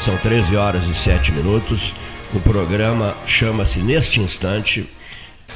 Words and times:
São 0.00 0.16
13 0.16 0.56
horas 0.56 0.86
e 0.86 0.94
7 0.94 1.30
minutos. 1.30 1.94
O 2.32 2.40
programa 2.40 3.14
chama-se 3.26 3.80
Neste 3.80 4.18
Instante 4.18 4.88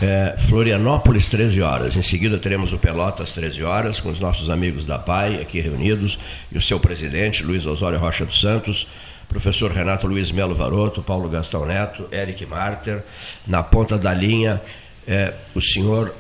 é, 0.03 0.37
Florianópolis, 0.39 1.31
13 1.31 1.63
horas. 1.63 1.97
Em 1.97 2.03
seguida 2.03 2.37
teremos 2.37 2.71
o 2.71 2.79
Pelotas, 2.79 3.33
13 3.33 3.65
horas, 3.65 4.01
com 4.01 4.11
os 4.11 4.21
nossos 4.21 4.51
amigos 4.51 4.85
da 4.85 4.99
PAI 4.99 5.41
aqui 5.41 5.61
reunidos 5.61 6.19
e 6.53 6.59
o 6.59 6.61
seu 6.61 6.79
presidente, 6.79 7.43
Luiz 7.43 7.65
Osório 7.65 7.99
Rocha 7.99 8.27
dos 8.27 8.39
Santos, 8.39 8.87
professor 9.31 9.73
Renato 9.73 10.07
Luiz 10.07 10.31
Melo 10.31 10.55
Varoto, 10.55 11.03
Paulo 11.03 11.27
Gastão 11.31 11.65
Neto, 11.65 12.07
Eric 12.13 12.45
Marter. 12.45 13.03
Na 13.46 13.63
ponta 13.63 13.96
da 13.96 14.13
linha, 14.13 14.61
é, 15.09 15.32
o 15.54 15.61
senhor, 15.63 16.15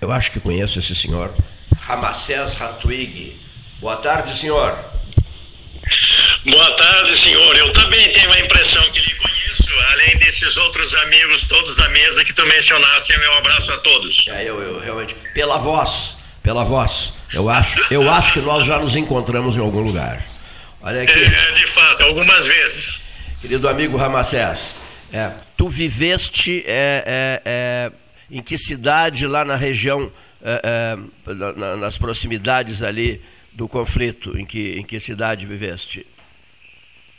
eu 0.00 0.12
acho 0.12 0.30
que 0.30 0.38
conheço 0.38 0.78
esse 0.78 0.94
senhor, 0.94 1.34
Ramacés 1.80 2.54
Ratwig. 2.54 3.36
Boa 3.80 3.96
tarde, 3.96 4.36
senhor. 4.36 4.78
Boa 6.44 6.72
tarde, 6.72 7.10
senhor. 7.18 7.56
Eu 7.56 7.72
também 7.72 8.12
tenho 8.12 8.30
a 8.30 8.40
impressão 8.40 8.82
que 8.92 9.00
lhe 9.00 9.14
conheço, 9.14 9.66
além 9.92 10.18
desses 10.18 10.54
outros 10.58 10.92
amigos 10.96 11.44
todos 11.44 11.74
da 11.74 11.88
mesa 11.88 12.22
que 12.22 12.34
tu 12.34 12.44
mencionaste. 12.44 13.18
Meu 13.18 13.32
abraço 13.32 13.72
a 13.72 13.78
todos. 13.78 14.26
É, 14.28 14.42
eu, 14.44 14.60
eu 14.60 14.78
realmente, 14.78 15.14
pela 15.32 15.56
voz, 15.56 16.18
pela 16.42 16.62
voz, 16.62 17.14
eu 17.32 17.48
acho, 17.48 17.80
eu 17.90 18.10
acho 18.10 18.34
que 18.34 18.40
nós 18.40 18.66
já 18.66 18.78
nos 18.78 18.94
encontramos 18.94 19.56
em 19.56 19.60
algum 19.60 19.80
lugar. 19.80 20.22
Olha 20.82 21.02
aqui. 21.02 21.12
É, 21.12 21.52
de 21.52 21.66
fato, 21.66 22.02
algumas 22.02 22.44
vezes. 22.44 23.00
Querido 23.40 23.66
amigo 23.66 23.96
Ramacés, 23.96 24.78
é, 25.10 25.30
tu 25.56 25.66
viveste 25.66 26.62
é, 26.66 27.04
é, 27.06 27.42
é 27.46 27.92
em 28.30 28.42
que 28.42 28.58
cidade 28.58 29.26
lá 29.26 29.46
na 29.46 29.56
região, 29.56 30.12
é, 30.42 30.96
na, 31.26 31.76
nas 31.76 31.96
proximidades 31.96 32.82
ali 32.82 33.22
do 33.52 33.66
conflito? 33.66 34.36
Em 34.38 34.44
que, 34.44 34.76
em 34.78 34.82
que 34.82 35.00
cidade 35.00 35.46
viveste? 35.46 36.06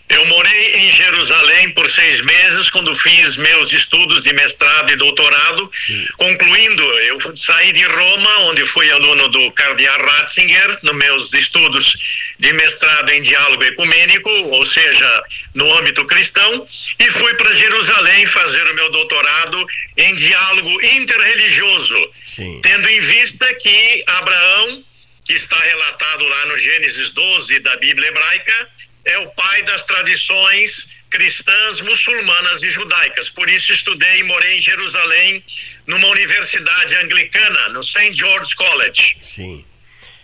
Eu 0.07 0.23
morei 0.27 0.75
em 0.75 0.91
Jerusalém 0.91 1.71
por 1.71 1.89
seis 1.89 2.21
meses 2.21 2.69
quando 2.69 2.93
fiz 2.95 3.37
meus 3.37 3.73
estudos 3.73 4.21
de 4.21 4.33
mestrado 4.33 4.91
e 4.91 4.95
doutorado. 4.95 5.69
Sim. 5.73 6.05
Concluindo, 6.17 6.83
eu 6.83 7.35
saí 7.35 7.73
de 7.73 7.83
Roma, 7.83 8.37
onde 8.41 8.65
fui 8.67 8.89
aluno 8.91 9.27
do 9.29 9.51
Cardeal 9.53 10.05
Ratzinger, 10.05 10.77
nos 10.83 10.95
meus 10.95 11.33
estudos 11.33 11.97
de 12.37 12.53
mestrado 12.53 13.09
em 13.11 13.21
diálogo 13.23 13.63
ecumênico, 13.63 14.29
ou 14.29 14.65
seja, 14.65 15.23
no 15.55 15.73
âmbito 15.73 16.05
cristão, 16.05 16.67
e 16.99 17.09
fui 17.11 17.33
para 17.33 17.51
Jerusalém 17.53 18.27
fazer 18.27 18.69
o 18.69 18.75
meu 18.75 18.91
doutorado 18.91 19.65
em 19.97 20.13
diálogo 20.15 20.85
interreligioso, 20.85 22.11
Sim. 22.27 22.59
tendo 22.61 22.87
em 22.87 23.01
vista 23.01 23.53
que 23.55 24.03
Abraão 24.07 24.83
que 25.25 25.33
está 25.33 25.59
relatado 25.59 26.23
lá 26.23 26.45
no 26.45 26.57
Gênesis 26.59 27.09
12 27.09 27.59
da 27.59 27.75
Bíblia 27.77 28.09
hebraica, 28.09 28.69
é 29.05 29.17
o 29.19 29.29
pai 29.29 29.63
das 29.63 29.85
tradições 29.85 31.05
cristãs, 31.09 31.79
muçulmanas 31.81 32.61
e 32.63 32.67
judaicas. 32.67 33.29
Por 33.29 33.49
isso 33.49 33.71
estudei 33.71 34.19
e 34.19 34.23
morei 34.23 34.57
em 34.57 34.59
Jerusalém, 34.59 35.43
numa 35.87 36.07
universidade 36.09 36.95
anglicana, 36.95 37.69
no 37.69 37.81
St. 37.83 38.13
George 38.13 38.55
College. 38.55 39.17
Sim. 39.21 39.63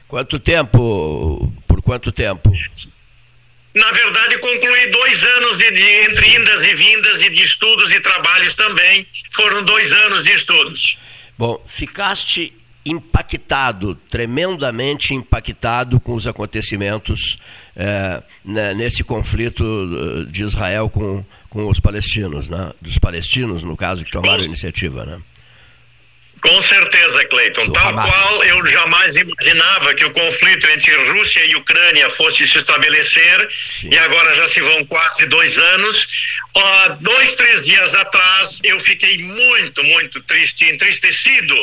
Quanto 0.08 0.38
tempo? 0.40 1.54
Por 1.68 1.82
quanto 1.82 2.12
tempo? 2.12 2.52
Na 3.73 3.90
verdade, 3.92 4.38
concluí 4.40 4.88
dois 4.88 5.23
anos 5.23 5.58
de, 5.58 5.72
de, 5.72 5.84
entre 6.10 6.36
indas 6.36 6.62
e 6.62 6.76
vindas 6.76 7.22
e 7.22 7.30
de 7.30 7.42
estudos 7.42 7.90
e 7.90 8.00
trabalhos 8.02 8.54
também. 8.56 9.08
Foram 9.32 9.64
dois 9.64 9.90
anos 9.94 10.23
de 10.23 10.32
estudos. 10.32 10.98
Bom, 11.38 11.64
ficaste 11.66 12.54
impactado, 12.86 13.95
tremendamente 14.10 15.14
impactado 15.14 16.00
com 16.00 16.14
os 16.14 16.28
acontecimentos 16.28 17.38
é, 17.76 18.21
né, 18.43 18.73
nesse 18.73 19.04
conflito 19.04 19.64
eh, 19.64 20.32
de 20.32 20.43
Israel 20.43 20.89
com, 20.89 21.23
com 21.49 21.70
os 21.70 21.80
palestinos, 21.80 22.49
né? 22.49 22.71
dos 22.82 22.98
palestinos, 22.98 23.64
no 23.64 23.77
caso, 23.77 24.04
que 24.04 24.11
tomaram 24.11 24.42
a 24.42 24.45
iniciativa. 24.45 25.05
Né? 25.05 25.21
Com 26.42 26.61
certeza, 26.61 27.23
Cleiton. 27.26 27.70
Tal 27.70 27.89
Hamas. 27.89 28.11
qual 28.11 28.43
eu 28.45 28.65
jamais 28.65 29.15
imaginava 29.15 29.93
que 29.93 30.04
o 30.05 30.11
conflito 30.11 30.67
entre 30.71 30.95
Rússia 31.11 31.45
e 31.45 31.55
Ucrânia 31.55 32.10
fosse 32.10 32.48
se 32.48 32.58
estabelecer, 32.58 33.48
Sim. 33.80 33.89
e 33.92 33.98
agora 33.99 34.33
já 34.36 34.49
se 34.49 34.60
vão 34.60 34.83
quase 34.86 35.27
dois 35.27 35.55
anos. 35.55 36.08
Uh, 36.58 36.98
dois, 36.99 37.36
três 37.36 37.61
dias 37.61 37.93
atrás, 37.93 38.60
eu 38.64 38.80
fiquei 38.80 39.20
muito, 39.20 39.83
muito 39.83 40.21
triste, 40.23 40.65
entristecido 40.65 41.55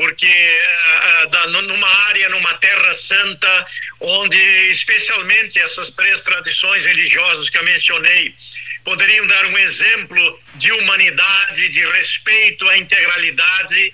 porque 0.00 0.26
uh, 0.26 1.48
numa 1.60 1.86
área, 2.06 2.30
numa 2.30 2.54
terra 2.54 2.90
santa, 2.94 3.66
onde 4.00 4.38
especialmente 4.70 5.58
essas 5.58 5.90
três 5.90 6.22
tradições 6.22 6.86
religiosas 6.86 7.50
que 7.50 7.58
eu 7.58 7.64
mencionei 7.64 8.34
poderiam 8.82 9.26
dar 9.26 9.44
um 9.44 9.58
exemplo 9.58 10.40
de 10.54 10.72
humanidade, 10.72 11.68
de 11.68 11.86
respeito 11.90 12.66
à 12.70 12.78
integralidade, 12.78 13.92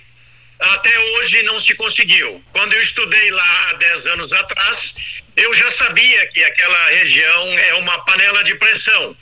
até 0.61 0.97
hoje 0.97 1.43
não 1.43 1.59
se 1.59 1.75
conseguiu. 1.75 2.41
Quando 2.53 2.73
eu 2.75 2.83
estudei 2.83 3.33
lá 3.33 3.71
há 3.71 3.73
10 3.73 4.07
anos 4.07 4.33
atrás, 4.33 4.95
eu 5.35 5.53
já 5.55 5.69
sabia 5.73 6.25
que 6.29 6.45
aquela 6.45 6.87
região 6.91 7.59
é 7.59 7.75
uma 7.75 7.99
panela 8.05 8.45
de 8.45 8.55
pressão. 8.55 9.17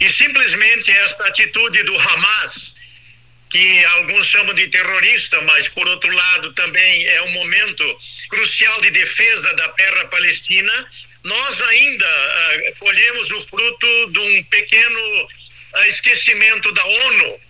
E 0.00 0.08
simplesmente 0.08 0.90
esta 0.90 1.26
atitude 1.26 1.82
do 1.82 2.00
Hamas, 2.00 2.79
que 3.50 3.84
alguns 3.84 4.26
chamam 4.26 4.54
de 4.54 4.68
terrorista, 4.68 5.40
mas 5.42 5.68
por 5.68 5.86
outro 5.88 6.10
lado 6.12 6.52
também 6.52 7.06
é 7.06 7.22
um 7.22 7.32
momento 7.32 7.98
crucial 8.28 8.80
de 8.80 8.90
defesa 8.90 9.52
da 9.54 9.68
terra 9.70 10.04
palestina, 10.06 10.88
nós 11.24 11.60
ainda 11.60 12.06
uh, 12.06 12.76
colhemos 12.78 13.30
o 13.32 13.40
fruto 13.42 14.12
de 14.12 14.18
um 14.20 14.44
pequeno 14.44 15.24
uh, 15.24 15.80
esquecimento 15.88 16.72
da 16.72 16.86
ONU, 16.86 17.40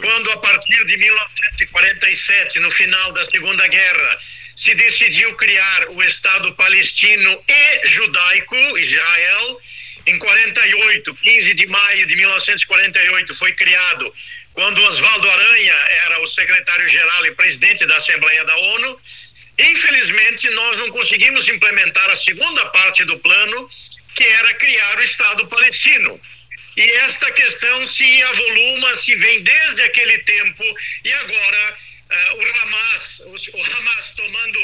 quando 0.00 0.30
a 0.30 0.36
partir 0.38 0.84
de 0.84 0.96
1947, 0.98 2.60
no 2.60 2.70
final 2.70 3.12
da 3.12 3.24
Segunda 3.24 3.66
Guerra, 3.66 4.18
se 4.56 4.74
decidiu 4.74 5.34
criar 5.36 5.88
o 5.90 6.02
Estado 6.02 6.52
palestino 6.54 7.44
e 7.48 7.88
judaico, 7.88 8.56
Israel. 8.78 9.60
Em 10.06 10.18
48, 10.18 11.14
15 11.14 11.54
de 11.54 11.66
maio 11.66 12.06
de 12.06 12.14
1948, 12.14 13.34
foi 13.34 13.52
criado 13.52 14.14
quando 14.56 14.82
Oswaldo 14.84 15.30
Aranha 15.30 15.74
era 16.06 16.22
o 16.22 16.26
secretário-geral 16.26 17.26
e 17.26 17.32
presidente 17.32 17.84
da 17.84 17.94
Assembleia 17.96 18.42
da 18.46 18.56
ONU. 18.56 18.98
Infelizmente, 19.58 20.48
nós 20.48 20.78
não 20.78 20.90
conseguimos 20.90 21.46
implementar 21.46 22.08
a 22.08 22.16
segunda 22.16 22.64
parte 22.70 23.04
do 23.04 23.18
plano, 23.18 23.70
que 24.14 24.24
era 24.24 24.54
criar 24.54 24.98
o 24.98 25.02
Estado 25.02 25.46
palestino. 25.46 26.18
E 26.74 26.82
esta 26.82 27.30
questão 27.32 27.86
se 27.86 28.22
avoluma, 28.22 28.96
se 28.96 29.14
vem 29.16 29.42
desde 29.42 29.82
aquele 29.82 30.18
tempo, 30.20 30.64
e 31.04 31.12
agora 31.12 31.76
uh, 32.10 32.36
o, 32.36 32.62
Hamas, 32.62 33.20
o, 33.20 33.58
o, 33.58 33.62
Hamas 33.62 34.10
tomando 34.16 34.58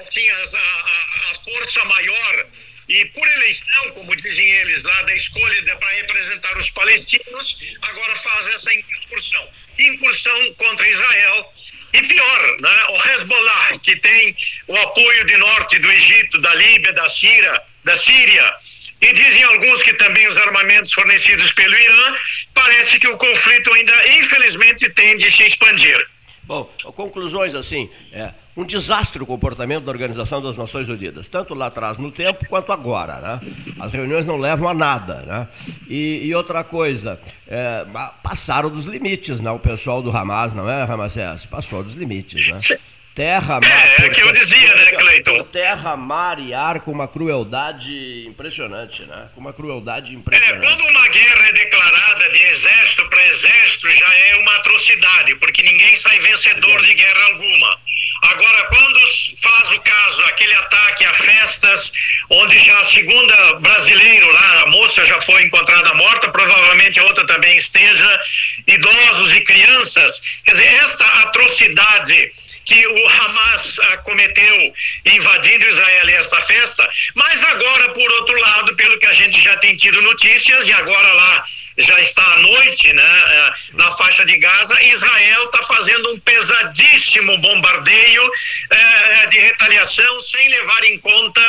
assim, 0.00 0.28
a, 0.28 0.34
a, 0.36 1.30
a 1.30 1.34
força 1.44 1.84
maior 1.84 2.46
e 2.88 3.04
por 3.06 3.28
eleição, 3.28 3.90
como 3.92 4.16
dizem 4.16 4.50
eles 4.50 4.82
lá, 4.82 5.02
da 5.02 5.14
escolha 5.14 5.76
para 5.76 5.90
representar 5.90 6.56
os 6.56 6.70
palestinos, 6.70 7.76
agora 7.82 8.16
faz 8.16 8.46
essa 8.46 8.72
incursão. 8.72 9.48
Incursão 9.78 10.54
contra 10.54 10.88
Israel. 10.88 11.52
E 11.92 12.02
pior, 12.02 12.56
né, 12.60 12.84
o 12.90 13.08
Hezbollah, 13.08 13.78
que 13.80 13.96
tem 13.96 14.36
o 14.66 14.76
apoio 14.76 15.24
de 15.26 15.36
norte 15.36 15.78
do 15.78 15.90
Egito, 15.90 16.40
da 16.40 16.54
Líbia, 16.54 16.92
da 16.94 17.08
Síria, 17.10 17.62
da 17.84 17.98
Síria, 17.98 18.54
e 19.00 19.12
dizem 19.12 19.42
alguns 19.44 19.82
que 19.82 19.94
também 19.94 20.26
os 20.26 20.36
armamentos 20.38 20.92
fornecidos 20.92 21.52
pelo 21.52 21.76
Irã, 21.76 22.14
parece 22.54 22.98
que 22.98 23.08
o 23.08 23.16
conflito 23.16 23.72
ainda, 23.72 24.08
infelizmente, 24.18 24.88
tende 24.90 25.28
a 25.28 25.32
se 25.32 25.42
expandir. 25.44 25.98
Bom, 26.44 26.64
conclusões 26.96 27.54
assim, 27.54 27.90
é, 28.12 28.32
um 28.58 28.64
desastre 28.64 29.22
o 29.22 29.26
comportamento 29.26 29.84
da 29.84 29.92
Organização 29.92 30.42
das 30.42 30.58
Nações 30.58 30.88
Unidas, 30.88 31.28
tanto 31.28 31.54
lá 31.54 31.68
atrás 31.68 31.96
no 31.96 32.10
tempo 32.10 32.40
quanto 32.48 32.72
agora. 32.72 33.20
Né? 33.20 33.52
As 33.78 33.92
reuniões 33.92 34.26
não 34.26 34.36
levam 34.36 34.68
a 34.68 34.74
nada. 34.74 35.22
Né? 35.24 35.48
E, 35.88 36.22
e 36.24 36.34
outra 36.34 36.64
coisa, 36.64 37.20
é, 37.46 37.86
passaram 38.20 38.68
dos 38.68 38.86
limites, 38.86 39.40
né? 39.40 39.50
o 39.52 39.60
pessoal 39.60 40.02
do 40.02 40.10
Hamas, 40.10 40.54
não 40.54 40.68
é, 40.68 40.82
Ramacés? 40.82 41.44
Passou 41.44 41.84
dos 41.84 41.94
limites. 41.94 42.50
Né? 42.50 42.78
Terra, 43.18 43.60
mar. 43.60 43.86
É, 43.98 44.06
é 44.06 44.08
que 44.10 44.20
eu 44.20 44.30
dizia, 44.30 44.74
né, 44.76 44.84
Cleiton? 44.92 45.42
Terra, 45.44 45.96
mar 45.96 46.38
e 46.38 46.54
ar 46.54 46.78
com 46.78 46.92
uma 46.92 47.08
crueldade 47.08 48.24
impressionante, 48.28 49.02
né? 49.06 49.28
Com 49.34 49.40
uma 49.40 49.52
crueldade 49.52 50.14
impressionante. 50.14 50.64
É, 50.64 50.68
quando 50.68 50.88
uma 50.88 51.08
guerra 51.08 51.48
é 51.48 51.52
declarada 51.52 52.30
de 52.30 52.38
exército 52.38 53.08
para 53.10 53.26
exército, 53.26 53.67
já 53.84 54.14
é 54.14 54.36
uma 54.36 54.56
atrocidade, 54.56 55.34
porque 55.36 55.62
ninguém 55.62 55.98
sai 56.00 56.18
vencedor 56.20 56.82
de 56.82 56.94
guerra 56.94 57.24
alguma. 57.26 57.78
Agora, 58.22 58.64
quando 58.64 59.00
faz 59.40 59.70
o 59.70 59.80
caso, 59.80 60.20
aquele 60.22 60.54
ataque 60.54 61.04
a 61.04 61.14
festas, 61.14 61.92
onde 62.30 62.58
já 62.58 62.78
a 62.78 62.86
segunda 62.86 63.54
brasileiro 63.54 64.32
lá, 64.32 64.62
a 64.62 64.66
moça 64.70 65.04
já 65.04 65.20
foi 65.22 65.44
encontrada 65.44 65.94
morta, 65.94 66.30
provavelmente 66.30 66.98
a 66.98 67.04
outra 67.04 67.26
também 67.26 67.56
esteja, 67.56 68.20
idosos 68.66 69.34
e 69.34 69.40
crianças, 69.42 70.20
quer 70.44 70.52
dizer, 70.52 70.74
esta 70.74 71.04
atrocidade 71.22 72.32
que 72.64 72.86
o 72.86 73.08
Hamas 73.08 73.78
ah, 73.78 73.96
cometeu 73.98 74.74
invadindo 75.06 75.66
Israel 75.66 76.08
esta 76.10 76.42
festa, 76.42 76.88
mas 77.14 77.42
agora, 77.44 77.88
por 77.90 78.12
outro 78.12 78.38
lado, 78.38 78.76
pelo 78.76 78.98
que 78.98 79.06
a 79.06 79.12
gente 79.12 79.42
já 79.42 79.56
tem 79.56 79.74
tido 79.74 80.02
notícias, 80.02 80.68
e 80.68 80.72
agora 80.72 81.12
lá 81.14 81.44
já 81.78 82.00
está 82.00 82.22
à 82.34 82.38
noite, 82.38 82.92
né, 82.92 83.22
é, 83.28 83.52
na 83.74 83.92
faixa 83.92 84.24
de 84.24 84.36
Gaza, 84.36 84.82
Israel 84.82 85.44
está 85.44 85.62
fazendo 85.62 86.10
um 86.10 86.20
pesadíssimo 86.20 87.38
bombardeio 87.38 88.30
é, 88.70 89.26
de 89.28 89.38
retaliação 89.38 90.20
sem 90.20 90.48
levar 90.48 90.84
em 90.84 90.98
conta 90.98 91.40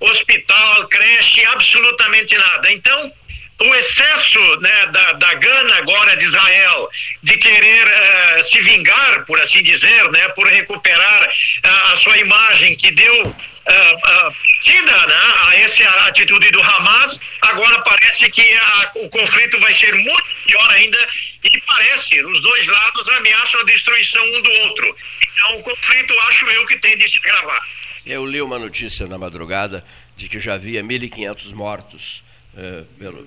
hospital, 0.00 0.86
creche, 0.88 1.44
absolutamente 1.46 2.36
nada. 2.36 2.70
Então, 2.70 3.12
o 3.60 3.74
excesso 3.74 4.60
né, 4.60 4.86
da, 4.86 5.12
da 5.14 5.34
gana 5.34 5.76
agora 5.78 6.16
de 6.16 6.24
Israel 6.24 6.88
de 7.22 7.36
querer 7.36 7.86
uh, 7.86 8.44
se 8.44 8.60
vingar, 8.60 9.24
por 9.24 9.40
assim 9.40 9.62
dizer, 9.62 10.10
né, 10.12 10.28
por 10.28 10.46
recuperar 10.46 11.24
uh, 11.24 11.92
a 11.92 11.96
sua 11.96 12.16
imagem 12.18 12.76
que 12.76 12.92
deu 12.92 13.26
uh, 13.26 14.34
tida 14.60 15.06
né, 15.06 15.16
a 15.46 15.56
essa 15.56 15.90
atitude 16.06 16.50
do 16.52 16.62
Hamas, 16.62 17.18
agora 17.42 17.82
parece 17.82 18.30
que 18.30 18.42
a, 18.54 18.92
o 18.96 19.08
conflito 19.08 19.58
vai 19.58 19.74
ser 19.74 19.92
muito 19.92 20.24
pior 20.46 20.70
ainda 20.70 21.08
e 21.42 21.60
parece, 21.62 22.24
os 22.24 22.40
dois 22.40 22.66
lados 22.66 23.08
ameaçam 23.08 23.60
a 23.60 23.64
destruição 23.64 24.24
um 24.24 24.42
do 24.42 24.50
outro. 24.52 24.96
Então 25.20 25.58
o 25.58 25.62
conflito, 25.64 26.14
acho 26.28 26.46
eu, 26.46 26.64
que 26.66 26.78
tem 26.78 26.96
de 26.96 27.10
se 27.10 27.18
gravar. 27.18 27.60
Eu 28.06 28.24
li 28.24 28.40
uma 28.40 28.58
notícia 28.58 29.06
na 29.06 29.18
madrugada 29.18 29.84
de 30.16 30.28
que 30.28 30.38
já 30.38 30.54
havia 30.54 30.82
1.500 30.82 31.52
mortos 31.52 32.22
uh, 32.54 32.84
pelo 32.98 33.26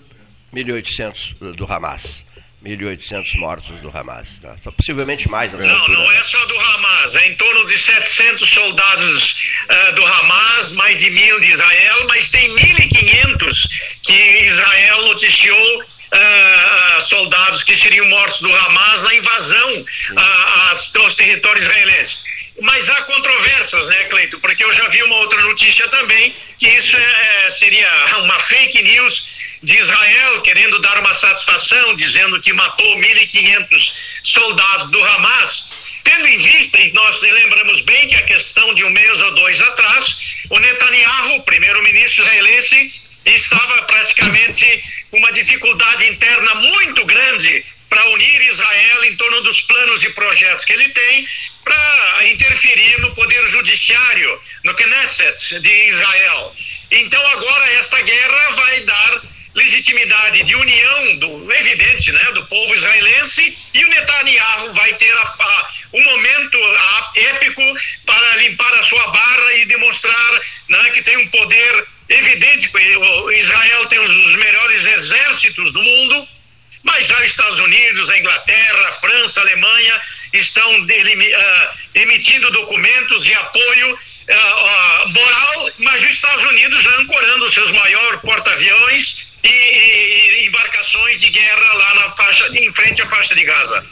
1.800 0.54 1.56
do 1.56 1.66
Hamas. 1.66 2.26
1.800 2.64 3.38
mortos 3.38 3.80
do 3.80 3.90
Hamas. 3.96 4.40
Né? 4.42 4.56
Possivelmente 4.78 5.30
mais. 5.30 5.54
Não, 5.54 5.68
altura, 5.68 5.98
não 5.98 6.12
é 6.12 6.22
só 6.22 6.46
do 6.46 6.60
Hamas. 6.60 7.16
É 7.16 7.28
em 7.28 7.36
torno 7.36 7.66
de 7.66 7.78
700 7.78 8.50
soldados 8.50 9.36
uh, 9.64 9.94
do 9.94 10.06
Hamas, 10.06 10.72
mais 10.74 11.00
de 11.00 11.10
mil 11.10 11.40
de 11.40 11.48
Israel, 11.48 12.06
mas 12.08 12.30
tem 12.30 12.56
1.500 12.56 13.70
que 14.04 14.14
Israel 14.14 15.02
noticiou 15.04 15.82
uh, 15.82 17.02
soldados 17.08 17.64
que 17.64 17.76
seriam 17.76 18.06
mortos 18.08 18.40
do 18.42 18.56
Hamas 18.56 19.02
na 19.02 19.16
invasão 19.16 19.82
uh, 19.82 21.00
aos 21.00 21.16
territórios 21.16 21.64
israelenses. 21.64 22.22
Mas 22.62 22.88
há 22.90 23.02
controvérsias, 23.04 23.88
né, 23.88 24.04
Cleito? 24.06 24.40
Porque 24.40 24.64
eu 24.64 24.72
já 24.72 24.88
vi 24.90 25.02
uma 25.04 25.16
outra 25.16 25.42
notícia 25.42 25.88
também, 25.88 26.32
que 26.60 26.68
isso 26.68 26.96
é, 26.96 27.50
seria 27.50 27.88
uma 28.20 28.40
fake 28.42 28.84
news 28.84 29.31
de 29.64 29.78
Israel 29.78 30.42
querendo 30.42 30.80
dar 30.80 30.98
uma 31.00 31.14
satisfação, 31.14 31.96
dizendo 31.96 32.42
que 32.42 32.54
matou 32.54 32.98
1.500 32.98 33.94
soldados 34.24 34.90
do 34.90 35.04
Hamas, 35.04 35.66
tendo 36.04 36.28
em 36.28 36.38
vista, 36.38 36.80
e 36.80 36.92
nós 36.94 37.22
lembramos 37.22 37.82
bem 37.82 38.08
que 38.08 38.16
a 38.16 38.24
questão 38.24 38.74
de 38.74 38.84
um 38.84 38.90
mês 38.90 39.22
ou 39.22 39.36
dois 39.36 39.60
atrás, 39.62 40.18
o 40.50 40.60
Netanyahu, 40.60 41.44
primeiro-ministro 41.44 42.24
israelense, 42.24 43.02
estava 43.26 43.84
praticamente 43.84 44.84
com 45.12 45.18
uma 45.18 45.32
dificuldade 45.32 46.08
interna 46.08 46.56
muito 46.56 47.06
grande 47.06 47.64
para 47.88 48.10
unir 48.10 48.42
Israel 48.42 49.04
em 49.04 49.16
torno 49.16 49.42
dos 49.42 49.62
planos 49.62 50.02
e 50.02 50.10
projetos 50.12 50.66
que 50.66 50.74
ele 50.74 50.90
tem 50.90 51.28
para 51.64 52.30
interferir 52.30 53.00
no 53.02 53.14
poder 53.14 53.46
judiciário, 53.48 54.42
no 54.64 54.74
Knesset 54.74 55.60
de 55.60 55.90
Israel. 55.90 56.56
Então 56.90 57.28
agora 57.28 57.74
esta 57.74 58.02
guerra 58.02 58.52
vai 58.52 58.80
dar 58.82 59.22
legitimidade 59.54 60.44
de 60.44 60.56
união 60.56 61.18
do 61.18 61.54
evidente, 61.54 62.12
né, 62.12 62.32
do 62.32 62.46
povo 62.46 62.74
israelense 62.74 63.58
e 63.74 63.84
o 63.84 63.90
Netanyahu 63.90 64.74
vai 64.74 64.94
ter 64.94 65.12
a, 65.12 65.24
a, 65.24 65.68
um 65.94 66.04
momento 66.04 66.58
a, 66.58 67.12
épico 67.16 67.62
para 68.06 68.36
limpar 68.38 68.74
a 68.76 68.84
sua 68.84 69.08
barra 69.08 69.54
e 69.54 69.66
demonstrar 69.66 70.42
né, 70.70 70.90
que 70.92 71.02
tem 71.02 71.18
um 71.18 71.28
poder 71.28 71.86
evidente. 72.08 72.72
Israel 73.34 73.86
tem 73.88 74.04
dos 74.04 74.36
melhores 74.36 74.86
exércitos 74.86 75.72
do 75.74 75.84
mundo, 75.84 76.28
mas 76.84 77.06
já 77.08 77.16
os 77.18 77.28
Estados 77.28 77.60
Unidos, 77.60 78.10
a 78.10 78.20
Inglaterra, 78.20 78.90
a 78.90 78.94
França, 78.94 79.40
a 79.40 79.44
Alemanha 79.44 80.02
estão 80.34 80.80
uh, 80.80 80.88
emitindo 81.94 82.50
documentos 82.52 83.24
de 83.24 83.34
apoio 83.34 83.94
uh, 83.94 83.96
uh, 83.96 85.10
moral, 85.10 85.72
mas 85.80 86.02
os 86.04 86.10
Estados 86.10 86.44
Unidos 86.52 86.82
já 86.82 86.98
ancorando 86.98 87.52
seus 87.52 87.72
maiores 87.72 88.22
porta-aviões 88.22 89.31
e, 89.44 89.48
e, 89.48 90.48
embarcações 90.48 91.20
de 91.20 91.30
guerra 91.30 91.74
lá 91.74 91.96
na 91.96 92.12
faixa, 92.12 92.48
em 92.58 92.72
frente 92.74 93.02
à 93.02 93.08
faixa 93.08 93.36
de 93.36 93.44
Gaza. 93.44 93.86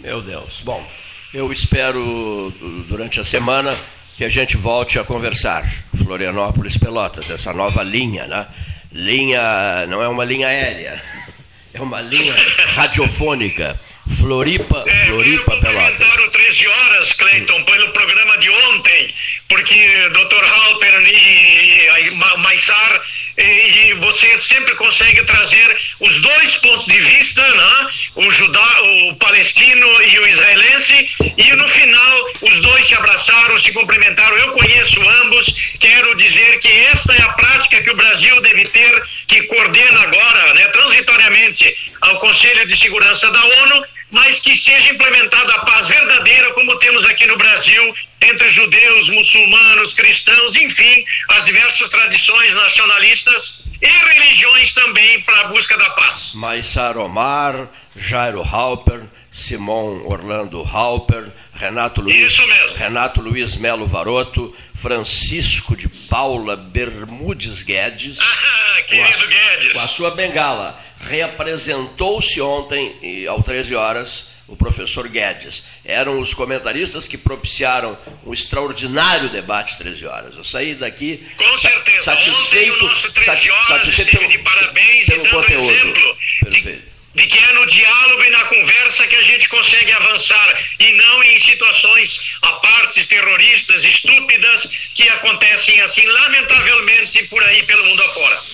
Meu 0.00 0.20
Deus. 0.20 0.60
Bom, 0.62 0.86
eu 1.32 1.52
espero 1.52 2.52
durante 2.88 3.20
a 3.20 3.24
semana 3.24 3.76
que 4.16 4.24
a 4.24 4.28
gente 4.28 4.56
volte 4.56 4.98
a 4.98 5.04
conversar. 5.04 5.64
Florianópolis 5.96 6.76
Pelotas, 6.76 7.30
essa 7.30 7.52
nova 7.52 7.82
linha, 7.82 8.26
né? 8.26 8.46
Linha, 8.92 9.86
não 9.88 10.02
é 10.02 10.08
uma 10.08 10.24
linha 10.24 10.46
aérea, 10.46 11.02
é 11.74 11.80
uma 11.80 12.00
linha 12.00 12.34
radiofônica. 12.74 13.78
Floripa, 14.18 14.84
é, 14.86 15.06
Floripa, 15.06 15.56
Pelotas. 15.60 16.06
13 16.30 16.68
horas, 16.68 17.12
Cleiton, 17.14 17.64
pelo 17.64 17.88
programa 17.92 18.36
de 18.38 18.50
ontem, 18.50 19.14
porque 19.48 20.08
Dr. 20.10 20.44
Halper 20.44 20.94
e, 21.06 22.06
e 22.06 22.10
Maissar 22.10 23.02
e 23.36 23.94
você 23.94 24.38
sempre 24.38 24.74
consegue 24.76 25.24
trazer 25.24 25.76
os 26.00 26.20
dois 26.20 26.56
pontos 26.56 26.86
de 26.86 27.00
vista, 27.00 27.42
né? 27.42 27.88
o 28.14 28.30
judá, 28.30 28.82
o 28.82 29.16
palestino 29.16 29.86
e 30.02 30.18
o 30.18 30.28
israelense, 30.28 31.08
e 31.36 31.52
no 31.56 31.68
final 31.68 32.24
os 32.42 32.60
dois 32.60 32.86
se 32.86 32.94
abraçaram, 32.94 33.60
se 33.60 33.72
cumprimentaram. 33.72 34.36
Eu 34.36 34.52
conheço 34.52 35.00
ambos, 35.22 35.74
quero 35.80 36.14
dizer 36.16 36.60
que 36.60 36.68
esta 36.68 37.12
é 37.14 37.22
a 37.22 37.32
prática 37.32 37.82
que 37.82 37.90
o 37.90 37.96
Brasil 37.96 38.40
deve 38.40 38.64
ter, 38.66 39.02
que 39.26 39.42
coordena 39.42 40.00
agora, 40.02 40.54
né, 40.54 40.68
transitoriamente, 40.68 41.92
ao 42.02 42.18
Conselho 42.18 42.66
de 42.66 42.78
Segurança 42.78 43.30
da 43.30 43.44
ONU, 43.44 43.84
mas 44.14 44.38
que 44.38 44.56
seja 44.56 44.92
implementada 44.92 45.52
a 45.54 45.64
paz 45.64 45.88
verdadeira, 45.88 46.52
como 46.52 46.78
temos 46.78 47.04
aqui 47.06 47.26
no 47.26 47.36
Brasil, 47.36 47.94
entre 48.22 48.48
judeus, 48.48 49.08
muçulmanos, 49.08 49.92
cristãos, 49.92 50.54
enfim, 50.54 51.04
as 51.30 51.44
diversas 51.44 51.88
tradições 51.88 52.54
nacionalistas 52.54 53.64
e 53.82 53.86
religiões 53.86 54.72
também 54.72 55.20
para 55.22 55.40
a 55.40 55.44
busca 55.48 55.76
da 55.76 55.90
paz. 55.90 56.30
Maissar 56.34 56.96
Omar, 56.96 57.68
Jairo 57.96 58.40
Halper, 58.40 59.02
Simon 59.32 60.04
Orlando 60.06 60.62
Halper, 60.62 61.32
Renato 61.54 62.00
Luiz, 62.00 62.38
Renato 62.76 63.20
Luiz 63.20 63.56
Melo 63.56 63.84
Varoto, 63.84 64.54
Francisco 64.76 65.76
de 65.76 65.88
Paula 65.88 66.56
Bermudes 66.56 67.64
Guedes. 67.64 68.18
Ah, 68.20 68.82
querido 68.82 69.18
com 69.18 69.24
a, 69.24 69.26
Guedes. 69.26 69.72
Com 69.72 69.80
a 69.80 69.88
sua 69.88 70.10
bengala. 70.12 70.84
Reapresentou-se 71.08 72.40
ontem, 72.40 73.26
ao 73.28 73.42
13 73.42 73.74
horas, 73.74 74.28
o 74.46 74.56
professor 74.56 75.08
Guedes. 75.08 75.64
Eram 75.84 76.20
os 76.20 76.34
comentaristas 76.34 77.06
que 77.08 77.16
propiciaram 77.16 77.96
um 78.24 78.32
extraordinário 78.32 79.30
debate 79.30 79.76
13 79.78 80.06
horas. 80.06 80.36
Eu 80.36 80.44
saí 80.44 80.74
daqui 80.74 81.26
Com 81.36 81.58
certeza. 81.58 82.02
satisfeito, 82.02 82.72
Ontem 82.74 82.84
o 82.84 82.88
nosso 82.88 83.12
13 83.12 83.50
horas 83.50 83.68
satisfeito 83.68 84.18
pelo, 84.18 84.28
de 84.28 84.38
parabéns 84.38 85.06
pelo 85.06 85.28
conteúdo. 85.28 85.70
exemplo 85.70 86.16
de, 86.50 86.82
de, 87.14 87.26
que 87.26 87.38
é 87.38 87.52
no 87.54 87.66
diálogo 87.66 88.24
e 88.24 88.30
na 88.30 88.44
conversa 88.44 89.06
que 89.06 89.16
a 89.16 89.22
gente 89.22 89.48
consegue 89.48 89.92
avançar 89.92 90.62
e 90.78 90.92
não 90.92 91.24
em 91.24 91.40
situações 91.40 92.20
a 92.42 92.52
partes 92.52 93.06
terroristas 93.06 93.82
estúpidas 93.82 94.68
que 94.94 95.08
acontecem 95.08 95.80
assim 95.82 96.06
lamentavelmente 96.06 97.22
por 97.24 97.42
aí 97.44 97.62
pelo 97.62 97.84
mundo 97.84 98.02
afora. 98.02 98.53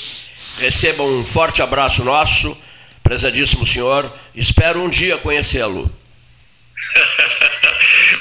Receba 0.61 1.02
um 1.02 1.25
forte 1.25 1.62
abraço 1.62 2.05
nosso 2.05 2.55
prezadíssimo 3.02 3.67
senhor, 3.67 4.12
espero 4.35 4.83
um 4.83 4.90
dia 4.90 5.17
conhecê-lo. 5.17 5.90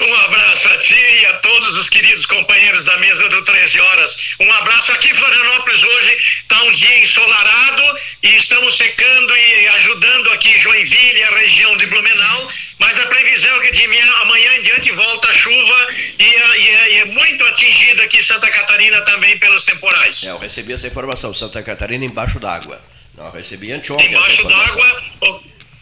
um 0.00 0.14
abraço 0.14 0.68
a 0.68 0.78
ti 0.78 0.94
e 0.94 1.26
a 1.26 1.34
todos 1.34 1.72
os 1.74 1.88
queridos 1.88 2.24
companheiros 2.26 2.84
da 2.84 2.96
mesa 2.98 3.28
do 3.28 3.42
13 3.42 3.80
horas. 3.80 4.16
Um 4.40 4.52
abraço 4.52 4.92
aqui 4.92 5.14
Florianópolis 5.14 5.82
hoje 5.82 6.16
está 6.42 6.62
um 6.62 6.72
dia 6.72 7.00
ensolarado 7.00 7.82
e 8.22 8.36
estamos 8.36 8.76
secando 8.76 9.36
e 9.36 9.68
ajudando 9.68 10.32
aqui 10.32 10.58
Joinville, 10.58 11.22
a 11.24 11.30
região 11.36 11.76
de 11.76 11.86
Blumenau, 11.86 12.48
mas 12.78 12.98
a 12.98 13.06
previsão 13.06 13.56
é 13.56 13.60
que 13.60 13.72
de 13.72 14.00
amanhã 14.22 14.56
em 14.56 14.62
diante 14.62 14.92
volta 14.92 15.28
a 15.28 15.32
chuva 15.32 15.88
e, 16.18 16.24
e, 16.24 16.92
e 16.94 16.98
é 16.98 17.04
muito 17.06 17.44
atingida 17.46 18.02
aqui 18.02 18.24
Santa 18.24 18.50
Catarina 18.50 19.00
também 19.02 19.38
pelos 19.38 19.64
temporais. 19.64 20.24
É, 20.24 20.30
eu 20.30 20.38
recebi 20.38 20.72
essa 20.72 20.86
informação, 20.86 21.34
Santa 21.34 21.62
Catarina 21.62 22.04
embaixo 22.04 22.40
d'água. 22.40 22.80
Não, 23.14 23.30
recebi 23.30 23.72
anteontem. 23.72 24.08
Embaixo 24.08 24.44
d'água, 24.44 25.02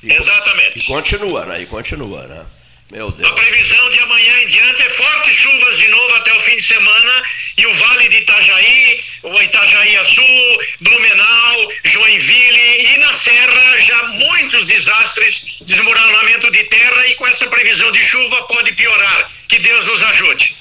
exatamente. 0.02 0.78
E 0.80 0.82
continua, 0.84 1.46
né? 1.46 1.62
E 1.62 1.66
continua, 1.66 2.26
né? 2.26 2.46
Meu 2.90 3.10
Deus. 3.10 3.30
A 3.30 3.34
previsão 3.34 3.90
de 3.90 3.98
amanhã 3.98 4.42
em 4.42 4.48
diante 4.48 4.82
é 4.82 4.90
fortes 4.90 5.34
chuvas 5.34 5.78
de 5.78 5.88
novo 5.88 6.14
até 6.14 6.34
o 6.34 6.40
fim 6.40 6.56
de 6.56 6.64
semana 6.64 7.22
e 7.58 7.66
o 7.66 7.74
Vale 7.74 8.08
de 8.08 8.16
Itajaí, 8.16 9.04
o 9.24 9.42
Itajaí 9.42 9.96
Sul, 10.06 10.58
Blumenau, 10.80 11.72
Joinville 11.84 12.94
e 12.94 12.96
na 12.98 13.12
Serra 13.12 13.80
já 13.80 14.02
muitos 14.04 14.64
desastres, 14.64 15.58
desmoronamento 15.62 16.50
de 16.50 16.64
terra 16.64 17.06
e 17.08 17.14
com 17.16 17.26
essa 17.26 17.46
previsão 17.46 17.92
de 17.92 18.02
chuva 18.02 18.42
pode 18.44 18.72
piorar. 18.72 19.30
Que 19.48 19.58
Deus 19.58 19.84
nos 19.84 20.02
ajude. 20.02 20.56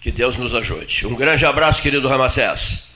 Que 0.00 0.10
Deus 0.10 0.36
nos 0.36 0.54
ajude. 0.54 1.06
Um 1.06 1.14
grande 1.14 1.44
abraço, 1.44 1.82
querido 1.82 2.08
Ramacés. 2.08 2.86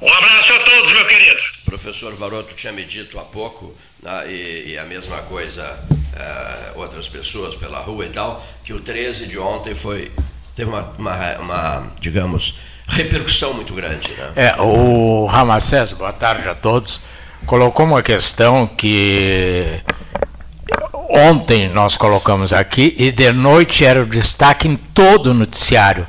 Um 0.00 0.12
abraço 0.12 0.52
a 0.52 0.60
todos, 0.60 0.92
meu 0.92 1.04
querido. 1.06 1.42
Professor 1.64 2.14
Varoto 2.14 2.54
tinha 2.54 2.72
me 2.72 2.84
dito 2.84 3.18
há 3.18 3.24
pouco, 3.24 3.76
né, 4.02 4.32
e, 4.32 4.72
e, 4.72 4.78
a 4.78 4.84
mesma 4.84 5.22
coisa 5.22 5.78
uh, 6.14 6.78
outras 6.78 7.08
pessoas 7.08 7.54
pela 7.54 7.80
rua 7.80 8.06
e 8.06 8.10
tal, 8.10 8.44
que 8.62 8.72
o 8.72 8.80
13 8.80 9.26
de 9.26 9.38
ontem 9.38 9.74
foi 9.74 10.10
teve 10.54 10.70
uma, 10.70 10.92
uma, 10.98 11.38
uma 11.38 11.92
digamos, 12.00 12.58
repercussão 12.86 13.54
muito 13.54 13.74
grande. 13.74 14.12
Né? 14.12 14.32
É, 14.36 14.62
o 14.62 15.26
Ramacés, 15.26 15.90
boa 15.92 16.12
tarde 16.12 16.48
a 16.48 16.54
todos, 16.54 17.00
colocou 17.44 17.84
uma 17.84 18.02
questão 18.02 18.66
que 18.66 19.80
ontem 21.08 21.68
nós 21.68 21.96
colocamos 21.96 22.52
aqui 22.52 22.94
e 22.98 23.10
de 23.10 23.32
noite 23.32 23.84
era 23.84 24.02
o 24.02 24.06
destaque 24.06 24.68
em 24.68 24.76
todo 24.76 25.28
o 25.28 25.34
noticiário 25.34 26.06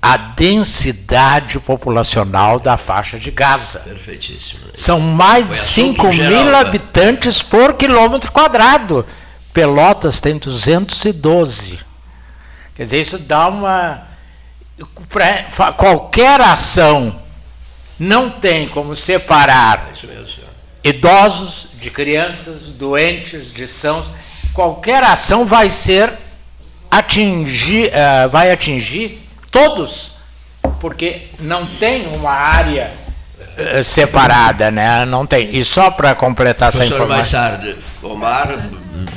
a 0.00 0.16
densidade 0.16 1.58
populacional 1.58 2.60
da 2.60 2.76
faixa 2.76 3.18
de 3.18 3.32
Gaza. 3.32 3.80
Perfeitíssimo. 3.80 4.60
São 4.72 5.00
mais 5.00 5.48
de 5.48 5.56
5 5.56 6.12
mil 6.12 6.54
habitantes 6.54 7.42
por 7.42 7.74
quilômetro 7.74 8.30
quadrado. 8.30 9.04
Pelotas 9.56 10.20
tem 10.20 10.36
212. 10.36 11.78
Quer 12.74 12.82
dizer, 12.82 13.00
isso 13.00 13.18
dá 13.18 13.48
uma. 13.48 14.06
Qualquer 15.78 16.42
ação 16.42 17.22
não 17.98 18.28
tem 18.28 18.68
como 18.68 18.94
separar 18.94 19.92
idosos 20.84 21.68
de 21.72 21.90
crianças, 21.90 22.64
doentes, 22.64 23.50
de 23.50 23.66
sãos. 23.66 24.04
Qualquer 24.52 25.02
ação 25.02 25.46
vai 25.46 25.70
ser 25.70 26.12
atingir, 26.90 27.86
uh, 27.88 28.28
vai 28.28 28.52
atingir 28.52 29.26
todos, 29.50 30.18
porque 30.80 31.28
não 31.40 31.66
tem 31.76 32.08
uma 32.08 32.32
área 32.32 32.92
separada, 33.82 34.70
né? 34.70 35.04
Não 35.04 35.26
tem. 35.26 35.56
E 35.56 35.64
só 35.64 35.90
para 35.90 36.14
completar 36.14 36.70
Professor 36.70 36.94
essa 36.94 37.04
informação. 37.04 37.50
Professor 37.58 38.10
Omar 38.10 38.56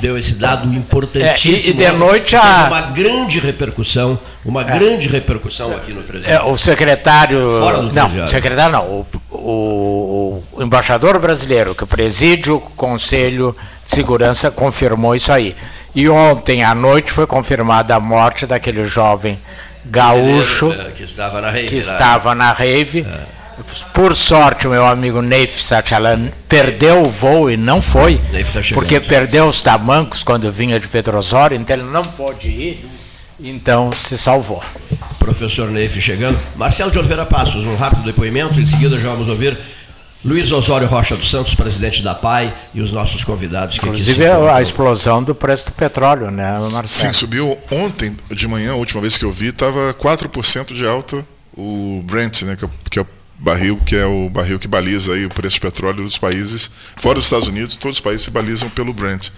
deu 0.00 0.16
esse 0.16 0.34
dado 0.34 0.72
importantíssimo. 0.74 1.54
É, 1.54 1.58
e, 1.58 1.70
e, 1.70 1.72
de 1.72 1.92
noite 1.92 2.36
a... 2.36 2.66
uma 2.68 2.80
grande 2.80 3.38
repercussão, 3.38 4.18
uma 4.44 4.62
é. 4.62 4.64
grande 4.64 5.08
repercussão 5.08 5.74
aqui 5.76 5.92
no 5.92 6.02
3 6.02 6.26
é, 6.26 6.40
O 6.42 6.56
secretário, 6.56 7.38
não, 7.92 8.24
o 8.24 8.28
secretário 8.28 8.72
não, 8.72 8.84
o, 8.84 9.06
o, 9.30 10.42
o, 10.52 10.62
embaixador 10.62 11.18
brasileiro 11.18 11.74
que 11.74 11.86
preside 11.86 12.50
o 12.50 12.60
Conselho 12.60 13.54
de 13.84 13.94
Segurança 13.94 14.50
confirmou 14.50 15.14
isso 15.14 15.32
aí. 15.32 15.54
E 15.94 16.08
ontem 16.08 16.62
à 16.62 16.74
noite 16.74 17.10
foi 17.10 17.26
confirmada 17.26 17.94
a 17.94 18.00
morte 18.00 18.46
daquele 18.46 18.84
jovem 18.84 19.38
gaúcho 19.84 20.72
é, 20.72 20.90
que 20.92 21.02
estava 21.02 21.40
na 21.40 21.50
rave. 21.50 21.68
Que 21.68 21.76
estava 21.76 22.34
na 22.34 22.52
rave. 22.52 23.06
Por 23.92 24.14
sorte, 24.14 24.66
o 24.66 24.70
meu 24.70 24.86
amigo 24.86 25.20
Neif 25.20 25.62
Satchalan 25.62 26.30
perdeu 26.48 27.04
o 27.04 27.10
voo 27.10 27.50
e 27.50 27.56
não 27.56 27.82
foi, 27.82 28.16
tá 28.18 28.60
porque 28.74 29.00
perdeu 29.00 29.46
os 29.46 29.62
tamancos 29.62 30.22
quando 30.22 30.50
vinha 30.50 30.78
de 30.78 30.88
Petrosório, 30.88 31.56
então 31.56 31.76
ele 31.76 31.86
não 31.86 32.02
pôde 32.02 32.48
ir, 32.48 32.86
então 33.38 33.90
se 33.92 34.16
salvou. 34.16 34.62
Professor 35.18 35.70
Neif 35.70 36.00
chegando. 36.00 36.38
Marcelo 36.56 36.90
de 36.90 36.98
Oliveira 36.98 37.26
Passos, 37.26 37.64
um 37.64 37.76
rápido 37.76 38.02
depoimento, 38.02 38.58
em 38.60 38.66
seguida 38.66 38.98
já 38.98 39.10
vamos 39.10 39.28
ouvir 39.28 39.58
Luiz 40.22 40.52
Osório 40.52 40.86
Rocha 40.86 41.16
dos 41.16 41.30
Santos, 41.30 41.54
presidente 41.54 42.02
da 42.02 42.14
PAI, 42.14 42.52
e 42.74 42.80
os 42.82 42.92
nossos 42.92 43.24
convidados 43.24 43.78
que 43.78 43.86
Inclusive 43.86 44.10
aqui 44.10 44.20
Inclusive 44.22 44.50
a 44.50 44.60
explosão 44.60 45.22
do 45.22 45.34
preço 45.34 45.66
do 45.66 45.72
petróleo, 45.72 46.30
né, 46.30 46.58
Marcelo? 46.70 47.12
Sim, 47.12 47.18
subiu 47.18 47.56
ontem 47.70 48.14
de 48.30 48.46
manhã, 48.46 48.72
a 48.72 48.76
última 48.76 49.00
vez 49.00 49.16
que 49.16 49.24
eu 49.24 49.32
vi, 49.32 49.48
estava 49.48 49.94
4% 49.94 50.74
de 50.74 50.86
alta 50.86 51.24
o 51.56 52.02
Brent, 52.04 52.42
né, 52.42 52.56
que 52.56 52.64
é, 52.64 52.68
que 52.90 52.98
é 52.98 53.02
o 53.02 53.06
barril 53.40 53.76
que 53.84 53.96
é 53.96 54.04
o 54.04 54.28
barril 54.28 54.58
que 54.58 54.68
baliza 54.68 55.14
aí 55.14 55.24
o 55.24 55.30
preço 55.30 55.58
do 55.58 55.62
petróleo 55.62 56.04
dos 56.04 56.18
países, 56.18 56.70
fora 56.96 57.14
dos 57.14 57.24
Estados 57.24 57.48
Unidos, 57.48 57.76
todos 57.76 57.96
os 57.96 58.00
países 58.00 58.22
se 58.22 58.30
balizam 58.30 58.68
pelo 58.68 58.92
Brent. 58.92 59.30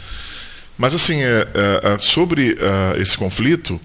Mas 0.77 0.95
assim, 0.95 1.23
é, 1.23 1.47
é, 1.55 1.95
é 1.95 1.99
sobre 1.99 2.53
uh, 2.53 3.01
esse 3.01 3.17
conflito, 3.17 3.81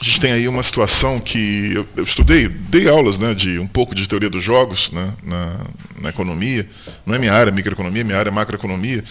a 0.00 0.04
gente 0.04 0.20
tem 0.20 0.32
aí 0.32 0.48
uma 0.48 0.62
situação 0.62 1.20
que 1.20 1.72
eu, 1.72 1.86
eu, 1.96 2.04
estudei, 2.04 2.48
dei 2.48 2.88
aulas 2.88 3.18
né, 3.18 3.32
de 3.32 3.58
um 3.58 3.66
pouco 3.66 3.94
de 3.94 4.08
teoria 4.08 4.28
dos 4.28 4.42
jogos 4.42 4.90
né, 4.90 5.12
na, 5.22 5.60
na, 6.00 6.08
economia. 6.08 6.68
Não 7.06 7.14
é 7.14 7.18
minha 7.18 7.32
área, 7.32 7.52
microeconomia, 7.52 8.02
minha 8.02 8.18
área 8.18 8.30
é 8.30 8.32
macroeconomia. 8.32 9.04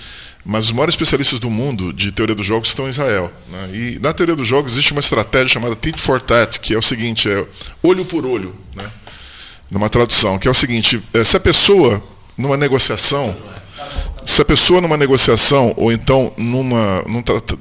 Mas 0.44 0.66
os 0.66 0.72
maiores 0.74 0.94
especialistas 0.94 1.40
do 1.40 1.50
mundo 1.50 1.94
de 1.94 2.12
teoria 2.12 2.36
dos 2.36 2.46
jogos 2.46 2.68
estão 2.68 2.86
em 2.88 2.90
Israel. 2.90 3.32
Né, 3.50 3.70
e 3.74 4.00
na 4.02 4.12
teoria 4.12 4.36
dos 4.36 4.48
jogos 4.48 4.74
existe 4.74 4.92
uma 4.92 5.00
estratégia 5.00 5.48
chamada 5.48 5.76
tit 5.76 6.02
for 6.02 6.20
tat, 6.20 6.60
que 6.60 6.74
é 6.74 6.78
o 6.78 6.82
seguinte: 6.82 7.30
é 7.30 7.46
olho 7.82 8.04
por 8.04 8.26
olho, 8.26 8.54
né, 8.76 8.92
numa 9.70 9.90
tradução, 9.90 10.38
que 10.38 10.48
é 10.48 10.52
o 10.52 10.54
seguinte: 10.54 11.02
é, 11.14 11.24
se 11.24 11.38
a 11.38 11.40
pessoa 11.40 12.02
numa 12.38 12.58
negociação 12.58 13.36
se 14.26 14.42
a 14.42 14.46
pessoa 14.46 14.80
numa 14.80 14.96
negociação 14.96 15.74
ou 15.76 15.92
então 15.92 16.32
numa, 16.38 17.04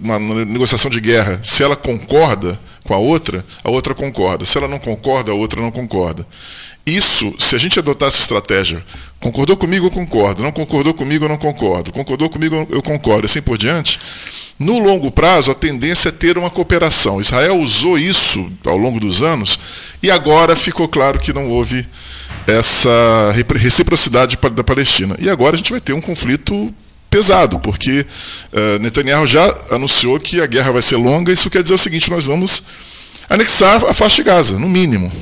numa, 0.00 0.44
negociação 0.44 0.90
de 0.90 1.00
guerra, 1.00 1.40
se 1.42 1.62
ela 1.62 1.74
concorda 1.74 2.58
com 2.84 2.94
a 2.94 2.98
outra, 2.98 3.44
a 3.62 3.70
outra 3.70 3.94
concorda. 3.94 4.44
Se 4.44 4.58
ela 4.58 4.68
não 4.68 4.78
concorda, 4.78 5.32
a 5.32 5.34
outra 5.34 5.60
não 5.60 5.70
concorda. 5.70 6.26
Isso, 6.84 7.32
se 7.38 7.54
a 7.54 7.58
gente 7.58 7.78
adotar 7.78 8.08
essa 8.08 8.18
estratégia, 8.18 8.84
concordou 9.20 9.56
comigo, 9.56 9.86
eu 9.86 9.90
concordo, 9.90 10.42
não 10.42 10.50
concordou 10.50 10.92
comigo, 10.92 11.24
eu 11.24 11.28
não 11.28 11.36
concordo, 11.36 11.92
concordou 11.92 12.28
comigo, 12.28 12.66
eu 12.70 12.82
concordo, 12.82 13.26
assim 13.26 13.40
por 13.40 13.56
diante, 13.56 14.00
no 14.58 14.78
longo 14.78 15.10
prazo 15.10 15.50
a 15.50 15.54
tendência 15.54 16.08
é 16.08 16.12
ter 16.12 16.36
uma 16.36 16.50
cooperação. 16.50 17.20
Israel 17.20 17.58
usou 17.58 17.98
isso 17.98 18.50
ao 18.64 18.76
longo 18.76 18.98
dos 18.98 19.22
anos 19.22 19.58
e 20.02 20.10
agora 20.10 20.56
ficou 20.56 20.88
claro 20.88 21.18
que 21.18 21.32
não 21.32 21.48
houve 21.50 21.86
essa 22.46 23.32
reciprocidade 23.56 24.38
da 24.52 24.64
Palestina. 24.64 25.16
E 25.18 25.28
agora 25.28 25.54
a 25.54 25.58
gente 25.58 25.70
vai 25.70 25.80
ter 25.80 25.92
um 25.92 26.00
conflito 26.00 26.74
pesado, 27.08 27.58
porque 27.60 28.06
uh, 28.52 28.78
Netanyahu 28.80 29.26
já 29.26 29.54
anunciou 29.70 30.18
que 30.18 30.40
a 30.40 30.46
guerra 30.46 30.72
vai 30.72 30.82
ser 30.82 30.96
longa. 30.96 31.32
Isso 31.32 31.50
quer 31.50 31.62
dizer 31.62 31.74
o 31.74 31.78
seguinte: 31.78 32.10
nós 32.10 32.24
vamos 32.24 32.62
anexar 33.28 33.84
a 33.84 33.92
faixa 33.92 34.16
de 34.16 34.22
Gaza, 34.24 34.58
no 34.58 34.68
mínimo. 34.68 35.12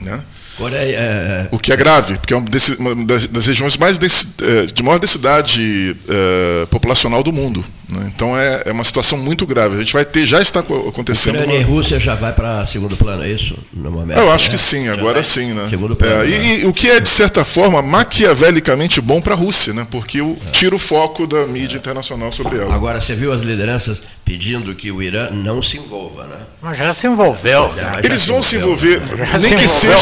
Né? 0.00 0.22
É, 0.68 0.90
é... 0.90 1.48
O 1.50 1.58
que 1.58 1.72
é 1.72 1.76
grave, 1.76 2.16
porque 2.18 2.34
é 2.34 2.36
uma 2.36 3.04
das, 3.06 3.46
regiões 3.46 3.76
mais 3.76 3.98
é, 3.98 4.66
de 4.66 4.82
maior 4.82 4.98
densidade 4.98 5.96
uh, 6.04 6.66
populacional 6.66 7.22
do 7.22 7.32
mundo. 7.32 7.64
Né? 7.90 8.10
Então 8.14 8.38
é, 8.38 8.62
é, 8.66 8.72
uma 8.72 8.84
situação 8.84 9.18
muito 9.18 9.46
grave. 9.46 9.74
A 9.74 9.78
gente 9.78 9.92
vai 9.92 10.04
ter, 10.04 10.24
já 10.26 10.40
está 10.40 10.60
acontecendo. 10.60 11.34
Ucrânia 11.34 11.56
uma... 11.56 11.60
e 11.60 11.64
Rússia 11.64 11.98
já 11.98 12.14
vai 12.14 12.32
para 12.32 12.64
segundo 12.66 12.96
plano, 12.96 13.22
é 13.22 13.30
isso? 13.30 13.56
No 13.72 13.90
momento, 13.90 14.18
Eu 14.18 14.30
acho 14.30 14.46
né? 14.46 14.52
que 14.52 14.58
sim, 14.58 14.88
agora 14.88 15.22
sim. 15.22 15.52
Né? 15.52 15.66
Segundo 15.68 15.96
plano. 15.96 16.22
É, 16.22 16.28
e, 16.28 16.30
né? 16.30 16.58
e, 16.60 16.66
o 16.66 16.72
que 16.72 16.88
é, 16.88 17.00
de 17.00 17.08
certa 17.08 17.44
forma, 17.44 17.82
maquiavelicamente 17.82 19.00
bom 19.00 19.20
para 19.20 19.34
a 19.34 19.36
Rússia, 19.36 19.72
né? 19.72 19.86
porque 19.90 20.20
o, 20.20 20.36
tira 20.52 20.74
o 20.74 20.78
foco 20.78 21.26
da 21.26 21.46
mídia 21.46 21.76
internacional 21.76 22.32
sobre 22.32 22.58
ela. 22.58 22.74
Agora, 22.74 23.00
você 23.00 23.14
viu 23.14 23.32
as 23.32 23.42
lideranças 23.42 24.02
pedindo 24.24 24.74
que 24.74 24.90
o 24.90 25.02
Irã 25.02 25.30
não 25.30 25.60
se 25.60 25.76
envolva, 25.76 26.24
né? 26.24 26.36
Mas 26.62 26.78
já 26.78 26.92
se 26.92 27.06
envolveu. 27.06 27.70
É, 27.76 28.06
Eles 28.06 28.26
vão 28.26 28.42
se 28.42 28.56
envolver, 28.56 29.00
né? 29.00 29.28
nem, 29.40 29.56
que 29.56 29.66
seja, 29.66 29.96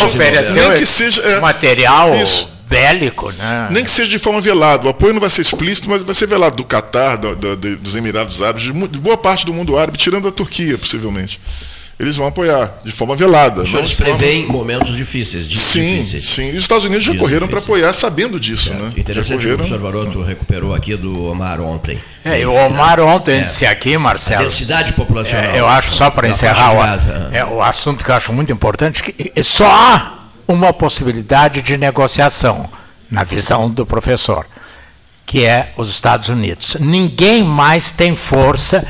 nem 0.52 0.72
que 0.76 0.86
seja. 0.86 1.22
É, 1.22 1.40
material. 1.40 2.14
Isso 2.14 2.57
bélico, 2.68 3.32
né? 3.32 3.68
Nem 3.70 3.82
que 3.82 3.90
seja 3.90 4.10
de 4.10 4.18
forma 4.18 4.40
velada. 4.40 4.86
O 4.86 4.90
apoio 4.90 5.12
não 5.12 5.20
vai 5.20 5.30
ser 5.30 5.40
explícito, 5.40 5.88
mas 5.88 6.02
vai 6.02 6.14
ser 6.14 6.26
velado 6.26 6.56
do 6.56 6.64
Catar, 6.64 7.16
do, 7.16 7.34
do, 7.34 7.76
dos 7.76 7.96
Emirados 7.96 8.42
Árabes, 8.42 8.64
de, 8.64 8.72
boa 8.72 9.16
parte 9.16 9.46
do 9.46 9.52
mundo 9.54 9.78
árabe, 9.78 9.96
tirando 9.96 10.28
a 10.28 10.30
Turquia, 10.32 10.76
possivelmente. 10.76 11.40
Eles 11.98 12.14
vão 12.14 12.28
apoiar 12.28 12.78
de 12.84 12.92
forma 12.92 13.16
velada. 13.16 13.62
Os 13.62 13.70
senhores 13.70 13.92
preveem 13.94 14.46
momentos 14.46 14.96
difíceis. 14.96 15.46
sim, 15.46 15.96
difíceis. 15.96 16.28
sim. 16.28 16.52
E 16.52 16.56
os 16.56 16.62
Estados 16.62 16.84
Unidos 16.84 17.04
já 17.04 17.12
correram 17.16 17.48
para 17.48 17.58
apoiar 17.58 17.92
sabendo 17.92 18.38
disso. 18.38 18.72
Né? 18.72 18.92
Interessante 18.96 19.28
já 19.30 19.34
correram. 19.34 19.54
o 19.54 19.58
professor 19.58 19.80
Varoto 19.80 20.22
recuperou 20.22 20.72
aqui 20.72 20.94
do 20.94 21.24
Omar 21.24 21.60
ontem. 21.60 21.98
É, 22.24 22.46
o 22.46 22.52
Omar 22.52 23.00
ontem 23.00 23.40
é. 23.40 23.44
disse 23.44 23.66
aqui, 23.66 23.98
Marcelo. 23.98 24.42
A 24.42 24.44
densidade 24.44 24.92
populacional. 24.92 25.50
É, 25.50 25.58
eu 25.58 25.66
acho, 25.66 25.90
só 25.90 26.08
para 26.08 26.28
encerrar 26.28 26.72
o, 26.72 27.34
é, 27.34 27.44
o 27.44 27.60
assunto 27.60 28.04
que 28.04 28.10
eu 28.12 28.14
acho 28.14 28.32
muito 28.32 28.52
importante, 28.52 29.02
que 29.02 29.42
só 29.42 29.66
há 29.66 30.17
uma 30.48 30.72
possibilidade 30.72 31.60
de 31.60 31.76
negociação 31.76 32.68
na 33.10 33.22
visão 33.22 33.68
do 33.68 33.84
professor, 33.84 34.46
que 35.26 35.44
é 35.44 35.72
os 35.76 35.90
Estados 35.90 36.30
Unidos. 36.30 36.76
Ninguém 36.80 37.44
mais 37.44 37.92
tem 37.92 38.16
força 38.16 38.84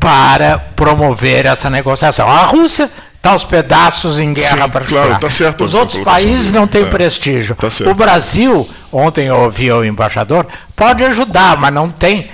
para 0.00 0.58
promover 0.58 1.46
essa 1.46 1.70
negociação. 1.70 2.28
A 2.28 2.42
Rússia 2.42 2.90
está 3.16 3.30
aos 3.30 3.44
pedaços 3.44 4.18
em 4.18 4.32
guerra 4.32 4.68
para 4.68 4.84
claro, 4.84 5.18
tá 5.18 5.30
certo 5.30 5.64
Os 5.64 5.74
outros 5.74 6.02
países 6.02 6.52
não 6.52 6.66
têm 6.66 6.82
é, 6.82 6.86
prestígio. 6.86 7.56
Tá 7.56 7.68
o 7.88 7.94
Brasil, 7.94 8.68
ontem 8.92 9.26
eu 9.26 9.36
ouvi 9.36 9.70
o 9.70 9.84
embaixador, 9.84 10.46
pode 10.74 11.04
ajudar, 11.04 11.56
mas 11.56 11.72
não 11.72 11.88
tem 11.88 12.30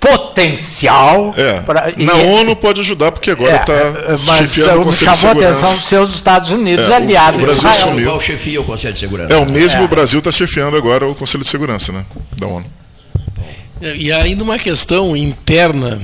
potencial. 0.00 1.32
É. 1.36 1.60
Pra, 1.60 1.92
Na 1.96 2.14
e, 2.14 2.26
ONU 2.26 2.56
pode 2.56 2.80
ajudar, 2.80 3.12
porque 3.12 3.30
agora 3.30 3.56
está 3.56 3.72
é, 3.74 4.16
chefiando 4.16 4.80
o 4.80 4.84
Conselho 4.84 5.12
de 5.12 5.18
Segurança. 5.18 5.20
chamou 5.20 5.42
a 5.42 5.50
atenção 5.50 5.70
dos 5.70 5.88
seus 5.88 6.14
Estados 6.14 6.50
Unidos 6.50 6.88
é, 6.88 6.94
aliados. 6.94 7.38
O, 7.38 7.42
o 7.42 7.46
Brasil 7.46 7.70
Israel. 7.70 7.88
sumiu. 7.88 8.10
Qual 8.10 8.20
chefia 8.20 8.60
o 8.60 8.64
Conselho 8.64 8.94
de 8.94 8.98
Segurança? 8.98 9.34
É, 9.34 9.36
o 9.36 9.46
mesmo 9.46 9.82
é. 9.82 9.86
Brasil 9.86 10.18
está 10.18 10.32
chefiando 10.32 10.76
agora 10.76 11.06
o 11.06 11.14
Conselho 11.14 11.44
de 11.44 11.50
Segurança 11.50 11.92
né, 11.92 12.04
da 12.38 12.46
ONU. 12.46 12.66
E 13.82 14.10
ainda 14.12 14.42
uma 14.42 14.58
questão 14.58 15.16
interna 15.16 16.00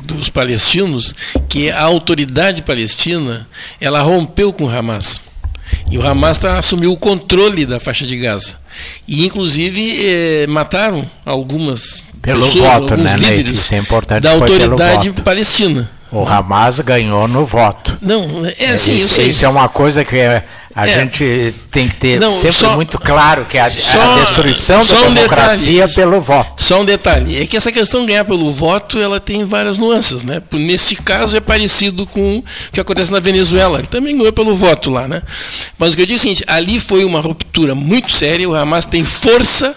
dos 0.00 0.28
palestinos 0.28 1.14
que 1.48 1.70
a 1.70 1.82
autoridade 1.82 2.62
palestina 2.62 3.46
ela 3.80 4.00
rompeu 4.00 4.52
com 4.52 4.64
o 4.64 4.70
Hamas. 4.70 5.20
E 5.90 5.98
o 5.98 6.06
Hamas 6.06 6.38
tá, 6.38 6.58
assumiu 6.58 6.92
o 6.92 6.96
controle 6.96 7.64
da 7.64 7.78
faixa 7.78 8.06
de 8.06 8.16
Gaza. 8.16 8.56
E, 9.06 9.24
inclusive, 9.24 9.98
eh, 10.00 10.46
mataram 10.48 11.08
algumas 11.24 12.04
pelo 12.22 12.46
pessoas, 12.46 12.64
voto, 12.64 12.94
alguns 12.94 13.12
né, 13.12 13.16
líderes 13.16 13.58
Isso 13.58 13.74
é 13.74 13.78
importante, 13.78 14.22
da 14.22 14.30
autoridade 14.30 15.10
palestina. 15.24 15.90
O 16.12 16.28
Hamas 16.28 16.78
ganhou 16.80 17.26
no 17.26 17.46
voto. 17.46 17.96
Não, 18.00 18.46
é 18.58 18.72
assim, 18.72 18.96
isso, 18.96 19.20
eu. 19.20 19.28
Isso 19.28 19.46
é 19.46 19.48
uma 19.48 19.66
coisa 19.66 20.04
que 20.04 20.16
é, 20.16 20.44
a 20.74 20.86
é. 20.86 20.90
gente 20.90 21.54
tem 21.70 21.88
que 21.88 21.96
ter 21.96 22.20
Não, 22.20 22.30
sempre 22.30 22.52
só, 22.52 22.74
muito 22.74 22.98
claro, 22.98 23.46
que 23.46 23.56
é 23.56 23.62
a, 23.62 23.70
só, 23.70 23.98
a 23.98 24.18
destruição 24.20 24.84
da 24.84 24.94
um 24.94 25.14
democracia 25.14 25.86
detalhe, 25.86 25.94
pelo 25.94 26.20
voto. 26.20 26.62
Só 26.62 26.82
um 26.82 26.84
detalhe, 26.84 27.42
é 27.42 27.46
que 27.46 27.56
essa 27.56 27.72
questão 27.72 28.02
de 28.02 28.08
ganhar 28.08 28.26
pelo 28.26 28.50
voto, 28.50 28.98
ela 28.98 29.18
tem 29.18 29.46
várias 29.46 29.78
nuances, 29.78 30.22
né? 30.22 30.42
Nesse 30.52 30.96
caso 30.96 31.34
é 31.34 31.40
parecido 31.40 32.06
com 32.06 32.38
o 32.38 32.44
que 32.70 32.78
acontece 32.78 33.10
na 33.10 33.18
Venezuela, 33.18 33.80
que 33.80 33.88
também 33.88 34.16
ganhou 34.16 34.34
pelo 34.34 34.54
voto 34.54 34.90
lá, 34.90 35.08
né? 35.08 35.22
Mas 35.78 35.94
o 35.94 35.96
que 35.96 36.02
eu 36.02 36.06
digo 36.06 36.18
é 36.18 36.20
o 36.20 36.22
seguinte, 36.22 36.44
ali 36.46 36.78
foi 36.78 37.06
uma 37.06 37.20
ruptura 37.20 37.74
muito 37.74 38.12
séria, 38.12 38.46
o 38.46 38.54
Hamas 38.54 38.84
tem 38.84 39.02
força, 39.02 39.74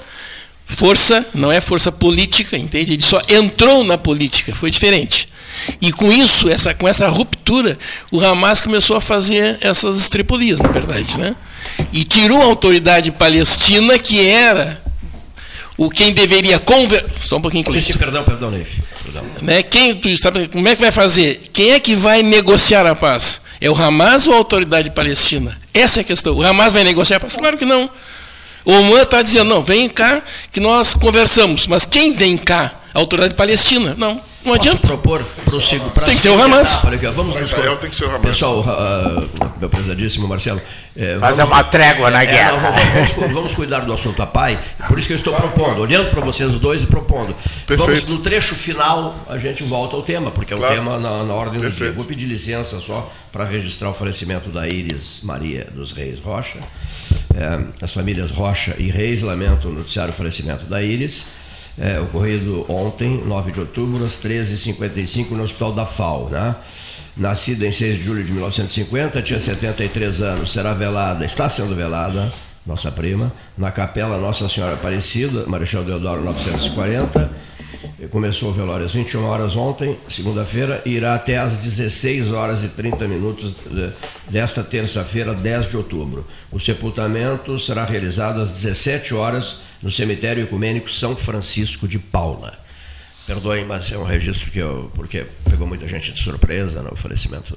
força, 0.65 1.25
não 1.33 1.51
é 1.51 1.61
força 1.61 1.91
política, 1.91 2.57
entende? 2.57 2.93
Ele 2.93 3.03
só 3.03 3.19
entrou 3.29 3.83
na 3.83 3.97
política, 3.97 4.53
foi 4.53 4.69
diferente. 4.69 5.27
E 5.81 5.91
com 5.91 6.11
isso, 6.11 6.49
essa, 6.49 6.73
com 6.73 6.87
essa 6.87 7.07
ruptura, 7.07 7.77
o 8.11 8.19
Hamas 8.19 8.61
começou 8.61 8.97
a 8.97 9.01
fazer 9.01 9.57
essas 9.61 9.97
estripulias, 9.97 10.59
na 10.59 10.69
verdade. 10.69 11.17
Né? 11.17 11.35
E 11.93 12.03
tirou 12.03 12.41
a 12.41 12.45
autoridade 12.45 13.11
palestina, 13.11 13.97
que 13.97 14.27
era 14.27 14.81
o 15.77 15.89
quem 15.89 16.13
deveria 16.13 16.59
conversar. 16.59 17.09
Só 17.17 17.37
um 17.37 17.41
pouquinho, 17.41 17.63
Cleiton. 17.63 17.97
Perdão, 17.97 18.23
perdão, 18.23 18.51
Neif. 18.51 18.81
Perdão. 19.03 19.25
Né? 19.41 19.63
Quem, 19.63 19.95
tu 19.95 20.15
sabe, 20.17 20.47
como 20.47 20.67
é 20.67 20.75
que 20.75 20.81
vai 20.81 20.91
fazer? 20.91 21.41
Quem 21.53 21.71
é 21.71 21.79
que 21.79 21.95
vai 21.95 22.21
negociar 22.21 22.85
a 22.85 22.95
paz? 22.95 23.41
É 23.61 23.69
o 23.69 23.75
Hamas 23.75 24.27
ou 24.27 24.33
a 24.33 24.37
autoridade 24.37 24.91
palestina? 24.91 25.57
Essa 25.73 25.99
é 25.99 26.01
a 26.01 26.03
questão. 26.03 26.33
O 26.35 26.43
Hamas 26.43 26.73
vai 26.73 26.83
negociar 26.83 27.17
a 27.17 27.19
paz? 27.19 27.37
Claro 27.37 27.57
que 27.57 27.65
não. 27.65 27.89
O 28.65 28.71
Oman 28.71 29.03
está 29.03 29.21
dizendo, 29.21 29.49
não, 29.49 29.61
vem 29.61 29.87
cá 29.87 30.23
que 30.51 30.59
nós 30.59 30.93
conversamos. 30.95 31.67
Mas 31.67 31.85
quem 31.85 32.11
vem 32.11 32.35
cá? 32.35 32.73
A 32.95 32.99
autoridade 32.99 33.35
palestina? 33.35 33.93
Não. 33.97 34.21
Não 34.45 34.53
adianta. 34.53 34.77
Posso 34.77 34.93
propor 34.93 35.21
prossigo 35.43 35.89
para 35.89 36.05
Tem 36.05 36.15
que 36.15 36.21
ser 36.21 36.29
o 36.29 36.41
Hamas. 36.41 36.81
Vamos 37.13 37.35
Israel 37.35 37.75
tem 37.75 37.89
que 37.89 37.95
ser 37.95 38.05
o 38.05 38.09
Hamas. 38.09 38.21
Pessoal, 38.21 38.61
uh, 38.61 39.49
meu 39.59 39.67
prezadíssimo 39.67 40.29
Marcelo. 40.29 40.61
É, 40.95 41.17
Fazer 41.19 41.43
uma 41.43 41.61
trégua 41.61 42.09
na 42.09 42.23
é, 42.23 42.25
guerra. 42.25 42.51
Não, 42.53 42.61
vamos, 42.61 43.11
vamos, 43.11 43.33
vamos, 43.33 43.53
cuidar 43.53 43.81
do 43.81 43.91
assunto 43.91 44.21
a 44.21 44.25
pai, 44.25 44.57
por 44.87 44.97
isso 44.97 45.09
que 45.09 45.13
eu 45.13 45.17
estou 45.17 45.33
propondo, 45.33 45.81
olhando 45.81 46.09
para 46.09 46.21
vocês 46.21 46.57
dois 46.57 46.83
e 46.83 46.85
propondo. 46.85 47.35
Perfeito. 47.67 47.85
Vamos, 47.85 48.03
no 48.09 48.19
trecho 48.19 48.55
final, 48.55 49.13
a 49.27 49.37
gente 49.37 49.61
volta 49.63 49.97
ao 49.97 50.01
tema, 50.01 50.31
porque 50.31 50.53
é 50.53 50.55
um 50.55 50.59
claro. 50.59 50.75
tema 50.75 50.97
na, 50.97 51.23
na 51.25 51.33
ordem 51.33 51.59
Perfeito. 51.59 51.79
do 51.79 51.83
dia. 51.83 51.91
Vou 51.91 52.05
pedir 52.05 52.27
licença 52.27 52.79
só 52.79 53.11
para 53.29 53.43
registrar 53.43 53.89
o 53.89 53.93
falecimento 53.93 54.47
da 54.49 54.69
Iris 54.69 55.19
Maria 55.21 55.67
dos 55.73 55.91
Reis 55.91 56.19
Rocha. 56.19 56.59
É, 57.35 57.83
as 57.83 57.93
famílias 57.93 58.31
Rocha 58.31 58.73
e 58.77 58.89
Reis 58.89 59.21
lamentam 59.21 59.69
noticiar 59.69 60.09
o 60.09 60.13
falecimento 60.13 60.63
da 60.63 60.81
Iris 60.81 61.25
é, 61.79 61.99
ocorrido 61.99 62.65
ontem, 62.69 63.21
9 63.25 63.51
de 63.51 63.59
outubro, 63.59 64.03
às 64.03 64.13
13h55, 64.13 65.31
no 65.31 65.43
Hospital 65.43 65.73
da 65.73 65.85
FAO. 65.85 66.29
Né? 66.29 66.55
Nascida 67.17 67.65
em 67.65 67.71
6 67.71 67.97
de 67.97 68.03
julho 68.03 68.23
de 68.23 68.31
1950, 68.31 69.21
tinha 69.21 69.39
73 69.39 70.21
anos, 70.21 70.51
será 70.51 70.73
velada, 70.73 71.25
está 71.25 71.49
sendo 71.49 71.75
velada, 71.75 72.31
nossa 72.65 72.91
prima, 72.91 73.31
na 73.57 73.71
Capela 73.71 74.17
Nossa 74.17 74.49
Senhora 74.49 74.73
Aparecida, 74.73 75.45
Marechal 75.45 75.83
Deodoro 75.83 76.23
940 76.23 77.29
Começou 78.11 78.49
o 78.49 78.53
velório 78.53 78.85
às 78.85 78.93
21 78.93 79.23
horas 79.25 79.55
ontem, 79.55 79.97
segunda-feira, 80.09 80.81
e 80.85 80.91
irá 80.91 81.15
até 81.15 81.37
às 81.37 81.57
16 81.57 82.31
horas 82.31 82.63
e 82.63 82.67
30 82.67 83.07
minutos 83.07 83.53
desta 84.29 84.63
terça-feira, 84.63 85.33
10 85.33 85.69
de 85.69 85.77
outubro. 85.77 86.25
O 86.51 86.59
sepultamento 86.59 87.57
será 87.59 87.85
realizado 87.85 88.41
às 88.41 88.51
17 88.51 89.13
horas 89.13 89.61
no 89.85 89.91
cemitério 89.91 90.43
ecumênico 90.43 90.89
São 90.89 91.15
Francisco 91.15 91.87
de 91.87 91.99
Paula. 91.99 92.57
Perdoem, 93.27 93.65
mas 93.65 93.91
é 93.91 93.97
um 93.97 94.03
registro 94.03 94.49
que 94.49 94.57
eu. 94.57 94.91
porque 94.95 95.27
pegou 95.47 95.67
muita 95.67 95.87
gente 95.87 96.11
de 96.11 96.19
surpresa 96.19 96.81
no 96.81 96.95
falecimento 96.95 97.55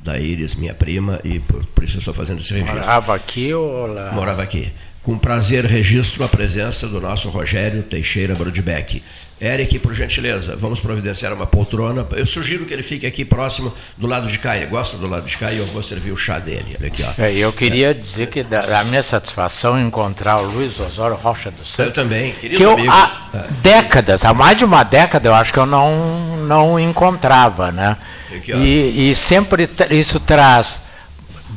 da 0.00 0.18
Iris, 0.18 0.56
minha 0.56 0.74
prima, 0.74 1.20
e 1.22 1.38
por, 1.38 1.64
por 1.66 1.84
isso 1.84 1.98
estou 1.98 2.12
fazendo 2.12 2.40
esse 2.40 2.52
registro. 2.52 2.80
Morava 2.80 3.14
aqui 3.14 3.54
ou 3.54 3.86
lá? 3.86 4.10
Morava 4.10 4.42
aqui. 4.42 4.72
Com 5.04 5.16
prazer 5.16 5.64
registro 5.64 6.24
a 6.24 6.28
presença 6.28 6.88
do 6.88 7.00
nosso 7.00 7.28
Rogério 7.28 7.84
Teixeira 7.84 8.34
Brodbeck, 8.34 9.00
Eric, 9.40 9.78
por 9.78 9.94
gentileza, 9.94 10.56
vamos 10.56 10.80
providenciar 10.80 11.32
uma 11.32 11.46
poltrona. 11.46 12.06
Eu 12.12 12.26
sugiro 12.26 12.66
que 12.66 12.74
ele 12.74 12.82
fique 12.82 13.06
aqui 13.06 13.24
próximo 13.24 13.72
do 13.96 14.06
lado 14.06 14.26
de 14.26 14.38
cá. 14.38 14.56
Ele 14.56 14.66
gosta 14.66 14.96
do 14.96 15.06
lado 15.06 15.26
de 15.26 15.36
cá 15.36 15.52
e 15.52 15.58
eu 15.58 15.66
vou 15.66 15.82
servir 15.82 16.10
o 16.10 16.16
chá 16.16 16.38
dele. 16.38 16.76
Aqui, 16.84 17.04
ó. 17.04 17.22
É, 17.22 17.32
eu 17.32 17.52
queria 17.52 17.90
é. 17.90 17.94
dizer 17.94 18.28
que 18.28 18.42
da, 18.42 18.80
a 18.80 18.84
minha 18.84 19.02
sação 19.02 19.80
encontrar 19.80 20.38
o 20.38 20.50
Luiz 20.50 20.78
Osório 20.80 21.16
Rocha 21.16 21.50
do 21.50 21.64
Santos. 21.64 21.78
Eu 21.78 21.92
também, 21.92 22.32
querido 22.32 22.56
que 22.56 22.64
eu, 22.64 22.72
amigo. 22.72 22.90
Há 22.90 23.28
é. 23.32 23.44
décadas, 23.62 24.24
há 24.24 24.34
mais 24.34 24.58
de 24.58 24.64
uma 24.64 24.82
década, 24.82 25.28
eu 25.28 25.34
acho 25.34 25.52
que 25.52 25.58
eu 25.58 25.66
não, 25.66 26.36
não 26.38 26.80
encontrava, 26.80 27.70
né? 27.70 27.96
Aqui, 28.34 28.52
e, 28.52 29.10
e 29.10 29.14
sempre 29.14 29.68
isso 29.90 30.18
traz 30.18 30.87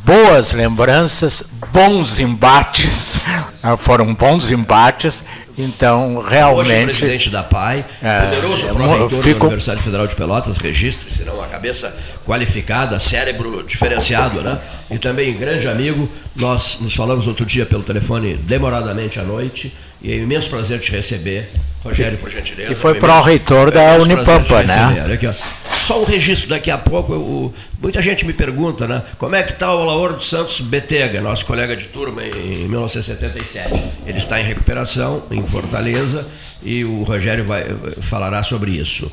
boas 0.03 0.53
lembranças, 0.53 1.43
bons 1.71 2.19
embates, 2.19 3.19
foram 3.79 4.13
bons 4.13 4.51
embates 4.51 5.23
então, 5.57 6.19
realmente. 6.19 6.71
Hoje, 6.71 6.85
presidente 6.85 7.29
da 7.29 7.43
PAI, 7.43 7.85
é, 8.01 8.21
poderoso 8.21 8.67
é, 8.67 8.73
pró-reitor 8.73 9.23
fico... 9.23 9.39
da 9.39 9.45
Universidade 9.47 9.81
Federal 9.81 10.07
de 10.07 10.15
Pelotas, 10.15 10.57
registre, 10.57 11.13
será 11.13 11.33
uma 11.33 11.47
cabeça 11.47 11.95
qualificada, 12.25 12.99
cérebro 12.99 13.63
diferenciado, 13.63 14.41
né? 14.41 14.59
E 14.89 14.97
também 14.97 15.35
grande 15.37 15.67
amigo. 15.67 16.09
Nós 16.35 16.77
nos 16.79 16.95
falamos 16.95 17.27
outro 17.27 17.45
dia 17.45 17.65
pelo 17.65 17.83
telefone, 17.83 18.35
demoradamente 18.35 19.19
à 19.19 19.23
noite, 19.23 19.73
e 20.01 20.11
é 20.11 20.15
um 20.15 20.23
imenso 20.23 20.49
prazer 20.49 20.79
te 20.79 20.91
receber 20.91 21.51
Rogério, 21.83 22.17
por 22.17 22.29
gentileza. 22.29 22.71
E 22.71 22.75
foi 22.75 22.95
pró-reitor 22.95 23.71
da 23.71 23.95
Unipampa, 23.95 24.63
né? 24.63 25.05
Aqui. 25.13 25.27
Só 25.73 26.01
um 26.01 26.05
registro, 26.05 26.49
daqui 26.49 26.69
a 26.69 26.77
pouco, 26.77 27.51
muita 27.81 28.01
gente 28.01 28.23
me 28.23 28.33
pergunta, 28.33 28.87
né? 28.87 29.01
Como 29.17 29.35
é 29.35 29.41
que 29.41 29.51
está 29.51 29.73
o 29.73 29.83
Lauro 29.83 30.13
dos 30.15 30.29
Santos 30.29 30.61
Betega, 30.61 31.21
nosso 31.21 31.45
colega 31.45 31.75
de 31.75 31.85
turma 31.85 32.23
em 32.23 32.67
1977? 32.67 33.73
Ele 34.05 34.17
está 34.17 34.39
em 34.39 34.43
recuperação 34.43 35.23
em 35.31 35.45
Fortaleza 35.45 36.27
e 36.61 36.83
o 36.83 37.01
Rogério 37.03 37.43
vai, 37.43 37.65
falará 37.99 38.43
sobre 38.43 38.71
isso. 38.71 39.11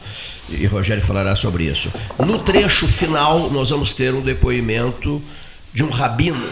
E 0.50 0.66
Rogério 0.66 1.02
falará 1.02 1.34
sobre 1.34 1.64
isso. 1.64 1.90
No 2.18 2.38
trecho 2.38 2.86
final, 2.86 3.50
nós 3.50 3.70
vamos 3.70 3.94
ter 3.94 4.12
um 4.12 4.20
depoimento 4.20 5.22
de 5.72 5.82
um 5.82 5.88
rabino 5.88 6.44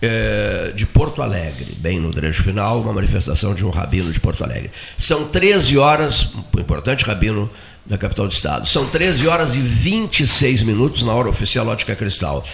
é, 0.00 0.72
de 0.74 0.84
Porto 0.86 1.22
Alegre, 1.22 1.74
bem 1.78 1.98
no 1.98 2.10
trecho 2.10 2.42
final, 2.42 2.80
uma 2.80 2.92
manifestação 2.92 3.54
de 3.54 3.64
um 3.64 3.70
rabino 3.70 4.12
de 4.12 4.20
Porto 4.20 4.44
Alegre. 4.44 4.70
São 4.98 5.28
13 5.28 5.78
horas, 5.78 6.34
um 6.34 6.60
importante 6.60 7.04
rabino 7.04 7.50
da 7.84 7.96
capital 7.96 8.26
do 8.26 8.32
estado, 8.32 8.68
são 8.68 8.86
13 8.86 9.28
horas 9.28 9.54
e 9.54 9.60
26 9.60 10.62
minutos 10.62 11.02
na 11.02 11.12
hora 11.12 11.28
oficial 11.28 11.66
Ótica 11.66 11.94
Cristal. 11.94 12.44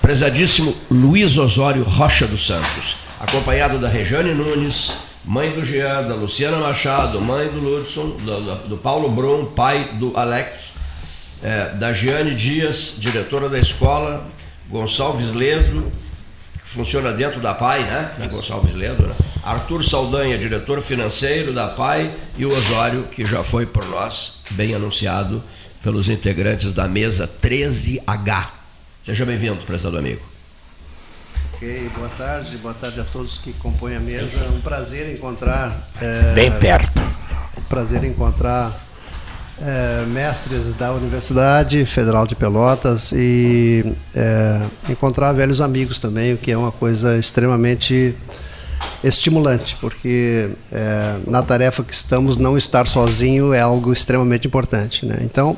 Prezadíssimo 0.00 0.76
Luiz 0.90 1.38
Osório 1.38 1.84
Rocha 1.84 2.26
dos 2.26 2.46
Santos, 2.46 2.96
acompanhado 3.20 3.78
da 3.78 3.88
Rejane 3.88 4.34
Nunes, 4.34 4.92
mãe 5.24 5.52
do 5.52 5.64
Jean, 5.64 6.02
da 6.02 6.14
Luciana 6.14 6.58
Machado, 6.58 7.20
mãe 7.20 7.46
do 7.48 7.60
Ludson, 7.60 8.16
do, 8.16 8.68
do 8.68 8.76
Paulo 8.76 9.08
Brum, 9.08 9.44
pai 9.44 9.90
do 9.94 10.16
Alex, 10.16 10.72
é, 11.42 11.70
da 11.74 11.92
Giane 11.92 12.34
Dias, 12.34 12.94
diretora 12.98 13.48
da 13.48 13.58
escola, 13.58 14.26
Gonçalves 14.68 15.32
Leso, 15.32 15.84
funciona 16.72 17.12
dentro 17.12 17.40
da 17.40 17.54
PAI, 17.54 17.84
né? 17.84 18.12
Da 18.18 18.26
Gonçalves 18.26 18.74
Ledo, 18.74 19.06
né? 19.06 19.14
Arthur 19.42 19.84
Saldanha, 19.84 20.38
diretor 20.38 20.80
financeiro 20.80 21.52
da 21.52 21.68
PAI, 21.68 22.10
e 22.36 22.46
o 22.46 22.52
Osório, 22.52 23.04
que 23.04 23.24
já 23.24 23.42
foi 23.42 23.66
por 23.66 23.84
nós 23.88 24.40
bem 24.50 24.74
anunciado 24.74 25.42
pelos 25.82 26.08
integrantes 26.08 26.72
da 26.72 26.86
mesa 26.86 27.28
13H. 27.42 28.48
Seja 29.02 29.26
bem-vindo, 29.26 29.56
prezado 29.66 29.98
amigo. 29.98 30.22
Ok, 31.54 31.90
boa 31.94 32.08
tarde, 32.10 32.56
boa 32.56 32.74
tarde 32.74 33.00
a 33.00 33.04
todos 33.04 33.38
que 33.38 33.52
compõem 33.54 33.96
a 33.96 34.00
mesa. 34.00 34.46
Um 34.48 34.60
prazer 34.60 35.12
encontrar. 35.14 35.88
É, 36.00 36.34
bem 36.34 36.50
perto. 36.58 37.00
Um 37.56 37.62
prazer 37.62 38.04
encontrar 38.04 38.72
é, 39.62 40.04
mestres 40.06 40.74
da 40.74 40.92
Universidade 40.92 41.84
Federal 41.86 42.26
de 42.26 42.34
Pelotas 42.34 43.12
e 43.12 43.94
é, 44.14 44.60
encontrar 44.88 45.32
velhos 45.32 45.60
amigos 45.60 45.98
também, 45.98 46.34
o 46.34 46.36
que 46.36 46.50
é 46.50 46.56
uma 46.56 46.72
coisa 46.72 47.16
extremamente 47.16 48.14
estimulante, 49.04 49.76
porque 49.80 50.50
é, 50.72 51.16
na 51.26 51.42
tarefa 51.42 51.84
que 51.84 51.94
estamos, 51.94 52.36
não 52.36 52.58
estar 52.58 52.88
sozinho 52.88 53.54
é 53.54 53.60
algo 53.60 53.92
extremamente 53.92 54.46
importante. 54.48 55.06
Né? 55.06 55.18
Então, 55.22 55.56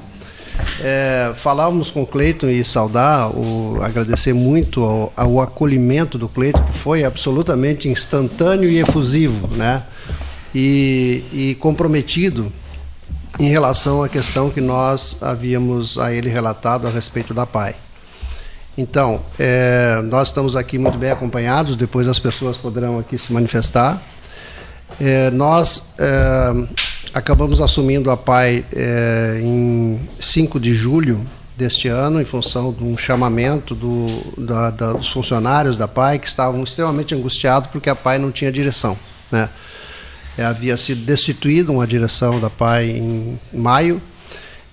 é, 0.80 1.32
falávamos 1.34 1.90
com 1.90 2.02
o 2.02 2.06
Cleiton 2.06 2.48
e 2.48 2.62
saudar, 2.64 3.30
o, 3.30 3.78
agradecer 3.82 4.34
muito 4.34 4.84
ao, 4.84 5.12
ao 5.16 5.40
acolhimento 5.40 6.18
do 6.18 6.28
Cleiton, 6.28 6.62
que 6.64 6.76
foi 6.76 7.04
absolutamente 7.04 7.88
instantâneo 7.88 8.68
e 8.68 8.78
efusivo, 8.78 9.48
né? 9.56 9.82
e, 10.54 11.24
e 11.32 11.54
comprometido 11.56 12.52
em 13.38 13.48
relação 13.48 14.02
à 14.02 14.08
questão 14.08 14.50
que 14.50 14.60
nós 14.60 15.22
havíamos 15.22 15.98
a 15.98 16.12
ele 16.12 16.28
relatado 16.28 16.86
a 16.86 16.90
respeito 16.90 17.34
da 17.34 17.44
PAI. 17.44 17.74
Então, 18.76 19.22
é, 19.38 20.00
nós 20.04 20.28
estamos 20.28 20.56
aqui 20.56 20.78
muito 20.78 20.98
bem 20.98 21.10
acompanhados, 21.10 21.76
depois 21.76 22.08
as 22.08 22.18
pessoas 22.18 22.56
poderão 22.56 22.98
aqui 22.98 23.16
se 23.16 23.32
manifestar. 23.32 24.02
É, 25.00 25.30
nós 25.30 25.94
é, 25.98 26.52
acabamos 27.12 27.60
assumindo 27.60 28.10
a 28.10 28.16
PAI 28.16 28.64
é, 28.72 29.40
em 29.42 30.00
5 30.20 30.58
de 30.58 30.74
julho 30.74 31.20
deste 31.56 31.86
ano, 31.86 32.20
em 32.20 32.24
função 32.24 32.72
de 32.72 32.82
um 32.82 32.98
chamamento 32.98 33.74
do, 33.74 34.06
da, 34.36 34.70
da, 34.70 34.92
dos 34.92 35.08
funcionários 35.08 35.78
da 35.78 35.86
PAI 35.86 36.18
que 36.18 36.26
estavam 36.26 36.62
extremamente 36.64 37.14
angustiados 37.14 37.70
porque 37.70 37.88
a 37.88 37.94
PAI 37.94 38.18
não 38.18 38.32
tinha 38.32 38.50
direção. 38.50 38.96
Né? 39.30 39.48
É, 40.36 40.44
havia 40.44 40.76
sido 40.76 41.04
destituída 41.04 41.70
uma 41.70 41.86
direção 41.86 42.40
da 42.40 42.50
PAI 42.50 42.90
em 42.90 43.38
maio 43.52 44.02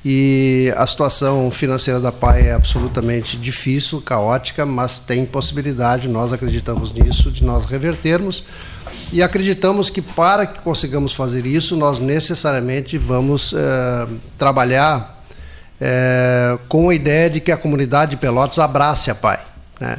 e 0.03 0.73
a 0.75 0.87
situação 0.87 1.51
financeira 1.51 1.99
da 1.99 2.11
PAI 2.11 2.47
é 2.47 2.53
absolutamente 2.53 3.37
difícil, 3.37 4.01
caótica, 4.01 4.65
mas 4.65 4.99
tem 4.99 5.23
possibilidade, 5.25 6.07
nós 6.07 6.33
acreditamos 6.33 6.91
nisso, 6.91 7.29
de 7.29 7.43
nós 7.43 7.65
revertermos 7.65 8.43
e 9.11 9.21
acreditamos 9.21 9.89
que 9.89 10.01
para 10.01 10.47
que 10.47 10.61
consigamos 10.61 11.13
fazer 11.13 11.45
isso, 11.45 11.75
nós 11.77 11.99
necessariamente 11.99 12.97
vamos 12.97 13.53
é, 13.53 14.07
trabalhar 14.39 15.23
é, 15.79 16.57
com 16.67 16.89
a 16.89 16.95
ideia 16.95 17.29
de 17.29 17.39
que 17.39 17.51
a 17.51 17.57
comunidade 17.57 18.11
de 18.11 18.17
Pelotas 18.17 18.57
abrace 18.57 19.11
a 19.11 19.15
PAI. 19.15 19.39
Né? 19.79 19.97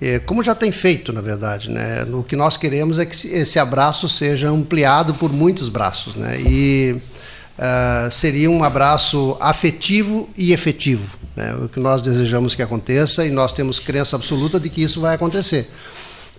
É, 0.00 0.20
como 0.20 0.42
já 0.42 0.54
tem 0.54 0.70
feito, 0.70 1.12
na 1.12 1.20
verdade. 1.20 1.70
Né? 1.70 2.04
O 2.12 2.22
que 2.22 2.36
nós 2.36 2.56
queremos 2.56 2.98
é 2.98 3.06
que 3.06 3.26
esse 3.28 3.58
abraço 3.58 4.08
seja 4.08 4.48
ampliado 4.48 5.14
por 5.14 5.32
muitos 5.32 5.68
braços. 5.68 6.14
Né? 6.14 6.40
E 6.40 6.96
uh, 7.58 8.12
seria 8.12 8.50
um 8.50 8.62
abraço 8.62 9.36
afetivo 9.40 10.28
e 10.36 10.52
efetivo. 10.52 11.08
Né? 11.34 11.52
O 11.54 11.68
que 11.68 11.80
nós 11.80 12.00
desejamos 12.00 12.54
que 12.54 12.62
aconteça 12.62 13.26
e 13.26 13.30
nós 13.30 13.52
temos 13.52 13.78
crença 13.78 14.14
absoluta 14.14 14.60
de 14.60 14.70
que 14.70 14.82
isso 14.82 15.00
vai 15.00 15.16
acontecer. 15.16 15.68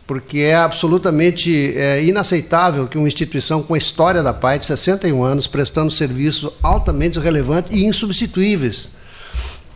Porque 0.08 0.40
é 0.40 0.56
absolutamente 0.56 1.78
é, 1.78 2.04
inaceitável 2.04 2.88
que 2.88 2.98
uma 2.98 3.08
instituição 3.08 3.62
com 3.62 3.76
a 3.76 3.78
história 3.78 4.24
da 4.24 4.34
PAI 4.34 4.58
de 4.58 4.66
61 4.66 5.22
anos, 5.22 5.46
prestando 5.46 5.92
serviços 5.92 6.52
altamente 6.64 7.20
relevantes 7.20 7.72
e 7.72 7.86
insubstituíveis 7.86 8.99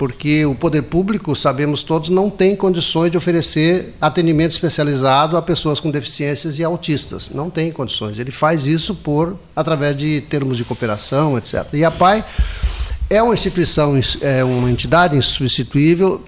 porque 0.03 0.45
o 0.45 0.53
poder 0.53 0.81
público, 0.81 1.33
sabemos 1.33 1.81
todos, 1.81 2.09
não 2.09 2.29
tem 2.29 2.57
condições 2.57 3.09
de 3.09 3.15
oferecer 3.15 3.93
atendimento 4.01 4.51
especializado 4.51 5.37
a 5.37 5.41
pessoas 5.41 5.79
com 5.79 5.89
deficiências 5.89 6.59
e 6.59 6.63
autistas. 6.63 7.29
Não 7.33 7.49
tem 7.49 7.71
condições. 7.71 8.19
Ele 8.19 8.29
faz 8.29 8.67
isso 8.67 8.93
por 8.95 9.39
através 9.55 9.95
de 9.95 10.19
termos 10.29 10.57
de 10.57 10.65
cooperação, 10.65 11.37
etc. 11.37 11.65
E 11.71 11.85
a 11.85 11.89
PAI 11.89 12.21
é 13.09 13.23
uma 13.23 13.33
instituição, 13.33 13.97
é 14.19 14.43
uma 14.43 14.69
entidade 14.69 15.15
insubstituível 15.15 16.21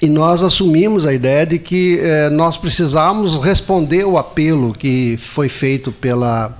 e 0.00 0.08
nós 0.08 0.42
assumimos 0.42 1.04
a 1.04 1.12
ideia 1.12 1.44
de 1.44 1.58
que 1.58 2.00
eh, 2.00 2.30
nós 2.30 2.56
precisamos 2.56 3.34
responder 3.36 4.06
o 4.06 4.16
apelo 4.16 4.72
que 4.72 5.18
foi 5.18 5.50
feito 5.50 5.92
pela 5.92 6.56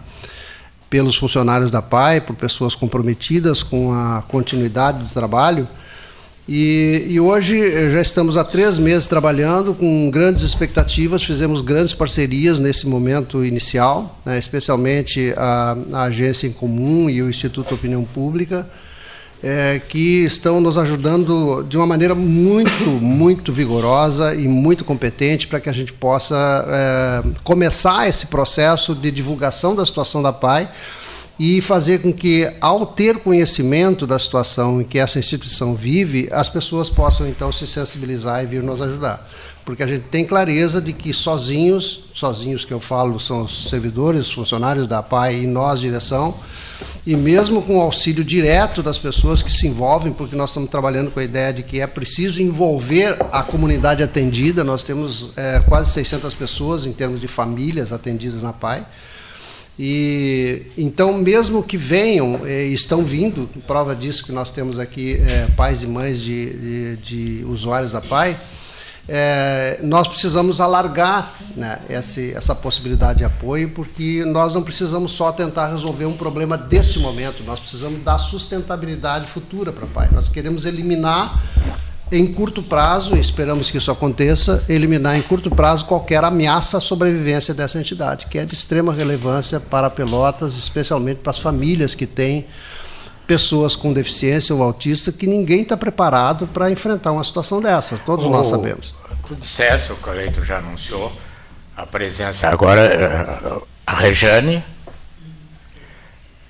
pelos 0.90 1.16
funcionários 1.16 1.70
da 1.70 1.81
PAI, 1.81 2.20
por 2.20 2.37
pessoas 2.37 2.75
comprometidas 2.75 3.62
com 3.62 3.92
a 3.92 4.22
continuidade 4.29 5.03
do 5.03 5.09
trabalho, 5.09 5.66
e, 6.48 7.06
e, 7.09 7.18
hoje 7.18 7.61
eh, 7.61 7.90
já 7.90 8.00
estamos 8.00 8.37
há 8.37 8.44
três 8.44 8.78
meses 8.78 9.09
trabalhando 9.09 9.74
com 9.74 10.09
grandes 10.11 10.44
expectativas, 10.44 11.24
fizemos 11.24 11.61
grandes 11.61 11.92
parcerias 11.92 12.61
nesse 12.61 12.87
momento 12.87 13.44
inicial, 13.44 14.16
né, 14.24 14.38
especialmente 14.38 15.35
a, 15.37 15.76
a, 15.92 16.02
Agência 16.04 16.46
em 16.46 16.52
Comum 16.52 17.11
e 17.11 17.20
o 17.20 17.28
Instituto 17.28 17.74
Opinião 17.74 18.04
Pública, 18.04 18.64
é, 19.42 19.80
que 19.88 20.24
estão 20.24 20.61
nos 20.61 20.78
ajudando 20.78 21.64
de 21.68 21.76
uma 21.76 21.87
maneira 21.87 22.14
muito, 22.14 22.90
muito 22.90 23.52
vigorosa 23.52 24.32
e 24.32 24.46
muito 24.46 24.85
competente 24.85 25.48
para 25.48 25.59
que 25.59 25.68
a 25.68 25.72
gente 25.72 25.92
possa 25.92 26.64
é, 26.68 27.28
começar 27.42 28.09
esse 28.09 28.28
processo 28.28 28.94
de 28.94 29.11
divulgação 29.11 29.74
da 29.74 29.85
situação 29.85 30.22
da 30.22 30.32
PAI 30.32 30.70
e 31.38 31.61
fazer 31.61 32.01
com 32.01 32.12
que, 32.12 32.51
ao 32.61 32.87
ter 32.87 33.18
conhecimento 33.18 34.07
da 34.07 34.18
situação 34.18 34.81
em 34.81 34.85
que 34.85 34.99
essa 34.99 35.18
instituição 35.18 35.75
vive, 35.75 36.29
as 36.33 36.49
pessoas 36.49 36.88
possam 36.88 37.29
então 37.29 37.53
se 37.53 37.66
sensibilizar 37.66 38.42
e 38.42 38.46
vir 38.46 38.62
nos 38.62 38.81
ajudar. 38.81 39.29
Porque 39.64 39.83
a 39.83 39.87
gente 39.87 40.05
tem 40.05 40.25
clareza 40.25 40.81
de 40.81 40.92
que 40.92 41.12
sozinhos, 41.12 42.05
sozinhos 42.14 42.64
que 42.64 42.72
eu 42.72 42.79
falo 42.79 43.18
são 43.18 43.42
os 43.42 43.68
servidores, 43.68 44.29
os 44.29 44.33
funcionários 44.33 44.87
da 44.87 45.03
PAI 45.03 45.42
e 45.42 45.46
nós, 45.46 45.81
direção, 45.81 46.37
e 47.05 47.16
mesmo 47.16 47.61
com 47.61 47.79
o 47.79 47.81
auxílio 47.81 48.25
direto 48.25 48.83
das 48.83 48.96
pessoas 48.96 49.42
que 49.42 49.53
se 49.53 49.66
envolvem, 49.66 50.12
porque 50.12 50.37
nós 50.37 50.51
estamos 50.51 50.70
trabalhando 50.70 51.11
com 51.11 51.20
a 51.20 51.25
ideia 51.25 51.53
de 51.53 51.62
que 51.62 51.81
é 51.81 51.87
preciso 51.87 52.40
envolver 52.40 53.16
a 53.33 53.42
comunidade 53.42 54.03
atendida, 54.03 54.62
nós 54.64 54.83
temos 54.83 55.31
é, 55.37 55.61
quase 55.68 55.92
600 55.92 56.33
pessoas 56.33 56.87
em 56.87 56.92
termos 56.92 57.20
de 57.20 57.29
famílias 57.29 57.92
atendidas 57.92 58.42
na 58.42 58.53
PAI, 58.53 58.87
e 59.79 60.67
então, 60.79 61.12
mesmo 61.12 61.62
que 61.62 61.77
venham, 61.77 62.41
eh, 62.47 62.65
estão 62.65 63.05
vindo, 63.05 63.49
prova 63.67 63.95
disso 63.95 64.25
que 64.25 64.33
nós 64.33 64.51
temos 64.51 64.79
aqui 64.79 65.21
eh, 65.21 65.49
pais 65.55 65.83
e 65.83 65.87
mães 65.87 66.21
de, 66.21 66.97
de, 66.97 66.97
de, 66.97 67.45
usuários 67.45 67.93
da 67.93 68.01
PAI, 68.01 68.35
eh, 69.07 69.79
nós 69.83 70.09
precisamos 70.09 70.62
alargar 70.62 71.35
né, 71.55 71.79
essa, 71.91 72.23
essa 72.23 72.55
possibilidade 72.55 73.19
de 73.19 73.25
apoio, 73.25 73.69
porque 73.71 74.25
nós 74.25 74.55
não 74.55 74.62
precisamos 74.62 75.12
só 75.12 75.31
tentar 75.31 75.71
resolver 75.71 76.07
um 76.07 76.17
problema 76.17 76.57
deste 76.57 76.99
momento, 76.99 77.45
nós 77.45 77.61
precisamos 77.61 78.03
dar 78.03 78.19
sustentabilidade 78.19 79.27
futura 79.27 79.73
para 79.73 79.85
a 79.85 79.89
PAI. 79.89 80.09
Nós 80.11 80.31
queremos 80.31 80.65
eliminar 80.65 81.39
em 82.11 82.33
curto 82.33 82.62
prazo, 82.62 83.16
e 83.16 83.21
esperamos 83.21 83.71
que 83.71 83.79
isso 83.79 83.90
aconteça, 83.90 84.64
eliminar 84.69 85.16
em 85.16 85.23
curto 85.23 85.51
prazo 85.51 85.85
qualquer 85.85 86.23
ameaça 86.23 86.79
à 86.79 86.81
sobrevivência 86.81 87.53
dessa 87.53 87.79
entidade, 87.81 88.27
que 88.27 88.38
é 88.38 88.45
de 88.45 88.55
extrema 88.55 88.92
relevância 88.92 89.59
para 89.59 89.90
Pelotas, 89.90 90.57
especialmente 90.57 91.19
para 91.19 91.33
as 91.33 91.38
famílias 91.38 91.95
que 91.95 92.07
têm 92.07 92.47
pessoas 93.27 93.75
com 93.75 93.92
deficiência 93.92 94.55
ou 94.55 94.62
autista, 94.62 95.11
que 95.11 95.27
ninguém 95.27 95.62
está 95.62 95.77
preparado 95.77 96.47
para 96.47 96.71
enfrentar 96.71 97.11
uma 97.11 97.25
situação 97.25 97.61
dessa, 97.61 97.99
todos 98.07 98.25
o, 98.25 98.31
nós 98.31 98.47
sabemos. 98.47 98.95
Tu 99.27 99.35
disseste, 99.35 99.92
o 99.92 99.97
Cleito 99.97 100.45
já 100.45 100.59
anunciou, 100.59 101.12
a 101.77 101.85
presença 101.85 102.49
agora, 102.49 102.83
eh, 102.83 103.61
a 103.85 103.95
Rejane, 103.95 104.62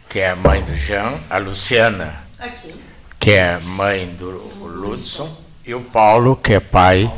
que 0.09 0.19
é 0.19 0.31
a 0.31 0.37
mãe 0.37 0.62
do 0.62 0.75
Jean, 0.75 1.19
a 1.31 1.38
Luciana, 1.38 2.23
Aqui. 2.38 2.75
que 3.19 3.33
é 3.33 3.59
mãe 3.59 4.14
do 4.14 4.31
Lúcio, 4.61 5.29
e 5.66 5.74
o 5.74 5.81
Paulo, 5.81 6.37
que 6.37 6.55
é 6.55 6.61
pai. 6.61 7.11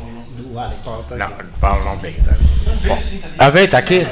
Não, 1.15 1.29
Paulo 1.59 1.85
não 1.85 1.97
veio. 1.97 2.15
Ah, 3.37 3.49
veio, 3.51 3.65
está 3.65 3.77
aqui? 3.77 4.07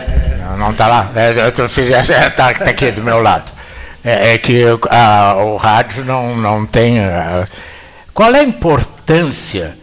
Não 0.60 0.70
está 0.70 0.88
lá? 0.88 1.12
É, 1.16 1.52
eu 1.60 1.68
fiz 1.68 1.90
essa, 1.90 2.14
está 2.28 2.54
tá 2.54 2.70
aqui 2.70 2.92
do 2.92 3.02
meu 3.02 3.20
lado. 3.20 3.52
É, 4.04 4.34
é 4.34 4.38
que 4.38 4.64
a, 4.92 5.34
o 5.38 5.58
rádio 5.58 6.06
não, 6.06 6.38
não 6.38 6.68
tem. 6.68 7.00
A, 7.00 7.48
qual 8.14 8.36
é 8.36 8.42
a 8.42 8.44
importância? 8.44 9.76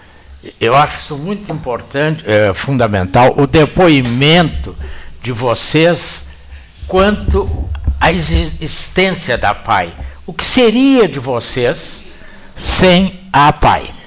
Eu 0.61 0.77
acho 0.77 0.99
isso 0.99 1.17
muito 1.17 1.51
importante, 1.51 2.23
é, 2.25 2.55
fundamental, 2.55 3.35
o 3.37 3.47
depoimento 3.47 4.77
de 5.21 5.33
vocês 5.33 6.27
quanto 6.87 7.69
à 8.01 8.13
existência 8.13 9.37
da 9.37 9.53
PAI. 9.53 9.93
O 10.25 10.33
que 10.33 10.45
seria 10.45 11.09
de 11.09 11.19
vocês 11.19 12.05
sem 12.55 13.21
a 13.33 13.53
PAI? 13.53 14.04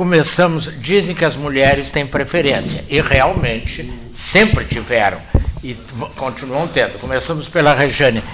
Começamos, 0.00 0.80
dizem 0.80 1.14
que 1.14 1.26
as 1.26 1.36
mulheres 1.36 1.90
têm 1.90 2.06
preferência, 2.06 2.82
e 2.88 3.02
realmente 3.02 3.92
sempre 4.16 4.64
tiveram, 4.64 5.18
e 5.62 5.76
continuam 6.16 6.66
tendo. 6.66 6.98
Começamos 6.98 7.48
pela 7.48 7.74
Rejane. 7.74 8.24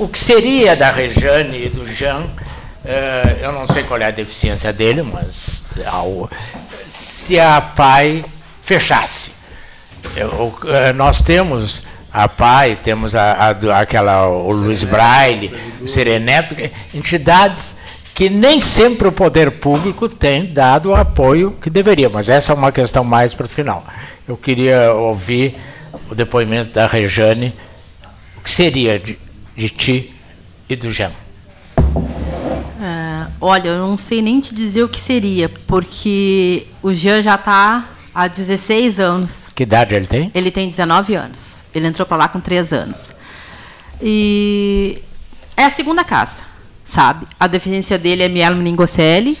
O 0.00 0.08
que 0.08 0.18
seria 0.18 0.74
da 0.74 0.90
Rejane 0.90 1.66
e 1.66 1.68
do 1.68 1.86
Jean, 1.86 2.22
eh, 2.86 3.40
eu 3.42 3.52
não 3.52 3.66
sei 3.66 3.82
qual 3.82 4.00
é 4.00 4.06
a 4.06 4.10
deficiência 4.10 4.72
dele, 4.72 5.02
mas 5.02 5.64
se 6.88 7.38
a 7.38 7.60
PAI 7.60 8.24
fechasse. 8.62 9.32
Eh, 10.16 10.92
nós 10.94 11.20
temos 11.20 11.82
a 12.10 12.26
PAI, 12.26 12.76
temos 12.76 13.14
a, 13.14 13.32
a, 13.34 13.78
aquela, 13.78 14.26
o 14.28 14.52
Luiz 14.52 14.84
Braille, 14.84 15.52
o 15.82 15.86
Serenep, 15.86 16.72
entidades 16.94 17.76
que 18.14 18.30
nem 18.30 18.60
sempre 18.60 19.08
o 19.08 19.12
poder 19.12 19.50
público 19.50 20.08
tem 20.08 20.46
dado 20.46 20.90
o 20.90 20.94
apoio 20.94 21.50
que 21.60 21.68
deveria, 21.68 22.08
mas 22.08 22.28
essa 22.28 22.52
é 22.52 22.56
uma 22.56 22.70
questão 22.70 23.02
mais 23.02 23.34
para 23.34 23.46
o 23.46 23.48
final. 23.48 23.84
Eu 24.26 24.36
queria 24.36 24.92
ouvir 24.92 25.56
o 26.08 26.14
depoimento 26.14 26.72
da 26.72 26.86
Rejane, 26.86 27.52
o 28.38 28.40
que 28.40 28.50
seria 28.50 29.00
de, 29.00 29.18
de 29.56 29.68
ti 29.68 30.14
e 30.68 30.76
do 30.76 30.92
Jean? 30.92 31.10
É, 32.80 33.26
olha, 33.40 33.70
eu 33.70 33.78
não 33.78 33.98
sei 33.98 34.22
nem 34.22 34.40
te 34.40 34.54
dizer 34.54 34.84
o 34.84 34.88
que 34.88 35.00
seria, 35.00 35.48
porque 35.48 36.68
o 36.80 36.92
Jean 36.92 37.20
já 37.20 37.34
está 37.34 37.84
há 38.14 38.28
16 38.28 39.00
anos. 39.00 39.46
Que 39.52 39.64
idade 39.64 39.92
ele 39.92 40.06
tem? 40.06 40.30
Ele 40.32 40.52
tem 40.52 40.68
19 40.68 41.16
anos. 41.16 41.40
Ele 41.74 41.88
entrou 41.88 42.06
para 42.06 42.16
lá 42.16 42.28
com 42.28 42.38
3 42.40 42.72
anos. 42.72 43.00
E 44.00 45.02
é 45.56 45.64
a 45.64 45.70
segunda 45.70 46.04
casa, 46.04 46.42
sabe? 46.94 47.26
A 47.40 47.48
deficiência 47.48 47.98
dele 47.98 48.22
é 48.22 48.28
mielomeningocele. 48.28 49.36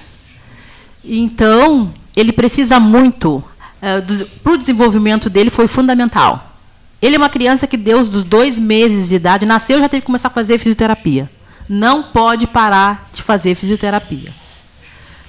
Então, 1.04 1.94
ele 2.16 2.32
precisa 2.32 2.80
muito. 2.80 3.36
Uh, 3.36 4.26
Para 4.42 4.52
o 4.52 4.58
desenvolvimento 4.58 5.30
dele 5.30 5.50
foi 5.50 5.68
fundamental. 5.68 6.52
Ele 7.00 7.14
é 7.14 7.18
uma 7.18 7.28
criança 7.28 7.66
que, 7.66 7.76
Deus, 7.76 8.08
dos 8.08 8.24
dois 8.24 8.58
meses 8.58 9.10
de 9.10 9.14
idade, 9.14 9.46
nasceu 9.46 9.78
já 9.78 9.88
teve 9.88 10.00
que 10.00 10.06
começar 10.06 10.28
a 10.28 10.32
fazer 10.32 10.58
fisioterapia. 10.58 11.30
Não 11.68 12.02
pode 12.02 12.46
parar 12.48 13.08
de 13.12 13.22
fazer 13.22 13.54
fisioterapia. 13.54 14.32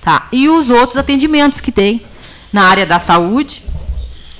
Tá? 0.01 0.27
E 0.31 0.49
os 0.49 0.69
outros 0.69 0.97
atendimentos 0.97 1.61
que 1.61 1.71
tem 1.71 2.01
na 2.51 2.63
área 2.63 2.85
da 2.85 2.97
saúde, 2.97 3.63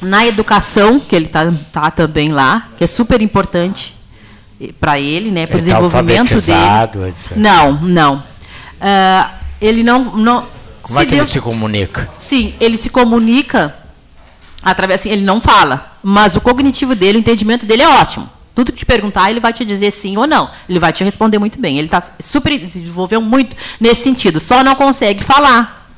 na 0.02 0.26
educação, 0.26 1.00
que 1.00 1.16
ele 1.16 1.26
está 1.26 1.52
tá 1.72 1.92
também 1.92 2.32
lá, 2.32 2.70
que 2.78 2.84
é 2.84 2.88
super 2.88 3.22
importante 3.22 3.94
para 4.80 5.00
ele, 5.00 5.32
né, 5.32 5.46
para 5.46 5.56
o 5.56 5.60
tá 5.60 5.66
desenvolvimento 5.66 6.42
dele. 6.42 7.10
Etc. 7.10 7.36
Não, 7.36 7.74
não. 7.82 8.16
Uh, 8.18 9.30
ele 9.62 9.84
não, 9.84 10.16
não. 10.16 10.48
Como 10.82 11.00
é 11.00 11.06
que 11.06 11.12
Deus, 11.12 11.30
ele 11.30 11.34
se 11.34 11.42
comunica? 11.42 12.10
Sim, 12.18 12.54
ele 12.60 12.78
se 12.78 12.90
comunica 12.90 13.76
através, 14.64 15.02
assim, 15.02 15.10
ele 15.10 15.24
não 15.24 15.42
fala, 15.42 15.98
mas 16.02 16.36
o 16.36 16.42
cognitivo 16.42 16.96
dele, 16.96 17.18
o 17.18 17.20
entendimento 17.20 17.66
dele 17.66 17.82
é 17.82 17.90
ótimo. 17.90 18.30
Tudo 18.54 18.72
que 18.72 18.80
te 18.80 18.86
perguntar, 18.86 19.30
ele 19.30 19.42
vai 19.42 19.52
te 19.52 19.66
dizer 19.66 19.92
sim 19.92 20.16
ou 20.16 20.26
não. 20.26 20.50
Ele 20.70 20.80
vai 20.80 20.94
te 20.94 21.04
responder 21.04 21.38
muito 21.38 21.60
bem. 21.60 21.78
Ele 21.78 21.90
tá 21.90 22.02
super 22.22 22.54
se 22.70 22.80
desenvolveu 22.80 23.22
muito 23.22 23.54
nesse 23.82 24.04
sentido. 24.04 24.40
Só 24.40 24.64
não 24.64 24.76
consegue 24.76 25.26
falar. 25.26 25.90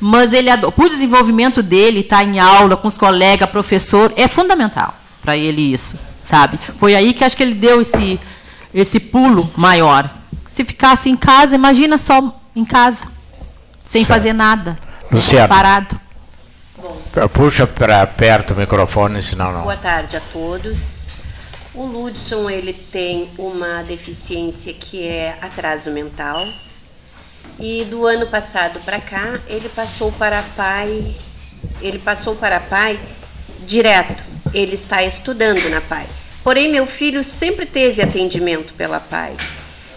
Mas 0.00 0.32
ele, 0.32 0.48
o 0.52 0.88
desenvolvimento 0.88 1.62
dele, 1.62 2.00
estar 2.00 2.16
tá 2.16 2.24
em 2.24 2.40
aula 2.40 2.76
com 2.76 2.88
os 2.88 2.98
colegas, 2.98 3.48
professor, 3.48 4.12
é 4.16 4.26
fundamental 4.26 4.92
para 5.22 5.36
ele 5.36 5.72
isso 5.72 5.96
sabe? 6.24 6.58
Foi 6.78 6.94
aí 6.94 7.12
que 7.12 7.24
acho 7.24 7.36
que 7.36 7.42
ele 7.42 7.54
deu 7.54 7.80
esse, 7.80 8.18
esse 8.72 8.98
pulo 8.98 9.50
maior. 9.56 10.10
Se 10.46 10.64
ficasse 10.64 11.08
em 11.08 11.16
casa, 11.16 11.54
imagina 11.54 11.98
só 11.98 12.40
em 12.54 12.64
casa, 12.64 13.06
sem 13.84 14.04
certo. 14.04 14.18
fazer 14.18 14.32
nada, 14.32 14.78
Luciano. 15.10 15.48
parado. 15.48 16.00
Bom, 16.76 17.28
Puxa 17.32 17.66
para 17.66 18.06
perto 18.06 18.54
o 18.54 18.56
microfone, 18.56 19.20
senão 19.20 19.52
não. 19.52 19.62
Boa 19.62 19.76
tarde 19.76 20.16
a 20.16 20.20
todos. 20.20 21.04
O 21.74 21.84
Ludson 21.86 22.48
ele 22.48 22.72
tem 22.72 23.28
uma 23.36 23.82
deficiência 23.82 24.72
que 24.72 25.04
é 25.04 25.36
atraso 25.40 25.90
mental. 25.90 26.46
E 27.58 27.84
do 27.84 28.06
ano 28.06 28.26
passado 28.26 28.80
para 28.80 29.00
cá, 29.00 29.40
ele 29.46 29.68
passou 29.68 30.10
para 30.12 30.42
pai, 30.56 31.14
ele 31.80 31.98
passou 31.98 32.34
para 32.36 32.58
pai 32.58 32.98
direto 33.66 34.33
ele 34.54 34.74
está 34.74 35.02
estudando 35.02 35.68
na 35.68 35.80
PAI. 35.80 36.06
Porém, 36.42 36.70
meu 36.70 36.86
filho 36.86 37.24
sempre 37.24 37.66
teve 37.66 38.00
atendimento 38.00 38.72
pela 38.74 39.00
PAI. 39.00 39.34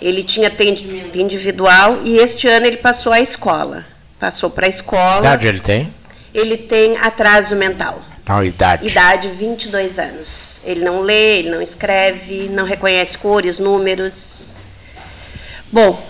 Ele 0.01 0.23
tinha 0.23 0.47
atendimento 0.47 1.17
individual 1.17 1.99
e 2.03 2.17
este 2.17 2.47
ano 2.47 2.65
ele 2.65 2.77
passou 2.77 3.11
à 3.11 3.19
escola. 3.19 3.85
Passou 4.19 4.49
para 4.49 4.65
a 4.65 4.69
escola. 4.69 5.19
Idade 5.19 5.47
ele 5.47 5.59
tem? 5.59 5.93
Ele 6.33 6.57
tem 6.57 6.97
atraso 6.97 7.55
mental. 7.55 8.01
Não, 8.27 8.43
idade. 8.43 8.87
Idade 8.87 9.27
22 9.29 9.99
anos. 9.99 10.61
Ele 10.65 10.83
não 10.83 11.01
lê, 11.01 11.39
ele 11.39 11.49
não 11.49 11.61
escreve, 11.61 12.49
não 12.49 12.65
reconhece 12.65 13.17
cores, 13.17 13.59
números. 13.59 14.57
Bom, 15.71 16.01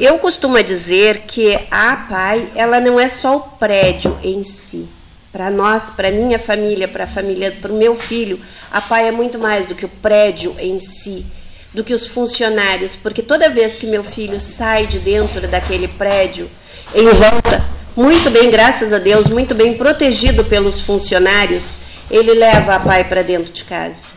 eu 0.00 0.18
costumo 0.18 0.62
dizer 0.62 1.22
que 1.26 1.58
a 1.70 1.96
PAI, 2.08 2.52
ela 2.54 2.80
não 2.80 2.98
é 2.98 3.08
só 3.08 3.36
o 3.36 3.40
prédio 3.40 4.18
em 4.22 4.42
si 4.42 4.88
para 5.32 5.50
nós, 5.50 5.90
para 5.96 6.10
minha 6.10 6.38
família, 6.38 6.88
para 6.88 7.04
a 7.04 7.06
família, 7.06 7.52
para 7.60 7.72
o 7.72 7.76
meu 7.76 7.94
filho, 7.94 8.40
a 8.70 8.80
PAI 8.80 9.08
é 9.08 9.12
muito 9.12 9.38
mais 9.38 9.66
do 9.66 9.74
que 9.74 9.84
o 9.84 9.88
prédio 9.88 10.54
em 10.58 10.78
si, 10.78 11.24
do 11.72 11.84
que 11.84 11.92
os 11.92 12.06
funcionários, 12.06 12.96
porque 12.96 13.22
toda 13.22 13.50
vez 13.50 13.76
que 13.76 13.86
meu 13.86 14.02
filho 14.02 14.40
sai 14.40 14.86
de 14.86 14.98
dentro 14.98 15.46
daquele 15.46 15.86
prédio, 15.86 16.50
em 16.94 17.08
volta, 17.10 17.64
muito 17.94 18.30
bem, 18.30 18.50
graças 18.50 18.92
a 18.92 18.98
Deus, 18.98 19.26
muito 19.28 19.54
bem 19.54 19.74
protegido 19.74 20.44
pelos 20.44 20.80
funcionários, 20.80 21.80
ele 22.10 22.32
leva 22.32 22.76
a 22.76 22.80
PAI 22.80 23.04
para 23.04 23.22
dentro 23.22 23.52
de 23.52 23.64
casa. 23.64 24.14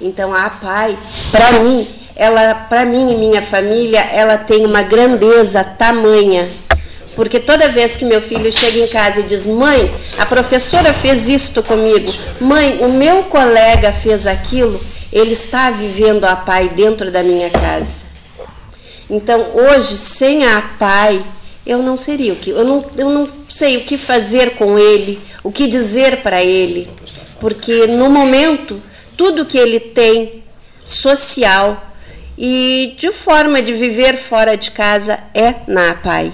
Então 0.00 0.34
a 0.34 0.50
PAI, 0.50 0.98
para 1.30 1.52
mim, 1.60 1.86
ela, 2.16 2.54
para 2.54 2.84
mim 2.84 3.12
e 3.12 3.16
minha 3.16 3.42
família, 3.42 4.00
ela 4.00 4.36
tem 4.36 4.66
uma 4.66 4.82
grandeza 4.82 5.62
tamanha 5.62 6.48
porque 7.14 7.38
toda 7.38 7.68
vez 7.68 7.96
que 7.96 8.04
meu 8.04 8.20
filho 8.20 8.52
chega 8.52 8.78
em 8.78 8.86
casa 8.86 9.20
e 9.20 9.24
diz: 9.24 9.46
Mãe, 9.46 9.92
a 10.18 10.26
professora 10.26 10.92
fez 10.92 11.28
isto 11.28 11.62
comigo, 11.62 12.12
mãe, 12.40 12.78
o 12.80 12.88
meu 12.88 13.24
colega 13.24 13.92
fez 13.92 14.26
aquilo, 14.26 14.80
ele 15.12 15.32
está 15.32 15.70
vivendo 15.70 16.24
a 16.24 16.36
pai 16.36 16.68
dentro 16.68 17.10
da 17.10 17.22
minha 17.22 17.50
casa. 17.50 18.04
Então, 19.08 19.46
hoje, 19.54 19.96
sem 19.96 20.46
a 20.46 20.62
pai, 20.78 21.24
eu 21.66 21.82
não 21.82 21.96
seria 21.96 22.32
o 22.32 22.36
que, 22.36 22.50
eu 22.50 22.64
não, 22.64 22.84
eu 22.96 23.10
não 23.10 23.28
sei 23.48 23.76
o 23.78 23.84
que 23.84 23.96
fazer 23.96 24.50
com 24.50 24.78
ele, 24.78 25.20
o 25.42 25.52
que 25.52 25.66
dizer 25.66 26.18
para 26.22 26.42
ele, 26.42 26.88
porque 27.40 27.86
no 27.88 28.10
momento, 28.10 28.82
tudo 29.16 29.46
que 29.46 29.58
ele 29.58 29.78
tem 29.78 30.42
social 30.84 31.90
e 32.36 32.94
de 32.98 33.12
forma 33.12 33.62
de 33.62 33.72
viver 33.72 34.16
fora 34.16 34.56
de 34.56 34.70
casa 34.70 35.18
é 35.34 35.54
na 35.66 35.94
pai. 35.94 36.32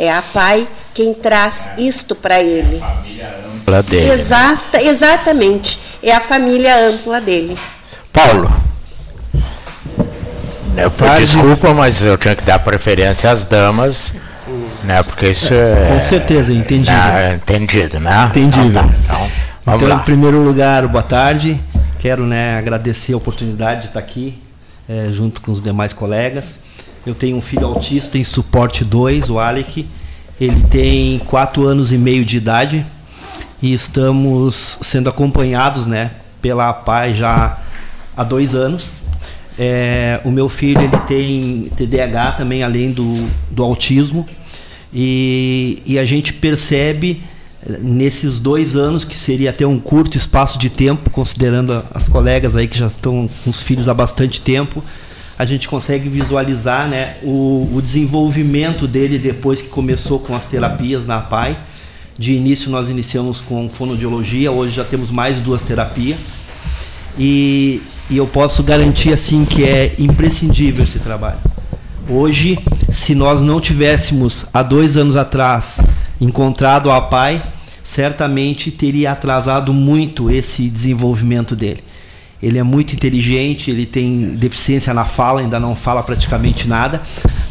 É 0.00 0.10
a 0.10 0.22
pai 0.22 0.66
quem 0.94 1.12
traz 1.12 1.68
isto 1.76 2.14
para 2.14 2.42
ele. 2.42 2.78
Família 2.78 3.36
ampla 3.54 3.82
dele. 3.82 4.10
Exata, 4.10 4.82
exatamente. 4.82 5.78
É 6.02 6.10
a 6.10 6.20
família 6.20 6.74
ampla 6.88 7.20
dele. 7.20 7.58
Paulo. 8.10 8.50
Eu, 10.74 10.90
desculpa, 11.18 11.74
mas 11.74 12.02
eu 12.02 12.16
tinha 12.16 12.34
que 12.34 12.42
dar 12.42 12.58
preferência 12.60 13.30
às 13.30 13.44
damas, 13.44 14.14
né? 14.82 15.02
Porque 15.02 15.28
isso 15.28 15.52
é. 15.52 15.90
Com 15.92 16.02
certeza, 16.02 16.50
entendido. 16.50 16.96
Né, 16.96 17.34
entendido, 17.34 18.00
né? 18.00 18.26
Entendido. 18.30 18.68
Então, 18.68 18.88
tá, 18.88 18.94
então, 19.04 19.30
vamos 19.66 19.82
então 19.82 19.96
lá. 19.96 20.00
em 20.00 20.04
primeiro 20.04 20.42
lugar, 20.42 20.88
boa 20.88 21.02
tarde. 21.02 21.60
Quero 21.98 22.24
né, 22.24 22.56
agradecer 22.56 23.12
a 23.12 23.18
oportunidade 23.18 23.82
de 23.82 23.86
estar 23.88 24.00
aqui 24.00 24.42
é, 24.88 25.10
junto 25.12 25.42
com 25.42 25.52
os 25.52 25.60
demais 25.60 25.92
colegas. 25.92 26.56
Eu 27.06 27.14
tenho 27.14 27.36
um 27.36 27.40
filho 27.40 27.66
autista 27.66 28.18
em 28.18 28.24
suporte 28.24 28.84
2, 28.84 29.30
o 29.30 29.38
Alec. 29.38 29.86
Ele 30.40 30.62
tem 30.70 31.18
4 31.20 31.66
anos 31.66 31.92
e 31.92 31.98
meio 31.98 32.24
de 32.24 32.36
idade 32.36 32.84
e 33.62 33.72
estamos 33.72 34.78
sendo 34.82 35.08
acompanhados 35.08 35.86
né, 35.86 36.12
pela 36.40 36.72
PAI 36.72 37.14
já 37.14 37.58
há 38.16 38.24
dois 38.24 38.54
anos. 38.54 39.00
É, 39.58 40.20
o 40.24 40.30
meu 40.30 40.48
filho 40.48 40.80
ele 40.80 40.96
tem 41.06 41.70
TDAH 41.76 42.32
também, 42.32 42.62
além 42.62 42.90
do, 42.90 43.28
do 43.50 43.62
autismo. 43.62 44.26
E, 44.92 45.82
e 45.84 45.98
a 45.98 46.04
gente 46.04 46.32
percebe 46.32 47.22
nesses 47.80 48.38
dois 48.38 48.74
anos, 48.74 49.04
que 49.04 49.18
seria 49.18 49.50
até 49.50 49.66
um 49.66 49.78
curto 49.78 50.16
espaço 50.16 50.58
de 50.58 50.70
tempo, 50.70 51.10
considerando 51.10 51.84
as 51.92 52.08
colegas 52.08 52.56
aí 52.56 52.66
que 52.66 52.78
já 52.78 52.86
estão 52.86 53.28
com 53.44 53.50
os 53.50 53.62
filhos 53.62 53.88
há 53.88 53.94
bastante 53.94 54.40
tempo, 54.40 54.82
a 55.40 55.46
gente 55.46 55.66
consegue 55.66 56.06
visualizar 56.06 56.86
né, 56.86 57.16
o, 57.22 57.66
o 57.74 57.80
desenvolvimento 57.80 58.86
dele 58.86 59.18
depois 59.18 59.62
que 59.62 59.68
começou 59.68 60.18
com 60.18 60.36
as 60.36 60.44
terapias 60.44 61.06
na 61.06 61.18
PAI. 61.18 61.58
De 62.18 62.34
início 62.34 62.70
nós 62.70 62.90
iniciamos 62.90 63.40
com 63.40 63.66
fonoaudiologia, 63.66 64.52
hoje 64.52 64.76
já 64.76 64.84
temos 64.84 65.10
mais 65.10 65.40
duas 65.40 65.62
terapias. 65.62 66.18
E, 67.18 67.80
e 68.10 68.18
eu 68.18 68.26
posso 68.26 68.62
garantir 68.62 69.14
assim 69.14 69.46
que 69.46 69.64
é 69.64 69.94
imprescindível 69.98 70.84
esse 70.84 70.98
trabalho. 70.98 71.38
Hoje, 72.06 72.58
se 72.92 73.14
nós 73.14 73.40
não 73.40 73.62
tivéssemos 73.62 74.44
há 74.52 74.62
dois 74.62 74.98
anos 74.98 75.16
atrás 75.16 75.80
encontrado 76.20 76.90
a 76.90 77.00
PAI, 77.00 77.42
certamente 77.82 78.70
teria 78.70 79.12
atrasado 79.12 79.72
muito 79.72 80.30
esse 80.30 80.68
desenvolvimento 80.68 81.56
dele. 81.56 81.82
Ele 82.42 82.58
é 82.58 82.62
muito 82.62 82.94
inteligente, 82.94 83.70
ele 83.70 83.84
tem 83.84 84.34
deficiência 84.34 84.94
na 84.94 85.04
fala, 85.04 85.40
ainda 85.40 85.60
não 85.60 85.76
fala 85.76 86.02
praticamente 86.02 86.66
nada, 86.66 87.02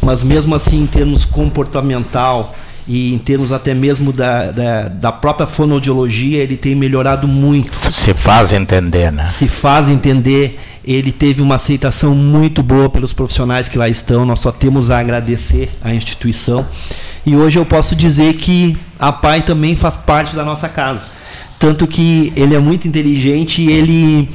mas 0.02 0.24
mesmo 0.24 0.56
assim, 0.56 0.82
em 0.82 0.88
termos 0.88 1.26
comportamental 1.26 2.56
e 2.88 3.14
em 3.14 3.20
termos 3.20 3.52
até 3.52 3.76
mesmo 3.76 4.12
da, 4.12 4.52
da, 4.52 4.88
da 4.88 5.12
própria 5.12 5.46
fonoaudiologia, 5.46 6.42
ele 6.42 6.58
tem 6.58 6.74
melhorado 6.74 7.28
muito. 7.28 7.72
Se 7.94 8.16
faz 8.16 8.52
entender, 8.52 9.12
né? 9.12 9.28
Se 9.30 9.48
faz 9.48 9.88
entender. 9.88 10.60
Ele 10.84 11.12
teve 11.12 11.40
uma 11.40 11.56
aceitação 11.56 12.16
muito 12.16 12.64
boa 12.64 12.90
pelos 12.90 13.14
profissionais 13.14 13.70
que 13.70 13.78
lá 13.78 13.88
estão. 13.88 14.26
Nós 14.26 14.40
só 14.40 14.52
temos 14.52 14.90
a 14.90 14.98
agradecer 14.98 15.70
à 15.84 15.94
instituição. 15.94 16.66
E 17.24 17.36
hoje 17.36 17.60
eu 17.60 17.66
posso 17.66 17.96
dizer 17.96 18.34
que 18.38 18.76
a 18.98 19.12
PAI 19.12 19.44
também 19.44 19.76
faz 19.76 19.96
parte 19.96 20.36
da 20.36 20.44
nossa 20.44 20.68
casa. 20.68 21.04
Tanto 21.60 21.86
que 21.86 22.34
ele 22.36 22.56
é 22.56 22.60
muito 22.60 22.88
inteligente 22.88 23.62
e 23.62 23.72
ele, 23.72 24.30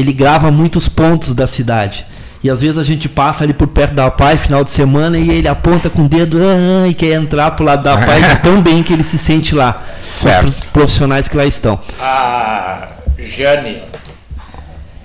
ele 0.00 0.12
grava 0.12 0.50
muitos 0.50 0.88
pontos 0.88 1.32
da 1.32 1.46
cidade. 1.46 2.06
E 2.44 2.50
às 2.50 2.60
vezes 2.60 2.78
a 2.78 2.82
gente 2.84 3.08
passa 3.08 3.42
ali 3.42 3.52
por 3.52 3.66
perto 3.66 3.94
da 3.94 4.10
PAI 4.10 4.36
final 4.36 4.62
de 4.62 4.70
semana 4.70 5.18
e 5.18 5.30
ele 5.30 5.48
aponta 5.48 5.88
com 5.88 6.04
o 6.04 6.08
dedo 6.08 6.38
ah, 6.42 6.86
e 6.86 6.94
quer 6.94 7.14
entrar 7.14 7.50
pro 7.52 7.64
lado 7.64 7.82
da 7.82 7.96
PAI 7.96 8.38
tão 8.42 8.60
bem 8.60 8.82
que 8.82 8.92
ele 8.92 9.02
se 9.02 9.18
sente 9.18 9.54
lá. 9.54 9.82
Certo. 10.02 10.48
Os 10.48 10.66
profissionais 10.66 11.26
que 11.26 11.36
lá 11.36 11.46
estão. 11.46 11.80
A 11.98 12.88
Jane, 13.18 13.82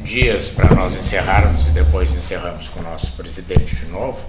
dias 0.03 0.45
para 0.47 0.75
nós 0.75 0.93
encerrarmos 0.93 1.65
e 1.67 1.71
depois 1.71 2.11
encerramos 2.11 2.67
com 2.67 2.81
o 2.81 2.83
nosso 2.83 3.11
presidente 3.13 3.75
de 3.75 3.85
novo, 3.85 4.19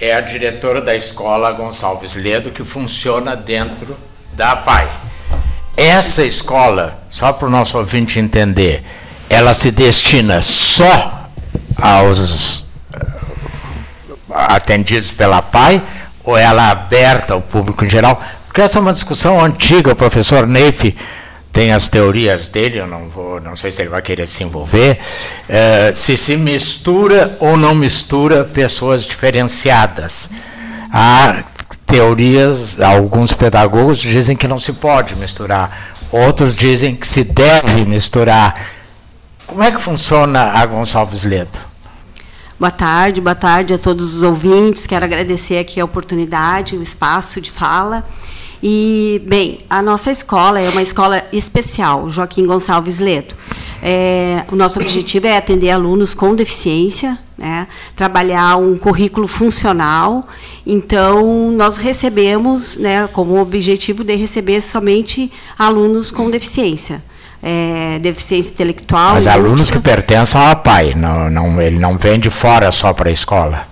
é 0.00 0.14
a 0.14 0.20
diretora 0.20 0.80
da 0.80 0.96
escola 0.96 1.52
Gonçalves 1.52 2.16
Ledo, 2.16 2.50
que 2.50 2.64
funciona 2.64 3.36
dentro 3.36 3.96
da 4.32 4.56
PAI. 4.56 4.90
Essa 5.76 6.24
escola, 6.24 6.98
só 7.08 7.32
para 7.32 7.46
o 7.46 7.50
nosso 7.50 7.78
ouvinte 7.78 8.18
entender, 8.18 8.84
ela 9.32 9.54
se 9.54 9.70
destina 9.70 10.40
só 10.42 11.28
aos 11.76 12.64
eh, 12.92 13.06
atendidos 14.30 15.10
pela 15.10 15.40
PAI 15.40 15.82
ou 16.24 16.36
ela 16.36 16.68
é 16.68 16.70
aberta 16.70 17.34
ao 17.34 17.40
público 17.40 17.84
em 17.84 17.90
geral? 17.90 18.22
Porque 18.46 18.60
essa 18.60 18.78
é 18.78 18.80
uma 18.80 18.92
discussão 18.92 19.40
antiga, 19.42 19.92
o 19.92 19.96
professor 19.96 20.46
Neif 20.46 20.94
tem 21.52 21.72
as 21.72 21.88
teorias 21.88 22.48
dele, 22.48 22.78
eu 22.78 22.86
não 22.86 23.08
vou, 23.08 23.40
não 23.40 23.54
sei 23.54 23.70
se 23.70 23.82
ele 23.82 23.90
vai 23.90 24.00
querer 24.00 24.26
se 24.26 24.42
envolver, 24.42 24.98
é, 25.48 25.92
se 25.94 26.16
se 26.16 26.36
mistura 26.36 27.36
ou 27.40 27.56
não 27.56 27.74
mistura 27.74 28.44
pessoas 28.44 29.04
diferenciadas. 29.04 30.30
Há 30.90 31.42
teorias, 31.86 32.80
alguns 32.80 33.34
pedagogos 33.34 33.98
dizem 33.98 34.34
que 34.34 34.48
não 34.48 34.58
se 34.58 34.72
pode 34.72 35.14
misturar, 35.16 35.94
outros 36.10 36.56
dizem 36.56 36.94
que 36.94 37.06
se 37.06 37.24
deve 37.24 37.84
misturar. 37.84 38.81
Como 39.52 39.62
é 39.62 39.70
que 39.70 39.82
funciona 39.82 40.44
a 40.54 40.64
Gonçalves 40.64 41.24
Ledo? 41.24 41.58
Boa 42.58 42.70
tarde, 42.70 43.20
boa 43.20 43.34
tarde 43.34 43.74
a 43.74 43.78
todos 43.78 44.14
os 44.14 44.22
ouvintes. 44.22 44.86
Quero 44.86 45.04
agradecer 45.04 45.58
aqui 45.58 45.78
a 45.78 45.84
oportunidade, 45.84 46.74
o 46.74 46.82
espaço 46.82 47.38
de 47.38 47.50
fala. 47.50 48.02
E, 48.62 49.20
bem, 49.26 49.58
a 49.68 49.82
nossa 49.82 50.10
escola 50.10 50.58
é 50.58 50.70
uma 50.70 50.80
escola 50.80 51.22
especial, 51.34 52.08
Joaquim 52.08 52.46
Gonçalves 52.46 52.98
Leto. 52.98 53.36
É, 53.82 54.46
o 54.50 54.56
nosso 54.56 54.80
objetivo 54.80 55.26
é 55.26 55.36
atender 55.36 55.68
alunos 55.68 56.14
com 56.14 56.34
deficiência, 56.34 57.18
né, 57.36 57.68
trabalhar 57.94 58.56
um 58.56 58.78
currículo 58.78 59.28
funcional. 59.28 60.26
Então, 60.64 61.50
nós 61.50 61.76
recebemos, 61.76 62.78
né, 62.78 63.06
como 63.12 63.38
objetivo 63.38 64.02
de 64.02 64.16
receber 64.16 64.62
somente 64.62 65.30
alunos 65.58 66.10
com 66.10 66.30
deficiência. 66.30 67.02
É, 67.42 67.98
deficiência 67.98 68.50
intelectual. 68.50 69.14
Mas 69.14 69.26
alunos 69.26 69.70
que 69.70 69.78
pertencem 69.78 70.40
ao 70.40 70.54
PAI, 70.56 70.94
não, 70.94 71.28
não, 71.28 71.60
ele 71.60 71.78
não 71.78 71.98
vem 71.98 72.18
de 72.18 72.30
fora 72.30 72.70
só 72.70 72.92
para 72.92 73.08
a 73.08 73.12
escola. 73.12 73.66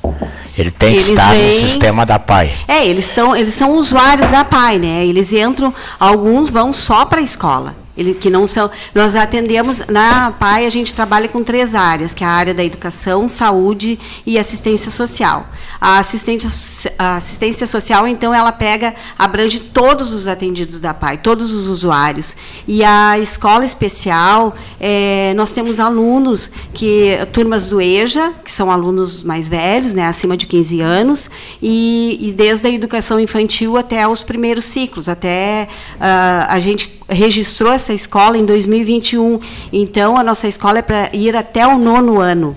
Ele 0.59 0.71
tem 0.71 0.91
eles 0.91 1.07
que 1.07 1.13
estar 1.13 1.31
vêm, 1.31 1.55
no 1.55 1.61
sistema 1.61 2.05
da 2.05 2.19
PAI. 2.19 2.53
É, 2.67 2.85
eles, 2.85 3.07
estão, 3.07 3.37
eles 3.37 3.55
são 3.55 3.71
usuários 3.73 4.29
da 4.31 4.45
PAI, 4.45 4.79
né? 4.79 5.07
Eles 5.07 5.33
entram, 5.33 5.73
alguns 5.99 6.51
vão 6.51 6.73
só 6.73 7.05
para 7.05 7.21
a 7.21 7.23
escola. 7.23 7.75
Ele, 8.01 8.15
que 8.15 8.31
não 8.31 8.47
são. 8.47 8.71
Nós 8.95 9.15
atendemos 9.15 9.87
na 9.87 10.31
PAI 10.31 10.65
a 10.65 10.71
gente 10.71 10.95
trabalha 10.95 11.29
com 11.29 11.45
três 11.45 11.75
áreas, 11.75 12.15
que 12.15 12.25
é 12.25 12.27
a 12.27 12.31
área 12.31 12.55
da 12.55 12.65
educação, 12.65 13.29
saúde 13.29 13.99
e 14.25 14.39
assistência 14.39 14.91
social. 14.91 15.47
A 15.79 15.99
assistência, 15.99 16.95
a 16.99 17.17
assistência 17.17 17.67
social, 17.67 18.09
então, 18.09 18.33
ela 18.33 18.53
pega, 18.53 18.95
abrange 19.19 19.61
todos 19.61 20.13
os 20.15 20.27
atendidos 20.27 20.81
da 20.81 20.95
PAI, 20.95 21.19
todos 21.19 21.53
os 21.53 21.69
usuários. 21.69 22.35
E 22.67 22.83
a 22.83 23.19
escola 23.19 23.67
especial, 23.67 24.57
é, 24.81 25.35
nós 25.37 25.53
temos 25.53 25.79
alunos 25.79 26.51
que 26.73 27.19
turmas 27.35 27.69
do 27.69 27.83
EJA, 27.83 28.33
que 28.43 28.51
são 28.51 28.71
alunos 28.71 29.23
mais 29.23 29.47
velhos, 29.47 29.93
né, 29.93 30.07
acima 30.07 30.39
de 30.39 30.47
15 30.47 30.81
anos, 30.81 31.29
e, 31.61 32.17
e 32.19 32.33
desde 32.33 32.67
a 32.67 32.71
educação 32.71 33.21
infantil 33.21 33.77
até 33.77 34.09
os 34.09 34.23
primeiros 34.23 34.65
ciclos, 34.65 35.07
até 35.07 35.69
uh, 35.97 36.47
a 36.49 36.59
gente 36.59 36.99
registrou 37.11 37.73
essa 37.73 37.90
escola 37.93 38.37
em 38.37 38.45
2021. 38.45 39.41
Então, 39.73 40.17
a 40.17 40.23
nossa 40.23 40.49
escola 40.49 40.79
é 40.79 40.83
para 40.83 41.11
ir 41.15 41.37
até 41.37 41.67
o 41.67 41.79
nono 41.79 42.21
ano. 42.21 42.57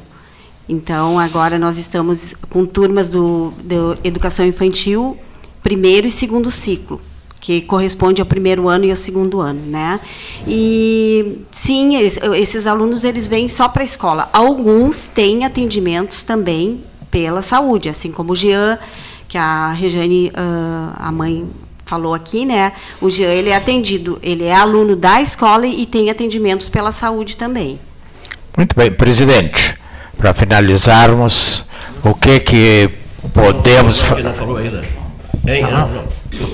Então, 0.68 1.20
agora 1.20 1.60
nós 1.60 1.78
estamos 1.78 2.34
com 2.50 2.66
turmas 2.66 3.10
do, 3.10 3.52
do 3.64 3.98
Educação 4.04 4.46
Infantil, 4.46 5.18
primeiro 5.62 6.08
e 6.08 6.12
segundo 6.12 6.50
ciclo, 6.50 7.02
que 7.40 7.62
corresponde 7.62 8.22
ao 8.22 8.26
primeiro 8.26 8.70
ano 8.70 8.86
e 8.86 8.90
ao 8.90 8.96
segundo 8.96 9.42
ano, 9.42 9.60
né? 9.66 10.00
E 10.48 11.40
sim, 11.52 11.98
esses, 11.98 12.66
alunos 12.66 13.04
eles 13.04 13.28
vêm 13.28 13.50
só 13.50 13.68
para 13.68 13.84
a 13.84 13.86
escola. 13.86 14.30
Alguns 14.32 15.06
têm 15.06 15.44
atendimentos 15.44 16.24
também 16.24 16.82
pela 17.12 17.42
saúde, 17.42 17.90
assim 17.90 18.12
como 18.12 18.32
o 18.32 18.36
Jean, 18.36 18.80
que 19.28 19.38
a 19.38 19.74
Regiane, 19.74 20.32
a 20.96 21.12
mãe 21.12 21.50
falou 21.86 22.14
aqui, 22.14 22.46
né? 22.46 22.74
O 23.02 23.10
Jean 23.10 23.30
ele 23.30 23.50
é 23.50 23.56
atendido, 23.56 24.20
ele 24.24 24.46
é 24.46 24.54
aluno 24.54 24.96
da 24.96 25.22
escola 25.22 25.66
e 25.68 25.86
tem 25.86 26.10
atendimentos 26.10 26.70
pela 26.70 26.92
saúde 26.92 27.38
também. 27.38 27.80
Muito 28.56 28.76
bem, 28.76 28.92
presidente. 28.92 29.76
Para 30.18 30.34
finalizarmos, 30.34 31.66
o 32.04 32.14
que 32.14 32.40
que 32.40 32.90
podemos 33.34 34.02
fazer? 34.02 34.22
Ele 34.22 34.30
não 34.30 34.36
falou 34.36 34.58
ainda. 34.58 34.82
Hein? 35.46 35.64
Não, 35.64 35.88
não. 35.88 36.04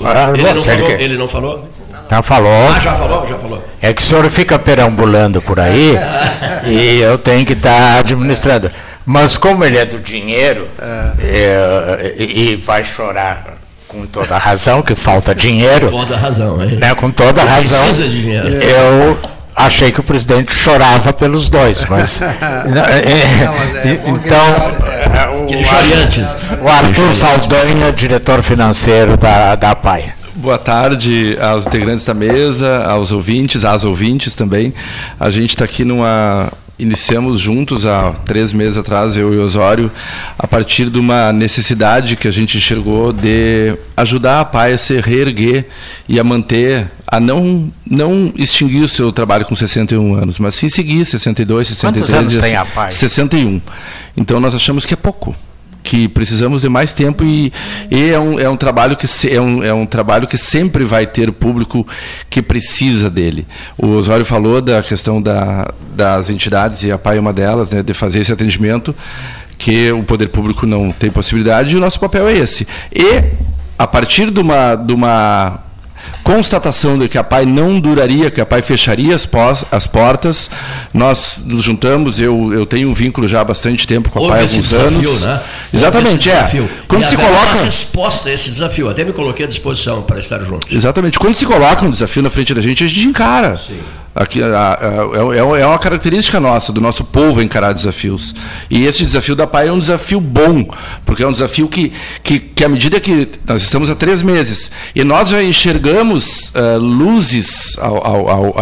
Ah, 0.04 0.30
ele, 0.34 0.52
não 0.52 0.62
falou, 0.62 0.90
ele 0.90 1.16
não 1.16 1.28
falou? 1.28 1.68
Já 2.10 2.22
falou. 2.22 2.68
Ah, 2.68 2.80
já 2.80 2.94
falou, 2.94 3.26
já 3.26 3.38
falou. 3.38 3.64
É 3.80 3.92
que 3.92 4.02
o 4.02 4.04
senhor 4.04 4.28
fica 4.30 4.58
perambulando 4.58 5.40
por 5.40 5.60
aí 5.60 5.94
e 6.66 7.00
eu 7.00 7.16
tenho 7.18 7.46
que 7.46 7.52
estar 7.52 8.00
administrando. 8.00 8.70
Mas 9.06 9.38
como 9.38 9.64
ele 9.64 9.78
é 9.78 9.84
do 9.84 9.98
dinheiro 9.98 10.68
é. 10.78 12.14
e, 12.18 12.50
e 12.52 12.56
vai 12.56 12.82
chorar 12.84 13.59
com 13.90 14.06
toda 14.06 14.38
razão, 14.38 14.82
que 14.82 14.94
falta 14.94 15.34
dinheiro. 15.34 15.90
Com 15.90 15.98
toda 15.98 16.16
razão, 16.16 16.56
né? 16.56 16.94
Com 16.94 17.10
toda 17.10 17.42
razão. 17.42 17.84
Precisa 17.84 18.08
de 18.08 18.22
dinheiro. 18.22 18.48
Eu 18.48 19.18
achei 19.54 19.90
que 19.90 19.98
o 19.98 20.02
presidente 20.02 20.54
chorava 20.54 21.12
pelos 21.12 21.48
dois, 21.48 21.84
mas. 21.88 22.20
não, 22.72 22.84
é, 22.84 23.00
é, 23.84 24.02
então. 24.06 24.46
É, 25.12 25.28
o, 25.28 26.64
o 26.64 26.68
Arthur 26.68 27.14
Saldanha, 27.14 27.92
diretor 27.92 28.42
financeiro 28.42 29.16
da, 29.16 29.56
da 29.56 29.74
PAI. 29.74 30.14
Boa 30.36 30.56
tarde 30.56 31.36
aos 31.40 31.66
integrantes 31.66 32.04
da 32.04 32.14
mesa, 32.14 32.84
aos 32.84 33.10
ouvintes, 33.10 33.64
às 33.64 33.84
ouvintes 33.84 34.36
também. 34.36 34.72
A 35.18 35.28
gente 35.28 35.50
está 35.50 35.64
aqui 35.64 35.84
numa 35.84 36.50
iniciamos 36.80 37.40
juntos 37.40 37.86
há 37.86 38.12
três 38.24 38.52
meses 38.52 38.78
atrás, 38.78 39.16
eu 39.16 39.32
e 39.34 39.36
o 39.36 39.42
Osório, 39.42 39.90
a 40.38 40.46
partir 40.46 40.88
de 40.88 40.98
uma 40.98 41.32
necessidade 41.32 42.16
que 42.16 42.26
a 42.26 42.30
gente 42.30 42.56
enxergou 42.56 43.12
de 43.12 43.76
ajudar 43.96 44.40
a 44.40 44.44
PAI 44.44 44.72
a 44.72 44.78
se 44.78 45.00
reerguer 45.00 45.66
e 46.08 46.18
a 46.18 46.24
manter, 46.24 46.90
a 47.06 47.20
não, 47.20 47.72
não 47.88 48.32
extinguir 48.36 48.82
o 48.82 48.88
seu 48.88 49.12
trabalho 49.12 49.44
com 49.44 49.54
61 49.54 50.14
anos, 50.14 50.38
mas 50.38 50.54
sim 50.54 50.68
seguir 50.68 51.04
62, 51.04 51.68
63 51.68 52.10
Quantos 52.10 52.32
anos 52.34 52.46
tem 52.46 52.56
a 52.56 52.64
PAI? 52.64 52.92
61. 52.92 53.60
Então 54.16 54.40
nós 54.40 54.54
achamos 54.54 54.86
que 54.86 54.94
é 54.94 54.96
pouco 54.96 55.34
que 55.90 56.06
precisamos 56.06 56.62
de 56.62 56.68
mais 56.68 56.92
tempo 56.92 57.24
e, 57.24 57.52
e 57.90 58.10
é, 58.10 58.20
um, 58.20 58.38
é 58.38 58.48
um 58.48 58.56
trabalho 58.56 58.96
que 58.96 59.08
se, 59.08 59.28
é, 59.28 59.40
um, 59.40 59.60
é 59.60 59.74
um 59.74 59.84
trabalho 59.84 60.28
que 60.28 60.38
sempre 60.38 60.84
vai 60.84 61.04
ter 61.04 61.32
público 61.32 61.84
que 62.30 62.40
precisa 62.40 63.10
dele. 63.10 63.44
O 63.76 63.88
Osório 63.88 64.24
falou 64.24 64.62
da 64.62 64.84
questão 64.84 65.20
da, 65.20 65.68
das 65.96 66.30
entidades 66.30 66.84
e 66.84 66.92
a 66.92 66.96
PAI 66.96 67.16
é 67.16 67.20
uma 67.20 67.32
delas, 67.32 67.70
né, 67.70 67.82
de 67.82 67.92
fazer 67.92 68.20
esse 68.20 68.32
atendimento 68.32 68.94
que 69.58 69.90
o 69.90 70.04
poder 70.04 70.28
público 70.28 70.64
não 70.64 70.92
tem 70.92 71.10
possibilidade 71.10 71.74
e 71.74 71.76
o 71.76 71.80
nosso 71.80 71.98
papel 71.98 72.28
é 72.28 72.34
esse. 72.34 72.68
E 72.94 73.24
a 73.76 73.84
partir 73.84 74.30
de 74.30 74.38
uma, 74.38 74.76
de 74.76 74.92
uma 74.92 75.58
constatação 76.22 76.98
de 76.98 77.08
que 77.08 77.18
a 77.18 77.24
PAI 77.24 77.46
não 77.46 77.80
duraria, 77.80 78.30
que 78.30 78.40
a 78.40 78.46
PAI 78.46 78.62
fecharia 78.62 79.14
as, 79.14 79.26
pós, 79.26 79.64
as 79.70 79.86
portas. 79.86 80.50
Nós 80.92 81.40
nos 81.44 81.64
juntamos, 81.64 82.20
eu, 82.20 82.52
eu 82.52 82.66
tenho 82.66 82.88
um 82.88 82.94
vínculo 82.94 83.26
já 83.28 83.40
há 83.40 83.44
bastante 83.44 83.86
tempo 83.86 84.10
com 84.10 84.18
a 84.18 84.28
PAI 84.28 84.40
há 84.40 84.42
alguns 84.42 84.68
desafio, 84.68 84.98
anos. 84.98 85.22
Né? 85.24 85.40
Exatamente, 85.72 86.30
é. 86.30 86.68
Quando 86.86 87.02
e 87.02 87.06
se 87.06 87.16
coloca 87.16 87.54
uma 87.54 87.64
resposta 87.64 88.28
a 88.28 88.32
esse 88.32 88.50
desafio, 88.50 88.88
até 88.88 89.04
me 89.04 89.12
coloquei 89.12 89.44
à 89.44 89.48
disposição 89.48 90.02
para 90.02 90.18
estar 90.18 90.40
junto. 90.40 90.66
Exatamente. 90.74 91.18
Quando 91.18 91.34
se 91.34 91.46
coloca 91.46 91.84
um 91.84 91.90
desafio 91.90 92.22
na 92.22 92.30
frente 92.30 92.54
da 92.54 92.60
gente, 92.60 92.84
a 92.84 92.88
gente 92.88 93.06
encara. 93.06 93.56
Sim. 93.58 93.78
Aqui, 94.20 94.42
a, 94.42 94.74
a, 94.74 95.34
é, 95.34 95.62
é 95.62 95.66
uma 95.66 95.78
característica 95.78 96.38
nossa, 96.38 96.74
do 96.74 96.80
nosso 96.80 97.04
povo 97.04 97.40
encarar 97.40 97.72
desafios. 97.72 98.34
E 98.68 98.84
esse 98.84 99.02
desafio 99.02 99.34
da 99.34 99.46
PAI 99.46 99.68
é 99.68 99.72
um 99.72 99.78
desafio 99.78 100.20
bom, 100.20 100.68
porque 101.06 101.22
é 101.22 101.26
um 101.26 101.32
desafio 101.32 101.66
que, 101.68 101.90
que, 102.22 102.38
que 102.38 102.62
à 102.62 102.68
medida 102.68 103.00
que 103.00 103.26
nós 103.46 103.62
estamos 103.62 103.88
há 103.88 103.94
três 103.94 104.22
meses, 104.22 104.70
e 104.94 105.02
nós 105.04 105.30
já 105.30 105.42
enxergamos 105.42 106.50
uh, 106.50 106.76
luzes 106.78 107.78
ao, 107.78 108.06
ao, 108.06 108.28
ao, 108.28 108.54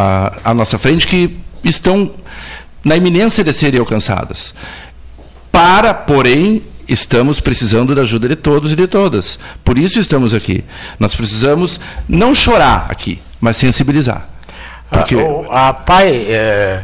à 0.45 0.55
nossa 0.55 0.79
frente 0.79 1.09
que 1.09 1.37
estão 1.65 2.13
na 2.85 2.97
iminência 2.97 3.43
de 3.43 3.53
serem 3.53 3.81
alcançadas. 3.81 4.55
Para, 5.51 5.93
porém, 5.93 6.63
estamos 6.87 7.41
precisando 7.41 7.97
da 7.97 8.03
ajuda 8.03 8.29
de 8.29 8.37
todos 8.37 8.71
e 8.71 8.77
de 8.77 8.87
todas. 8.87 9.41
Por 9.65 9.77
isso 9.77 9.99
estamos 9.99 10.35
aqui. 10.35 10.63
Nós 11.01 11.17
precisamos 11.17 11.81
não 12.09 12.33
chorar 12.33 12.87
aqui, 12.89 13.19
mas 13.41 13.57
sensibilizar. 13.57 14.38
Porque... 14.91 15.17
A, 15.51 15.69
a 15.69 15.73
PAI, 15.73 16.27
é, 16.31 16.83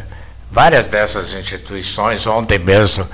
várias 0.51 0.87
dessas 0.87 1.33
instituições, 1.33 2.25
ontem 2.27 2.59
mesmo, 2.59 3.07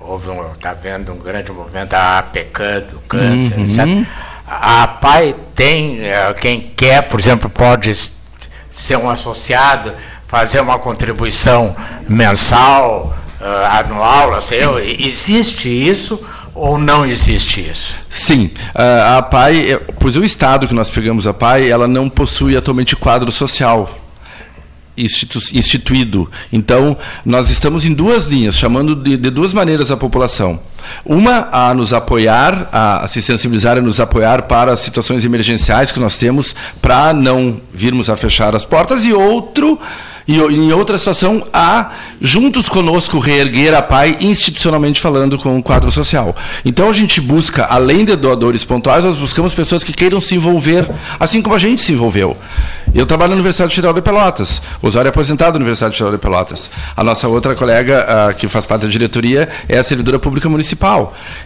houve 0.00 0.28
um, 0.30 0.52
está 0.52 0.72
vendo 0.72 1.12
um 1.12 1.18
grande 1.18 1.52
movimento 1.52 1.90
da 1.90 2.18
APECAN, 2.18 2.80
do 2.90 2.98
câncer, 3.00 3.58
uhum. 3.58 3.64
etc. 3.64 4.08
A 4.46 4.86
PAI 4.86 5.34
tem, 5.54 6.00
é, 6.06 6.32
quem 6.34 6.72
quer, 6.74 7.02
por 7.02 7.20
exemplo, 7.20 7.50
pode 7.50 7.94
ser 8.70 8.96
um 8.96 9.10
associado, 9.10 9.92
fazer 10.26 10.60
uma 10.60 10.78
contribuição 10.78 11.74
mensal 12.08 13.14
anual, 13.70 14.40
sei, 14.42 14.60
existe 14.98 15.68
isso 15.68 16.20
ou 16.54 16.76
não 16.76 17.06
existe 17.06 17.70
isso? 17.70 17.98
Sim, 18.10 18.50
a 18.74 19.22
PAI, 19.22 19.78
pois 19.98 20.16
o 20.16 20.24
estado 20.24 20.66
que 20.66 20.74
nós 20.74 20.90
pegamos 20.90 21.26
a 21.26 21.32
PAI, 21.32 21.70
ela 21.70 21.86
não 21.86 22.10
possui 22.10 22.56
atualmente 22.56 22.96
quadro 22.96 23.30
social 23.30 23.88
institu 24.98 25.38
instituído. 25.54 26.30
Então, 26.52 26.96
nós 27.24 27.50
estamos 27.50 27.84
em 27.84 27.94
duas 27.94 28.26
linhas, 28.26 28.56
chamando 28.56 28.94
de, 28.94 29.16
de, 29.16 29.30
duas 29.30 29.52
maneiras 29.52 29.90
a 29.90 29.96
população. 29.96 30.60
Uma, 31.04 31.48
a 31.52 31.74
nos 31.74 31.92
apoiar, 31.92 32.68
a, 32.72 33.04
a 33.04 33.06
se 33.06 33.22
sensibilizar, 33.22 33.78
a 33.78 33.80
nos 33.80 34.00
apoiar 34.00 34.42
para 34.42 34.72
as 34.72 34.80
situações 34.80 35.24
emergenciais 35.24 35.92
que 35.92 36.00
nós 36.00 36.18
temos, 36.18 36.54
para 36.80 37.12
não 37.12 37.60
virmos 37.72 38.10
a 38.10 38.16
fechar 38.16 38.54
as 38.54 38.64
portas, 38.64 39.04
e 39.04 39.12
outro 39.12 39.78
e 40.28 40.36
em 40.36 40.70
outra 40.74 40.98
situação, 40.98 41.46
a, 41.54 41.90
juntos 42.20 42.68
conosco, 42.68 43.18
reerguer 43.18 43.72
a 43.72 43.80
PAI, 43.80 44.18
institucionalmente 44.20 45.00
falando, 45.00 45.38
com 45.38 45.56
o 45.58 45.62
quadro 45.62 45.90
social. 45.90 46.36
Então 46.66 46.90
a 46.90 46.92
gente 46.92 47.18
busca, 47.18 47.64
além 47.64 48.04
de 48.04 48.14
doadores 48.14 48.62
pontuais, 48.62 49.06
nós 49.06 49.16
buscamos 49.16 49.54
pessoas 49.54 49.82
que 49.82 49.90
queiram 49.90 50.20
se 50.20 50.34
envolver, 50.34 50.86
assim 51.18 51.40
como 51.40 51.54
a 51.54 51.58
gente 51.58 51.80
se 51.80 51.94
envolveu. 51.94 52.36
Eu 52.94 53.06
trabalho 53.06 53.30
na 53.30 53.36
Universidade 53.36 53.74
Federal 53.74 53.94
de 53.94 54.02
Pelotas, 54.02 54.60
Osório 54.82 55.08
é 55.08 55.10
aposentado 55.10 55.52
na 55.52 55.60
Universidade 55.60 55.94
Federal 55.94 56.12
de 56.12 56.18
Pelotas. 56.20 56.68
A 56.94 57.02
nossa 57.02 57.26
outra 57.26 57.54
colega, 57.54 58.34
que 58.36 58.46
faz 58.48 58.66
parte 58.66 58.82
da 58.82 58.88
diretoria, 58.88 59.48
é 59.66 59.78
a 59.78 59.82
servidora 59.82 60.18
pública 60.18 60.46
municipal. 60.46 60.67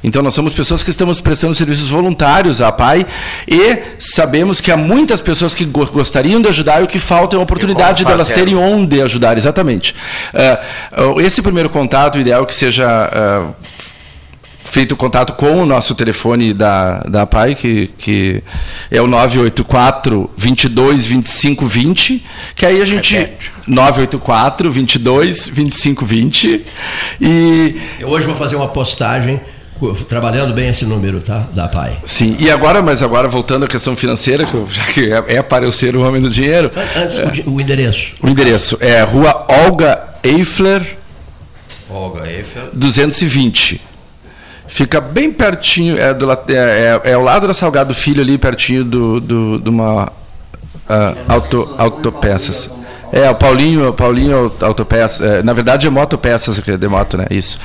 Então 0.02 0.22
nós 0.22 0.34
somos 0.34 0.52
pessoas 0.52 0.82
que 0.82 0.90
estamos 0.90 1.20
prestando 1.20 1.54
serviços 1.54 1.90
voluntários 1.90 2.60
à 2.60 2.70
PAI 2.72 3.06
e 3.46 3.78
sabemos 3.98 4.60
que 4.60 4.70
há 4.70 4.76
muitas 4.76 5.20
pessoas 5.20 5.54
que 5.54 5.64
gostariam 5.64 6.40
de 6.40 6.48
ajudar 6.48 6.80
e 6.80 6.84
o 6.84 6.88
que 6.88 6.98
falta 6.98 7.36
é 7.36 7.38
a 7.38 7.42
oportunidade 7.42 8.04
delas 8.04 8.28
terem 8.28 8.56
onde 8.56 9.00
ajudar, 9.00 9.36
exatamente. 9.36 9.94
Uh, 10.32 11.20
esse 11.20 11.42
primeiro 11.42 11.68
contato, 11.68 12.16
o 12.16 12.20
ideal 12.20 12.42
é 12.42 12.46
que 12.46 12.54
seja 12.54 12.86
uh, 12.88 13.54
feito 14.72 14.96
contato 14.96 15.34
com 15.34 15.62
o 15.62 15.66
nosso 15.66 15.94
telefone 15.94 16.54
da, 16.54 17.00
da 17.00 17.26
PAI, 17.26 17.54
que, 17.54 17.90
que 17.98 18.42
é 18.90 19.02
o 19.02 19.06
984 19.06 20.30
22 20.34 21.06
25 21.06 21.66
20, 21.66 22.24
que 22.56 22.64
aí 22.64 22.80
a 22.80 22.84
gente. 22.86 23.14
Repete. 23.14 23.52
984 23.66 24.72
22 24.72 25.48
25 25.48 26.06
20. 26.06 26.64
E. 27.20 27.80
Eu 28.00 28.08
hoje 28.08 28.24
vou 28.24 28.34
fazer 28.34 28.56
uma 28.56 28.68
postagem 28.68 29.38
trabalhando 30.08 30.54
bem 30.54 30.70
esse 30.70 30.86
número, 30.86 31.20
tá? 31.20 31.46
Da 31.52 31.68
PAI. 31.68 31.98
Sim, 32.06 32.34
e 32.40 32.50
agora, 32.50 32.80
mas 32.80 33.02
agora 33.02 33.28
voltando 33.28 33.66
à 33.66 33.68
questão 33.68 33.94
financeira, 33.94 34.48
já 34.70 34.84
que 34.84 35.12
é, 35.12 35.36
é 35.36 35.42
para 35.42 35.66
eu 35.66 35.72
ser 35.72 35.94
o 35.96 36.02
homem 36.02 36.22
do 36.22 36.30
dinheiro. 36.30 36.70
Antes, 36.96 37.18
é, 37.18 37.30
o 37.44 37.60
endereço. 37.60 38.14
O 38.22 38.28
endereço 38.28 38.78
é 38.80 39.02
Rua 39.02 39.44
Olga 39.48 40.02
Eifler. 40.22 40.96
Olga 41.90 42.26
Eifler. 42.26 42.70
220. 42.72 43.91
Fica 44.72 45.02
bem 45.02 45.30
pertinho, 45.30 45.98
é, 45.98 46.14
do, 46.14 46.32
é, 46.32 46.36
é, 46.48 47.00
é 47.04 47.12
ao 47.12 47.22
lado 47.22 47.46
da 47.46 47.52
Salgado 47.52 47.92
Filho, 47.92 48.22
ali 48.22 48.38
pertinho 48.38 48.82
do, 48.82 49.20
do, 49.20 49.58
de 49.60 49.68
uma 49.68 50.04
uh, 50.06 50.10
auto, 51.28 51.74
autopeças. 51.76 52.70
É, 53.12 53.28
o 53.28 53.34
Paulinho, 53.34 53.90
o 53.90 53.92
Paulinho 53.92 54.50
Autopeças. 54.62 55.20
É, 55.20 55.42
na 55.42 55.52
verdade 55.52 55.86
é 55.86 55.90
Motopeças 55.90 56.58
é 56.66 56.76
de 56.78 56.88
moto, 56.88 57.18
né? 57.18 57.26
Isso. 57.30 57.58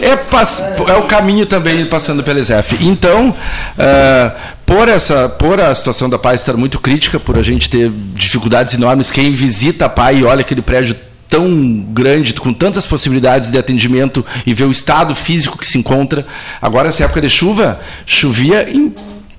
É, 0.00 0.92
é 0.92 0.96
o 0.96 1.02
caminho 1.02 1.44
também 1.44 1.84
passando 1.84 2.22
pelo 2.22 2.38
ESF. 2.38 2.78
Então, 2.80 3.28
uh, 3.28 4.32
por, 4.64 4.88
essa, 4.88 5.28
por 5.28 5.60
a 5.60 5.74
situação 5.74 6.08
da 6.08 6.18
PAI 6.18 6.36
estar 6.36 6.54
muito 6.54 6.80
crítica, 6.80 7.20
por 7.20 7.36
a 7.36 7.42
gente 7.42 7.68
ter 7.68 7.92
dificuldades 8.14 8.72
enormes, 8.72 9.10
quem 9.10 9.30
visita 9.30 9.84
a 9.84 9.88
PAI 9.90 10.20
e 10.20 10.24
olha 10.24 10.40
aquele 10.40 10.62
prédio 10.62 10.96
tão 11.28 11.84
grande, 11.90 12.32
com 12.34 12.52
tantas 12.52 12.86
possibilidades 12.86 13.50
de 13.50 13.58
atendimento 13.58 14.24
e 14.46 14.54
ver 14.54 14.64
o 14.64 14.70
estado 14.70 15.14
físico 15.14 15.58
que 15.58 15.66
se 15.66 15.78
encontra. 15.78 16.26
Agora, 16.60 16.88
essa 16.88 17.04
época 17.04 17.20
de 17.20 17.28
chuva, 17.28 17.80
chovia 18.06 18.68
em 18.70 18.94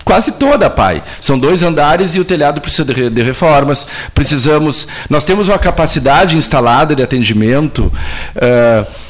quase 0.06 0.34
toda 0.34 0.66
a 0.66 0.70
PAI. 0.70 1.04
São 1.22 1.38
dois 1.38 1.62
andares 1.62 2.16
e 2.16 2.20
o 2.20 2.26
telhado 2.26 2.62
precisa 2.62 2.86
de, 2.86 3.22
reformas. 3.22 3.88
Precisamos. 4.14 4.88
Nós 5.10 5.24
temos 5.24 5.50
uma 5.50 5.60
capacidade 5.60 6.38
instalada 6.38 6.96
de 6.96 7.04
atendimento. 7.04 7.92
Uh, 8.36 9.09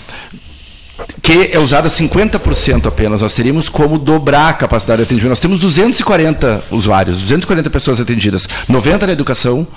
que 1.22 1.52
é 1.54 1.60
usada 1.60 1.88
50% 1.88 2.88
apenas. 2.88 3.22
Nós 3.22 3.34
teríamos 3.34 3.70
como 3.70 3.98
dobrar 3.98 4.50
a 4.50 4.54
capacidade 4.54 4.98
de 4.98 5.04
atendimento. 5.04 5.30
Nós 5.30 5.40
temos 5.40 5.60
240 5.60 6.64
usuários, 6.72 7.20
240 7.20 7.70
pessoas 7.70 8.00
atendidas, 8.00 8.48
90 8.68 9.08
na 9.08 9.14
educação 9.14 9.68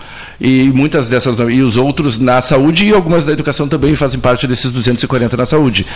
e 0.41 0.71
muitas 0.75 1.09
dessas 1.09 1.37
e 1.51 1.61
os 1.61 1.77
outros 1.77 2.19
na 2.19 2.41
saúde 2.41 2.87
e 2.87 2.93
algumas 2.93 3.27
da 3.27 3.33
educação 3.33 3.69
também 3.69 3.95
fazem 3.95 4.19
parte 4.19 4.47
desses 4.47 4.71
240 4.71 5.37
na 5.37 5.45
saúde. 5.45 5.87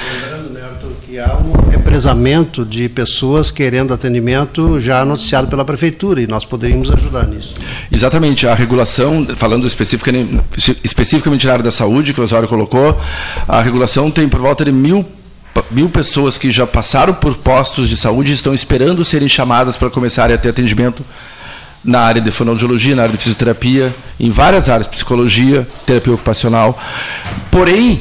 Há 1.19 1.39
um 1.39 1.71
represamento 1.71 2.65
de 2.65 2.89
pessoas 2.89 3.51
querendo 3.51 3.95
atendimento 3.95 4.81
já 4.83 5.03
noticiado 5.03 5.49
pela 5.49 5.65
prefeitura 5.65 6.21
e 6.21 6.27
nós 6.27 6.45
poderíamos 6.45 6.91
ajudar 6.91 7.27
nisso. 7.27 7.55
Exatamente, 7.91 8.47
a 8.47 8.55
regulação, 8.55 9.27
falando 9.35 9.67
especificamente, 9.67 10.43
especificamente 10.85 11.47
na 11.47 11.53
área 11.55 11.65
da 11.65 11.71
saúde, 11.71 12.13
que 12.13 12.21
o 12.21 12.23
Osório 12.25 12.47
colocou, 12.47 13.01
a 13.49 13.63
regulação 13.63 14.11
tem 14.11 14.29
por 14.29 14.41
volta 14.41 14.65
de 14.65 14.73
mil 14.73 15.07
mil 15.71 15.89
pessoas 15.89 16.37
que 16.37 16.51
já 16.51 16.67
passaram 16.67 17.15
por 17.15 17.35
postos 17.37 17.89
de 17.89 17.97
saúde 17.97 18.31
e 18.31 18.35
estão 18.35 18.53
esperando 18.53 19.03
serem 19.03 19.29
chamadas 19.29 19.79
para 19.79 19.89
começarem 19.89 20.35
a 20.35 20.39
ter 20.39 20.51
atendimento 20.51 21.03
na 21.83 22.01
área 22.01 22.21
de 22.21 22.31
fonoaudiologia, 22.31 22.95
na 22.95 23.05
área 23.05 23.17
de 23.17 23.19
fisioterapia, 23.19 23.95
em 24.21 24.29
várias 24.29 24.69
áreas, 24.69 24.87
psicologia, 24.87 25.67
terapia 25.87 26.13
ocupacional. 26.13 26.79
Porém, 27.51 28.01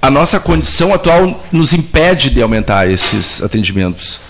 a 0.00 0.10
nossa 0.10 0.38
condição 0.38 0.94
atual 0.94 1.44
nos 1.50 1.72
impede 1.72 2.30
de 2.30 2.42
aumentar 2.42 2.88
esses 2.88 3.42
atendimentos. 3.42 4.20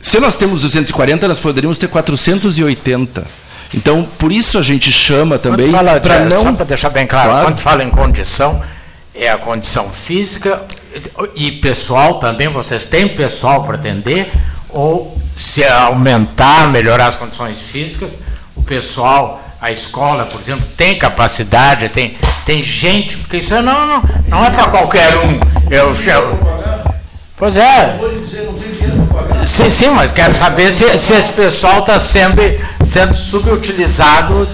Se 0.00 0.18
nós 0.18 0.36
temos 0.36 0.62
240, 0.62 1.28
nós 1.28 1.38
poderíamos 1.38 1.78
ter 1.78 1.88
480. 1.88 3.26
Então, 3.74 4.08
por 4.18 4.32
isso 4.32 4.58
a 4.58 4.62
gente 4.62 4.90
chama 4.90 5.38
também 5.38 5.70
para 5.70 6.24
não. 6.24 6.42
Só 6.42 6.52
para 6.52 6.64
deixar 6.64 6.90
bem 6.90 7.06
claro, 7.06 7.30
claro, 7.30 7.46
quando 7.46 7.60
fala 7.60 7.84
em 7.84 7.90
condição, 7.90 8.62
é 9.14 9.28
a 9.28 9.38
condição 9.38 9.90
física 9.90 10.62
e 11.34 11.52
pessoal 11.52 12.18
também. 12.18 12.48
Vocês 12.48 12.88
têm 12.88 13.08
pessoal 13.08 13.64
para 13.64 13.76
atender? 13.76 14.32
Ou 14.70 15.16
se 15.36 15.64
aumentar, 15.64 16.68
melhorar 16.68 17.08
as 17.08 17.16
condições 17.16 17.58
físicas, 17.58 18.22
o 18.56 18.62
pessoal, 18.62 19.42
a 19.60 19.70
escola, 19.70 20.24
por 20.24 20.40
exemplo, 20.40 20.66
tem 20.76 20.98
capacidade, 20.98 21.88
tem, 21.90 22.16
tem 22.46 22.64
gente, 22.64 23.18
porque 23.18 23.38
isso 23.38 23.54
é, 23.54 23.60
não, 23.60 23.86
não, 23.86 24.02
não 24.28 24.44
é 24.44 24.50
para 24.50 24.68
qualquer 24.68 25.16
um. 25.18 25.38
Eu, 25.70 25.94
eu, 25.94 26.40
pois 27.36 27.56
é. 27.56 27.98
Sim, 29.46 29.70
sim, 29.70 29.88
mas 29.90 30.12
quero 30.12 30.34
saber 30.34 30.72
se, 30.72 30.98
se 30.98 31.14
esse 31.14 31.28
pessoal 31.30 31.80
está 31.80 32.00
sendo, 32.00 32.40
sendo 32.86 33.14
subutilizado, 33.14 34.48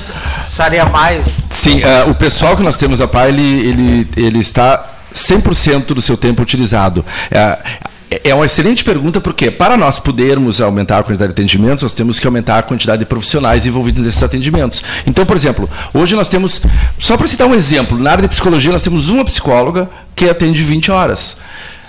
seria 0.48 0.86
mais. 0.86 1.26
Sim, 1.50 1.82
uh, 1.82 2.10
o 2.10 2.14
pessoal 2.14 2.56
que 2.56 2.62
nós 2.62 2.76
temos 2.76 3.00
a 3.00 3.06
PAI, 3.06 3.28
ele, 3.28 3.68
ele, 3.68 4.08
ele 4.16 4.38
está 4.40 4.84
100% 5.14 5.86
do 5.86 6.02
seu 6.02 6.16
tempo 6.16 6.42
utilizado. 6.42 7.04
Uh, 7.30 7.86
é 8.10 8.34
uma 8.34 8.46
excelente 8.46 8.84
pergunta, 8.84 9.20
porque 9.20 9.50
para 9.50 9.76
nós 9.76 9.98
podermos 9.98 10.60
aumentar 10.60 10.98
a 10.98 11.02
quantidade 11.02 11.32
de 11.32 11.40
atendimentos, 11.40 11.82
nós 11.82 11.92
temos 11.92 12.18
que 12.18 12.26
aumentar 12.26 12.58
a 12.58 12.62
quantidade 12.62 13.00
de 13.00 13.06
profissionais 13.06 13.66
envolvidos 13.66 14.06
nesses 14.06 14.22
atendimentos. 14.22 14.82
Então, 15.06 15.26
por 15.26 15.36
exemplo, 15.36 15.68
hoje 15.92 16.14
nós 16.14 16.28
temos, 16.28 16.62
só 16.98 17.16
para 17.16 17.26
citar 17.26 17.48
um 17.48 17.54
exemplo, 17.54 17.98
na 17.98 18.12
área 18.12 18.22
de 18.22 18.28
psicologia 18.28 18.70
nós 18.70 18.82
temos 18.82 19.08
uma 19.08 19.24
psicóloga 19.24 19.88
que 20.14 20.28
atende 20.28 20.62
20 20.62 20.90
horas. 20.90 21.36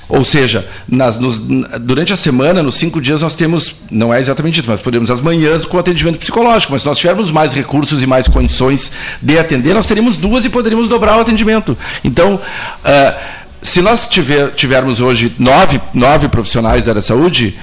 Ou 0.09 0.24
seja, 0.24 0.65
nas, 0.88 1.20
nos, 1.20 1.38
durante 1.82 2.13
a 2.13 2.15
semana, 2.15 2.63
nos 2.63 2.76
cinco 2.76 3.01
dias, 3.01 3.22
nós 3.22 3.36
temos, 3.36 3.76
não 3.91 4.13
é 4.13 4.22
exatamente 4.22 4.59
isso, 4.59 4.70
mas 4.70 4.80
podemos 4.80 5.11
as 5.11 5.20
manhãs 5.20 5.65
com 5.65 5.78
atendimento 5.78 6.18
psicológico, 6.18 6.72
mas 6.72 6.82
se 6.82 6.88
nós 6.88 6.97
tivermos 6.97 7.30
mais 7.30 7.53
recursos 7.53 8.01
e 8.01 8.07
mais 8.07 8.26
condições 8.26 8.93
de 9.22 9.38
atender, 9.38 9.74
nós 9.74 9.86
teríamos 9.86 10.15
duas 10.15 10.45
e 10.45 10.49
poderíamos 10.49 10.88
dobrar 10.88 11.18
o 11.18 11.22
atendimento. 11.22 11.78
Então, 12.05 12.36
uh, 12.36 13.38
se 13.68 13.82
nós 13.82 14.07
tiver, 14.07 14.51
tivermos 14.51 15.01
hoje 15.01 15.34
nove, 15.38 15.80
nove 15.93 16.28
profissionais 16.30 16.86
da 16.86 16.91
área 16.91 17.01
da 17.01 17.01
saúde, 17.01 17.57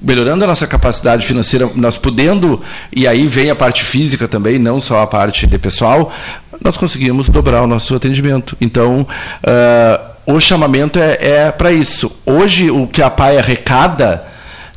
melhorando 0.00 0.44
a 0.44 0.46
nossa 0.46 0.66
capacidade 0.66 1.26
financeira, 1.26 1.70
nós 1.74 1.96
podendo, 1.96 2.62
e 2.92 3.06
aí 3.06 3.26
vem 3.26 3.50
a 3.50 3.54
parte 3.54 3.84
física 3.84 4.28
também, 4.28 4.58
não 4.58 4.80
só 4.80 5.02
a 5.02 5.06
parte 5.06 5.46
de 5.46 5.58
pessoal, 5.58 6.12
nós 6.60 6.76
conseguimos 6.76 7.28
dobrar 7.28 7.62
o 7.62 7.66
nosso 7.66 7.94
atendimento. 7.94 8.56
Então, 8.60 9.06
uh, 9.44 10.34
o 10.34 10.40
chamamento 10.40 10.98
é, 10.98 11.18
é 11.20 11.50
para 11.50 11.72
isso. 11.72 12.20
Hoje, 12.26 12.70
o 12.70 12.86
que 12.86 13.00
a 13.00 13.08
PAI 13.08 13.38
arrecada 13.38 14.24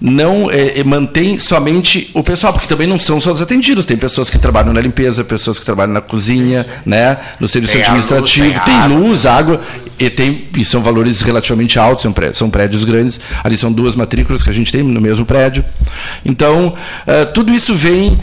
não 0.02 0.50
é, 0.50 0.80
é, 0.80 0.84
mantém 0.84 1.38
somente 1.38 2.10
o 2.16 2.24
pessoal, 2.24 2.52
porque 2.52 2.68
também 2.68 2.88
não 2.88 2.98
são 2.98 3.22
só 3.22 3.32
os 3.32 3.42
atendidos, 3.42 3.86
tem 3.86 3.96
pessoas 3.96 4.32
que 4.32 4.40
trabalham 4.40 4.74
na 4.74 4.82
limpeza, 4.82 5.24
pessoas 5.24 5.60
que 5.60 5.66
trabalham 5.66 5.94
na 5.94 6.02
cozinha, 6.02 6.66
né, 6.84 7.18
no 7.40 7.48
serviço 7.48 7.74
tem 7.74 7.84
administrativo, 7.84 8.48
luz, 8.48 8.60
tem, 8.64 8.80
tem 8.80 8.98
luz, 8.98 9.26
água, 9.28 9.62
e, 10.02 10.10
tem, 10.10 10.48
e 10.58 10.66
são 10.66 10.82
valores 10.82 11.22
relativamente 11.22 11.78
altos, 11.78 12.02
são 12.02 12.12
prédios, 12.12 12.38
são 12.38 12.50
prédios 12.50 12.84
grandes, 12.84 13.22
ali 13.44 13.56
são 13.56 13.72
duas 13.72 13.96
matrículas 13.96 14.42
que 14.42 14.50
a 14.50 14.54
gente 14.54 14.72
tem 14.72 14.82
no 14.82 15.00
mesmo 15.00 15.28
prédio. 15.28 15.64
Então, 16.26 16.70
uh, 16.70 17.32
tudo 17.34 17.54
isso 17.54 17.76
vem, 17.76 18.14
uh, 18.14 18.20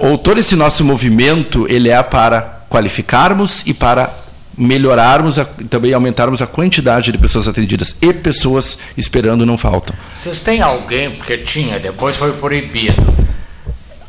ou 0.00 0.16
todo 0.16 0.40
esse 0.40 0.56
nosso 0.56 0.82
movimento, 0.82 1.66
ele 1.68 1.90
é 1.90 2.02
para 2.02 2.62
qualificarmos 2.70 3.66
e 3.66 3.74
para 3.74 4.14
melhorarmos, 4.56 5.38
a, 5.38 5.44
também 5.44 5.92
aumentarmos 5.92 6.40
a 6.40 6.46
quantidade 6.46 7.12
de 7.12 7.18
pessoas 7.18 7.46
atendidas. 7.46 7.96
E 8.00 8.14
pessoas 8.14 8.78
esperando 8.96 9.44
não 9.44 9.58
faltam. 9.58 9.94
Vocês 10.18 10.40
têm 10.40 10.62
alguém, 10.62 11.10
porque 11.10 11.36
tinha, 11.36 11.78
depois 11.78 12.16
foi 12.16 12.32
proibido, 12.32 13.04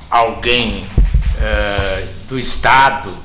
alguém 0.10 0.86
uh, 1.39 2.08
do 2.30 2.39
Estado, 2.39 3.24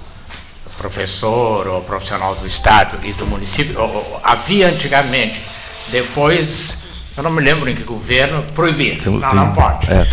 professor 0.80 1.66
ou 1.66 1.82
profissional 1.82 2.34
do 2.34 2.46
Estado 2.46 2.98
e 3.04 3.12
do 3.12 3.26
município, 3.26 3.76
havia 4.24 4.66
antigamente, 4.66 5.38
depois 5.92 6.78
eu 7.14 7.22
não 7.22 7.30
me 7.30 7.42
lembro 7.42 7.68
em 7.68 7.74
que 7.74 7.82
governo 7.82 8.42
proibiram. 8.54 9.02
Tem, 9.02 9.12
não, 9.12 9.20
tem, 9.20 9.38
não 9.38 9.52
pode. 9.52 9.88
É, 9.92 10.04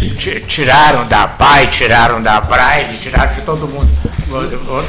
tiraram 0.41 1.07
da 1.07 1.25
PAI, 1.25 1.67
tiraram 1.67 2.21
da 2.21 2.41
Braille, 2.41 2.97
tiraram 2.97 3.33
de 3.33 3.41
todo 3.41 3.65
mundo. 3.65 3.89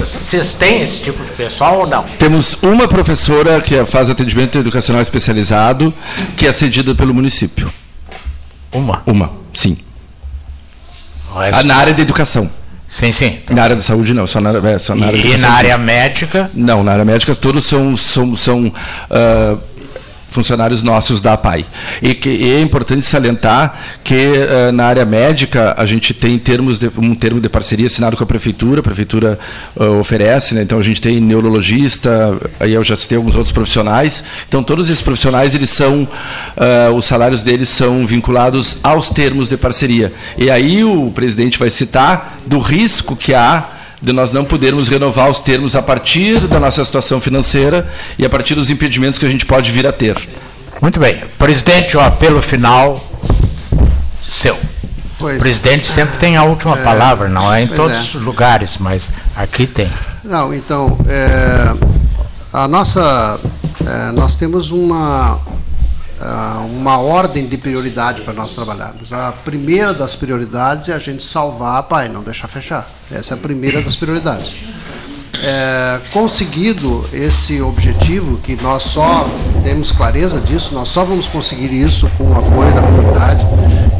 Vocês 0.01 0.55
têm 0.55 0.83
esse 0.83 1.05
tipo 1.05 1.22
de 1.22 1.31
pessoal 1.31 1.81
ou 1.81 1.87
não? 1.87 2.03
Temos 2.18 2.59
uma 2.61 2.89
professora 2.89 3.61
que 3.61 3.85
faz 3.87 4.11
atendimento 4.11 4.59
educacional 4.59 5.01
especializado, 5.01 5.95
que 6.37 6.45
é 6.45 6.53
cedida 6.53 6.93
pelo 6.93 7.14
município. 7.14 7.72
Uma? 8.72 9.01
Uma, 9.07 9.31
sim. 9.55 9.79
Ah, 11.33 11.62
na 11.62 11.76
área 11.76 11.95
da 11.95 12.03
educação. 12.03 12.51
Sim, 12.89 13.12
sim. 13.12 13.39
Na 13.51 13.62
área 13.64 13.76
da 13.76 13.82
saúde 13.82 14.14
não, 14.14 14.26
só 14.26 14.41
na, 14.41 14.51
é, 14.70 14.78
só 14.78 14.95
na 14.95 15.09
área 15.09 15.18
E 15.18 15.36
na 15.36 15.51
área 15.51 15.76
médica? 15.76 16.51
Não, 16.55 16.82
na 16.82 16.93
área 16.93 17.05
médica 17.05 17.34
todos 17.34 17.64
são, 17.64 17.95
são, 17.95 18.34
são 18.34 18.66
uh, 18.66 19.61
funcionários 20.31 20.83
nossos 20.83 21.20
da 21.20 21.33
APAI. 21.35 21.64
E, 22.03 22.14
que, 22.14 22.29
e 22.29 22.53
é 22.55 22.61
importante 22.61 23.05
salientar 23.07 23.79
que 24.05 24.14
uh, 24.14 24.72
na 24.72 24.87
área 24.87 25.05
médica 25.05 25.74
a 25.76 25.87
gente 25.87 26.12
tem 26.12 26.39
termos 26.39 26.79
de, 26.79 26.91
um 26.99 27.14
termo 27.14 27.41
de 27.41 27.49
parceria 27.49 27.87
assinado 27.87 28.16
com 28.16 28.24
a 28.24 28.26
prefeitura, 28.26 28.81
a 28.81 28.83
prefeitura 28.83 29.39
uh, 29.76 29.99
oferece, 29.99 30.55
né? 30.55 30.62
então 30.62 30.79
a 30.79 30.83
gente 30.83 31.01
tem 31.01 31.20
neurologista, 31.20 32.37
aí 32.61 32.72
eu 32.74 32.85
já 32.85 32.97
citei 32.97 33.16
alguns 33.16 33.35
outros 33.35 33.53
profissionais. 33.53 34.24
Então 34.49 34.62
todos 34.62 34.89
esses 34.89 35.03
profissionais 35.03 35.55
eles 35.55 35.70
são, 35.70 36.03
uh, 36.03 36.95
os 36.95 37.05
salários 37.05 37.43
deles 37.43 37.68
são 37.68 38.07
vinculados 38.07 38.79
aos 38.83 39.11
termos 39.11 39.49
de 39.49 39.57
parceria. 39.57 40.12
E 40.37 40.51
aí 40.51 40.85
o 40.85 41.11
presidente 41.11 41.59
vai 41.59 41.70
citar 41.70 42.39
do 42.47 42.59
risco 42.59 43.16
que 43.16 43.35
há 43.35 43.78
de 44.01 44.12
nós 44.12 44.32
não 44.32 44.44
podermos 44.44 44.88
renovar 44.88 45.28
os 45.28 45.40
termos 45.40 45.74
a 45.74 45.82
partir 45.82 46.46
da 46.46 46.61
nossa 46.61 46.84
situação 46.84 47.20
financeira 47.20 47.88
e 48.18 48.24
a 48.24 48.30
partir 48.30 48.55
dos 48.55 48.70
impedimentos 48.70 49.18
que 49.18 49.26
a 49.26 49.28
gente 49.28 49.44
pode 49.44 49.70
vir 49.70 49.86
a 49.86 49.92
ter. 49.92 50.16
Muito 50.80 51.01
bem. 51.01 51.20
Presidente, 51.36 51.96
o 51.96 52.01
apelo 52.01 52.40
final 52.40 53.05
seu. 54.30 54.57
Pois, 55.18 55.36
o 55.36 55.40
presidente 55.40 55.88
sempre 55.88 56.16
tem 56.18 56.36
a 56.36 56.44
última 56.44 56.78
é, 56.78 56.84
palavra, 56.84 57.28
não 57.28 57.53
é 57.53 57.62
em 57.62 57.66
todos 57.66 57.96
é. 57.96 58.01
os 58.01 58.14
lugares, 58.14 58.76
mas 58.78 59.11
aqui 59.34 59.66
tem. 59.66 59.90
Não, 60.22 60.55
então, 60.55 60.96
é, 61.09 61.74
a 62.53 62.68
nossa, 62.68 63.40
é, 63.84 64.12
nós 64.12 64.36
temos 64.36 64.70
uma, 64.70 65.40
uma 66.79 66.99
ordem 66.99 67.47
de 67.47 67.57
prioridade 67.57 68.23
para 68.23 68.35
nós 68.35 68.53
trabalharmos. 68.53 69.12
A 69.12 69.33
primeira 69.45 69.95
das 69.95 70.16
prioridades 70.16 70.89
é 70.89 70.93
a 70.93 70.99
gente 70.99 71.23
salvar 71.23 71.79
a 71.79 71.83
PAI, 71.83 72.09
não 72.09 72.23
deixar 72.23 72.49
fechar. 72.49 72.89
Essa 73.11 73.35
é 73.35 73.37
a 73.37 73.39
primeira 73.39 73.81
das 73.81 73.97
prioridades. 73.97 74.53
É, 75.45 76.01
conseguido 76.12 77.09
esse 77.12 77.61
objetivo, 77.61 78.39
que 78.39 78.57
nós 78.57 78.83
só 78.83 79.29
temos 79.62 79.93
clareza 79.93 80.41
disso, 80.41 80.75
nós 80.75 80.89
só 80.89 81.05
vamos 81.05 81.29
conseguir 81.29 81.73
isso 81.73 82.11
com 82.19 82.25
o 82.25 82.33
apoio 82.33 82.75
da 82.75 82.83
comunidade. 82.83 83.47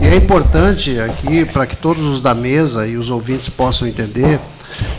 E 0.03 0.09
é 0.09 0.17
importante 0.17 0.99
aqui, 0.99 1.45
para 1.45 1.67
que 1.67 1.77
todos 1.77 2.05
os 2.05 2.21
da 2.21 2.35
mesa 2.35 2.87
e 2.87 2.97
os 2.97 3.11
ouvintes 3.11 3.49
possam 3.49 3.87
entender, 3.87 4.41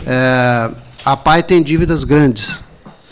é, 0.06 0.70
a 1.04 1.16
PAI 1.16 1.42
tem 1.42 1.62
dívidas 1.62 2.04
grandes 2.04 2.60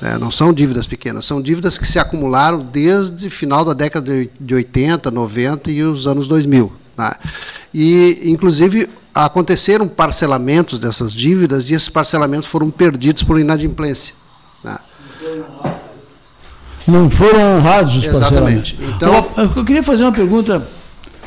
é, 0.02 0.16
não 0.16 0.30
são 0.30 0.52
dívidas 0.52 0.86
pequenas, 0.86 1.24
são 1.24 1.42
dívidas 1.42 1.76
que 1.76 1.86
se 1.86 1.98
acumularam 1.98 2.60
desde 2.60 3.26
o 3.26 3.30
final 3.30 3.64
da 3.64 3.72
década 3.72 4.28
de 4.40 4.54
80, 4.54 5.10
90 5.10 5.70
e 5.70 5.82
os 5.82 6.06
anos 6.06 6.28
2000. 6.28 6.72
Né? 6.96 7.12
E, 7.74 8.20
inclusive, 8.24 8.88
aconteceram 9.12 9.88
parcelamentos 9.88 10.78
dessas 10.78 11.12
dívidas 11.12 11.68
e 11.70 11.74
esses 11.74 11.88
parcelamentos 11.88 12.48
foram 12.48 12.70
perdidos 12.70 13.22
por 13.22 13.40
inadimplência. 13.40 14.14
Né? 14.62 14.78
Não 16.86 17.10
foram 17.10 17.56
honrados 17.56 17.96
os 17.96 18.04
Exatamente. 18.04 18.74
parcelamentos. 18.74 18.74
Então, 18.96 19.26
eu, 19.36 19.52
eu 19.56 19.64
queria 19.64 19.82
fazer 19.82 20.04
uma 20.04 20.12
pergunta 20.12 20.66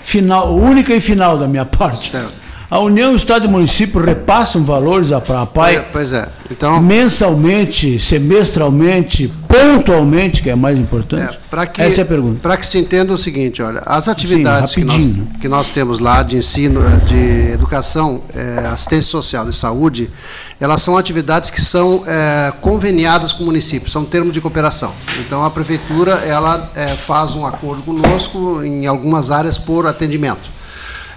final, 0.03 0.55
única 0.55 0.93
e 0.95 1.01
final 1.01 1.37
da 1.37 1.47
minha 1.47 1.65
parte. 1.65 2.09
Certo. 2.09 2.40
A 2.71 2.79
União, 2.79 3.13
Estado 3.13 3.43
e 3.43 3.47
Município 3.49 3.99
repassam 3.99 4.63
valores 4.63 5.11
a 5.11 5.19
PAI 5.19 5.85
pois 5.91 6.13
é. 6.13 6.29
Então, 6.49 6.81
mensalmente, 6.81 7.99
semestralmente, 7.99 9.27
pontualmente, 9.45 10.41
que 10.41 10.49
é 10.49 10.55
mais 10.55 10.79
importante? 10.79 11.37
É, 11.51 11.65
que, 11.65 11.81
Essa 11.81 11.99
é 11.99 12.03
a 12.03 12.05
pergunta. 12.05 12.39
Para 12.41 12.55
que 12.55 12.65
se 12.65 12.77
entenda 12.77 13.11
o 13.11 13.17
seguinte, 13.17 13.61
olha, 13.61 13.81
as 13.85 14.07
atividades 14.07 14.71
Sim, 14.71 14.81
que, 14.81 14.85
nós, 14.85 15.11
que 15.41 15.47
nós 15.49 15.69
temos 15.69 15.99
lá 15.99 16.23
de 16.23 16.37
ensino, 16.37 16.79
de 17.05 17.51
educação, 17.51 18.21
é, 18.33 18.65
assistência 18.67 19.11
social 19.11 19.49
e 19.49 19.53
saúde, 19.53 20.09
elas 20.57 20.81
são 20.81 20.97
atividades 20.97 21.49
que 21.49 21.61
são 21.61 22.05
é, 22.07 22.53
conveniadas 22.61 23.33
com 23.33 23.43
o 23.43 23.47
município, 23.47 23.89
são 23.89 24.05
termos 24.05 24.33
de 24.33 24.39
cooperação. 24.39 24.93
Então, 25.19 25.43
a 25.43 25.49
prefeitura 25.49 26.13
ela 26.25 26.71
é, 26.73 26.87
faz 26.87 27.31
um 27.31 27.45
acordo 27.45 27.81
conosco 27.83 28.63
em 28.63 28.87
algumas 28.87 29.29
áreas 29.29 29.57
por 29.57 29.85
atendimento. 29.85 30.60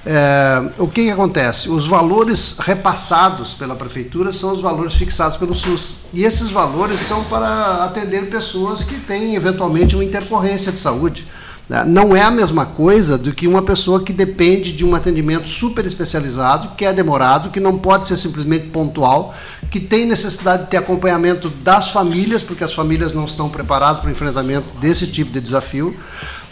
É, 0.07 0.63
o 0.79 0.87
que, 0.87 1.05
que, 1.05 1.11
acontece? 1.11 1.71
Os 1.71 1.87
valores 1.87 2.59
repassados 2.59 3.55
pela 3.55 3.75
prefeitura 3.75 4.33
são 4.33 4.53
os 4.53 4.61
valores 4.61 4.95
fixados 4.95 5.37
pelo 5.37 5.55
SUS. 5.55 5.97
E 6.13 6.25
esses 6.25 6.51
valores 6.51 7.01
são 7.01 7.25
para 7.25 7.85
atender 7.85 8.29
pessoas 8.29 8.83
que 8.83 8.97
têm 9.01 9.35
eventualmente 9.35 9.95
uma 9.95 10.05
intercorrência 10.05 10.71
de 10.71 10.79
saúde. 10.79 11.27
Né? 11.69 11.85
Não 11.87 12.15
é 12.15 12.23
a 12.23 12.31
mesma 12.31 12.67
coisa 12.67 13.17
do 13.17 13.33
que 13.33 13.49
uma 13.49 13.63
pessoa 13.63 14.03
que 14.03 14.13
depende 14.13 14.73
de 14.73 14.85
um 14.85 14.95
atendimento 14.95 15.49
super 15.49 15.87
especializado, 15.87 16.77
que 16.77 16.85
é 16.85 16.93
demorado, 16.93 17.51
que 17.51 17.61
não 17.61 17.79
pode 17.79 18.07
ser 18.07 18.19
simplesmente 18.19 18.69
pontual, 18.69 19.35
que 19.71 19.81
tem 19.81 20.07
necessidade 20.07 20.65
de 20.65 20.71
ter 20.71 20.77
acompanhamento 20.77 21.49
das 21.49 21.91
famílias, 21.91 22.43
porque 22.43 22.63
as 22.63 22.75
famílias 22.75 23.15
não 23.15 23.25
estão 23.25 23.49
preparadas 23.49 24.01
para 24.01 24.09
o 24.09 24.13
enfrentamento 24.13 24.67
desse 24.79 25.07
tipo 25.07 25.33
de 25.33 25.41
desafio. 25.41 25.97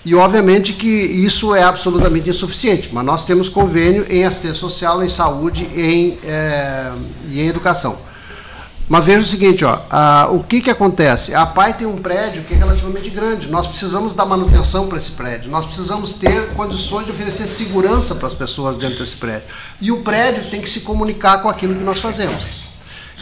E, 0.05 0.15
obviamente, 0.15 0.73
que 0.73 0.89
isso 0.89 1.55
é 1.55 1.63
absolutamente 1.63 2.29
insuficiente, 2.29 2.91
mas 2.93 3.05
nós 3.05 3.25
temos 3.25 3.49
convênio 3.49 4.05
em 4.11 4.25
assistência 4.25 4.57
social, 4.57 5.03
em 5.03 5.09
saúde 5.09 5.69
em, 5.77 6.19
é, 6.25 6.91
e 7.29 7.41
em 7.41 7.47
educação. 7.47 7.97
Mas 8.89 9.05
veja 9.05 9.21
o 9.21 9.27
seguinte, 9.27 9.65
ó, 9.65 9.79
a, 9.89 10.29
o 10.31 10.43
que, 10.43 10.61
que 10.61 10.69
acontece? 10.69 11.35
A 11.35 11.47
PAI 11.47 11.75
tem 11.75 11.87
um 11.87 11.97
prédio 11.97 12.43
que 12.43 12.53
é 12.53 12.57
relativamente 12.57 13.09
grande, 13.11 13.49
nós 13.49 13.67
precisamos 13.67 14.13
dar 14.13 14.27
manutenção 14.27 14.89
para 14.89 14.99
esse 14.99 15.13
prédio, 15.13 15.51
nós 15.51 15.65
precisamos 15.65 16.15
ter 16.15 16.49
condições 16.49 17.07
de 17.07 17.13
oferecer 17.13 17.47
segurança 17.47 18.17
para 18.17 18.27
as 18.27 18.35
pessoas 18.35 18.77
dentro 18.77 18.99
desse 18.99 19.17
prédio. 19.17 19.45
E 19.81 19.93
o 19.93 20.03
prédio 20.03 20.45
tem 20.51 20.61
que 20.61 20.69
se 20.69 20.81
comunicar 20.81 21.43
com 21.43 21.49
aquilo 21.49 21.77
que 21.77 21.85
nós 21.85 22.01
fazemos. 22.01 22.62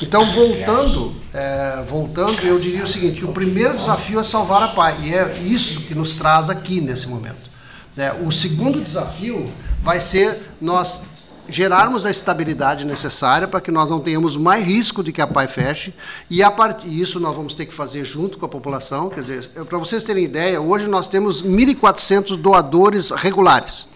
Então, 0.03 0.25
voltando, 0.25 1.15
é, 1.33 1.85
voltando, 1.87 2.41
eu 2.43 2.59
diria 2.59 2.85
o 2.85 2.87
seguinte: 2.87 3.19
que 3.19 3.25
o 3.25 3.33
primeiro 3.33 3.77
desafio 3.77 4.19
é 4.19 4.23
salvar 4.23 4.63
a 4.63 4.69
paz, 4.69 4.97
e 5.03 5.15
é 5.15 5.39
isso 5.43 5.83
que 5.83 5.95
nos 5.95 6.17
traz 6.17 6.49
aqui 6.49 6.81
nesse 6.81 7.07
momento. 7.09 7.51
É, 7.97 8.13
o 8.25 8.33
segundo 8.33 8.81
desafio 8.81 9.53
vai 9.83 10.01
ser 10.01 10.39
nós 10.61 11.03
gerarmos 11.49 12.07
a 12.07 12.11
estabilidade 12.11 12.85
necessária 12.85 13.49
para 13.49 13.61
que 13.61 13.71
nós 13.71 13.91
não 13.91 14.01
tenhamos 14.01 14.37
mais 14.37 14.65
risco 14.65 15.03
de 15.03 15.13
que 15.13 15.21
a 15.21 15.27
PAI 15.27 15.49
feche, 15.49 15.93
e 16.31 16.43
a 16.43 16.51
part... 16.51 16.87
isso 16.87 17.19
nós 17.19 17.35
vamos 17.35 17.55
ter 17.55 17.67
que 17.67 17.75
fazer 17.75 18.05
junto 18.05 18.39
com 18.39 18.47
a 18.47 18.49
população. 18.49 19.11
Quer 19.11 19.23
dizer, 19.23 19.49
para 19.49 19.79
vocês 19.79 20.05
terem 20.05 20.25
ideia, 20.25 20.61
hoje 20.61 20.87
nós 20.87 21.07
temos 21.07 21.43
1.400 21.43 22.37
doadores 22.37 23.11
regulares. 23.11 23.89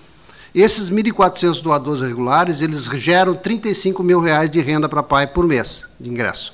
Esses 0.55 0.89
1.400 0.89 1.61
doadores 1.61 2.01
regulares, 2.01 2.61
eles 2.61 2.85
geram 2.85 3.35
35 3.35 4.03
mil 4.05 4.21
reais 4.21 4.49
de 4.49 4.61
renda 4.61 4.89
para 4.89 5.03
pai 5.03 5.27
por 5.27 5.45
mês, 5.45 5.85
de 5.99 6.09
ingresso. 6.09 6.53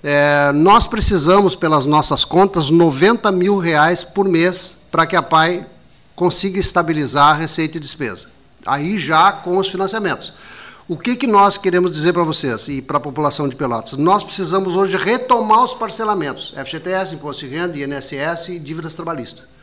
É, 0.00 0.52
nós 0.52 0.86
precisamos, 0.86 1.56
pelas 1.56 1.84
nossas 1.84 2.24
contas, 2.24 2.70
90 2.70 3.32
mil 3.32 3.58
reais 3.58 4.04
por 4.04 4.28
mês 4.28 4.76
para 4.92 5.04
que 5.04 5.16
a 5.16 5.22
PAI 5.22 5.66
consiga 6.14 6.60
estabilizar 6.60 7.30
a 7.30 7.38
receita 7.38 7.76
e 7.76 7.80
despesa. 7.80 8.28
Aí 8.64 8.96
já 8.98 9.32
com 9.32 9.58
os 9.58 9.68
financiamentos. 9.68 10.32
O 10.88 10.96
que, 10.96 11.16
que 11.16 11.26
nós 11.26 11.58
queremos 11.58 11.90
dizer 11.90 12.12
para 12.12 12.22
vocês 12.22 12.68
e 12.68 12.80
para 12.80 12.98
a 12.98 13.00
população 13.00 13.48
de 13.48 13.56
Pelotas? 13.56 13.98
Nós 13.98 14.22
precisamos 14.22 14.76
hoje 14.76 14.96
retomar 14.96 15.64
os 15.64 15.74
parcelamentos, 15.74 16.54
FGTS, 16.56 17.16
Imposto 17.16 17.44
de 17.44 17.56
Renda, 17.56 17.76
INSS 17.76 18.50
e 18.50 18.58
dívidas 18.60 18.94
trabalhistas. 18.94 19.55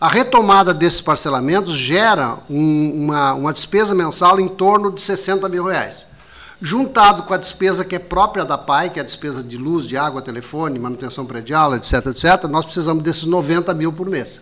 A 0.00 0.08
retomada 0.08 0.74
desses 0.74 1.00
parcelamentos 1.00 1.76
gera 1.76 2.36
um, 2.50 3.04
uma, 3.04 3.34
uma 3.34 3.52
despesa 3.52 3.94
mensal 3.94 4.38
em 4.38 4.48
torno 4.48 4.92
de 4.92 5.00
60 5.00 5.48
mil 5.48 5.64
reais. 5.64 6.06
Juntado 6.60 7.22
com 7.24 7.34
a 7.34 7.36
despesa 7.36 7.84
que 7.84 7.96
é 7.96 7.98
própria 7.98 8.44
da 8.44 8.56
PAI, 8.56 8.90
que 8.90 8.98
é 8.98 9.02
a 9.02 9.04
despesa 9.04 9.42
de 9.42 9.56
luz, 9.56 9.86
de 9.86 9.96
água, 9.96 10.22
telefone, 10.22 10.78
manutenção 10.78 11.26
predial, 11.26 11.74
etc., 11.74 12.06
etc., 12.06 12.44
nós 12.48 12.64
precisamos 12.64 13.02
desses 13.02 13.24
90 13.24 13.72
mil 13.74 13.92
por 13.92 14.08
mês. 14.08 14.40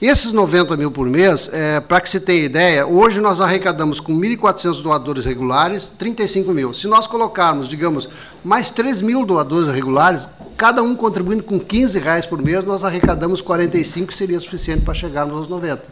Esses 0.00 0.32
90 0.32 0.78
mil 0.78 0.90
por 0.90 1.06
mês, 1.06 1.50
é, 1.52 1.78
para 1.78 2.00
que 2.00 2.08
se 2.08 2.20
tenha 2.20 2.42
ideia, 2.42 2.86
hoje 2.86 3.20
nós 3.20 3.38
arrecadamos 3.38 4.00
com 4.00 4.18
1.400 4.18 4.82
doadores 4.82 5.26
regulares 5.26 5.88
35 5.88 6.52
mil. 6.52 6.72
Se 6.72 6.86
nós 6.86 7.06
colocarmos, 7.06 7.68
digamos, 7.68 8.08
mais 8.42 8.70
3 8.70 9.02
mil 9.02 9.26
doadores 9.26 9.70
regulares, 9.70 10.26
cada 10.60 10.82
um 10.82 10.94
contribuindo 10.94 11.42
com 11.42 11.58
15 11.58 11.98
reais 12.00 12.26
por 12.26 12.42
mês, 12.42 12.62
nós 12.66 12.84
arrecadamos 12.84 13.40
45, 13.40 14.08
que 14.08 14.14
seria 14.14 14.38
suficiente 14.38 14.82
para 14.82 14.92
chegarmos 14.92 15.34
aos 15.34 15.48
90. 15.48 15.82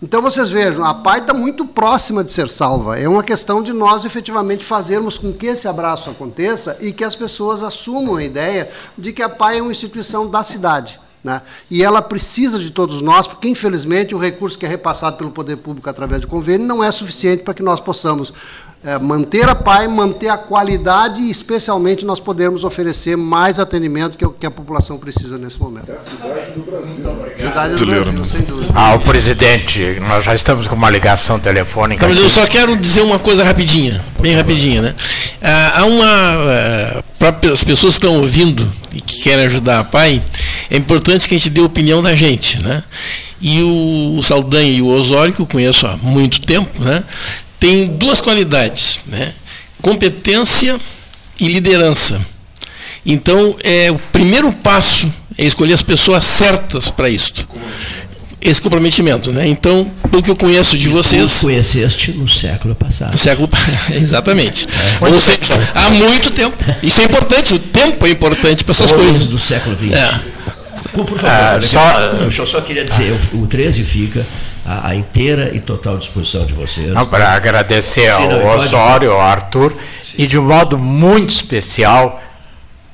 Então 0.00 0.22
vocês 0.22 0.50
vejam, 0.50 0.84
a 0.84 0.94
PAI 0.94 1.18
está 1.18 1.34
muito 1.34 1.66
próxima 1.66 2.22
de 2.22 2.30
ser 2.30 2.48
salva. 2.48 2.96
É 2.96 3.08
uma 3.08 3.24
questão 3.24 3.60
de 3.60 3.72
nós 3.72 4.04
efetivamente 4.04 4.64
fazermos 4.64 5.18
com 5.18 5.32
que 5.32 5.46
esse 5.46 5.66
abraço 5.66 6.08
aconteça 6.08 6.78
e 6.80 6.92
que 6.92 7.02
as 7.02 7.16
pessoas 7.16 7.60
assumam 7.60 8.14
a 8.14 8.22
ideia 8.22 8.70
de 8.96 9.12
que 9.12 9.20
a 9.20 9.28
PAI 9.28 9.58
é 9.58 9.62
uma 9.62 9.72
instituição 9.72 10.30
da 10.30 10.44
cidade. 10.44 11.00
Né? 11.24 11.42
E 11.68 11.82
ela 11.82 12.00
precisa 12.00 12.56
de 12.56 12.70
todos 12.70 13.00
nós, 13.00 13.26
porque 13.26 13.48
infelizmente 13.48 14.14
o 14.14 14.18
recurso 14.18 14.56
que 14.56 14.64
é 14.64 14.68
repassado 14.68 15.16
pelo 15.16 15.32
poder 15.32 15.56
público 15.56 15.90
através 15.90 16.20
de 16.20 16.28
convênio 16.28 16.64
não 16.64 16.84
é 16.84 16.92
suficiente 16.92 17.42
para 17.42 17.52
que 17.52 17.64
nós 17.64 17.80
possamos 17.80 18.32
é, 18.84 18.96
manter 18.98 19.48
a 19.48 19.56
PAI, 19.56 19.88
manter 19.88 20.28
a 20.28 20.36
qualidade 20.36 21.20
e, 21.20 21.30
especialmente, 21.30 22.04
nós 22.04 22.20
podermos 22.20 22.62
oferecer 22.62 23.16
mais 23.16 23.58
atendimento 23.58 24.16
que, 24.16 24.28
que 24.38 24.46
a 24.46 24.50
população 24.50 24.98
precisa 24.98 25.36
nesse 25.36 25.58
momento. 25.58 25.90
É 25.90 25.96
a 25.96 26.00
cidade 26.00 26.52
do 26.52 26.62
Brasil. 26.62 27.04
Cidade 27.36 27.74
do 27.74 27.86
Brasil, 27.86 28.24
sem 28.24 28.40
dúvida. 28.42 28.72
Ah, 28.74 28.94
o 28.94 29.00
presidente, 29.00 29.98
nós 30.00 30.24
já 30.24 30.34
estamos 30.34 30.68
com 30.68 30.76
uma 30.76 30.90
ligação 30.90 31.40
telefônica. 31.40 32.06
Mas 32.06 32.16
eu 32.16 32.30
só 32.30 32.46
quero 32.46 32.76
dizer 32.76 33.00
uma 33.02 33.18
coisa 33.18 33.42
rapidinha, 33.42 34.00
bem 34.20 34.34
rapidinha, 34.34 34.80
né? 34.80 34.94
Ah, 35.42 35.80
há 35.80 35.84
uma. 35.84 36.06
Eh, 36.06 37.02
para 37.18 37.52
as 37.52 37.64
pessoas 37.64 37.98
que 37.98 38.06
estão 38.06 38.20
ouvindo 38.20 38.66
e 38.94 39.00
que 39.00 39.22
querem 39.22 39.44
ajudar 39.46 39.80
a 39.80 39.84
PAI, 39.84 40.22
é 40.70 40.76
importante 40.76 41.28
que 41.28 41.34
a 41.34 41.38
gente 41.38 41.50
dê 41.50 41.60
a 41.60 41.64
opinião 41.64 42.00
da 42.00 42.14
gente, 42.14 42.62
né? 42.62 42.84
E 43.40 43.60
o, 43.62 44.18
o 44.18 44.22
Saldanha 44.22 44.70
e 44.70 44.82
o 44.82 44.86
Osório, 44.86 45.34
que 45.34 45.42
eu 45.42 45.46
conheço 45.46 45.86
há 45.86 45.96
muito 45.96 46.40
tempo, 46.40 46.82
né? 46.82 47.02
Tem 47.58 47.86
duas 47.88 48.20
qualidades, 48.20 49.00
né? 49.06 49.32
competência 49.82 50.78
e 51.38 51.48
liderança. 51.48 52.20
Então, 53.06 53.56
é, 53.62 53.90
o 53.90 53.98
primeiro 54.12 54.52
passo 54.52 55.10
é 55.36 55.44
escolher 55.46 55.74
as 55.74 55.82
pessoas 55.82 56.24
certas 56.24 56.90
para 56.90 57.08
isto. 57.08 57.48
Esse 58.40 58.62
comprometimento, 58.62 59.32
né? 59.32 59.48
Então, 59.48 59.90
pelo 60.10 60.22
que 60.22 60.30
eu 60.30 60.36
conheço 60.36 60.76
de 60.78 60.88
vocês. 60.88 61.32
Tu 61.32 61.40
conheceste 61.40 62.12
no 62.12 62.28
século 62.28 62.74
passado. 62.74 63.12
No 63.12 63.18
século 63.18 63.48
exatamente. 63.90 64.66
É. 65.00 65.04
Ou 65.06 65.18
seja, 65.18 65.38
há 65.74 65.90
muito 65.90 66.30
tempo. 66.30 66.56
Isso 66.82 67.00
é 67.00 67.04
importante, 67.04 67.54
o 67.54 67.58
tempo 67.58 68.06
é 68.06 68.10
importante 68.10 68.62
para 68.62 68.72
essas 68.72 68.92
coisas. 68.92 69.26
do 69.26 69.38
século 69.38 69.76
XX. 69.76 69.92
É. 69.92 70.20
Por, 70.92 71.04
por 71.04 71.18
favor, 71.18 71.28
ah, 71.28 71.60
só, 71.60 72.40
eu 72.40 72.46
só 72.46 72.60
queria 72.60 72.84
dizer, 72.84 73.12
ah. 73.12 73.36
o, 73.36 73.42
o 73.42 73.46
13 73.48 73.82
fica 73.82 74.24
à, 74.68 74.94
inteira 74.94 75.50
e 75.54 75.60
total 75.60 75.96
disposição 75.96 76.44
de 76.44 76.52
vocês. 76.52 76.92
Para 77.08 77.32
agradecer 77.32 78.12
Sim, 78.14 78.22
ao 78.22 78.58
Osório, 78.58 79.12
ao 79.12 79.20
Arthur, 79.20 79.72
Sim. 80.04 80.14
e 80.18 80.26
de 80.26 80.38
um 80.38 80.46
modo 80.46 80.76
muito 80.76 81.30
especial 81.30 82.22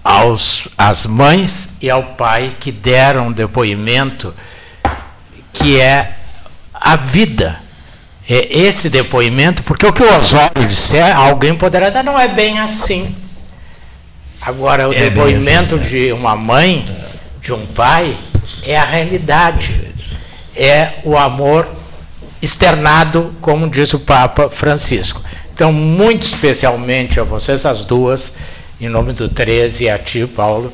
aos 0.04 0.68
às 0.76 1.06
mães 1.06 1.76
e 1.80 1.90
ao 1.90 2.02
pai 2.02 2.54
que 2.60 2.70
deram 2.70 3.28
um 3.28 3.32
depoimento 3.32 4.32
que 5.52 5.80
é 5.80 6.14
a 6.72 6.94
vida. 6.94 7.60
É 8.28 8.58
esse 8.58 8.88
depoimento, 8.88 9.62
porque 9.64 9.84
o 9.84 9.92
que 9.92 10.02
o 10.02 10.18
Osório 10.18 10.66
disser, 10.66 11.14
alguém 11.14 11.54
poderá 11.54 11.88
dizer, 11.88 12.02
não 12.02 12.18
é 12.18 12.26
bem 12.28 12.58
assim. 12.58 13.14
Agora, 14.40 14.88
o 14.88 14.94
é 14.94 14.96
depoimento 15.10 15.74
assim, 15.74 15.88
de 15.88 16.12
uma 16.12 16.34
mãe, 16.34 16.86
de 17.42 17.52
um 17.52 17.66
pai, 17.66 18.16
é 18.66 18.78
a 18.78 18.84
realidade 18.84 19.93
é 20.56 20.94
o 21.04 21.16
amor 21.16 21.68
externado, 22.40 23.34
como 23.40 23.68
diz 23.68 23.94
o 23.94 24.00
Papa 24.00 24.48
Francisco. 24.48 25.22
Então, 25.54 25.72
muito 25.72 26.22
especialmente 26.22 27.18
a 27.18 27.24
vocês, 27.24 27.64
as 27.64 27.84
duas, 27.84 28.34
em 28.80 28.88
nome 28.88 29.12
do 29.12 29.28
13 29.28 29.84
e 29.84 29.88
a 29.88 29.98
ti, 29.98 30.26
Paulo, 30.26 30.72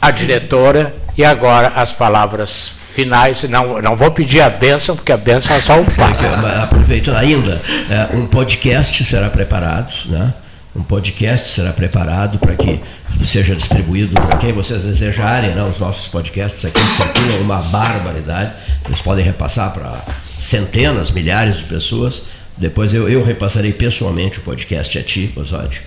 a 0.00 0.10
diretora, 0.10 0.94
e 1.16 1.24
agora 1.24 1.68
as 1.74 1.92
palavras 1.92 2.72
finais. 2.90 3.44
Não, 3.44 3.80
não 3.80 3.96
vou 3.96 4.10
pedir 4.10 4.40
a 4.40 4.50
bênção, 4.50 4.96
porque 4.96 5.12
a 5.12 5.16
bênção 5.16 5.54
é 5.54 5.60
só 5.60 5.80
o 5.80 5.84
Papa. 5.94 6.64
Aproveitando 6.64 7.16
ainda, 7.16 7.60
é, 7.88 8.16
um 8.16 8.26
podcast 8.26 9.04
será 9.04 9.30
preparado, 9.30 9.92
né? 10.06 10.34
Um 10.78 10.82
podcast 10.84 11.50
será 11.50 11.72
preparado 11.72 12.38
para 12.38 12.54
que 12.54 12.80
seja 13.26 13.54
distribuído 13.54 14.14
para 14.14 14.38
quem 14.38 14.52
vocês 14.52 14.84
desejarem, 14.84 15.50
né? 15.50 15.62
os 15.64 15.78
nossos 15.78 16.06
podcasts 16.08 16.64
aqui 16.64 16.80
circulam 16.80 17.40
uma 17.40 17.58
barbaridade, 17.62 18.52
eles 18.86 19.00
podem 19.00 19.24
repassar 19.24 19.72
para 19.72 20.00
centenas, 20.38 21.10
milhares 21.10 21.58
de 21.58 21.64
pessoas. 21.64 22.22
Depois 22.56 22.92
eu, 22.92 23.08
eu 23.08 23.24
repassarei 23.24 23.72
pessoalmente 23.72 24.38
o 24.38 24.42
podcast 24.42 24.98
a 24.98 25.02
ti, 25.02 25.32
Osódio. 25.36 25.80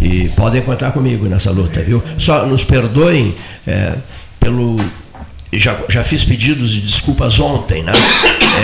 E 0.00 0.28
podem 0.30 0.62
contar 0.62 0.92
comigo 0.92 1.26
nessa 1.26 1.50
luta, 1.50 1.80
viu? 1.82 2.02
Só 2.16 2.46
nos 2.46 2.64
perdoem 2.64 3.34
é, 3.66 3.94
pelo 4.38 4.76
já, 5.56 5.76
já 5.88 6.04
fiz 6.04 6.24
pedidos 6.24 6.72
de 6.72 6.80
desculpas 6.82 7.40
ontem, 7.40 7.82
né? 7.82 7.92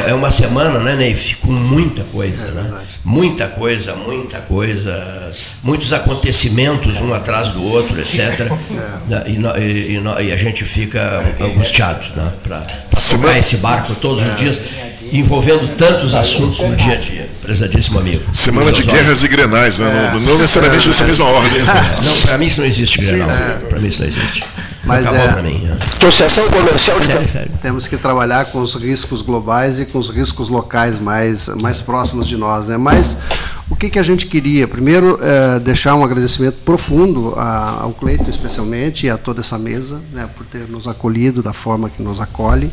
É, 0.06 0.10
é 0.10 0.14
uma 0.14 0.30
semana, 0.30 0.78
né, 0.78 0.94
Neif? 0.94 1.36
Com 1.36 1.52
muita 1.52 2.02
coisa, 2.04 2.48
é 2.48 2.50
né? 2.50 2.80
Muita 3.02 3.46
coisa, 3.46 3.94
muita 3.94 4.38
coisa, 4.40 5.32
muitos 5.62 5.92
acontecimentos 5.92 7.00
um 7.00 7.14
atrás 7.14 7.50
do 7.50 7.64
outro, 7.64 7.98
etc. 7.98 8.18
É. 8.18 9.30
E, 9.30 9.38
e, 9.62 9.96
e, 9.96 10.26
e, 10.26 10.32
a 10.32 10.36
gente 10.36 10.64
fica 10.64 11.34
angustiado, 11.40 12.04
né? 12.16 12.30
Para 12.42 12.60
tocar 12.60 13.38
esse 13.38 13.56
barco 13.56 13.94
todos 13.94 14.22
os 14.22 14.36
dias, 14.36 14.60
envolvendo 15.12 15.68
tantos 15.76 16.14
assuntos 16.14 16.58
no 16.60 16.76
dia 16.76 16.94
a 16.94 16.96
dia. 16.96 17.28
Prezadíssimo 17.42 17.98
amigo. 17.98 18.22
Semana 18.34 18.72
de 18.72 18.82
guerras 18.82 19.22
e 19.22 19.28
grenais, 19.28 19.78
né? 19.78 20.10
Não, 20.14 20.20
não 20.20 20.38
necessariamente 20.38 20.88
dessa 20.88 21.04
mesma 21.04 21.26
ordem. 21.26 21.62
Não, 21.62 22.20
para 22.26 22.38
mim 22.38 22.46
isso 22.46 22.60
não 22.60 22.66
existe 22.66 22.98
grenal. 22.98 23.28
Para 23.68 23.78
mim 23.78 23.88
isso 23.88 24.00
não 24.00 24.08
existe. 24.08 24.44
Mas 24.84 25.06
é. 25.06 25.42
Mim, 25.42 25.66
é. 25.66 26.50
comercial 26.50 27.00
de 27.00 27.06
sério, 27.06 27.28
sério. 27.28 27.52
Temos 27.62 27.88
que 27.88 27.96
trabalhar 27.96 28.46
com 28.46 28.60
os 28.60 28.74
riscos 28.74 29.22
globais 29.22 29.78
e 29.78 29.86
com 29.86 29.98
os 29.98 30.10
riscos 30.10 30.48
locais 30.48 31.00
mais, 31.00 31.48
mais 31.60 31.80
próximos 31.80 32.26
de 32.26 32.36
nós. 32.36 32.68
Né? 32.68 32.76
Mas 32.76 33.20
o 33.70 33.74
que, 33.74 33.88
que 33.88 33.98
a 33.98 34.02
gente 34.02 34.26
queria? 34.26 34.68
Primeiro, 34.68 35.18
é, 35.22 35.58
deixar 35.58 35.94
um 35.94 36.04
agradecimento 36.04 36.58
profundo 36.64 37.34
a, 37.36 37.80
ao 37.82 37.92
Cleiton, 37.92 38.28
especialmente, 38.28 39.06
e 39.06 39.10
a 39.10 39.16
toda 39.16 39.40
essa 39.40 39.58
mesa, 39.58 40.00
né, 40.12 40.28
por 40.36 40.44
ter 40.44 40.68
nos 40.68 40.86
acolhido 40.86 41.42
da 41.42 41.52
forma 41.52 41.88
que 41.88 42.02
nos 42.02 42.20
acolhe. 42.20 42.70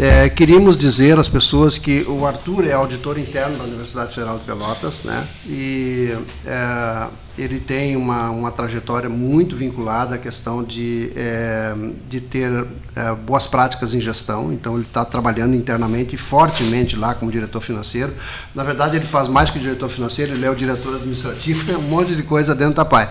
É, 0.00 0.28
queríamos 0.28 0.76
dizer 0.76 1.18
às 1.18 1.28
pessoas 1.28 1.76
que 1.76 2.04
o 2.06 2.24
Arthur 2.24 2.68
é 2.68 2.72
auditor 2.72 3.18
interno 3.18 3.58
da 3.58 3.64
Universidade 3.64 4.14
Federal 4.14 4.38
de 4.38 4.44
Pelotas, 4.44 5.02
né? 5.02 5.26
E 5.44 6.16
é, 6.46 7.08
ele 7.36 7.58
tem 7.58 7.96
uma, 7.96 8.30
uma 8.30 8.52
trajetória 8.52 9.08
muito 9.08 9.56
vinculada 9.56 10.14
à 10.14 10.18
questão 10.18 10.62
de, 10.62 11.10
é, 11.16 11.74
de 12.08 12.20
ter 12.20 12.64
é, 12.94 13.12
boas 13.12 13.48
práticas 13.48 13.92
em 13.92 14.00
gestão. 14.00 14.52
Então, 14.52 14.74
ele 14.74 14.84
está 14.84 15.04
trabalhando 15.04 15.56
internamente 15.56 16.14
e 16.14 16.18
fortemente 16.18 16.94
lá 16.94 17.12
como 17.12 17.32
diretor 17.32 17.60
financeiro. 17.60 18.14
Na 18.54 18.62
verdade, 18.62 18.94
ele 18.94 19.04
faz 19.04 19.26
mais 19.26 19.50
que 19.50 19.58
diretor 19.58 19.88
financeiro, 19.88 20.32
ele 20.32 20.46
é 20.46 20.50
o 20.50 20.54
diretor 20.54 20.94
administrativo, 20.94 21.64
tem 21.66 21.74
um 21.74 21.82
monte 21.82 22.14
de 22.14 22.22
coisa 22.22 22.54
dentro 22.54 22.74
da 22.74 22.84
PAI. 22.84 23.10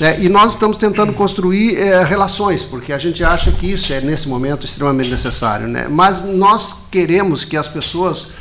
É, 0.00 0.20
e 0.20 0.28
nós 0.28 0.52
estamos 0.52 0.76
tentando 0.76 1.12
construir 1.12 1.76
é, 1.76 2.02
relações, 2.02 2.64
porque 2.64 2.92
a 2.92 2.98
gente 2.98 3.22
acha 3.22 3.52
que 3.52 3.72
isso 3.72 3.92
é, 3.92 4.00
nesse 4.00 4.28
momento, 4.28 4.66
extremamente 4.66 5.10
necessário. 5.10 5.68
Né? 5.68 5.86
Mas 5.88 6.24
nós 6.24 6.86
queremos 6.90 7.44
que 7.44 7.56
as 7.56 7.68
pessoas 7.68 8.32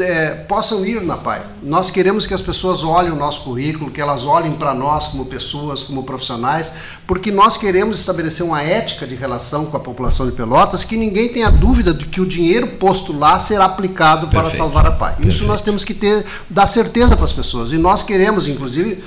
é, 0.00 0.30
possam 0.30 0.84
ir 0.86 1.02
na 1.02 1.16
PAI. 1.16 1.42
Nós 1.62 1.90
queremos 1.90 2.26
que 2.26 2.32
as 2.32 2.40
pessoas 2.40 2.82
olhem 2.82 3.10
o 3.10 3.16
nosso 3.16 3.42
currículo, 3.42 3.90
que 3.90 4.00
elas 4.00 4.24
olhem 4.24 4.52
para 4.52 4.72
nós 4.72 5.08
como 5.08 5.26
pessoas, 5.26 5.82
como 5.82 6.04
profissionais, 6.04 6.74
porque 7.06 7.30
nós 7.30 7.56
queremos 7.58 8.00
estabelecer 8.00 8.46
uma 8.46 8.62
ética 8.62 9.06
de 9.06 9.14
relação 9.14 9.66
com 9.66 9.76
a 9.76 9.80
população 9.80 10.26
de 10.26 10.32
Pelotas 10.32 10.84
que 10.84 10.96
ninguém 10.96 11.28
tenha 11.28 11.50
dúvida 11.50 11.92
de 11.92 12.06
que 12.06 12.20
o 12.20 12.26
dinheiro 12.26 12.66
posto 12.66 13.12
lá 13.12 13.38
será 13.38 13.66
aplicado 13.66 14.28
Perfeito. 14.28 14.48
para 14.48 14.56
salvar 14.56 14.86
a 14.86 14.92
PAI. 14.92 15.12
Isso 15.12 15.22
Perfeito. 15.22 15.46
nós 15.48 15.60
temos 15.60 15.84
que 15.84 15.92
ter, 15.92 16.24
dar 16.48 16.66
certeza 16.66 17.16
para 17.16 17.26
as 17.26 17.32
pessoas. 17.32 17.72
E 17.72 17.76
nós 17.76 18.02
queremos, 18.02 18.48
inclusive, 18.48 19.02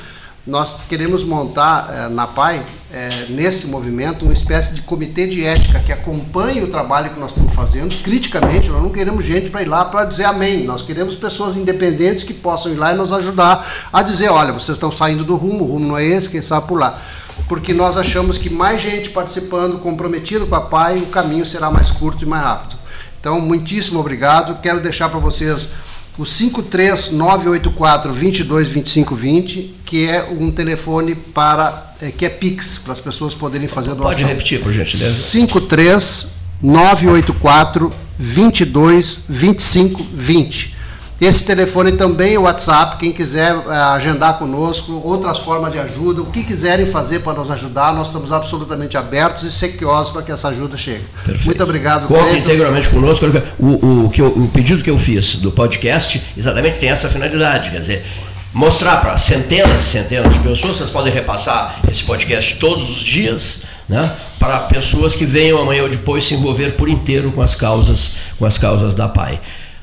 nós 0.47 0.83
queremos 0.87 1.23
montar 1.23 1.89
eh, 1.91 2.09
na 2.09 2.27
PAI, 2.27 2.61
eh, 2.93 3.09
nesse 3.29 3.65
movimento, 3.67 4.25
uma 4.25 4.33
espécie 4.33 4.75
de 4.75 4.81
comitê 4.81 5.25
de 5.25 5.43
ética 5.43 5.79
que 5.79 5.91
acompanhe 5.91 6.61
o 6.61 6.69
trabalho 6.69 7.09
que 7.09 7.19
nós 7.19 7.31
estamos 7.31 7.51
fazendo 7.53 7.95
criticamente. 8.03 8.69
Nós 8.69 8.83
não 8.83 8.91
queremos 8.91 9.25
gente 9.25 9.49
para 9.49 9.63
ir 9.63 9.65
lá 9.65 9.85
para 9.85 10.05
dizer 10.05 10.25
amém. 10.25 10.63
Nós 10.63 10.83
queremos 10.83 11.15
pessoas 11.15 11.57
independentes 11.57 12.23
que 12.23 12.33
possam 12.33 12.71
ir 12.71 12.75
lá 12.75 12.93
e 12.93 12.95
nos 12.95 13.11
ajudar 13.11 13.67
a 13.91 14.03
dizer: 14.03 14.29
olha, 14.29 14.53
vocês 14.53 14.75
estão 14.75 14.91
saindo 14.91 15.23
do 15.23 15.35
rumo, 15.35 15.63
o 15.63 15.67
rumo 15.67 15.87
não 15.87 15.97
é 15.97 16.05
esse, 16.05 16.29
quem 16.29 16.43
sabe 16.43 16.67
por 16.67 16.79
lá. 16.79 17.01
Porque 17.49 17.73
nós 17.73 17.97
achamos 17.97 18.37
que 18.37 18.49
mais 18.49 18.79
gente 18.79 19.09
participando, 19.09 19.79
comprometido 19.79 20.45
com 20.45 20.55
a 20.55 20.61
PAI, 20.61 20.97
o 20.97 21.07
caminho 21.07 21.45
será 21.45 21.71
mais 21.71 21.89
curto 21.89 22.23
e 22.23 22.27
mais 22.27 22.43
rápido. 22.43 22.75
Então, 23.19 23.41
muitíssimo 23.41 23.99
obrigado. 23.99 24.61
Quero 24.61 24.79
deixar 24.79 25.09
para 25.09 25.17
vocês 25.17 25.73
o 26.17 26.25
53984 26.25 28.13
222520, 28.13 29.75
que 29.85 30.07
é 30.07 30.23
um 30.23 30.49
telefone 30.51 31.15
para 31.15 31.93
é, 32.01 32.09
que 32.11 32.25
é 32.25 32.29
Pix, 32.29 32.79
para 32.79 32.93
as 32.93 32.99
pessoas 32.99 33.33
poderem 33.33 33.67
fazer 33.67 33.91
a 33.91 33.93
doação. 33.93 34.13
Pode 34.13 34.23
repetir, 34.23 34.61
por 34.61 34.71
gentileza. 34.71 35.31
53984 35.31 37.91
222520. 38.17 40.74
Esse 41.19 41.45
telefone 41.45 41.93
também 41.93 42.33
é 42.33 42.39
o 42.39 42.41
WhatsApp, 42.41 42.97
quem 42.97 43.13
quiser 43.13 43.55
uh, 43.55 43.69
agendar 43.93 44.37
conosco, 44.37 45.01
outras 45.01 45.39
formas 45.39 45.71
de 45.71 45.79
ajuda, 45.79 46.21
o 46.21 46.25
que 46.25 46.43
quiserem 46.43 46.85
fazer 46.85 47.19
para 47.19 47.33
nos 47.33 47.49
ajudar, 47.49 47.93
nós 47.93 48.07
estamos 48.07 48.33
absolutamente 48.33 48.97
abertos 48.97 49.43
e 49.43 49.51
sequiosos 49.51 50.11
para 50.11 50.23
que 50.23 50.31
essa 50.31 50.49
ajuda 50.49 50.75
chegue. 50.75 51.05
Perfeito. 51.23 51.45
Muito 51.45 51.63
obrigado. 51.63 52.07
Conte 52.07 52.37
integralmente 52.37 52.89
conosco. 52.89 53.25
O, 53.57 53.65
o, 53.65 54.11
eu, 54.17 54.27
o 54.27 54.47
pedido 54.49 54.83
que 54.83 54.89
eu 54.89 54.97
fiz 54.97 55.35
do 55.35 55.51
podcast 55.51 56.21
exatamente 56.37 56.79
tem 56.79 56.89
essa 56.89 57.07
finalidade, 57.07 57.71
quer 57.71 57.79
dizer, 57.79 58.05
mostrar 58.53 58.97
para 58.97 59.17
centenas 59.17 59.83
e 59.83 59.85
centenas 59.85 60.33
de 60.33 60.39
pessoas, 60.39 60.77
vocês 60.77 60.89
podem 60.89 61.13
repassar 61.13 61.79
esse 61.89 62.03
podcast 62.03 62.57
todos 62.57 62.89
os 62.89 62.99
dias, 62.99 63.63
né, 63.87 64.11
para 64.37 64.59
pessoas 64.59 65.15
que 65.15 65.23
venham 65.23 65.59
amanhã 65.59 65.83
ou 65.83 65.89
depois 65.89 66.25
se 66.25 66.33
envolver 66.33 66.71
por 66.71 66.89
inteiro 66.89 67.31
com 67.31 67.41
as 67.41 67.55
causas, 67.55 68.11
com 68.37 68.45
as 68.45 68.57
causas 68.57 68.93
da 68.93 69.07
PAI. 69.07 69.39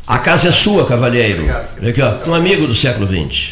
A 0.07 0.19
casa 0.19 0.49
é 0.49 0.53
sua, 0.53 0.85
cavalheiro. 0.85 1.45
Aqui, 1.89 2.03
ó, 2.03 2.29
um 2.29 2.35
amigo 2.35 2.67
do 2.67 2.75
século 2.75 3.07
XX. 3.07 3.51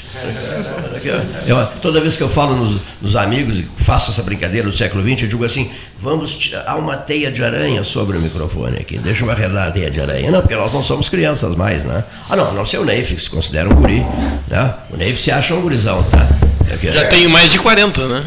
Aqui, 0.96 1.08
eu, 1.46 1.66
toda 1.80 2.00
vez 2.00 2.16
que 2.16 2.22
eu 2.22 2.28
falo 2.28 2.56
nos, 2.56 2.80
nos, 3.00 3.14
amigos 3.16 3.56
e 3.56 3.66
faço 3.76 4.10
essa 4.10 4.22
brincadeira 4.22 4.66
do 4.66 4.72
século 4.72 5.02
XX, 5.02 5.22
eu 5.22 5.28
digo 5.28 5.44
assim: 5.44 5.70
vamos 5.96 6.34
tirar 6.34 6.64
há 6.66 6.74
uma 6.74 6.96
teia 6.96 7.30
de 7.30 7.44
aranha 7.44 7.84
sobre 7.84 8.18
o 8.18 8.20
microfone 8.20 8.78
aqui. 8.78 8.98
Deixa 8.98 9.24
eu 9.24 9.30
arredar 9.30 9.68
a 9.68 9.70
teia 9.70 9.90
de 9.90 10.00
aranha. 10.00 10.30
Não, 10.30 10.40
porque 10.40 10.56
nós 10.56 10.72
não 10.72 10.82
somos 10.82 11.08
crianças 11.08 11.54
mais, 11.54 11.84
né? 11.84 12.02
Ah, 12.28 12.34
não, 12.34 12.52
não 12.52 12.66
sei 12.66 12.80
o 12.80 12.84
Neif, 12.84 13.14
que 13.14 13.22
se 13.22 13.30
considera 13.30 13.68
um 13.68 13.74
guri. 13.74 14.04
Né? 14.48 14.74
O 14.90 14.96
Neif 14.96 15.22
se 15.22 15.30
acha 15.30 15.54
um 15.54 15.60
gurizão, 15.60 16.02
tá? 16.02 16.28
Aqui, 16.74 16.90
Já 16.90 17.02
é. 17.02 17.06
tenho 17.06 17.30
mais 17.30 17.52
de 17.52 17.60
40, 17.60 18.08
né? 18.08 18.24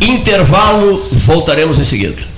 Intervalo, 0.00 1.08
voltaremos 1.12 1.78
em 1.78 1.84
seguida. 1.84 2.37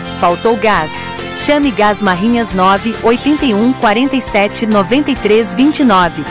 Faltou 0.21 0.55
gás? 0.55 0.91
Chame 1.35 1.71
Gás 1.71 1.99
Marrinhas 1.99 2.53
9 2.53 2.95
81 3.01 3.73
47 3.73 4.67
93 4.67 5.55
29. 5.55 6.23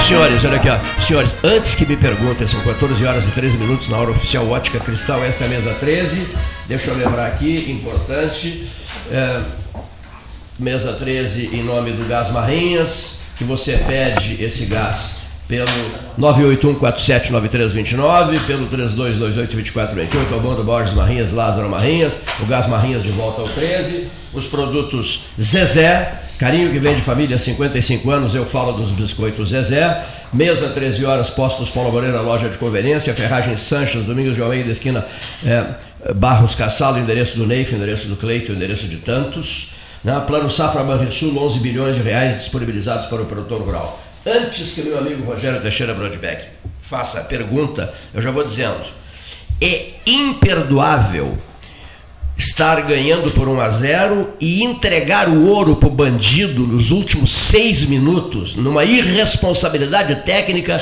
Senhores, 0.00 0.42
olha 0.42 0.56
aqui, 0.56 0.70
ó. 0.70 0.80
Senhores, 0.98 1.34
antes 1.44 1.74
que 1.74 1.84
me 1.84 1.98
perguntem, 1.98 2.46
são 2.46 2.58
14 2.62 3.04
horas 3.04 3.26
e 3.26 3.30
13 3.30 3.58
minutos 3.58 3.90
na 3.90 3.98
hora 3.98 4.10
oficial 4.10 4.48
Ótica 4.48 4.80
Cristal, 4.80 5.22
esta 5.22 5.44
é 5.44 5.48
a 5.48 5.50
mesa 5.50 5.74
13. 5.74 6.26
Deixa 6.66 6.88
eu 6.90 6.96
lembrar 6.96 7.26
aqui, 7.26 7.70
importante. 7.70 8.70
É, 9.10 9.42
mesa 10.58 10.94
13 10.94 11.50
em 11.52 11.62
nome 11.62 11.92
do 11.92 12.08
Gás 12.08 12.32
Marrinhas, 12.32 13.18
que 13.36 13.44
você 13.44 13.78
pede 13.86 14.42
esse 14.42 14.64
gás 14.66 15.28
pelo 15.46 15.70
981479329, 16.18 18.44
pelo 18.46 18.66
32282428, 18.66 20.32
Albando 20.32 20.64
Borges 20.64 20.92
Marrinhas, 20.92 21.30
Lázaro 21.32 21.70
Marrinhas, 21.70 22.16
o 22.40 22.46
Gás 22.46 22.66
Marrinhas 22.66 23.04
de 23.04 23.10
volta 23.10 23.42
ao 23.42 23.48
13, 23.48 24.08
os 24.34 24.46
produtos 24.46 25.26
Zezé, 25.40 26.20
carinho 26.38 26.70
que 26.70 26.78
vem 26.78 26.96
de 26.96 27.02
família 27.02 27.36
há 27.36 27.38
55 27.38 28.10
anos, 28.10 28.34
eu 28.34 28.44
falo 28.44 28.72
dos 28.72 28.90
biscoitos 28.90 29.50
Zezé, 29.50 30.04
mesa 30.32 30.70
13 30.70 31.06
horas, 31.06 31.30
postos 31.30 31.70
Paulo 31.70 31.92
Moreira, 31.92 32.20
loja 32.20 32.48
de 32.48 32.58
conveniência, 32.58 33.14
ferragem 33.14 33.56
Sanches, 33.56 34.02
Domingos 34.04 34.34
de 34.34 34.42
Almeida, 34.42 34.70
esquina 34.70 35.06
é, 35.46 35.64
Barros 36.14 36.54
Cassalo, 36.54 36.98
endereço 36.98 37.38
do 37.38 37.46
Neif, 37.46 37.74
endereço 37.74 38.08
do 38.08 38.16
Cleito, 38.16 38.52
endereço 38.52 38.86
de 38.86 38.96
tantos, 38.96 39.77
né? 40.02 40.22
Plano 40.26 40.50
Safra 40.50 40.82
Banrisul, 40.82 41.38
11 41.38 41.58
bilhões 41.60 41.96
de 41.96 42.02
reais 42.02 42.38
disponibilizados 42.38 43.06
para 43.06 43.22
o 43.22 43.26
produtor 43.26 43.62
rural. 43.62 44.00
Antes 44.26 44.72
que 44.72 44.82
meu 44.82 44.98
amigo 44.98 45.24
Rogério 45.24 45.60
Teixeira 45.60 45.94
Brodbeck 45.94 46.44
faça 46.80 47.20
a 47.20 47.24
pergunta, 47.24 47.92
eu 48.12 48.20
já 48.20 48.30
vou 48.30 48.44
dizendo: 48.44 48.84
é 49.60 49.92
imperdoável 50.06 51.36
estar 52.36 52.80
ganhando 52.82 53.30
por 53.32 53.48
1 53.48 53.60
a 53.60 53.68
0 53.68 54.30
e 54.40 54.62
entregar 54.62 55.28
o 55.28 55.46
ouro 55.46 55.74
para 55.74 55.88
o 55.88 55.92
bandido 55.92 56.66
nos 56.66 56.92
últimos 56.92 57.32
seis 57.32 57.84
minutos, 57.84 58.54
numa 58.54 58.84
irresponsabilidade 58.84 60.14
técnica 60.24 60.78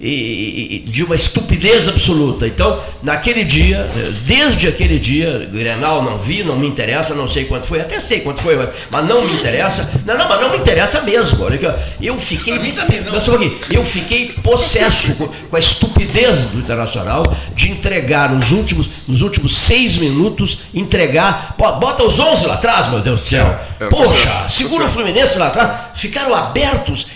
e, 0.00 0.84
de 0.86 1.04
uma 1.04 1.14
estupidez 1.14 1.88
absoluta. 1.88 2.46
Então, 2.46 2.80
naquele 3.02 3.44
dia, 3.44 3.88
desde 4.26 4.66
aquele 4.66 4.98
dia, 4.98 5.48
Grenal 5.52 6.02
não 6.02 6.18
vi, 6.18 6.42
não 6.42 6.56
me 6.56 6.66
interessa, 6.66 7.14
não 7.14 7.28
sei 7.28 7.44
quanto 7.44 7.66
foi, 7.66 7.80
até 7.80 7.98
sei 7.98 8.20
quanto 8.20 8.40
foi, 8.40 8.56
mas, 8.56 8.70
mas 8.90 9.06
não 9.06 9.24
me 9.24 9.32
interessa. 9.32 9.88
Não, 10.04 10.18
não, 10.18 10.28
mas 10.28 10.40
não 10.40 10.50
me 10.50 10.58
interessa 10.58 11.02
mesmo. 11.02 11.44
Olha 11.44 11.54
aqui, 11.54 11.66
eu 12.02 12.18
fiquei. 12.18 12.58
Também 12.72 13.00
não. 13.02 13.16
Aqui, 13.16 13.58
eu 13.70 13.84
fiquei 13.84 14.28
possesso 14.42 15.16
com, 15.16 15.28
com, 15.28 15.56
a 15.56 15.60
estupidez 15.60 16.46
do 16.46 16.58
Internacional 16.58 17.22
de 17.54 17.70
entregar 17.70 18.30
nos 18.30 18.50
últimos, 18.52 18.88
nos 19.06 19.22
últimos 19.22 19.56
seis 19.56 19.96
minutos, 19.96 20.58
entregar. 20.74 21.54
Bota 21.56 22.02
os 22.04 22.18
11 22.18 22.46
lá 22.46 22.54
atrás, 22.54 22.90
meu 22.90 23.00
Deus 23.00 23.20
do 23.20 23.26
céu. 23.26 23.58
É, 23.80 23.86
Poxa, 23.86 24.48
segura 24.50 24.84
o 24.84 24.88
Fluminense 24.88 25.38
lá 25.38 25.48
atrás, 25.48 25.70
ficaram 25.94 26.34
abertos 26.34 27.06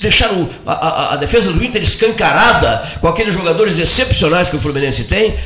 deixaram 0.00 0.48
a, 0.66 0.72
a, 0.72 1.14
a, 1.14 1.16
defesa 1.16 1.52
do 1.52 1.62
Inter 1.62 1.82
escancarada 1.82 2.82
com 3.00 3.08
aqueles 3.08 3.34
jogadores 3.34 3.78
excepcionais 3.78 4.48
que 4.48 4.56
o 4.56 4.60
Fluminense 4.60 5.04
tem. 5.04 5.36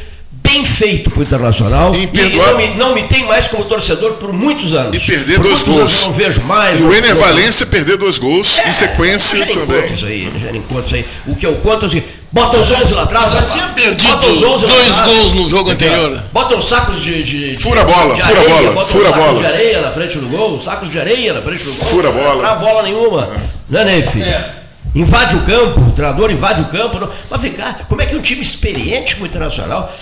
Bem 0.43 0.65
feito 0.65 1.11
para 1.11 1.21
o 1.21 1.23
Internacional. 1.23 1.93
E, 1.95 2.09
e 2.13 2.37
não, 2.37 2.57
me, 2.57 2.67
não, 2.75 2.95
me, 2.95 3.03
tem 3.05 3.25
mais 3.27 3.47
como 3.49 3.65
torcedor 3.65 4.15
por 4.15 4.33
muitos 4.33 4.75
anos. 4.75 4.97
E 4.97 5.01
perder 5.01 5.37
por 5.37 5.45
dois 5.45 5.63
gols. 5.63 6.07
não 6.07 6.13
vejo 6.13 6.41
mais. 6.43 6.79
E 6.79 6.83
o 6.83 6.93
Ener 6.93 7.15
Valência 7.17 7.67
perder 7.67 7.97
dois 7.97 8.19
gols 8.19 8.59
é, 8.59 8.69
em 8.69 8.73
sequência 8.73 9.47
também. 9.47 9.83
Contos 9.83 10.05
aí, 10.05 10.33
já 10.43 10.53
nem 10.53 10.63
contos 10.63 10.93
aí. 10.93 11.05
O 11.27 11.37
que 11.37 11.47
eu 11.47 11.55
conto 11.57 11.85
é 11.85 11.89
assim, 11.89 12.03
Bota 12.33 12.59
os 12.59 12.71
11 12.71 12.95
lá 12.95 13.03
atrás. 13.03 13.33
Já 13.33 13.43
tinha 13.43 13.67
perdido 13.69 14.17
dois 14.17 14.41
gols 14.41 15.33
no 15.33 15.51
jogo 15.51 15.71
anterior. 15.71 16.23
Bota 16.33 16.57
os 16.57 16.69
sacos 16.69 17.01
de. 17.03 17.23
de 17.23 17.57
fura 17.57 17.81
a 17.81 17.85
bola, 17.85 18.15
de 18.15 18.23
fura 18.23 18.41
a 18.41 18.45
bola, 18.45 18.87
fura 18.87 19.09
a 19.09 19.13
bola. 19.13 19.41
de 19.41 19.47
areia 19.47 19.81
na 19.83 19.91
frente 19.91 20.19
do 20.19 20.29
gol, 20.29 20.59
sacos 20.61 20.91
de 20.91 21.01
areia 21.01 21.33
na 21.35 21.43
frente 21.43 21.65
do 21.65 21.73
gol. 21.73 21.85
Fura 21.87 22.09
a 22.09 22.13
bola. 22.13 22.43
Não 22.43 22.61
bola 22.61 22.83
nenhuma. 22.85 23.23
É. 23.35 23.41
Não 23.69 23.81
é, 23.81 23.85
Neif? 23.85 24.23
É. 24.23 24.60
Invade 24.95 25.37
o 25.37 25.41
campo, 25.43 25.81
o 25.81 25.93
treinador 25.93 26.31
invade 26.31 26.63
o 26.63 26.65
campo. 26.65 26.99
Não. 26.99 27.09
Mas 27.31 27.41
vem 27.41 27.53
cá, 27.53 27.81
como 27.89 28.03
é 28.03 28.07
que 28.07 28.17
um 28.17 28.21
time 28.21 28.43
experiente 28.43 29.15
como 29.15 29.25
o 29.25 29.29
Internacional 29.29 29.93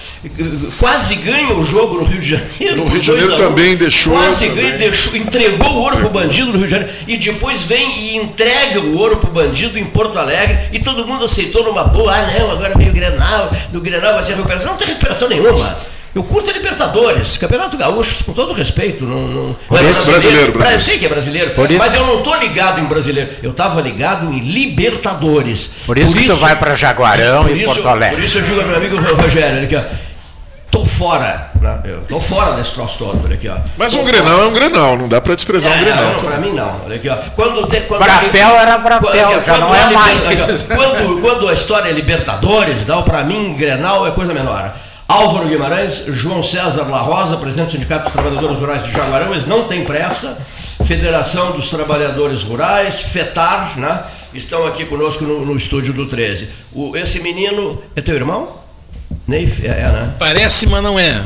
quase 0.78 1.16
ganha 1.16 1.54
o 1.54 1.62
jogo 1.62 1.96
no 1.96 2.04
Rio 2.04 2.18
de 2.18 2.30
Janeiro? 2.30 2.76
No 2.76 2.86
Rio 2.86 3.00
de 3.00 3.06
Janeiro 3.06 3.36
também 3.36 3.76
deixou. 3.76 4.14
Quase 4.14 4.48
ganha, 4.48 4.78
deixou, 4.78 5.14
entregou 5.14 5.68
o 5.68 5.80
ouro 5.80 5.98
pro 5.98 6.08
bandido 6.08 6.52
no 6.52 6.58
Rio 6.58 6.66
de 6.66 6.70
Janeiro. 6.70 6.92
E 7.06 7.16
depois 7.18 7.62
vem 7.62 8.00
e 8.00 8.16
entrega 8.16 8.80
o 8.80 8.96
ouro 8.96 9.18
pro 9.18 9.30
bandido 9.30 9.78
em 9.78 9.84
Porto 9.84 10.18
Alegre. 10.18 10.58
E 10.72 10.78
todo 10.78 11.06
mundo 11.06 11.24
aceitou 11.24 11.64
numa 11.64 11.84
boa. 11.84 12.14
Ah, 12.14 12.38
não, 12.38 12.50
agora 12.50 12.72
veio 12.76 12.90
o 12.90 12.94
Grenal, 12.94 13.52
no 13.72 13.80
Grenal 13.80 14.14
vai 14.14 14.24
ser 14.24 14.34
recuperação. 14.36 14.70
Não 14.70 14.78
tem 14.78 14.88
recuperação 14.88 15.28
nenhuma. 15.28 15.76
Eu 16.14 16.22
curto 16.24 16.50
a 16.50 16.52
Libertadores, 16.52 17.36
Campeonato 17.36 17.76
Gaúcho, 17.76 18.24
com 18.24 18.32
todo 18.32 18.52
respeito. 18.52 19.04
Não, 19.04 19.20
não, 19.20 19.56
não 19.70 19.76
é 19.76 19.82
brasileiro, 19.82 20.06
brasileiro, 20.06 20.52
brasileiro. 20.52 20.74
Eu 20.74 20.80
sei 20.80 20.98
que 20.98 21.06
é 21.06 21.08
brasileiro, 21.08 21.54
mas 21.78 21.94
eu 21.94 22.06
não 22.06 22.18
estou 22.18 22.36
ligado 22.36 22.80
em 22.80 22.84
brasileiro. 22.84 23.30
Eu 23.42 23.50
estava 23.50 23.80
ligado 23.80 24.32
em 24.32 24.40
Libertadores. 24.40 25.70
Por 25.86 25.98
isso 25.98 26.12
por 26.12 26.18
que 26.18 26.24
isso, 26.24 26.34
tu 26.34 26.40
vai 26.40 26.56
para 26.56 26.74
Jaguarão 26.74 27.48
e 27.48 27.64
Porto 27.64 27.86
Alegre. 27.86 28.16
Por 28.16 28.24
isso 28.24 28.38
eu 28.38 28.42
digo 28.42 28.60
ao 28.60 28.66
meu 28.66 28.76
amigo 28.76 28.96
Rogério, 28.96 29.62
aqui, 29.62 29.76
ó, 29.76 29.82
tô 30.70 30.84
fora. 30.84 31.50
Né? 31.60 31.80
Eu 31.84 32.00
tô 32.02 32.20
fora 32.20 32.52
desse 32.52 32.72
troço 32.72 32.98
todo. 32.98 33.20
Olha 33.24 33.34
aqui, 33.34 33.48
ó. 33.48 33.56
Mas 33.76 33.92
tô 33.92 34.00
um 34.00 34.04
Grenal 34.04 34.42
é 34.42 34.46
um 34.46 34.52
Grenal, 34.52 34.96
não 34.96 35.08
dá 35.08 35.20
para 35.20 35.34
desprezar 35.34 35.72
é, 35.72 35.76
um 35.76 35.80
Grenal. 35.80 36.04
Não, 36.04 36.20
para 36.20 36.36
mim 36.38 36.52
não. 36.52 36.80
Olha 36.84 36.96
aqui, 36.96 37.08
ó. 37.08 37.16
Quando 37.36 37.66
te, 37.66 37.80
quando 37.82 38.02
Brapel 38.02 38.56
era 38.56 38.78
Brapel, 38.78 39.10
quando, 39.10 39.44
já 39.44 39.58
não 39.58 39.74
é 39.74 39.90
mais. 39.90 40.66
Quando, 40.66 41.20
quando 41.20 41.48
a 41.48 41.52
história 41.52 41.90
é 41.90 41.92
Libertadores, 41.92 42.84
para 43.04 43.24
mim 43.24 43.54
Grenal 43.54 44.06
é 44.06 44.10
coisa 44.12 44.32
menor. 44.32 44.72
Álvaro 45.08 45.48
Guimarães, 45.48 46.04
João 46.08 46.42
César 46.42 46.84
La 46.90 47.00
Rosa, 47.00 47.38
presidente 47.38 47.68
do 47.68 47.72
Sindicato 47.72 48.04
dos 48.04 48.12
Trabalhadores 48.12 48.60
Rurais 48.60 48.84
de 48.84 48.92
Jaguarão, 48.92 49.30
eles 49.30 49.46
não 49.46 49.66
têm 49.66 49.82
pressa. 49.82 50.38
Federação 50.84 51.52
dos 51.52 51.70
Trabalhadores 51.70 52.42
Rurais, 52.42 53.00
FETAR, 53.00 53.78
né? 53.78 54.02
estão 54.34 54.66
aqui 54.66 54.84
conosco 54.84 55.24
no, 55.24 55.46
no 55.46 55.56
estúdio 55.56 55.94
do 55.94 56.06
13. 56.06 56.48
O, 56.74 56.94
esse 56.94 57.20
menino 57.20 57.82
é 57.96 58.02
teu 58.02 58.14
irmão? 58.14 58.58
Neif, 59.26 59.66
é, 59.66 59.70
é, 59.70 59.88
né? 59.88 60.14
Parece, 60.18 60.66
mas 60.66 60.82
não 60.82 60.98
é. 60.98 61.22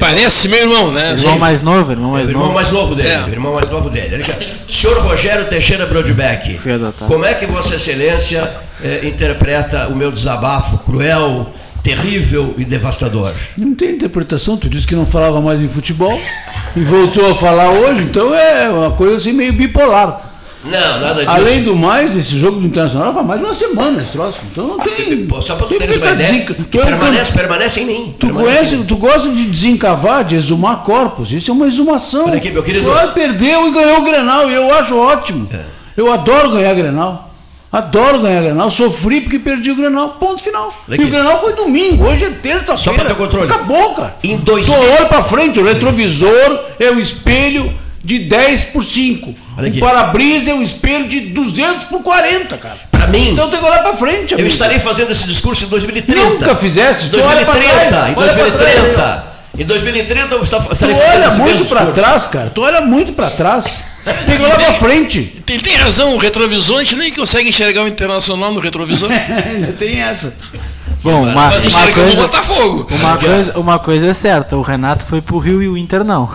Parece 0.00 0.48
meu 0.48 0.60
irmão, 0.60 0.92
né? 0.92 1.12
Irmão 1.12 1.38
mais 1.38 1.60
novo, 1.62 1.92
irmão 1.92 2.12
mais 2.12 2.30
é, 2.30 2.32
novo. 2.32 2.44
Irmão 2.44 2.54
mais 2.54 2.70
novo 2.70 2.94
dele, 2.94 3.08
é. 3.08 3.28
irmão 3.30 3.54
mais 3.54 3.68
novo 3.68 3.90
dele. 3.90 4.24
Senhor 4.70 4.98
Rogério 5.02 5.46
Teixeira 5.46 5.86
Brodbeck, 5.86 6.58
como 7.06 7.24
é 7.24 7.34
que 7.34 7.46
Vossa 7.46 7.74
Excelência 7.74 8.48
eh, 8.82 9.00
interpreta 9.04 9.88
o 9.88 9.96
meu 9.96 10.12
desabafo 10.12 10.78
cruel, 10.78 11.52
terrível 11.82 12.54
e 12.56 12.64
devastador. 12.64 13.32
Não 13.56 13.74
tem 13.74 13.90
interpretação, 13.90 14.56
tu 14.56 14.68
disse 14.68 14.86
que 14.86 14.94
não 14.94 15.06
falava 15.06 15.40
mais 15.40 15.60
em 15.60 15.68
futebol 15.68 16.18
e 16.76 16.80
voltou 16.80 17.30
a 17.30 17.34
falar 17.34 17.70
hoje, 17.70 18.02
então 18.02 18.34
é 18.34 18.68
uma 18.68 18.92
coisa 18.92 19.16
assim 19.16 19.32
meio 19.32 19.52
bipolar. 19.52 20.30
Não, 20.64 21.00
nada 21.00 21.24
disso. 21.24 21.30
Além 21.30 21.64
do 21.64 21.74
mais, 21.74 22.16
esse 22.16 22.38
jogo 22.38 22.60
do 22.60 22.66
Internacional 22.66 23.12
vai 23.12 23.24
mais 23.24 23.40
de 23.40 23.46
uma 23.46 23.54
semana 23.54 24.02
esse 24.02 24.12
troço. 24.12 24.38
Então 24.50 24.66
não 24.68 24.78
tem. 24.78 25.26
Só 25.42 25.56
para 25.56 25.66
tu 25.66 25.74
teres 25.76 25.96
uma 25.96 26.12
ideia. 26.12 26.46
Tu 26.70 26.80
é 26.80 26.84
permanece, 26.84 27.32
permanece 27.32 27.80
em 27.80 27.86
mim. 27.86 28.14
Tu, 28.18 28.30
conhece, 28.30 28.76
tu 28.84 28.96
gosta 28.96 29.28
de 29.28 29.44
desencavar, 29.44 30.22
de 30.24 30.36
exumar 30.36 30.84
corpos. 30.84 31.32
Isso 31.32 31.50
é 31.50 31.54
uma 31.54 31.66
exumação. 31.66 32.26
Olha 32.26 32.36
aqui, 32.36 32.50
meu 32.50 32.62
querido. 32.62 32.88
perdeu 33.12 33.66
e 33.66 33.72
ganhou 33.72 34.00
o 34.00 34.04
Grenal. 34.04 34.48
E 34.48 34.54
eu 34.54 34.72
acho 34.72 34.96
ótimo. 34.96 35.48
É. 35.52 35.64
Eu 35.96 36.12
adoro 36.12 36.52
ganhar 36.52 36.74
Grenal. 36.74 37.31
Adoro 37.72 38.20
ganhar 38.20 38.42
Grenal, 38.42 38.70
sofri 38.70 39.22
porque 39.22 39.38
perdi 39.38 39.70
o 39.70 39.74
Grenal, 39.74 40.10
ponto 40.20 40.42
final. 40.42 40.74
Daqui. 40.86 41.02
E 41.02 41.06
o 41.06 41.08
Grenal 41.08 41.40
foi 41.40 41.54
domingo, 41.54 42.04
hoje 42.04 42.24
é 42.24 42.30
terça-feira. 42.30 42.76
Só 42.76 42.92
para 42.92 43.04
ter 43.06 43.14
controle. 43.14 43.46
Acabou, 43.46 43.94
cara. 43.94 44.14
Em 44.22 44.36
dois 44.36 44.66
Tu 44.66 44.72
olha 44.74 45.06
para 45.06 45.22
frente, 45.22 45.58
o 45.58 45.64
retrovisor 45.64 46.60
é 46.78 46.90
o 46.90 47.00
espelho 47.00 47.72
de 48.04 48.18
10 48.18 48.64
por 48.64 48.84
5. 48.84 49.30
O 49.30 49.78
para-brisa 49.80 50.50
é 50.50 50.54
um 50.54 50.60
espelho 50.60 51.08
de 51.08 51.20
200 51.20 51.84
por 51.84 52.02
40, 52.02 52.58
cara. 52.58 52.76
Para 52.90 53.06
mim. 53.06 53.30
Então 53.30 53.48
tem 53.48 53.58
que 53.58 53.64
olhar 53.64 53.82
para 53.82 53.94
frente. 53.94 54.34
Amigo. 54.34 54.40
Eu 54.40 54.46
estarei 54.46 54.78
fazendo 54.78 55.10
esse 55.10 55.26
discurso 55.26 55.64
em 55.64 55.68
2030. 55.68 56.28
Nunca 56.28 56.56
fizesse. 56.56 57.06
Em 57.06 57.08
2030. 57.08 58.10
Em 58.10 58.14
2030. 58.14 59.32
Em 59.58 59.64
2030 59.64 60.34
eu 60.34 60.42
estarei 60.42 60.94
tu 60.94 61.02
olha 61.02 61.30
muito 61.30 61.64
para 61.66 61.86
trás, 61.86 62.26
cara. 62.26 62.50
Tu 62.54 62.60
olha 62.60 62.80
muito 62.80 63.12
para 63.12 63.30
trás. 63.30 63.91
Que 64.04 64.32
olhar 64.42 64.56
para 64.56 64.72
frente. 64.74 65.42
Tem, 65.46 65.58
tem 65.58 65.76
razão, 65.76 66.14
o 66.14 66.18
retrovisor, 66.18 66.78
a 66.78 66.84
gente 66.84 66.96
nem 66.96 67.12
consegue 67.12 67.48
enxergar 67.48 67.82
o 67.82 67.88
internacional 67.88 68.52
no 68.52 68.60
retrovisor. 68.60 69.10
Ainda 69.12 69.72
tem 69.72 70.00
essa. 70.00 70.34
Bom, 71.02 71.22
uma, 71.22 71.30
uma, 71.30 71.50
coisa, 71.50 72.26
uma, 72.90 73.18
coisa, 73.18 73.58
uma 73.58 73.78
coisa 73.78 74.06
é 74.06 74.14
certa, 74.14 74.56
o 74.56 74.62
Renato 74.62 75.04
foi 75.04 75.20
pro 75.20 75.38
Rio 75.38 75.62
e 75.62 75.68
o 75.68 75.76
Inter 75.76 76.04
não. 76.04 76.30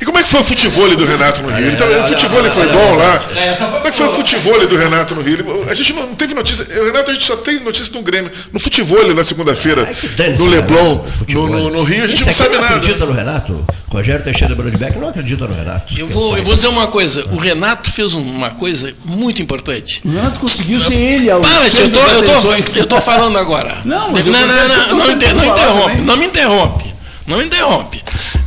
E 0.00 0.04
como 0.04 0.18
é 0.18 0.22
que 0.22 0.30
foi 0.30 0.40
o 0.40 0.44
futebol 0.44 0.96
do 0.96 1.04
Renato 1.04 1.42
no 1.42 1.50
Rio? 1.50 1.66
Ele 1.66 1.76
tá, 1.76 1.84
o 1.84 2.08
futebol 2.08 2.42
foi 2.44 2.66
bom 2.68 2.96
lá. 2.96 3.18
Como 3.18 3.86
é 3.86 3.90
que 3.90 3.96
foi 3.96 4.08
o 4.08 4.12
futebol 4.12 4.66
do 4.66 4.76
Renato 4.76 5.14
no 5.14 5.20
Rio? 5.20 5.66
A 5.68 5.74
gente 5.74 5.92
não 5.92 6.14
teve 6.14 6.32
notícia. 6.32 6.64
O 6.80 6.86
Renato, 6.86 7.10
a 7.10 7.14
gente 7.14 7.26
só 7.26 7.36
tem 7.36 7.60
notícia 7.60 7.92
do 7.92 8.00
Grêmio. 8.00 8.30
No 8.50 8.58
futebol 8.58 9.14
na 9.14 9.22
segunda-feira, 9.22 9.90
no 10.38 10.46
Leblon, 10.46 11.04
no, 11.28 11.48
no, 11.48 11.70
no, 11.70 11.82
Rio, 11.82 12.04
a 12.04 12.06
gente 12.06 12.24
não 12.24 12.32
sabe 12.32 12.54
não 12.54 12.62
nada. 12.62 12.76
acredita 12.76 13.04
no 13.04 13.12
Renato? 13.12 13.64
Rogério 13.88 14.24
Teixeira 14.24 14.54
Brodbeck 14.54 14.98
não 14.98 15.08
acredita 15.08 15.46
no 15.46 15.54
Renato. 15.54 15.92
Eu 15.98 16.06
vou, 16.06 16.36
eu 16.38 16.44
vou 16.44 16.54
dizer 16.54 16.68
uma 16.68 16.86
coisa. 16.86 17.26
O 17.32 17.36
Renato 17.36 17.90
fez 17.90 18.14
uma 18.14 18.50
coisa 18.50 18.94
muito 19.04 19.42
importante. 19.42 20.00
O 20.04 20.10
Renato 20.10 20.40
conseguiu 20.40 20.80
ser 20.80 20.94
ele. 20.94 21.28
Para, 21.28 21.68
tio, 21.68 21.84
eu 21.84 21.90
tô, 21.90 22.00
eu, 22.00 22.22
tô, 22.22 22.78
eu 22.78 22.86
tô 22.86 23.00
falando 23.00 23.36
agora. 23.36 23.78
Não, 23.84 24.12
não, 24.12 24.22
não, 24.22 24.46
não, 24.46 24.86
não, 24.88 24.96
não, 24.96 25.12
interrompe. 25.12 26.06
Não 26.06 26.16
me 26.16 26.26
interrompe. 26.26 26.89
Não 27.26 27.42
interrompe. 27.42 28.02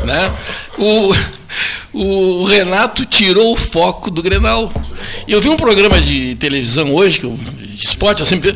Né? 0.05 0.33
O 0.77 1.13
o 1.93 2.43
Renato 2.45 3.05
tirou 3.05 3.53
o 3.53 3.55
foco 3.55 4.09
do 4.09 4.23
Grenal. 4.23 4.71
Eu 5.27 5.39
vi 5.39 5.49
um 5.49 5.55
programa 5.55 6.01
de 6.01 6.35
televisão 6.35 6.93
hoje, 6.93 7.19
que 7.19 7.27
de 7.27 7.85
esporte, 7.85 8.21
eu 8.21 8.25
sempre 8.25 8.55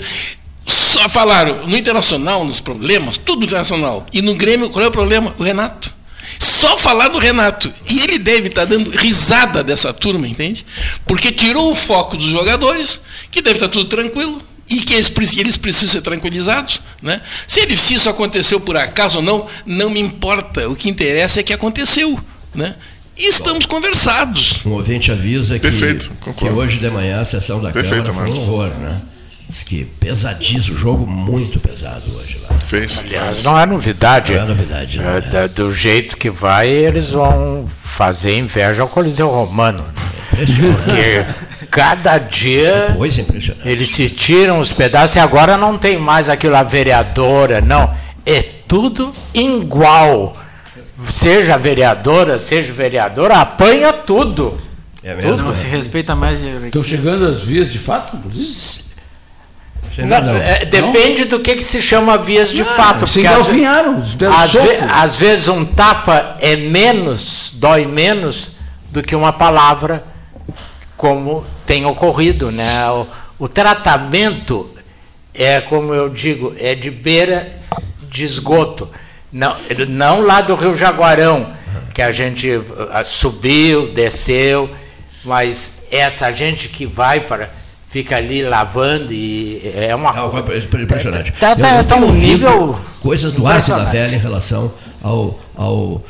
só 0.65 1.07
falaram 1.07 1.67
no 1.67 1.77
Internacional, 1.77 2.43
nos 2.43 2.59
problemas, 2.59 3.17
tudo 3.17 3.45
internacional. 3.45 4.05
E 4.11 4.21
no 4.21 4.33
Grêmio, 4.33 4.69
qual 4.69 4.83
é 4.83 4.87
o 4.87 4.91
problema? 4.91 5.35
O 5.37 5.43
Renato. 5.43 5.95
Só 6.39 6.77
falar 6.77 7.09
do 7.09 7.19
Renato. 7.19 7.71
E 7.89 7.99
ele 7.99 8.17
deve 8.17 8.47
estar 8.47 8.65
dando 8.65 8.89
risada 8.89 9.63
dessa 9.63 9.93
turma, 9.93 10.27
entende? 10.27 10.65
Porque 11.05 11.31
tirou 11.31 11.71
o 11.71 11.75
foco 11.75 12.17
dos 12.17 12.29
jogadores, 12.29 13.01
que 13.29 13.41
deve 13.41 13.57
estar 13.57 13.67
tudo 13.67 13.85
tranquilo, 13.85 14.41
e 14.69 14.81
que 14.81 14.93
eles, 14.93 15.11
eles 15.37 15.57
precisam 15.57 15.89
ser 15.89 16.01
tranquilizados. 16.01 16.81
Né? 17.01 17.21
Se, 17.47 17.61
ele, 17.61 17.75
se 17.75 17.93
isso 17.93 18.09
aconteceu 18.09 18.59
por 18.59 18.75
acaso 18.75 19.17
ou 19.17 19.23
não, 19.23 19.47
não 19.65 19.89
me 19.89 19.99
importa. 19.99 20.67
O 20.69 20.75
que 20.75 20.89
interessa 20.89 21.39
é 21.39 21.43
que 21.43 21.53
aconteceu. 21.53 22.19
Né? 22.53 22.75
E 23.17 23.29
estamos 23.29 23.65
Bom, 23.65 23.75
conversados. 23.75 24.65
Um 24.65 24.71
ouvinte 24.71 25.11
avisa 25.11 25.55
que, 25.55 25.61
Perfeito, 25.61 26.11
que 26.35 26.45
hoje 26.45 26.77
de 26.77 26.89
manhã 26.89 27.21
a 27.21 27.25
sessão 27.25 27.61
da 27.61 27.71
Perfeito, 27.71 28.05
Câmara 28.05 28.29
foi 28.29 28.37
um 28.37 28.41
horror, 28.43 28.69
né? 28.77 29.01
Diz 29.49 29.63
que 29.63 29.85
pesadíssimo, 29.85 30.77
jogo 30.77 31.07
muito 31.07 31.57
pesado 31.59 32.03
hoje 32.17 32.37
lá. 32.43 32.57
Fez. 32.59 32.99
Aliás, 33.05 33.43
não 33.43 33.57
é 33.57 33.65
novidade. 33.65 34.33
Não 34.33 34.41
é 34.41 34.45
novidade. 34.45 34.99
Não, 34.99 35.09
é. 35.09 35.47
Do 35.47 35.73
jeito 35.73 36.17
que 36.17 36.29
vai, 36.29 36.67
eles 36.67 37.11
vão 37.11 37.65
fazer 37.81 38.37
inveja 38.37 38.81
ao 38.81 38.89
Coliseu 38.89 39.29
Romano. 39.29 39.85
Porque 40.29 41.25
cada 41.77 42.17
dia 42.17 42.97
é 43.63 43.69
eles 43.69 43.89
se 43.89 44.09
tiram 44.09 44.59
os 44.59 44.71
pedaços 44.71 45.15
e 45.15 45.19
agora 45.19 45.55
não 45.55 45.77
tem 45.77 45.99
mais 45.99 46.27
aquilo, 46.27 46.55
a 46.55 46.63
vereadora, 46.63 47.61
não. 47.61 47.93
É 48.25 48.41
tudo 48.67 49.13
igual 49.31 50.35
seja 51.07 51.55
vereadora, 51.55 52.39
seja 52.39 52.73
vereadora, 52.73 53.35
apanha 53.35 53.93
tudo. 53.93 54.59
É 55.03 55.13
mesmo? 55.13 55.37
Não, 55.37 55.53
se 55.53 55.67
respeita 55.67 56.15
mais. 56.15 56.41
Estão 56.41 56.83
chegando 56.83 57.27
as 57.27 57.43
vias 57.43 57.71
de 57.71 57.77
fato, 57.77 58.17
não, 59.99 60.21
não. 60.21 60.35
É, 60.35 60.65
depende 60.65 61.21
não? 61.21 61.29
do 61.29 61.39
que, 61.39 61.55
que 61.55 61.63
se 61.63 61.81
chama 61.81 62.17
vias 62.17 62.49
de 62.49 62.63
fato. 62.63 63.07
Se 63.07 63.19
engalfinharam. 63.19 64.03
Às, 64.35 64.53
ve 64.53 64.77
às 64.89 65.15
vezes 65.15 65.47
um 65.47 65.63
tapa 65.63 66.37
é 66.39 66.55
menos, 66.55 67.51
dói 67.55 67.85
menos 67.85 68.51
do 68.91 69.01
que 69.01 69.15
uma 69.15 69.33
palavra, 69.33 70.03
como 70.97 71.45
tem 71.65 71.85
ocorrido. 71.85 72.51
Né? 72.51 72.89
O, 72.89 73.07
o 73.39 73.47
tratamento 73.47 74.69
é, 75.37 75.61
como 75.61 75.93
eu 75.93 76.09
digo, 76.09 76.53
é 76.59 76.73
de 76.73 76.89
beira 76.89 77.47
de 78.09 78.23
esgoto. 78.23 78.89
Não, 79.31 79.55
não 79.87 80.21
lá 80.21 80.41
do 80.41 80.55
Rio 80.55 80.75
Jaguarão, 80.75 81.47
que 81.93 82.01
a 82.01 82.11
gente 82.11 82.59
ah, 82.91 83.03
subiu, 83.05 83.93
desceu, 83.93 84.69
mas 85.23 85.83
essa 85.91 86.31
gente 86.31 86.69
que 86.69 86.85
vai 86.85 87.19
para 87.19 87.49
fica 87.89 88.17
ali 88.17 88.41
lavando 88.43 89.13
e 89.13 89.61
é 89.75 89.95
uma 89.95 90.09
é 90.09 90.81
impressionante. 90.81 91.31
Tá, 91.33 91.55
tá, 91.55 91.83
tá 91.83 91.95
um 91.95 92.11
nível 92.11 92.77
coisas 92.99 93.31
do 93.31 93.45
Arco 93.47 93.69
da 93.69 93.85
Velha 93.85 94.15
em 94.15 94.19
relação 94.19 94.73
ao, 95.01 95.39
ao 95.55 96.03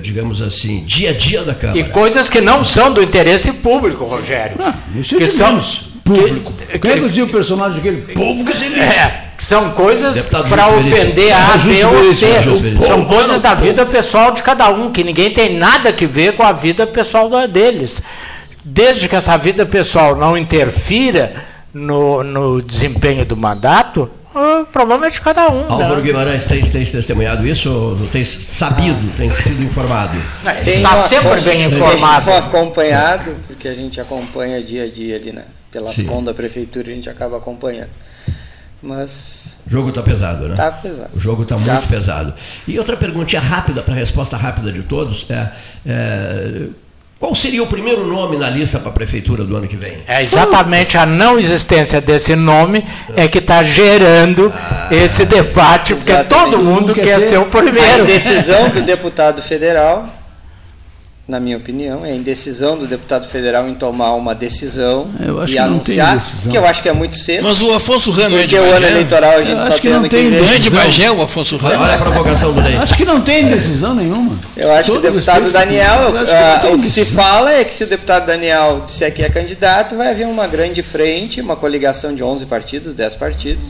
digamos 0.00 0.40
assim, 0.40 0.84
dia 0.84 1.10
a 1.10 1.12
dia 1.12 1.42
da 1.42 1.54
Câmara. 1.54 1.78
E 1.78 1.84
coisas 1.84 2.30
que 2.30 2.40
não 2.40 2.64
são 2.64 2.92
do 2.92 3.02
interesse 3.02 3.52
público, 3.54 4.04
Rogério. 4.04 4.56
Ah, 4.60 4.74
isso 4.94 5.14
é 5.14 5.18
que 5.18 5.26
são 5.26 5.62
público. 6.04 6.52
Que, 6.52 6.78
que, 6.78 7.00
que, 7.00 7.10
que 7.10 7.22
o 7.22 7.28
personagem 7.28 7.76
daquele 7.76 8.02
povo 8.12 8.44
que 8.44 8.56
se 8.56 8.64
é, 8.64 9.24
são 9.38 9.70
coisas 9.70 10.28
para 10.48 10.68
ofender 10.68 11.32
a 11.32 11.56
B 11.56 11.84
ou 11.84 12.12
C. 12.12 12.26
São 12.86 13.04
coisas 13.04 13.40
da 13.40 13.54
vida 13.54 13.84
pessoal 13.84 14.32
de 14.32 14.42
cada 14.42 14.70
um, 14.70 14.90
que 14.90 15.02
ninguém 15.02 15.30
tem 15.30 15.56
nada 15.56 15.92
que 15.92 16.06
ver 16.06 16.34
com 16.34 16.42
a 16.42 16.52
vida 16.52 16.86
pessoal 16.86 17.28
deles. 17.48 18.02
Desde 18.64 19.08
que 19.08 19.16
essa 19.16 19.36
vida 19.36 19.66
pessoal 19.66 20.14
não 20.14 20.38
interfira 20.38 21.34
no, 21.74 22.22
no 22.22 22.62
desempenho 22.62 23.24
do 23.24 23.36
mandato, 23.36 24.08
o 24.34 24.66
problema 24.66 25.06
é 25.06 25.10
de 25.10 25.20
cada 25.20 25.48
um. 25.50 25.70
Álvaro 25.70 25.96
né? 25.96 26.02
Guimarães 26.02 26.46
tem, 26.46 26.62
tem 26.62 26.84
testemunhado 26.84 27.46
isso 27.46 27.70
ou 27.70 28.06
tem 28.08 28.24
sabido, 28.24 29.14
tem 29.16 29.30
sido 29.30 29.62
informado? 29.62 30.16
Está 30.60 31.00
sempre 31.00 31.40
bem 31.42 31.64
informado. 31.64 32.24
Tem 32.24 32.36
acompanhado, 32.36 33.36
porque 33.46 33.68
a 33.68 33.74
gente 33.74 34.00
acompanha 34.00 34.62
dia 34.62 34.84
a 34.84 34.90
dia 34.90 35.16
ali, 35.16 35.32
né? 35.32 35.44
Pelas 35.70 36.00
contas 36.02 36.26
da 36.26 36.34
prefeitura 36.34 36.90
a 36.90 36.94
gente 36.94 37.08
acaba 37.08 37.36
acompanhando. 37.36 37.90
Mas. 38.82 39.56
O 39.66 39.70
jogo 39.70 39.90
está 39.90 40.02
pesado, 40.02 40.44
né? 40.48 40.54
Está 40.54 40.72
pesado. 40.72 41.10
O 41.14 41.20
jogo 41.20 41.44
está 41.44 41.56
muito 41.56 41.70
tá. 41.70 41.86
pesado. 41.86 42.34
E 42.66 42.78
outra 42.78 42.96
perguntinha 42.96 43.40
rápida, 43.40 43.80
para 43.82 43.94
a 43.94 43.96
resposta 43.96 44.36
rápida 44.36 44.72
de 44.72 44.82
todos: 44.82 45.24
é, 45.30 45.52
é, 45.86 46.66
qual 47.22 47.36
seria 47.36 47.62
o 47.62 47.68
primeiro 47.68 48.04
nome 48.04 48.36
na 48.36 48.50
lista 48.50 48.80
para 48.80 48.88
a 48.88 48.92
prefeitura 48.92 49.44
do 49.44 49.56
ano 49.56 49.68
que 49.68 49.76
vem? 49.76 49.98
É 50.08 50.20
exatamente 50.22 50.98
a 50.98 51.06
não 51.06 51.38
existência 51.38 52.00
desse 52.00 52.34
nome 52.34 52.84
é 53.14 53.28
que 53.28 53.38
está 53.38 53.62
gerando 53.62 54.52
ah, 54.52 54.88
esse 54.90 55.24
debate, 55.24 55.94
porque 55.94 56.24
todo 56.24 56.58
mundo 56.58 56.92
quer, 56.92 57.04
quer 57.04 57.20
ser 57.20 57.38
o 57.38 57.44
primeiro. 57.44 58.02
A 58.02 58.04
decisão 58.04 58.70
do 58.70 58.82
deputado 58.82 59.40
federal 59.40 60.21
na 61.32 61.40
minha 61.40 61.56
opinião, 61.56 62.04
é 62.04 62.10
a 62.10 62.14
indecisão 62.14 62.76
do 62.76 62.86
deputado 62.86 63.26
federal 63.26 63.66
em 63.66 63.74
tomar 63.74 64.12
uma 64.12 64.34
decisão 64.34 65.10
e 65.48 65.58
anunciar, 65.58 66.22
que 66.50 66.54
eu 66.54 66.66
acho 66.66 66.82
que 66.82 66.90
é 66.90 66.92
muito 66.92 67.16
cedo. 67.16 67.44
Mas 67.44 67.62
o 67.62 67.72
Afonso 67.72 68.10
Rano 68.10 68.38
é 68.38 68.46
de 68.46 68.54
Bagé? 68.54 68.68
o 68.68 68.76
ano 68.76 68.86
eleitoral 68.86 69.38
a 69.38 69.42
gente 69.42 69.64
só 69.64 69.78
tem 69.78 69.92
ano 69.92 70.08
que 70.10 70.22
Não 70.22 70.50
é 70.50 70.58
de 70.58 70.68
Bagé 70.68 71.10
o 71.10 71.22
Afonso 71.22 71.56
Rano? 71.56 71.82
Olha 71.82 71.94
a 71.94 71.98
provocação 71.98 72.52
do 72.52 72.60
Ney. 72.60 72.76
Acho 72.76 72.94
que 72.94 73.06
não 73.06 73.22
tem 73.22 73.46
decisão 73.46 73.94
nenhuma. 73.94 74.38
Eu 74.54 74.70
acho 74.72 74.92
Todo 74.92 75.00
que 75.00 75.08
o 75.08 75.10
deputado 75.10 75.50
Daniel, 75.50 76.12
que 76.60 76.66
uh, 76.66 76.74
o 76.74 76.78
que 76.78 76.90
se 76.90 77.06
fala 77.06 77.50
é 77.50 77.64
que 77.64 77.74
se 77.74 77.84
o 77.84 77.86
deputado 77.86 78.26
Daniel 78.26 78.82
disser 78.84 79.12
que 79.12 79.22
é 79.22 79.30
candidato, 79.30 79.96
vai 79.96 80.10
haver 80.10 80.26
uma 80.26 80.46
grande 80.46 80.82
frente, 80.82 81.40
uma 81.40 81.56
coligação 81.56 82.14
de 82.14 82.22
11 82.22 82.44
partidos, 82.44 82.92
10 82.92 83.14
partidos, 83.14 83.64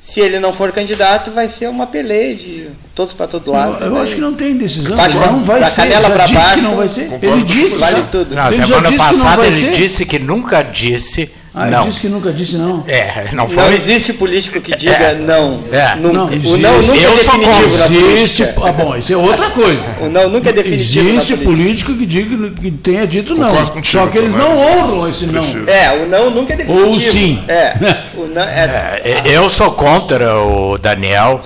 se 0.00 0.20
ele 0.20 0.38
não 0.38 0.52
for 0.52 0.70
candidato, 0.70 1.32
vai 1.32 1.48
ser 1.48 1.68
uma 1.68 1.84
peleia 1.84 2.36
de 2.36 2.68
todos 2.96 3.12
para 3.12 3.26
todo 3.26 3.52
lado. 3.52 3.84
Eu, 3.84 3.88
eu 3.88 3.98
acho 3.98 4.14
que 4.14 4.20
não 4.22 4.32
tem 4.32 4.56
decisão. 4.56 4.96
Faz 4.96 5.14
não 5.14 5.44
vai 5.44 5.60
da 5.60 5.70
ser. 5.70 5.82
canela 5.82 6.10
para 6.10 6.28
baixo. 6.28 6.62
Não 6.62 6.76
vai 6.76 6.88
ser. 6.88 7.10
Ele 7.22 7.42
disse. 7.44 7.76
Vale 7.76 8.02
tudo. 8.10 8.34
Não, 8.34 8.46
ele 8.46 8.56
semana 8.56 8.92
passada 8.92 9.46
ele 9.46 9.60
ser. 9.60 9.72
disse 9.72 10.06
que 10.06 10.18
nunca 10.18 10.62
disse. 10.62 11.30
Ah, 11.54 11.66
não. 11.66 11.82
ele 11.82 11.90
disse 11.90 12.00
que 12.00 12.08
nunca 12.08 12.32
disse 12.32 12.56
não. 12.56 12.84
É, 12.86 13.28
não 13.32 13.46
foi. 13.46 13.64
Não 13.64 13.72
existe 13.72 14.14
político 14.14 14.60
que 14.62 14.74
diga 14.74 14.94
é. 14.94 15.14
não. 15.14 15.62
É. 15.70 15.94
Nunca. 15.96 16.36
Não, 16.36 16.52
o 16.52 16.56
não 16.56 16.82
nunca 16.82 16.98
eu 16.98 17.12
é 17.12 17.16
definitivo 17.16 17.76
na 17.76 17.86
existe, 17.86 18.42
Ah, 18.42 18.72
bom, 18.72 18.96
isso 18.96 19.12
é 19.12 19.16
outra 19.16 19.50
coisa. 19.50 19.82
o 20.00 20.08
não 20.08 20.30
nunca 20.30 20.48
é 20.48 20.52
definitivo 20.52 21.08
Existe 21.08 21.36
político 21.36 21.94
que 21.94 22.06
diga 22.06 22.50
que 22.50 22.70
tenha 22.70 23.06
dito 23.06 23.34
não. 23.34 23.54
Só 23.84 24.06
que 24.06 24.18
eles 24.18 24.34
não 24.34 24.56
honram 24.56 25.08
esse 25.08 25.26
não. 25.26 25.42
É, 25.66 26.02
o 26.02 26.08
não 26.08 26.30
nunca 26.30 26.54
é 26.54 26.56
definitivo. 26.56 26.88
Ou 26.88 26.94
sim. 26.94 27.44
É. 27.46 27.76
O 28.16 28.26
não 28.28 28.42
é... 28.42 29.02
é 29.04 29.22
eu 29.26 29.50
sou 29.50 29.70
contra 29.72 30.38
o 30.38 30.78
Daniel. 30.78 31.42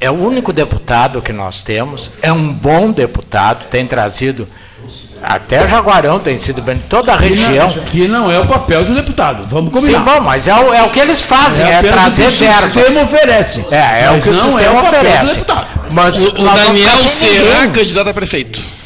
É 0.00 0.10
o 0.10 0.14
único 0.14 0.52
deputado 0.52 1.20
que 1.20 1.32
nós 1.32 1.62
temos. 1.62 2.10
É 2.22 2.32
um 2.32 2.52
bom 2.52 2.90
deputado, 2.90 3.66
tem 3.68 3.86
trazido 3.86 4.48
até 5.22 5.66
Jaguarão 5.68 6.18
tem 6.18 6.38
sido 6.38 6.62
bem, 6.62 6.78
toda 6.88 7.12
a 7.12 7.16
região. 7.16 7.70
Que 7.90 8.08
não, 8.08 8.32
é 8.32 8.40
o 8.40 8.46
papel 8.46 8.84
do 8.84 8.94
deputado, 8.94 9.46
vamos 9.48 9.72
combinar. 9.72 9.98
Sim, 9.98 10.04
bom, 10.04 10.20
mas 10.20 10.48
é 10.48 10.54
o, 10.54 10.72
é 10.72 10.82
o 10.82 10.90
que 10.90 10.98
eles 10.98 11.20
fazem, 11.20 11.66
é, 11.66 11.72
é 11.72 11.82
trazer 11.82 12.30
verbas. 12.30 12.76
O 12.76 12.80
sistema 12.80 13.02
oferece. 13.04 13.66
É, 13.70 14.04
é 14.04 14.10
o 14.10 14.20
que 14.20 14.28
o 14.30 14.32
sistema 14.32 14.62
é 14.62 14.70
o 14.70 14.82
oferece. 14.82 15.44
Mas 15.90 16.22
o, 16.22 16.28
o 16.28 16.44
Daniel 16.44 16.96
será 17.08 17.68
candidato 17.68 18.08
a 18.08 18.14
prefeito. 18.14 18.79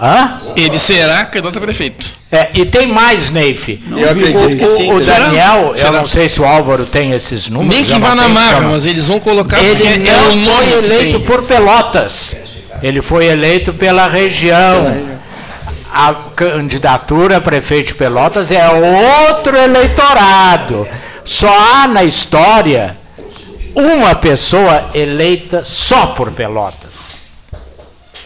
Hã? 0.00 0.38
Ele 0.54 0.78
será 0.78 1.24
candidato 1.24 1.58
a 1.58 1.60
prefeito. 1.60 2.06
É, 2.30 2.50
e 2.54 2.66
tem 2.66 2.86
mais, 2.86 3.30
Neif. 3.30 3.80
Eu 3.96 4.10
acredito 4.10 4.44
o, 4.44 4.56
que 4.56 4.66
sim. 4.66 4.92
O, 4.92 5.00
Daniel, 5.00 5.74
Será? 5.76 5.88
eu 5.88 5.92
não 6.00 6.08
sei 6.08 6.28
se 6.28 6.40
o 6.40 6.44
Álvaro 6.44 6.84
tem 6.84 7.12
esses 7.12 7.48
números. 7.48 7.74
Nem 7.74 7.84
que 7.84 7.98
vá 7.98 8.14
na 8.14 8.28
então. 8.28 8.70
mas 8.70 8.84
eles 8.84 9.08
vão 9.08 9.18
colocar 9.20 9.58
Ele 9.62 9.76
porque 9.76 9.88
é 9.88 10.12
não 10.12 10.30
o 10.30 10.36
nome 10.36 10.70
foi 10.70 10.84
eleito 10.84 11.20
por 11.20 11.42
Pelotas. 11.44 12.36
Ele 12.82 13.00
foi 13.00 13.26
eleito 13.26 13.72
pela 13.72 14.06
região. 14.06 15.16
A 15.92 16.14
candidatura 16.34 17.38
a 17.38 17.40
prefeito 17.40 17.88
de 17.88 17.94
Pelotas 17.94 18.50
é 18.52 18.68
outro 18.68 19.56
eleitorado. 19.56 20.86
Só 21.24 21.48
há 21.48 21.88
na 21.88 22.04
história 22.04 22.98
uma 23.74 24.14
pessoa 24.14 24.90
eleita 24.94 25.62
só 25.64 26.06
por 26.08 26.32
Pelotas, 26.32 26.94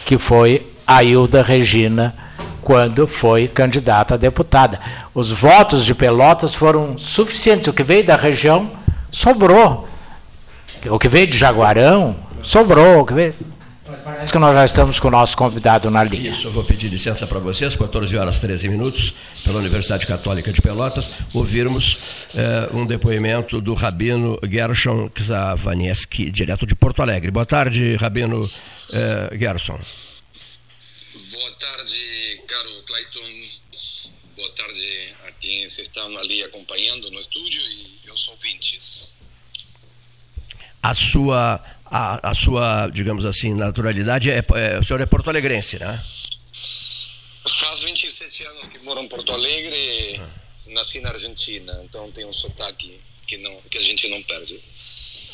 que 0.05 0.17
foi 0.17 0.70
a 0.91 1.01
Hilda 1.01 1.41
Regina, 1.41 2.13
quando 2.61 3.07
foi 3.07 3.47
candidata 3.47 4.15
a 4.15 4.17
deputada. 4.17 4.77
Os 5.15 5.31
votos 5.31 5.85
de 5.85 5.95
Pelotas 5.95 6.53
foram 6.53 6.97
suficientes. 6.97 7.69
O 7.69 7.73
que 7.73 7.81
veio 7.81 8.03
da 8.03 8.17
região 8.17 8.69
sobrou. 9.09 9.87
O 10.85 10.99
que 10.99 11.07
veio 11.07 11.27
de 11.27 11.37
Jaguarão 11.37 12.17
sobrou. 12.43 13.01
O 13.01 13.05
que 13.05 13.13
veio... 13.13 13.33
Parece 14.03 14.33
que 14.33 14.39
nós 14.39 14.53
já 14.53 14.65
estamos 14.65 14.99
com 14.99 15.07
o 15.07 15.11
nosso 15.11 15.37
convidado 15.37 15.89
na 15.89 16.03
linha. 16.03 16.31
Isso, 16.31 16.47
eu 16.47 16.51
vou 16.51 16.63
pedir 16.63 16.89
licença 16.89 17.25
para 17.25 17.39
vocês, 17.39 17.75
14 17.75 18.17
horas 18.17 18.39
13 18.39 18.67
minutos, 18.67 19.13
pela 19.45 19.59
Universidade 19.59 20.05
Católica 20.05 20.51
de 20.51 20.61
Pelotas, 20.61 21.09
ouvirmos 21.33 22.27
eh, 22.35 22.69
um 22.73 22.85
depoimento 22.85 23.61
do 23.61 23.73
Rabino 23.73 24.37
Gershon 24.49 25.09
Kzavanieski, 25.09 26.31
direto 26.31 26.65
de 26.65 26.75
Porto 26.75 27.01
Alegre. 27.01 27.31
Boa 27.31 27.45
tarde, 27.45 27.95
Rabino 27.95 28.41
eh, 28.93 29.37
Gerson. 29.37 29.77
Boa 31.31 31.51
tarde, 31.51 32.41
caro 32.45 32.83
Clayton. 32.83 33.43
Boa 34.35 34.49
tarde 34.51 35.15
a 35.23 35.31
quem 35.33 35.63
estão 35.63 36.17
ali 36.17 36.43
acompanhando 36.43 37.09
no 37.09 37.21
estúdio 37.21 37.61
e 37.61 38.09
aos 38.09 38.27
ouvintes. 38.27 39.17
A 40.83 40.93
sua, 40.93 41.63
a, 41.85 42.31
a 42.31 42.35
sua, 42.35 42.89
digamos 42.89 43.23
assim, 43.23 43.53
naturalidade, 43.53 44.29
é, 44.29 44.43
é, 44.55 44.79
o 44.79 44.83
senhor 44.83 44.99
é 44.99 45.05
porto-alegrense, 45.05 45.79
né? 45.79 46.03
Faz 47.59 47.79
27 47.81 48.43
anos 48.43 48.67
que 48.67 48.79
moro 48.79 48.99
em 48.99 49.07
Porto 49.07 49.31
Alegre, 49.31 50.19
nasci 50.67 50.99
na 50.99 51.09
Argentina, 51.09 51.81
então 51.85 52.11
tem 52.11 52.25
um 52.25 52.33
sotaque 52.33 52.99
que, 53.25 53.37
não, 53.37 53.55
que 53.69 53.77
a 53.77 53.81
gente 53.81 54.09
não 54.09 54.21
perde. 54.23 54.59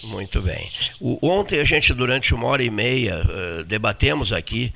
Muito 0.03 0.41
bem. 0.41 0.71
O, 0.99 1.17
ontem 1.27 1.59
a 1.59 1.63
gente, 1.63 1.91
durante 1.93 2.35
uma 2.35 2.47
hora 2.47 2.63
e 2.63 2.69
meia, 2.69 3.19
eh, 3.27 3.63
debatemos 3.63 4.31
aqui 4.31 4.71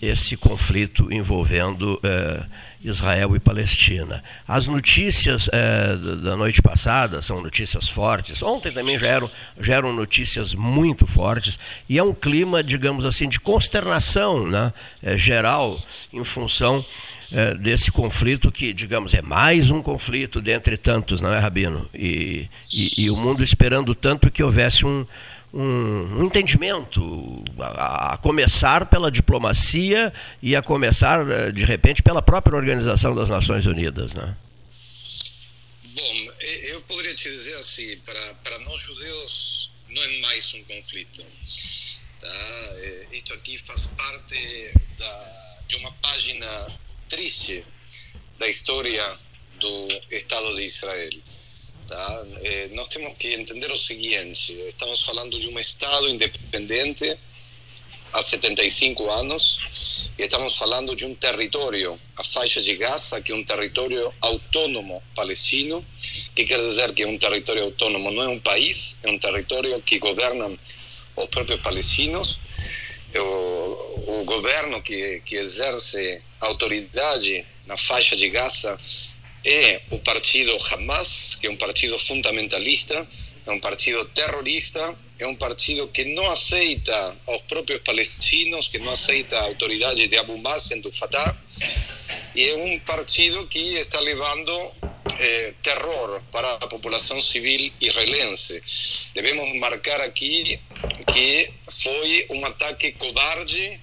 esse 0.00 0.36
conflito 0.36 1.12
envolvendo 1.12 2.00
eh, 2.02 2.42
Israel 2.82 3.36
e 3.36 3.40
Palestina. 3.40 4.22
As 4.48 4.66
notícias 4.66 5.48
eh, 5.52 5.96
da 6.22 6.36
noite 6.36 6.62
passada 6.62 7.20
são 7.20 7.42
notícias 7.42 7.88
fortes. 7.88 8.42
Ontem 8.42 8.72
também 8.72 8.98
já 8.98 9.06
eram, 9.08 9.30
já 9.60 9.74
eram 9.74 9.92
notícias 9.92 10.54
muito 10.54 11.06
fortes. 11.06 11.58
E 11.88 11.98
é 11.98 12.02
um 12.02 12.14
clima, 12.14 12.62
digamos 12.62 13.04
assim, 13.04 13.28
de 13.28 13.38
consternação 13.38 14.46
né, 14.46 14.72
eh, 15.02 15.16
geral 15.16 15.78
em 16.12 16.24
função 16.24 16.84
eh, 17.32 17.54
desse 17.54 17.92
conflito 17.92 18.50
que, 18.50 18.72
digamos, 18.72 19.12
é 19.12 19.20
mais 19.20 19.70
um 19.70 19.82
conflito 19.82 20.40
dentre 20.40 20.78
tantos, 20.78 21.20
não 21.20 21.32
é, 21.32 21.38
Rabino? 21.38 21.86
E, 21.94 22.48
e, 22.72 23.04
e 23.04 23.10
o 23.10 23.16
mundo 23.16 23.42
esperando 23.42 23.94
tanto 23.94 24.30
que 24.30 24.42
houvesse 24.42 24.86
um, 24.86 25.06
um, 25.52 26.20
um 26.20 26.24
entendimento, 26.24 27.44
a, 27.58 28.14
a 28.14 28.16
começar 28.18 28.86
pela 28.86 29.10
diplomacia 29.10 30.12
e 30.42 30.54
a 30.54 30.62
começar, 30.62 31.28
eh, 31.28 31.52
de 31.52 31.64
repente, 31.64 32.02
pela 32.02 32.22
própria 32.22 32.56
Organização 32.56 33.14
das 33.14 33.30
Nações 33.30 33.66
Unidas, 33.66 34.14
né? 34.14 34.36
Bom, 35.84 36.32
eu 36.68 36.80
poderia 36.82 37.14
te 37.14 37.28
dizer 37.28 37.54
assim, 37.56 37.96
para, 37.98 38.34
para 38.44 38.58
nós 38.60 38.80
judeus 38.80 39.70
não 39.88 40.02
é 40.02 40.20
mais 40.20 40.54
um 40.54 40.62
conflito. 40.64 41.24
Tá? 42.20 42.28
Eh, 42.28 43.06
Isto 43.12 43.34
aqui 43.34 43.58
faz 43.58 43.90
parte 43.90 44.72
da, 44.98 45.56
de 45.68 45.76
uma 45.76 45.92
página 45.94 46.68
triste 47.08 47.64
da 48.38 48.48
história 48.48 49.16
do 49.58 49.88
Estado 50.10 50.54
de 50.54 50.64
Israel. 50.64 51.10
Eh, 52.42 52.68
nós 52.72 52.88
temos 52.88 53.16
que 53.18 53.34
entender 53.34 53.70
o 53.70 53.76
seguinte: 53.76 54.52
estamos 54.68 55.02
falando 55.02 55.38
de 55.38 55.48
um 55.48 55.58
Estado 55.58 56.08
independente 56.08 57.16
há 58.12 58.22
75 58.22 59.10
anos 59.10 60.10
e 60.18 60.22
estamos 60.22 60.56
falando 60.56 60.94
de 60.94 61.04
um 61.04 61.14
território, 61.14 61.98
a 62.16 62.24
faixa 62.24 62.60
de 62.60 62.76
Gaza, 62.76 63.20
que 63.20 63.32
é 63.32 63.34
um 63.34 63.44
território 63.44 64.12
autônomo 64.20 65.02
palestino, 65.14 65.84
que 66.34 66.44
quer 66.44 66.60
dizer 66.60 66.92
que 66.92 67.02
é 67.02 67.06
um 67.06 67.18
território 67.18 67.64
autônomo, 67.64 68.10
não 68.10 68.22
é 68.22 68.28
um 68.28 68.40
país, 68.40 68.98
é 69.02 69.10
um 69.10 69.18
território 69.18 69.80
que 69.82 69.98
governam 69.98 70.56
os 71.16 71.26
próprios 71.26 71.60
palestinos. 71.60 72.38
O, 73.12 74.20
o 74.20 74.24
governo 74.24 74.80
que, 74.80 75.20
que 75.24 75.34
exerce 75.34 76.22
autoridade 76.40 77.44
na 77.66 77.76
faixa 77.76 78.14
de 78.14 78.28
Gaza 78.28 78.78
é 79.44 79.82
o 79.90 79.98
partido 79.98 80.56
Hamas, 80.70 81.36
que 81.36 81.46
é 81.46 81.50
um 81.50 81.56
partido 81.56 81.98
fundamentalista, 81.98 83.06
é 83.46 83.50
um 83.50 83.60
partido 83.60 84.04
terrorista, 84.06 84.94
é 85.18 85.26
um 85.26 85.34
partido 85.34 85.88
que 85.88 86.04
não 86.04 86.30
aceita 86.30 87.16
os 87.26 87.42
próprios 87.42 87.82
palestinos, 87.82 88.68
que 88.68 88.78
não 88.78 88.92
aceita 88.92 89.38
a 89.38 89.44
autoridade 89.44 90.06
de 90.06 90.16
Abu 90.16 90.36
Mazen, 90.38 90.80
do 90.80 90.92
Fatah, 90.92 91.36
e 92.34 92.48
é 92.48 92.54
um 92.54 92.78
partido 92.80 93.46
que 93.46 93.76
está 93.76 93.98
levando 94.00 94.52
eh, 95.18 95.54
terror 95.62 96.22
para 96.30 96.54
a 96.54 96.66
população 96.66 97.20
civil 97.20 97.72
israelense. 97.80 98.62
Devemos 99.14 99.54
marcar 99.56 100.00
aqui 100.00 100.58
que 101.12 101.50
foi 101.70 102.26
um 102.30 102.44
ataque 102.46 102.92
covarde 102.92 103.78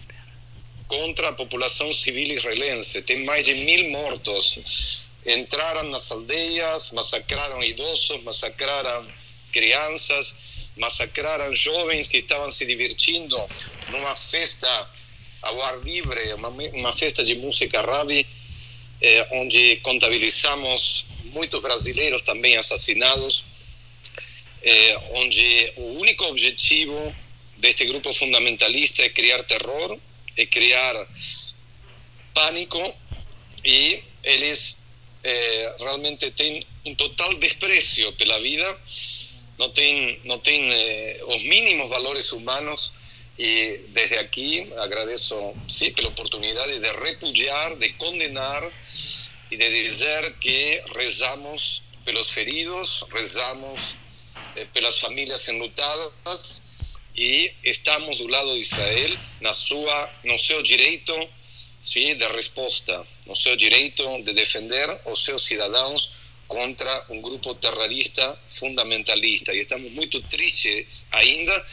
contra 0.88 1.30
a 1.30 1.34
população 1.34 1.92
civil 1.92 2.36
israelense. 2.36 3.02
Tem 3.02 3.24
mais 3.26 3.44
de 3.44 3.54
mil 3.54 3.90
mortos. 3.92 5.07
Entraram 5.28 5.84
nas 5.90 6.10
aldeias, 6.10 6.92
massacraram 6.92 7.62
idosos, 7.62 8.24
massacraram 8.24 9.06
crianças, 9.52 10.38
massacraram 10.78 11.54
jovens 11.54 12.08
que 12.08 12.18
estavam 12.18 12.50
se 12.50 12.66
divertindo 12.66 13.38
numa 13.90 14.16
festa 14.16 14.90
ao 15.42 15.62
ar 15.62 15.80
livre, 15.84 16.34
uma, 16.34 16.50
uma 16.50 16.96
festa 16.96 17.24
de 17.24 17.36
música 17.36 17.82
rabi, 17.82 18.26
eh, 19.02 19.28
onde 19.32 19.78
contabilizamos 19.78 21.06
muitos 21.26 21.62
brasileiros 21.62 22.22
também 22.22 22.56
assassinados, 22.56 23.44
eh, 24.64 24.98
onde 25.12 25.74
o 25.76 26.00
único 26.00 26.24
objetivo 26.26 27.16
deste 27.58 27.86
grupo 27.86 28.14
fundamentalista 28.14 29.04
é 29.04 29.10
criar 29.10 29.44
terror, 29.44 30.00
é 30.38 30.46
criar 30.46 31.08
pânico 32.34 32.96
e 33.64 34.04
eles 34.24 34.77
eh, 35.30 35.76
realmente 35.78 36.32
têm 36.32 36.66
um 36.86 36.96
total 36.96 37.34
desprezo 37.34 38.14
pela 38.14 38.40
vida, 38.40 38.80
não 39.58 39.70
têm, 39.72 40.22
não 40.24 40.40
têm 40.40 40.72
eh, 40.72 41.20
os 41.28 41.44
mínimos 41.44 41.90
valores 41.90 42.32
humanos. 42.32 42.94
E 43.38 43.82
desde 43.90 44.18
aqui 44.18 44.72
agradeço 44.78 45.36
sim, 45.70 45.92
pela 45.92 46.08
oportunidade 46.08 46.80
de 46.80 46.92
repudiar, 46.94 47.76
de 47.76 47.90
condenar 47.94 48.64
e 49.52 49.58
de 49.58 49.84
dizer 49.84 50.34
que 50.40 50.82
rezamos 50.96 51.84
pelos 52.06 52.32
feridos, 52.32 53.04
rezamos 53.12 53.96
eh, 54.56 54.66
pelas 54.74 54.98
famílias 54.98 55.46
enlutadas 55.50 56.62
e 57.16 57.54
estamos 57.66 58.18
do 58.18 58.28
lado 58.28 58.54
de 58.54 58.60
Israel. 58.60 59.18
Na 59.42 59.52
sua, 59.52 60.10
no 60.24 60.40
seu 60.40 60.64
direito 60.64 61.14
sim, 61.84 62.16
de 62.16 62.28
resposta, 62.30 63.06
no 63.28 63.36
seu 63.36 63.56
direito 63.56 64.04
de 64.24 64.34
defender 64.34 64.90
os 65.06 65.24
seus 65.24 65.44
cidadãos 65.44 66.10
contra 66.48 67.06
um 67.10 67.22
grupo 67.22 67.54
terrorista 67.56 68.38
fundamentalista. 68.50 69.54
E 69.54 69.60
estamos 69.60 69.92
muito 69.92 70.22
tristes 70.24 71.06
ainda 71.12 71.66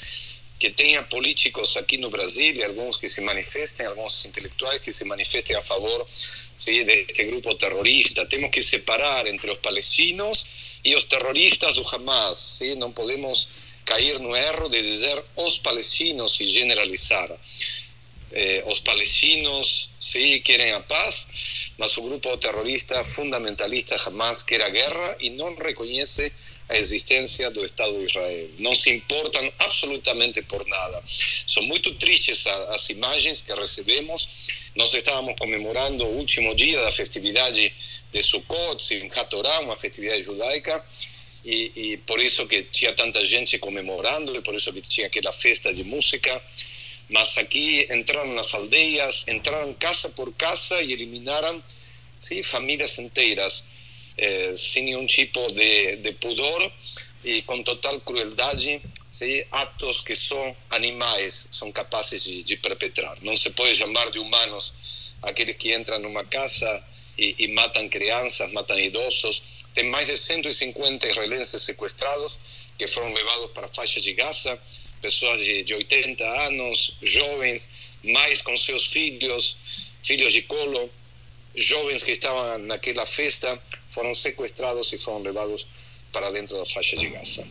que 0.59 0.71
tenha 0.71 1.03
políticos 1.03 1.77
aqui 1.77 1.97
no 1.99 2.11
Brasil 2.11 2.55
e 2.55 2.65
alguns 2.65 2.97
que 2.97 3.09
se 3.09 3.21
manifestem, 3.21 3.87
alguns 3.87 4.25
intelectuais 4.25 4.81
que 4.81 4.93
se 4.93 5.05
manifestem 5.05 5.57
a 5.57 5.63
favor 5.63 6.05
sim, 6.09 6.85
deste 6.85 7.25
grupo 7.25 7.55
terrorista. 7.55 8.27
Temos 8.27 8.51
que 8.51 8.63
separar 8.63 9.27
entre 9.27 9.51
os 9.51 9.59
palestinos 9.59 10.81
e 10.85 10.95
os 10.95 11.05
terroristas 11.05 11.75
do 11.75 11.87
Hamas. 11.89 12.39
Sim? 12.39 12.77
Não 12.77 12.93
podemos 12.93 13.49
cair 13.85 14.19
no 14.19 14.35
erro 14.35 14.69
de 14.69 14.83
dizer 14.83 15.23
os 15.37 15.59
palestinos 15.59 16.41
e 16.41 16.47
generalizar. 16.47 17.31
Eh, 18.37 18.65
os 18.67 18.81
palestinos 18.81 19.91
sí 20.01 20.41
querem 20.41 20.73
a 20.73 20.81
paz, 20.81 21.29
mas 21.79 21.97
o 21.97 22.03
grupo 22.03 22.37
terrorista 22.37 23.05
fundamentalista 23.05 23.95
Hamas 24.05 24.43
quer 24.43 24.61
a 24.61 24.71
guerra 24.71 25.17
e 25.21 25.31
não 25.31 25.55
reconhece 25.55 26.33
a 26.69 26.77
existência 26.77 27.49
do 27.53 27.65
Estado 27.65 27.97
de 27.97 28.07
Israel. 28.07 28.49
Não 28.59 28.75
se 28.75 28.91
importam 28.91 29.53
absolutamente 29.61 30.43
por 30.43 30.67
nada. 30.67 31.01
São 31.47 31.63
muito 31.63 31.95
tristes 31.95 32.45
as 32.47 32.89
imagens 32.91 33.41
que 33.41 33.55
recebemos. 33.55 34.29
Nós 34.75 34.93
estávamos 34.93 35.39
comemorando 35.39 36.05
o 36.05 36.17
último 36.17 36.57
dia 36.57 36.81
da 36.81 36.91
festividade 36.91 37.73
de 38.13 38.23
Sukkot, 38.23 38.83
Simchat 38.83 39.31
Torah, 39.31 39.61
uma 39.61 39.77
festividade 39.77 40.25
judaica, 40.25 40.85
e, 41.45 41.71
e, 41.77 41.97
por 41.99 42.19
isso 42.19 42.47
que 42.47 42.63
tinha 42.63 42.95
tanta 42.95 43.25
gente 43.25 43.59
comemorando, 43.59 44.35
e 44.35 44.41
por 44.41 44.55
isso 44.55 44.73
que 44.73 44.81
tinha 44.81 45.07
aquela 45.07 45.33
festa 45.33 45.73
de 45.73 45.85
música. 45.85 46.43
Mas 47.09 47.37
aqui 47.37 47.87
entraram 47.91 48.33
nas 48.35 48.53
aldeias, 48.55 49.27
entraram 49.29 49.73
casa 49.75 50.09
por 50.09 50.33
casa 50.35 50.81
e 50.83 50.93
eliminaram 50.93 51.63
sim, 52.19 52.43
famílias 52.43 52.99
inteiras, 52.99 53.65
eh, 54.17 54.55
sem 54.57 54.85
nenhum 54.85 55.07
tipo 55.07 55.41
de, 55.53 55.97
de 55.97 56.13
pudor 56.13 56.73
e 57.25 57.43
com 57.43 57.63
total 57.63 58.01
crueldade, 58.01 58.81
sim, 59.11 59.45
atos 59.51 60.01
que 60.01 60.15
só 60.15 60.55
animais 60.71 61.49
são 61.51 61.73
capazes 61.73 62.25
de, 62.25 62.43
de 62.43 62.57
perpetrar. 62.57 63.17
Não 63.23 63.35
se 63.35 63.51
pode 63.51 63.75
chamar 63.75 64.11
de 64.11 64.19
humanos 64.19 64.73
aqueles 65.23 65.57
que 65.57 65.75
entram 65.75 65.99
numa 65.99 66.25
casa 66.25 66.83
e, 67.17 67.35
e 67.39 67.49
matam 67.49 67.89
crianças, 67.89 68.53
matam 68.53 68.79
idosos. 68.79 69.65
Tem 69.73 69.85
mais 69.85 70.07
de 70.07 70.17
150 70.17 71.09
israelenses 71.09 71.63
sequestrados 71.63 72.39
que 72.79 72.87
foram 72.87 73.13
levados 73.13 73.51
para 73.53 73.69
faixa 73.69 74.01
de 74.01 74.13
Gaza, 74.13 74.59
pessoas 75.05 75.39
de, 75.39 75.63
de 75.65 75.75
80 75.75 76.25
anos, 76.25 76.97
jovens, 77.03 77.71
mais 78.03 78.41
com 78.41 78.57
seus 78.57 78.87
filhos, 78.87 79.55
filhos 80.03 80.33
de 80.33 80.41
colo, 80.41 80.91
jovens 81.55 82.03
que 82.03 82.13
estavam 82.13 82.59
naquela 82.61 83.05
festa, 83.05 83.59
foram 83.91 84.15
sequestrados 84.15 84.91
e 84.95 84.99
foram 84.99 85.21
levados 85.21 85.67
para 86.11 86.31
dentro 86.31 86.57
da 86.57 86.65
faixa 86.65 86.97
de 86.97 87.11
Gaza. 87.11 87.47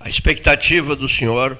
A 0.00 0.08
expectativa 0.08 0.96
do 0.96 1.08
senhor 1.08 1.56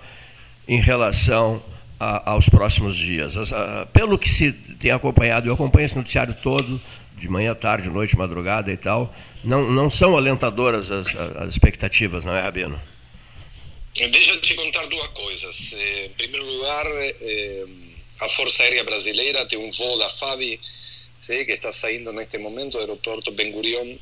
em 0.67 0.81
relação 0.81 1.63
a, 2.01 2.33
aos 2.33 2.49
próximos 2.49 2.97
dias? 2.97 3.37
As, 3.37 3.53
a, 3.53 3.87
pelo 3.87 4.19
que 4.19 4.29
se 4.29 4.51
tem 4.81 4.91
acompanhado, 4.91 5.49
eu 5.49 5.55
acompanho 5.55 5.87
esse 5.87 5.95
noticiário 5.95 6.35
todo, 6.43 6.81
de 7.17 7.29
manhã, 7.29 7.55
tarde, 7.55 7.89
noite, 7.89 8.19
madrugada 8.19 8.73
e 8.73 8.77
tal, 8.77 9.15
não, 9.45 9.71
não 9.71 9.89
são 9.89 10.17
alentadoras 10.17 10.91
as, 10.91 11.15
as 11.15 11.51
expectativas, 11.51 12.25
não 12.25 12.35
é, 12.35 12.41
Rabino? 12.41 12.96
Deixa 13.97 14.33
eu 14.33 14.41
te 14.43 14.55
contar 14.55 14.87
duas 14.89 15.09
coisas. 15.09 15.73
Eh, 15.73 16.05
em 16.05 16.11
primeiro 16.11 16.45
lugar, 16.45 16.87
eh, 16.87 17.65
a 18.21 18.29
Força 18.29 18.63
Aérea 18.63 18.85
Brasileira 18.85 19.47
tem 19.47 19.59
um 19.59 19.71
voo 19.71 19.97
da 19.97 20.07
FAB 20.11 20.61
que 21.27 21.53
está 21.53 21.73
saindo 21.73 22.13
neste 22.13 22.37
momento 22.37 22.73
do 22.73 22.81
aeroporto 22.81 23.31
Ben 23.31 23.51
Gurion 23.51 23.97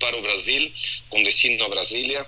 para 0.00 0.16
o 0.16 0.22
Brasil, 0.22 0.72
com 1.10 1.22
destino 1.22 1.62
a 1.64 1.68
Brasília, 1.68 2.26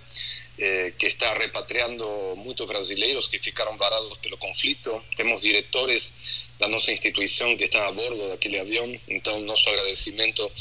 eh, 0.58 0.92
que 0.98 1.06
está 1.06 1.32
repatriando 1.32 2.06
muitos 2.36 2.66
brasileiros 2.66 3.26
que 3.26 3.38
ficaram 3.38 3.74
varados 3.78 4.18
pelo 4.18 4.36
conflito. 4.36 5.02
Temos 5.16 5.40
diretores 5.40 6.50
da 6.58 6.68
nossa 6.68 6.92
instituição 6.92 7.56
que 7.56 7.64
estão 7.64 7.80
a 7.80 7.92
bordo 7.92 8.28
daquele 8.28 8.58
avião, 8.60 9.00
então 9.08 9.40
nosso 9.40 9.66
agradecimento 9.70 10.52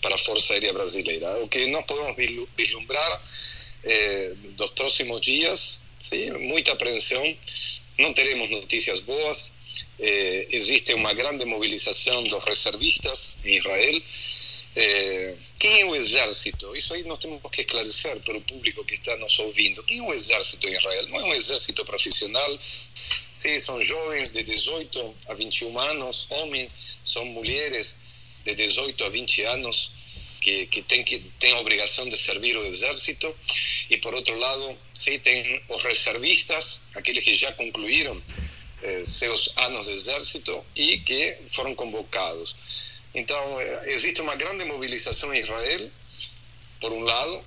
para 0.00 0.14
a 0.14 0.18
Força 0.18 0.52
Aérea 0.52 0.72
Brasileira. 0.72 1.42
O 1.42 1.48
que 1.48 1.66
nós 1.66 1.84
podemos 1.84 2.16
vislumbrar 2.56 3.20
dos 4.56 4.70
próximos 4.70 5.20
dias, 5.20 5.80
muita 6.38 6.72
apreensão, 6.72 7.36
não 7.98 8.12
teremos 8.12 8.50
notícias 8.50 9.00
boas, 9.00 9.52
eh, 9.98 10.46
existe 10.50 10.92
uma 10.94 11.14
grande 11.14 11.44
mobilização 11.44 12.22
dos 12.24 12.44
reservistas 12.44 13.38
em 13.44 13.56
Israel. 13.56 14.02
Eh, 14.76 15.34
quem 15.58 15.80
é 15.80 15.84
o 15.86 15.96
exército? 15.96 16.76
Isso 16.76 16.92
aí 16.92 17.02
nós 17.04 17.18
temos 17.18 17.40
que 17.50 17.62
esclarecer 17.62 18.20
para 18.20 18.36
o 18.36 18.42
público 18.42 18.84
que 18.84 18.94
está 18.94 19.16
nos 19.16 19.38
ouvindo. 19.38 19.82
Quem 19.84 19.98
é 19.98 20.02
o 20.02 20.12
exército 20.12 20.68
em 20.68 20.76
Israel? 20.76 21.08
Não 21.08 21.20
é 21.20 21.24
um 21.24 21.34
exército 21.34 21.84
profissional. 21.84 22.58
Sim, 23.32 23.58
são 23.58 23.82
jovens 23.82 24.32
de 24.32 24.42
18 24.42 25.14
a 25.28 25.34
21 25.34 25.78
anos, 25.78 26.26
homens, 26.30 26.76
são 27.04 27.24
mulheres 27.24 27.96
de 28.44 28.54
18 28.54 29.02
a 29.04 29.08
20 29.08 29.42
anos 29.42 29.90
que, 30.46 30.66
que 30.66 30.82
têm 30.82 31.02
que 31.02 31.18
tem 31.40 31.52
a 31.54 31.58
obrigação 31.58 32.08
de 32.08 32.16
servir 32.16 32.56
o 32.56 32.64
exército. 32.64 33.34
E 33.90 33.96
por 33.96 34.14
outro 34.14 34.38
lado, 34.38 34.78
sim, 34.94 35.18
tem 35.18 35.60
os 35.68 35.82
reservistas, 35.82 36.82
aqueles 36.94 37.24
que 37.24 37.34
já 37.34 37.50
concluíram 37.52 38.22
eh, 38.82 39.02
seus 39.04 39.52
anos 39.56 39.86
de 39.86 39.94
exército 39.94 40.64
e 40.76 40.98
que 41.00 41.36
foram 41.50 41.74
convocados. 41.74 42.54
Então, 43.12 43.60
eh, 43.60 43.92
existe 43.94 44.20
uma 44.20 44.36
grande 44.36 44.64
mobilização 44.64 45.34
em 45.34 45.40
Israel, 45.40 45.90
por 46.80 46.92
um 46.92 47.00
lado, 47.00 47.42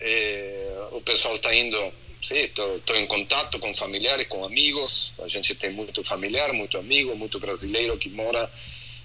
eh, 0.00 0.88
o 0.92 1.02
pessoal 1.02 1.34
está 1.34 1.54
indo, 1.54 1.92
estou 2.22 2.96
em 2.96 3.06
contato 3.06 3.58
com 3.58 3.74
familiares, 3.74 4.26
com 4.26 4.42
amigos, 4.42 5.12
a 5.18 5.28
gente 5.28 5.54
tem 5.54 5.70
muito 5.70 6.02
familiar, 6.02 6.54
muito 6.54 6.78
amigo, 6.78 7.14
muito 7.14 7.38
brasileiro 7.38 7.98
que 7.98 8.08
mora 8.08 8.50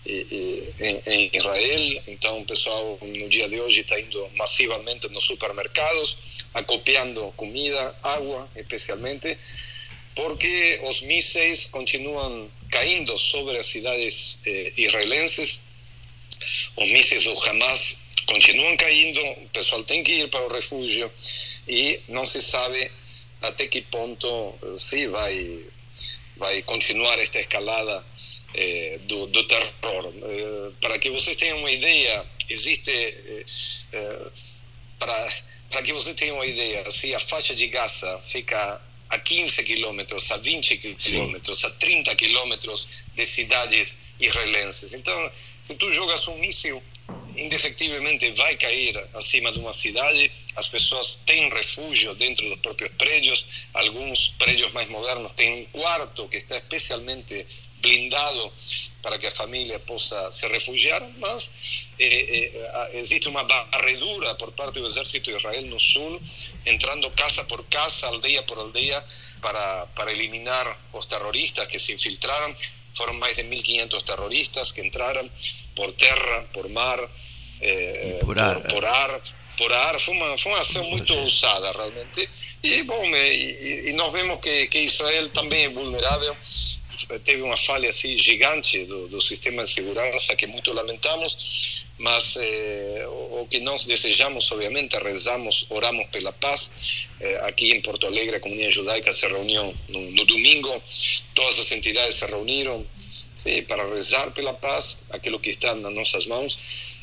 em, 0.05 1.29
Israel, 1.33 2.03
então 2.07 2.39
o 2.39 2.45
pessoal 2.45 2.97
no 3.01 3.29
dia 3.29 3.47
de 3.47 3.59
hoje 3.59 3.81
está 3.81 3.99
indo 3.99 4.29
massivamente 4.35 5.07
nos 5.09 5.23
supermercados, 5.23 6.43
acopiando 6.53 7.31
comida, 7.37 7.95
água, 8.03 8.49
especialmente, 8.55 9.37
porque 10.15 10.79
os 10.83 11.01
mísseis 11.01 11.69
continuam 11.69 12.49
caindo 12.69 13.17
sobre 13.17 13.57
as 13.57 13.65
cidades 13.65 14.37
eh, 14.45 14.73
israelenses, 14.77 15.63
os 16.75 16.89
mísseis 16.91 17.23
do 17.23 17.33
Hamas 17.43 18.01
continuam 18.25 18.75
caindo, 18.77 19.21
o 19.21 19.49
pessoal 19.49 19.83
tem 19.83 20.03
que 20.03 20.13
ir 20.13 20.29
para 20.29 20.45
o 20.45 20.51
refúgio 20.51 21.11
e 21.67 21.99
não 22.09 22.25
se 22.25 22.41
sabe 22.41 22.91
até 23.41 23.67
que 23.67 23.81
ponto 23.81 24.55
eh, 24.63 24.77
se 24.77 25.07
vai 25.07 25.65
vai 26.35 26.61
continuar 26.63 27.19
esta 27.19 27.39
escalada 27.39 28.03
eh, 28.53 28.99
do, 29.03 29.27
do, 29.27 29.43
terror. 29.45 30.13
Eh, 30.21 30.71
para 30.81 30.99
que 30.99 31.09
vocês 31.09 31.35
tenham 31.35 31.59
uma 31.59 31.71
ideia, 31.71 32.25
existe 32.49 32.91
eh, 32.91 33.45
eh, 33.93 34.27
para 34.99 35.33
para 35.69 35.81
que 35.81 35.91
vocês 35.91 36.15
tenham 36.15 36.35
uma 36.35 36.45
ideia, 36.45 36.87
se 36.91 37.15
a 37.15 37.19
faixa 37.19 37.55
de 37.55 37.67
Gaza 37.67 38.19
fica 38.19 38.79
a 39.09 39.17
15 39.17 39.63
quilômetros, 39.63 40.29
a 40.29 40.37
20 40.37 40.77
quilômetros, 40.77 41.63
a 41.63 41.69
30 41.71 42.15
quilômetros 42.15 42.87
de 43.15 43.25
cidades 43.25 43.97
israelenses. 44.19 44.93
Então, 44.93 45.31
se 45.63 45.73
tu 45.75 45.91
jogas 45.91 46.27
um 46.27 46.37
míssil, 46.37 46.81
indefectivamente 47.35 48.31
vai 48.31 48.55
cair 48.57 48.97
acima 49.13 49.51
de 49.51 49.59
uma 49.59 49.73
cidade. 49.73 50.31
As 50.55 50.67
pessoas 50.67 51.21
têm 51.25 51.49
refúgio 51.49 52.13
dentro 52.15 52.47
dos 52.49 52.59
próprios 52.59 52.91
prédios. 52.97 53.45
Alguns 53.73 54.29
prédios 54.37 54.71
mais 54.73 54.89
modernos 54.89 55.31
têm 55.33 55.61
um 55.61 55.65
quarto 55.65 56.27
que 56.27 56.37
está 56.37 56.57
especialmente 56.57 57.45
blindado 57.83 58.51
para 59.01 59.19
que 59.19 59.27
a 59.27 59.31
família 59.31 59.77
possa 59.79 60.31
se 60.31 60.47
refugiar, 60.47 61.01
mas 61.17 61.53
eh, 61.99 62.51
eh, 62.55 62.89
existe 62.93 63.27
uma 63.27 63.43
barredura 63.43 64.33
por 64.35 64.53
parte 64.53 64.79
do 64.79 64.87
exército 64.87 65.29
de 65.29 65.37
Israel 65.37 65.63
no 65.63 65.77
sul, 65.77 66.21
entrando 66.65 67.11
casa 67.11 67.43
por 67.43 67.65
casa, 67.65 68.07
aldeia 68.07 68.41
por 68.43 68.57
aldeia, 68.57 69.03
para, 69.41 69.85
para 69.87 70.13
eliminar 70.13 70.79
os 70.93 71.05
terroristas 71.05 71.67
que 71.67 71.77
se 71.77 71.91
infiltraram. 71.91 72.55
Foram 72.95 73.15
mais 73.15 73.35
de 73.35 73.43
1.500 73.43 74.01
terroristas 74.03 74.71
que 74.71 74.81
entraram 74.81 75.29
por 75.75 75.91
terra, 75.93 76.47
por 76.53 76.69
mar, 76.69 76.99
eh, 77.63 78.19
por, 78.21 78.39
ar, 78.39 78.59
por, 78.61 78.67
por 78.69 78.85
ar 78.85 79.21
por 79.57 79.71
ar, 79.71 79.99
foi 79.99 80.15
uma, 80.15 80.37
foi 80.37 80.51
uma 80.51 80.61
ação 80.61 80.83
muito 80.89 81.13
ousada 81.13 81.71
realmente. 81.71 82.29
E, 82.63 82.83
bom, 82.83 83.05
e, 83.15 83.89
e, 83.89 83.93
nós 83.93 84.11
vemos 84.11 84.39
que, 84.39 84.67
que 84.67 84.79
Israel 84.79 85.29
também 85.29 85.65
é 85.65 85.69
vulnerável. 85.69 86.35
Teve 87.23 87.41
uma 87.41 87.57
falha 87.57 87.89
assim 87.89 88.17
gigante 88.17 88.85
do, 88.85 89.07
do 89.07 89.19
sistema 89.19 89.63
de 89.63 89.69
segurança 89.69 90.35
que 90.35 90.47
muito 90.47 90.71
lamentamos, 90.71 91.85
mas 91.97 92.35
eh, 92.37 93.05
o, 93.07 93.47
que 93.49 93.59
nós 93.59 93.85
desejamos, 93.85 94.51
obviamente, 94.51 94.95
rezamos, 94.97 95.65
oramos 95.69 96.07
pela 96.07 96.31
paz. 96.31 96.71
Eh, 97.19 97.41
aqui 97.43 97.71
em 97.71 97.81
Porto 97.81 98.05
Alegre, 98.05 98.35
a 98.35 98.39
comunidade 98.39 98.75
judaica 98.75 99.11
se 99.11 99.27
reuniu 99.27 99.73
no, 99.89 100.11
no 100.11 100.25
domingo, 100.25 100.81
todas 101.35 101.59
as 101.59 101.71
entidades 101.71 102.15
se 102.15 102.25
reuniram 102.25 102.85
para 103.67 103.87
rezar 103.93 104.31
pela 104.31 104.53
paz, 104.53 104.97
aquilo 105.09 105.39
que 105.39 105.49
está 105.49 105.73
nas 105.75 105.93
nossas 105.93 106.25
mãos. 106.25 106.57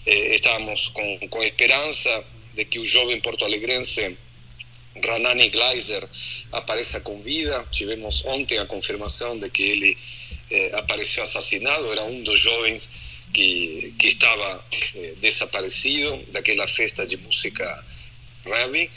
Eh, 0.07 0.35
estamos 0.35 0.89
com 0.89 1.43
esperança 1.43 2.25
de 2.55 2.65
que 2.65 2.79
o 2.79 2.87
jovem 2.87 3.21
porto-alegrense 3.21 4.17
Ranani 5.05 5.49
Gleiser 5.51 6.07
apareça 6.53 7.01
com 7.01 7.21
vida. 7.21 7.65
Tivemos 7.71 8.25
ontem 8.25 8.59
a 8.59 8.67
confirmação 8.67 9.39
de 9.39 9.49
que 9.51 9.63
ele 9.63 9.99
eh, 10.51 10.71
apareceu 10.75 11.23
assassinado. 11.23 11.93
Era 11.93 12.05
um 12.05 12.23
dos 12.23 12.39
jovens 12.39 13.21
que, 13.33 13.95
que 13.99 14.09
estava 14.09 14.65
eh, 14.95 15.15
desaparecido 15.21 16.17
daquela 16.29 16.67
festa 16.67 17.07
de 17.07 17.17
música 17.19 17.85
rave. 18.47 18.91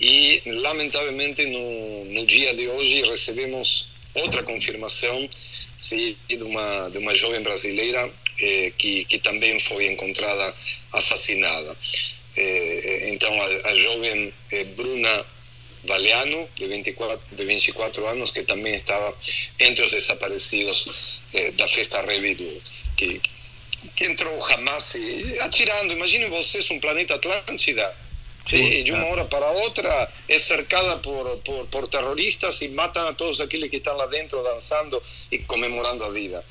E, 0.00 0.42
lamentavelmente, 0.46 1.44
no, 1.46 2.04
no 2.06 2.26
dia 2.26 2.54
de 2.54 2.68
hoje 2.68 3.02
recebemos 3.02 3.88
outra 4.14 4.42
confirmação 4.42 5.28
sim, 5.88 6.16
de, 6.28 6.42
uma, 6.42 6.88
de 6.90 6.98
uma 6.98 7.14
jovem 7.14 7.42
brasileira 7.42 8.10
eh, 8.38 8.72
que, 8.76 9.04
que 9.04 9.18
também 9.18 9.58
foi 9.60 9.86
encontrada 9.86 10.54
assassinada. 10.92 11.76
então 13.12 13.32
a, 13.42 13.68
a 13.70 13.74
jovem 13.76 14.32
Bruna 14.76 15.24
Valiano, 15.84 16.48
de 16.56 16.66
24, 16.66 17.20
de 17.36 17.44
24 17.44 18.06
anos, 18.06 18.30
que 18.30 18.42
também 18.42 18.74
estava 18.74 19.14
entre 19.60 19.84
os 19.84 19.92
desaparecidos 19.92 21.22
da 21.56 21.68
festa 21.68 22.00
Revidu, 22.02 22.62
que, 22.96 23.20
que 23.94 24.04
entrou 24.04 24.34
jamás 24.48 24.94
atirando. 25.40 25.92
Imaginem 25.92 26.30
vocês 26.30 26.70
um 26.70 26.80
planeta 26.80 27.14
Atlântida 27.14 28.03
Sí, 28.46 28.82
de 28.82 28.92
una 28.92 29.06
hora 29.06 29.24
para 29.24 29.50
otra 29.50 30.08
es 30.28 30.42
cercada 30.42 31.00
por, 31.00 31.40
por, 31.40 31.66
por, 31.68 31.88
terroristas 31.88 32.60
y 32.60 32.68
matan 32.68 33.06
a 33.06 33.16
todos 33.16 33.40
aquellos 33.40 33.70
que 33.70 33.78
están 33.78 33.96
lá 33.96 34.06
dentro 34.06 34.42
danzando 34.42 35.02
y 35.30 35.38
conmemorando 35.40 36.04
a 36.04 36.10
vida. 36.10 36.44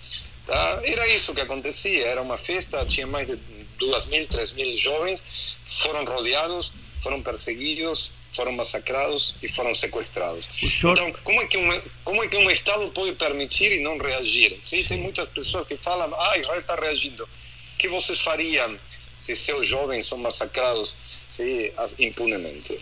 Tá? 0.47 0.81
Era 0.83 1.07
isso 1.07 1.33
que 1.33 1.41
acontecia, 1.41 2.07
era 2.07 2.21
uma 2.21 2.37
festa, 2.37 2.85
tinha 2.85 3.05
mais 3.05 3.27
de 3.27 3.37
2 3.77 4.07
mil, 4.07 4.27
3 4.27 4.53
mil 4.53 4.77
jovens, 4.77 5.59
foram 5.83 6.03
rodeados, 6.03 6.71
foram 7.01 7.21
perseguidos, 7.21 8.11
foram 8.33 8.51
massacrados 8.53 9.35
e 9.41 9.47
foram 9.47 9.73
sequestrados. 9.73 10.49
Senhor... 10.57 10.97
Então, 10.97 11.13
como 11.23 11.41
é, 11.41 11.45
que 11.45 11.57
um, 11.57 11.81
como 12.03 12.23
é 12.23 12.27
que 12.27 12.35
um 12.35 12.49
Estado 12.49 12.87
pode 12.89 13.13
permitir 13.13 13.71
e 13.71 13.79
não 13.81 13.97
reagir? 13.97 14.59
Sim, 14.63 14.83
tem 14.83 14.97
muitas 14.97 15.27
pessoas 15.29 15.65
que 15.65 15.77
falam, 15.77 16.11
ah, 16.19 16.37
Israel 16.37 16.59
está 16.59 16.75
reagindo. 16.75 17.23
O 17.23 17.77
que 17.77 17.87
vocês 17.87 18.19
fariam 18.19 18.77
se 19.17 19.35
seus 19.35 19.67
jovens 19.67 20.07
são 20.07 20.17
massacrados 20.17 20.95
sim, 21.27 21.71
impunemente? 21.99 22.79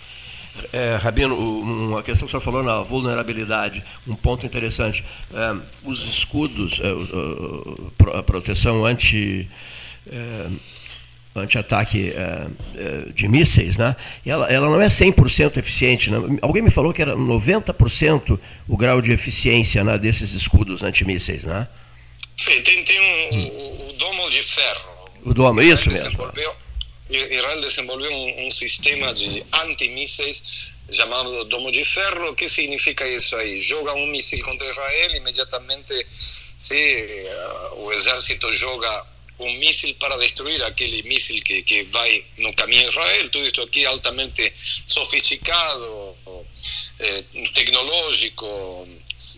É, 0.74 0.96
Rabino, 0.96 1.36
uma 1.36 2.04
questão 2.04 2.28
que 2.28 2.36
o 2.36 2.40
senhor 2.40 2.42
falou 2.42 2.64
na 2.64 2.82
vulnerabilidade, 2.82 3.84
um 4.08 4.16
ponto 4.16 4.46
interessante. 4.46 5.04
É, 5.34 5.56
os 5.84 6.04
escudos, 6.04 6.80
é, 6.82 8.18
a 8.18 8.24
proteção 8.24 8.86
anti. 8.86 9.50
É, 10.12 10.48
anti-ataque 11.36 12.10
é, 12.10 12.48
é, 12.76 13.12
de 13.14 13.28
mísseis, 13.28 13.78
né? 13.78 13.96
ela, 14.26 14.48
ela 14.52 14.68
não 14.68 14.82
é 14.82 14.88
100% 14.88 15.58
eficiente. 15.58 16.10
Né? 16.10 16.18
Alguém 16.42 16.62
me 16.62 16.70
falou 16.70 16.94
que 16.94 17.02
era 17.02 17.16
90% 17.16 18.38
o 18.68 18.78
grau 18.78 19.02
de 19.02 19.12
eficiência 19.12 19.84
né, 19.84 19.98
desses 19.98 20.34
escudos 20.34 20.84
antimísseis, 20.84 21.44
né? 21.44 21.68
Sim, 22.36 22.62
tem, 22.62 22.84
tem 22.84 23.00
um, 23.00 23.36
hum. 23.36 23.48
o, 23.48 23.90
o, 23.90 23.94
domo 23.94 24.30
de 24.30 24.42
ferro. 24.42 24.91
O 25.24 25.34
domo, 25.34 25.62
isso 25.62 25.90
mesmo. 25.90 26.32
Israel 27.10 27.62
desenvolveu 27.62 28.12
um, 28.12 28.48
um 28.48 28.52
sistema 28.52 29.14
de 29.14 29.44
antimísseis 29.52 30.76
chamado 30.92 31.44
Domo 31.46 31.72
de 31.72 31.84
Ferro. 31.84 32.30
O 32.30 32.36
que 32.36 32.48
significa 32.48 33.08
isso 33.08 33.36
aí? 33.36 33.60
Joga 33.60 33.94
um 33.94 34.08
míssil 34.08 34.44
contra 34.46 34.70
Israel, 34.70 35.16
imediatamente 35.16 36.08
se, 36.58 37.26
uh, 37.74 37.84
o 37.84 37.92
exército 37.92 38.52
joga 38.54 39.06
um 39.40 39.52
míssil 39.60 39.94
para 39.96 40.18
destruir 40.18 40.64
aquele 40.64 41.02
míssil 41.04 41.42
que, 41.44 41.64
que 41.64 41.84
vai 41.86 42.24
no 42.38 42.54
caminho 42.54 42.84
de 42.84 42.90
Israel. 42.90 43.30
Tudo 43.30 43.48
isso 43.48 43.62
aqui 43.62 43.86
altamente 43.86 44.54
sofisticado, 44.88 46.16
eh, 47.00 47.24
tecnológico, 47.54 48.88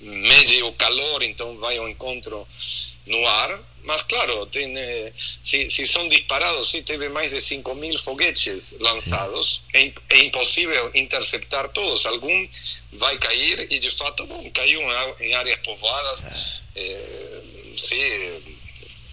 mede 0.04 0.62
o 0.64 0.74
calor, 0.74 1.24
então 1.24 1.56
vai 1.58 1.78
ao 1.78 1.88
encontro 1.88 2.46
no 3.08 3.26
ar 3.26 3.73
mas 3.84 4.02
claro, 4.04 4.46
tem, 4.48 4.74
se, 5.42 5.70
se, 5.70 5.86
são 5.86 6.08
disparados, 6.10 6.70
se 6.70 6.82
teve 6.82 7.10
mais 7.10 7.32
de 7.32 7.40
5 7.40 7.76
mil 7.76 7.98
foguetes 8.00 8.78
lançados, 8.80 9.62
é, 9.74 9.92
é, 10.10 10.20
impossível 10.20 10.92
interceptar 10.94 11.70
todos. 11.70 12.06
Algum 12.06 12.48
vai 12.94 13.18
cair 13.18 13.68
e 13.72 13.80
de 13.80 13.92
fato 13.92 14.26
bom, 14.26 14.50
caiu 14.52 14.82
em 15.20 15.34
áreas 15.34 15.60
povoadas, 15.60 16.26
é, 16.76 17.42
se, 17.78 18.60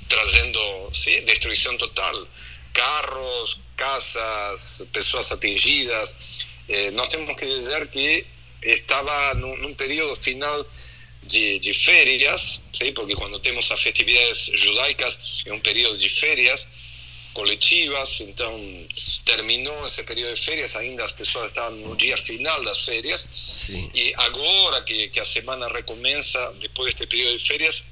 trazendo 0.09 0.90
se, 0.94 1.20
destruição 1.22 1.76
total. 1.78 2.26
Carros, 2.72 3.59
casas, 3.76 4.86
pessoas 4.92 5.32
atingidas. 5.32 6.47
Eh, 6.68 6.90
nós 6.92 7.09
temos 7.09 7.34
que 7.34 7.47
dizer 7.47 7.88
que 7.88 8.24
estava 8.62 9.34
num, 9.34 9.56
num 9.56 9.74
período 9.74 10.14
final 10.22 10.64
de, 11.31 11.59
de 11.61 11.73
férias, 11.73 12.61
¿sí? 12.73 12.93
porque 12.93 13.15
quando 13.15 13.39
temos 13.40 13.70
as 13.70 13.81
festividades 13.81 14.51
judaicas 14.55 15.19
é 15.47 15.52
um 15.52 15.61
período 15.61 15.97
de 15.98 16.09
férias 16.09 16.69
coletivas, 17.32 18.20
então 18.20 18.89
terminou 19.24 19.86
esse 19.86 20.02
período 20.02 20.35
de 20.35 20.40
férias, 20.40 20.74
ainda 20.74 21.05
as 21.05 21.12
pessoas 21.12 21.51
estavam 21.51 21.78
no 21.78 21.97
dia 21.97 22.16
final 22.16 22.62
das 22.65 22.85
férias, 22.85 23.28
Sim. 23.57 23.89
e 23.94 24.12
agora 24.16 24.82
que, 24.82 25.09
que 25.09 25.20
a 25.20 25.24
semana 25.24 25.69
recomeça, 25.69 26.52
depois 26.59 26.93
deste 26.93 27.07
período 27.07 27.39
de 27.39 27.47
férias, 27.47 27.85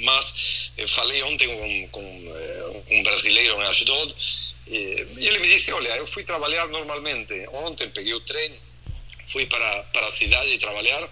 mas 0.00 0.70
eu 0.78 0.88
falei 0.88 1.22
ontem 1.22 1.48
com, 1.48 1.88
com 1.88 2.00
uh, 2.02 2.84
um 2.90 3.02
brasileiro 3.02 3.60
em 3.60 3.66
Ashdod, 3.66 4.14
e, 4.66 5.06
e 5.18 5.28
ele 5.28 5.38
me 5.40 5.48
disse, 5.48 5.70
olha, 5.72 5.90
eu 5.96 6.06
fui 6.06 6.24
trabalhar 6.24 6.66
normalmente, 6.68 7.34
ontem 7.52 7.90
peguei 7.90 8.14
o 8.14 8.20
trem, 8.20 8.58
fui 9.30 9.44
para, 9.46 9.82
para 9.84 10.06
a 10.06 10.10
cidade 10.10 10.56
trabalhar, 10.58 11.08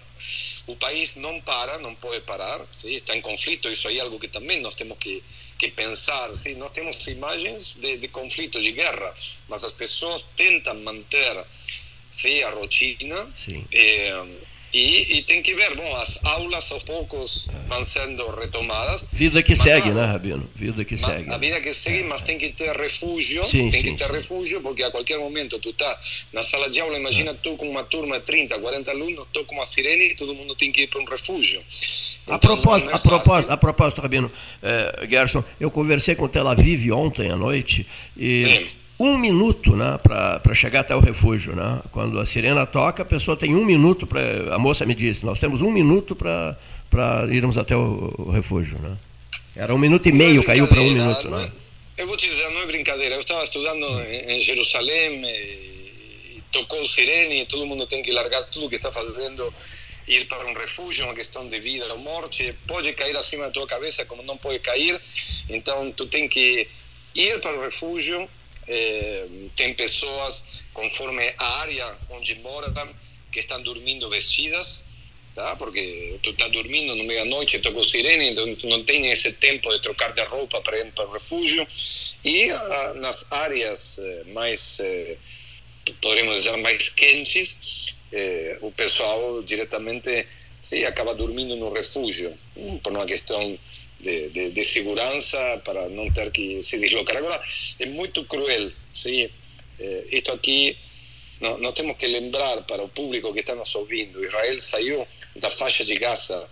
o 0.71 0.75
país 0.75 1.15
não 1.15 1.41
para, 1.41 1.77
não 1.79 1.93
pode 1.95 2.21
parar, 2.21 2.65
¿sí? 2.73 2.95
está 2.95 3.15
em 3.15 3.21
conflito, 3.21 3.69
isso 3.69 3.87
aí 3.87 3.97
é 3.97 4.01
algo 4.01 4.17
que 4.17 4.27
também 4.27 4.61
nós 4.61 4.75
temos 4.75 4.97
que, 4.97 5.21
que 5.57 5.69
pensar. 5.69 6.33
¿sí? 6.35 6.55
Nós 6.55 6.71
temos 6.71 7.05
imagens 7.07 7.75
de, 7.75 7.97
de 7.97 8.07
conflito, 8.07 8.59
de 8.59 8.71
guerra, 8.71 9.13
mas 9.49 9.63
as 9.63 9.73
pessoas 9.73 10.29
tentam 10.35 10.75
manter 10.75 11.45
¿sí? 12.11 12.41
a 12.43 12.49
rotina. 12.49 13.27
Eh, 13.71 14.23
e, 14.73 15.17
e, 15.17 15.21
tem 15.23 15.41
que 15.41 15.53
ver, 15.53 15.75
bom, 15.75 15.95
as 15.97 16.23
aulas 16.23 16.71
aos 16.71 16.83
poucos 16.83 17.49
vão 17.67 17.83
sendo 17.83 18.29
retomadas. 18.31 19.05
Vida 19.11 19.43
que 19.43 19.55
segue, 19.55 19.89
né, 19.89 20.05
Rabino? 20.05 20.49
Vida 20.55 20.85
que 20.85 20.97
segue. 20.97 21.29
A 21.29 21.37
vida 21.37 21.59
que 21.59 21.73
segue, 21.73 22.03
mas 22.03 22.21
tem 22.21 22.37
que 22.37 22.49
ter 22.49 22.75
refúgio, 22.75 23.45
sim, 23.45 23.69
tem 23.69 23.83
sim, 23.83 23.91
que 23.91 23.97
ter 23.97 24.07
sim. 24.07 24.13
refúgio, 24.13 24.61
porque 24.61 24.83
a 24.83 24.91
qualquer 24.91 25.19
momento 25.19 25.59
tu 25.59 25.69
está 25.69 25.99
na 26.31 26.41
sala 26.41 26.69
de 26.69 26.79
aula, 26.79 26.97
imagina 26.97 27.33
tu 27.33 27.55
com 27.57 27.69
uma 27.69 27.83
turma 27.83 28.19
de 28.19 28.25
30, 28.25 28.59
40 28.59 28.91
alunos, 28.91 29.27
toca 29.33 29.53
uma 29.53 29.65
sirene 29.65 30.11
e 30.11 30.15
todo 30.15 30.33
mundo 30.33 30.55
tem 30.55 30.71
que 30.71 30.83
ir 30.83 30.87
para 30.87 31.01
um 31.01 31.05
refúgio. 31.05 31.61
Então, 32.23 32.35
a, 32.35 32.39
propósito, 32.39 32.89
é 32.89 32.93
a, 32.93 32.99
propósito, 32.99 33.51
a 33.51 33.57
propósito, 33.57 34.01
Rabino, 34.01 34.31
eh, 34.63 35.07
Gerson, 35.09 35.43
eu 35.59 35.69
conversei 35.69 36.15
com 36.15 36.27
Tel 36.27 36.47
Aviv 36.47 36.91
ontem 36.91 37.29
à 37.29 37.35
noite 37.35 37.85
e 38.15 38.67
um 39.03 39.17
minuto 39.17 39.75
né, 39.75 39.99
para 40.01 40.53
chegar 40.53 40.81
até 40.81 40.95
o 40.95 40.99
refúgio. 40.99 41.55
Né? 41.55 41.81
Quando 41.91 42.19
a 42.19 42.25
sirena 42.25 42.65
toca, 42.65 43.03
a 43.03 43.05
pessoa 43.05 43.37
tem 43.37 43.55
um 43.55 43.65
minuto 43.65 44.05
para. 44.05 44.21
A 44.53 44.59
moça 44.59 44.85
me 44.85 44.95
disse: 44.95 45.25
nós 45.25 45.39
temos 45.39 45.61
um 45.61 45.71
minuto 45.71 46.15
para 46.15 47.27
irmos 47.29 47.57
até 47.57 47.75
o, 47.75 48.13
o, 48.17 48.31
refúgio. 48.31 48.77
Né? 48.79 48.95
Era 49.55 49.73
um 49.73 49.77
minuto 49.77 50.07
e 50.07 50.11
meio, 50.11 50.41
é 50.41 50.45
caiu 50.45 50.67
para 50.67 50.81
um 50.81 50.91
minuto. 50.91 51.29
Né? 51.29 51.51
Eu 51.97 52.07
vou 52.07 52.17
te 52.17 52.27
dizer, 52.27 52.49
não 52.51 52.61
é 52.61 52.65
brincadeira. 52.65 53.15
Eu 53.15 53.21
estava 53.21 53.43
estudando 53.43 53.85
em, 54.01 54.37
em 54.37 54.41
Jerusalém, 54.41 55.23
e, 55.23 56.37
e 56.37 56.43
tocou 56.51 56.85
sirene, 56.87 57.41
e 57.41 57.45
todo 57.45 57.65
mundo 57.65 57.85
tem 57.85 58.01
que 58.01 58.11
largar 58.11 58.43
tudo 58.43 58.69
que 58.69 58.75
está 58.75 58.91
fazendo 58.91 59.53
ir 60.07 60.25
para 60.25 60.45
um 60.45 60.53
refúgio, 60.53 61.05
uma 61.05 61.13
questão 61.13 61.47
de 61.47 61.59
vida 61.59 61.85
ou 61.93 61.99
morte, 61.99 62.53
pode 62.67 62.91
cair 62.93 63.15
acima 63.15 63.45
da 63.45 63.51
tua 63.51 63.67
cabeça 63.67 64.05
como 64.05 64.23
não 64.23 64.37
pode 64.37 64.59
cair, 64.59 64.99
então 65.49 65.91
tu 65.91 66.05
tem 66.07 66.27
que 66.27 66.67
ir 67.15 67.39
para 67.39 67.57
o 67.57 67.61
refúgio, 67.61 68.27
eh, 68.73 69.27
tem 69.57 69.73
pessoas 69.73 70.63
conforme 70.73 71.33
a 71.37 71.59
área 71.59 71.97
onde 72.09 72.35
moram 72.35 72.73
que 73.29 73.41
estão 73.41 73.61
dormindo 73.61 74.09
vestidas, 74.09 74.85
tá? 75.35 75.57
porque 75.57 76.17
tu 76.23 76.29
estás 76.29 76.49
dormindo 76.53 76.95
no 76.95 77.03
meia-noite, 77.03 77.59
tocou 77.59 77.83
sirene, 77.83 78.29
então 78.29 78.45
não 78.69 78.83
tem 78.85 79.11
esse 79.11 79.33
tempo 79.33 79.69
de 79.73 79.81
trocar 79.81 80.13
de 80.13 80.23
roupa 80.23 80.61
para 80.61 80.79
ir 80.79 80.91
para 80.93 81.05
o 81.05 81.11
refúgio. 81.11 81.67
E 82.23 82.49
ah, 82.49 82.93
nas 82.95 83.29
áreas 83.29 83.99
eh, 83.99 84.23
mais, 84.27 84.79
eh, 84.79 85.17
dizer, 86.33 86.55
mais 86.57 86.89
quentes, 86.89 87.59
eh, 88.13 88.57
o 88.61 88.71
pessoal 88.71 89.43
diretamente 89.43 90.25
sim, 90.61 90.85
acaba 90.85 91.13
dormindo 91.13 91.57
no 91.57 91.69
refúgio, 91.69 92.33
por 92.81 92.93
uma 92.93 93.05
questão 93.05 93.59
de, 94.01 94.29
de, 94.29 94.51
de, 94.51 94.63
segurança 94.63 95.61
para 95.63 95.87
não 95.89 96.09
ter 96.11 96.31
que 96.31 96.61
se 96.63 96.79
deslocar. 96.79 97.17
Agora, 97.17 97.43
é 97.79 97.85
muito 97.85 98.25
cruel, 98.25 98.71
sim? 98.91 99.29
Eh, 99.79 100.05
isto 100.11 100.31
aqui, 100.31 100.75
nós 101.39 101.73
temos 101.73 101.97
que 101.97 102.07
lembrar 102.07 102.63
para 102.63 102.83
o 102.83 102.89
público 102.89 103.33
que 103.33 103.39
está 103.39 103.55
nos 103.55 103.73
ouvindo: 103.75 104.23
Israel 104.23 104.59
saiu 104.59 105.07
da 105.35 105.49
faixa 105.49 105.83
de 105.83 105.95
Gaza 105.95 106.47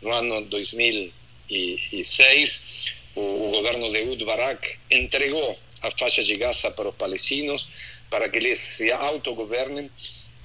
no 0.00 0.12
ano 0.12 0.42
2006. 0.42 2.92
O, 3.14 3.20
o 3.20 3.50
governo 3.50 3.90
de 3.90 3.98
Ehud 3.98 4.24
Barak 4.24 4.78
entregou 4.90 5.56
a 5.82 5.90
faixa 5.90 6.22
de 6.22 6.36
Gaza 6.36 6.70
para 6.70 6.88
os 6.88 6.94
palestinos 6.94 7.66
para 8.08 8.28
que 8.28 8.38
eles 8.38 8.58
se 8.58 8.90
autogovernem. 8.90 9.90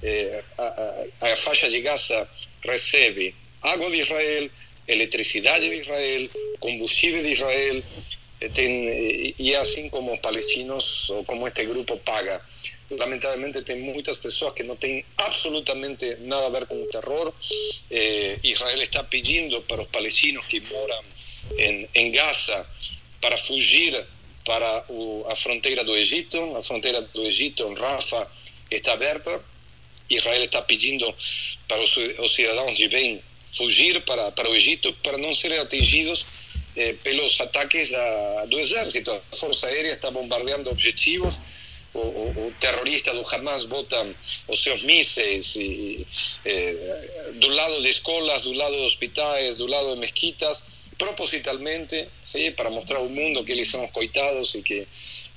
Eh, 0.02 0.44
a, 0.58 1.06
a, 1.20 1.32
a 1.32 1.36
faixa 1.36 1.70
de 1.70 1.80
Gaza 1.80 2.28
recebe 2.62 3.34
água 3.62 3.90
de 3.90 4.02
Israel, 4.02 4.50
eletricidade 4.88 5.68
de 5.68 5.76
Israel, 5.76 6.30
combustível 6.58 7.22
de 7.22 7.32
Israel, 7.32 7.82
eh, 8.40 8.48
tem, 8.48 8.88
eh, 8.88 9.34
e 9.38 9.52
é 9.52 9.58
assim 9.58 9.88
como 9.90 10.12
os 10.12 10.20
palestinos, 10.20 11.10
ou 11.10 11.24
como 11.24 11.46
este 11.46 11.64
grupo 11.66 11.98
paga. 11.98 12.40
Lamentavelmente, 12.90 13.62
tem 13.62 13.80
muitas 13.80 14.16
pessoas 14.16 14.54
que 14.54 14.62
não 14.62 14.76
têm 14.76 15.04
absolutamente 15.18 16.16
nada 16.20 16.46
a 16.46 16.50
ver 16.50 16.66
com 16.66 16.82
o 16.82 16.86
terror. 16.86 17.32
Eh, 17.90 18.38
Israel 18.42 18.80
está 18.82 19.04
pedindo 19.04 19.60
para 19.62 19.82
os 19.82 19.88
palestinos 19.88 20.46
que 20.46 20.60
moram 20.60 21.02
em, 21.58 21.88
em 21.94 22.10
Gaza 22.10 22.66
para 23.20 23.36
fugir 23.36 24.04
para 24.44 24.84
o, 24.88 25.26
a 25.28 25.36
fronteira 25.36 25.84
do 25.84 25.94
Egito. 25.94 26.56
A 26.56 26.62
fronteira 26.62 27.02
do 27.02 27.26
Egito, 27.26 27.68
em 27.70 27.74
Rafa, 27.74 28.26
está 28.70 28.94
aberta. 28.94 29.42
Israel 30.08 30.44
está 30.44 30.62
pedindo 30.62 31.14
para 31.66 31.82
os, 31.82 31.94
os 31.94 32.34
cidadãos 32.34 32.74
de 32.78 32.88
bem 32.88 33.22
fugir 33.52 34.02
para, 34.02 34.30
para 34.32 34.50
o 34.50 34.54
Egito 34.54 34.92
para 35.02 35.18
não 35.18 35.34
serem 35.34 35.58
atingidos 35.58 36.26
eh, 36.76 36.94
pelos 37.02 37.40
ataques 37.40 37.90
da, 37.90 38.46
do 38.46 38.58
exército. 38.58 39.10
A 39.10 39.36
Força 39.36 39.66
Aérea 39.66 39.92
está 39.92 40.10
bombardeando 40.10 40.70
objetivos. 40.70 41.38
O, 41.94 42.00
o, 42.00 42.46
o 42.48 42.54
terrorista 42.60 43.14
do 43.14 43.26
Hamas 43.34 43.64
bota 43.64 44.06
os 44.46 44.62
seus 44.62 44.82
mísseis 44.82 45.56
e, 45.56 46.06
eh, 46.44 47.32
do 47.34 47.48
lado 47.48 47.80
de 47.82 47.88
escolas, 47.88 48.42
do 48.42 48.52
lado 48.52 48.76
de 48.76 48.82
hospitais, 48.82 49.56
do 49.56 49.66
lado 49.66 49.94
de 49.94 50.00
mesquitas 50.00 50.64
propositalmente, 50.98 52.08
¿sí? 52.24 52.50
para 52.50 52.70
mostrar 52.70 53.00
al 53.00 53.08
mundo 53.08 53.44
que 53.44 53.52
eles 53.52 53.68
son 53.68 53.86
coitados 53.88 54.56
y 54.56 54.62
que, 54.62 54.86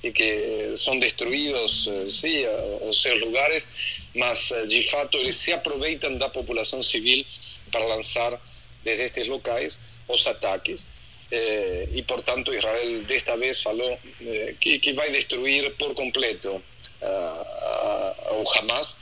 y 0.02 0.10
que 0.10 0.72
son 0.74 0.98
destruídos 0.98 1.88
eh, 1.90 2.08
¿sí? 2.08 2.44
os 2.82 3.00
seus 3.00 3.20
lugares, 3.20 3.66
mas 4.14 4.50
eh, 4.50 4.66
de 4.66 4.82
fato 4.82 5.18
eles 5.18 5.36
se 5.36 5.52
aproveitam 5.52 6.18
da 6.18 6.28
população 6.28 6.82
civil 6.82 7.24
para 7.72 7.86
lançar 7.86 8.38
desde 8.84 9.06
estes 9.06 9.26
locais 9.26 9.80
os 10.06 10.26
ataques. 10.26 10.86
Eh, 11.30 11.88
e, 11.94 12.02
portanto, 12.02 12.54
Israel 12.54 13.02
desta 13.04 13.36
vez 13.36 13.62
falou 13.62 13.98
eh, 14.20 14.54
que, 14.60 14.78
que 14.78 14.92
vai 14.92 15.10
destruir 15.10 15.74
por 15.76 15.94
completo 15.94 16.62
uh, 17.00 18.34
o 18.34 18.44
Hamas. 18.54 18.96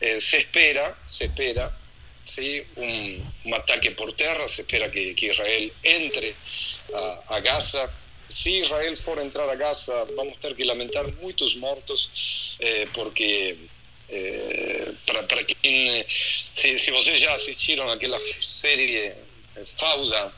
Eh, 0.00 0.20
se 0.20 0.38
espera, 0.38 0.94
se 1.06 1.24
espera 1.24 1.72
¿sí? 2.24 2.62
un, 2.76 3.54
ataque 3.54 3.92
por 3.92 4.12
tierra, 4.12 4.46
se 4.48 4.62
espera 4.62 4.90
que, 4.90 5.14
Israel 5.16 5.72
entre 5.82 6.34
a, 6.94 7.36
a, 7.36 7.40
Gaza. 7.40 7.90
Si 8.28 8.58
Israel 8.58 8.96
for 8.96 9.18
entrar 9.20 9.48
a 9.48 9.54
Gaza, 9.54 10.04
vamos 10.16 10.36
a 10.36 10.40
tener 10.40 10.56
que 10.56 10.64
lamentar 10.64 11.06
muchos 11.22 11.56
muertos, 11.56 12.10
eh, 12.58 12.86
porque 12.92 13.56
eh, 14.08 14.92
para, 15.06 15.44
quien, 15.44 16.04
si, 16.52 16.78
si 16.78 16.90
vocês 16.90 17.20
já 17.20 17.34
assistiram 17.34 17.90
aquela 17.90 18.18
série 18.20 19.12
Fauda, 19.76 20.32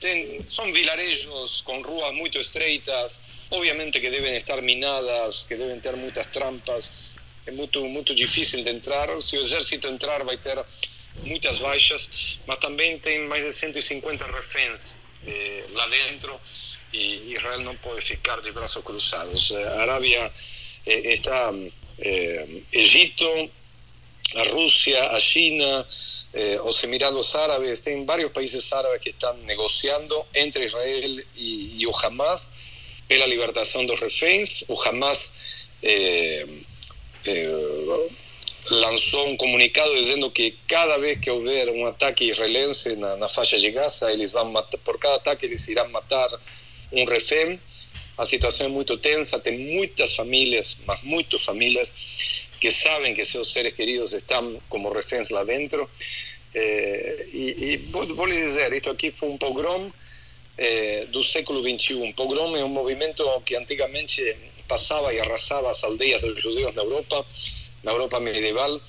ten, 0.00 0.46
son 0.46 0.72
vilarejos 0.72 1.62
con 1.64 1.82
ruas 1.82 2.12
muy 2.12 2.30
estreitas, 2.34 3.20
obviamente 3.50 4.00
que 4.00 4.10
deben 4.10 4.34
estar 4.34 4.60
minadas, 4.60 5.46
que 5.48 5.56
deben 5.56 5.80
tener 5.80 5.96
muchas 5.96 6.30
trampas, 6.30 7.16
é 7.46 7.50
muito 7.50 7.84
muito 7.86 8.14
difícil 8.14 8.62
de 8.62 8.70
entrar. 8.70 9.08
Se 9.22 9.36
o 9.36 9.40
exército 9.40 9.88
entrar, 9.88 10.24
vai 10.24 10.36
ter 10.36 10.58
muitas 11.22 11.58
baixas, 11.58 12.40
mas 12.46 12.58
também 12.58 12.98
tem 12.98 13.20
mais 13.20 13.44
de 13.44 13.52
150 13.52 14.26
reféns 14.26 14.96
eh, 15.26 15.64
lá 15.72 15.86
dentro 15.88 16.38
e 16.92 17.34
Israel 17.34 17.60
não 17.60 17.76
pode 17.76 18.02
ficar 18.02 18.40
de 18.40 18.52
braços 18.52 18.82
cruzados. 18.84 19.52
A 19.52 19.60
eh, 19.60 19.82
Arábia 19.82 20.32
está 20.86 21.52
eh, 21.98 22.62
Egito, 22.72 23.50
a 24.36 24.42
Rússia, 24.50 25.10
a 25.10 25.20
China, 25.20 25.86
eh, 26.32 26.58
os 26.64 26.82
Emirados 26.82 27.34
Árabes, 27.34 27.80
tem 27.80 28.04
vários 28.04 28.32
países 28.32 28.72
árabes 28.72 29.00
que 29.00 29.10
estão 29.10 29.36
negociando 29.44 30.26
entre 30.34 30.66
Israel 30.66 31.24
e, 31.36 31.82
e 31.82 31.86
o 31.86 31.96
Hamas 31.96 32.50
pela 33.06 33.26
libertação 33.26 33.86
dos 33.86 34.00
reféns. 34.00 34.64
O 34.68 34.80
Hamas 34.82 35.32
eh, 35.82 36.46
eh, 37.26 38.08
lanzó 38.70 39.24
un 39.24 39.36
comunicado 39.36 39.94
diciendo 39.94 40.32
que 40.32 40.56
cada 40.66 40.96
vez 40.96 41.20
que 41.20 41.30
hubiera 41.30 41.70
un 41.70 41.86
ataque 41.86 42.24
israelense 42.24 42.96
na, 42.96 43.16
na 43.16 43.28
faixa 43.28 43.58
de 43.58 43.70
Gaza, 43.70 44.08
vão 44.32 44.50
matar, 44.50 44.80
por 44.80 44.98
cada 44.98 45.16
ataque 45.16 45.46
eles 45.46 45.68
irán 45.68 45.92
matar 45.92 46.30
un 46.90 47.06
refém. 47.06 47.60
A 48.16 48.24
situação 48.24 48.66
é 48.66 48.68
muito 48.68 48.96
tensa, 48.98 49.38
tem 49.40 49.58
muitas 49.58 50.14
famílias, 50.14 50.76
mas 50.86 51.02
muitas 51.02 51.42
famílias 51.42 51.92
que 52.60 52.70
sabem 52.70 53.14
que 53.14 53.24
seus 53.24 53.50
seres 53.52 53.74
queridos 53.74 54.12
estão 54.12 54.60
como 54.68 54.92
reféns 54.92 55.28
lá 55.30 55.42
dentro. 55.44 55.88
Eh, 56.54 57.26
e, 57.32 57.64
e 57.64 57.76
vou, 57.90 58.06
vou 58.14 58.26
lhe 58.26 58.40
dizer, 58.40 58.72
isto 58.72 58.90
aqui 58.90 59.10
foi 59.10 59.28
um 59.28 59.36
pogrom 59.36 59.90
eh, 60.56 61.06
do 61.10 61.22
século 61.22 61.60
XXI. 61.60 62.12
Pogrom 62.12 62.56
é 62.56 62.64
um 62.64 62.68
movimento 62.68 63.24
que 63.44 63.56
antigamente 63.56 64.36
passava 64.68 65.12
e 65.12 65.20
arrasava 65.20 65.70
as 65.70 65.82
aldeias 65.82 66.22
dos 66.22 66.40
judeus 66.40 66.74
na 66.74 66.82
Europa 66.82 67.26
na 67.84 67.92
Europa 67.92 68.18
medieval. 68.18 68.80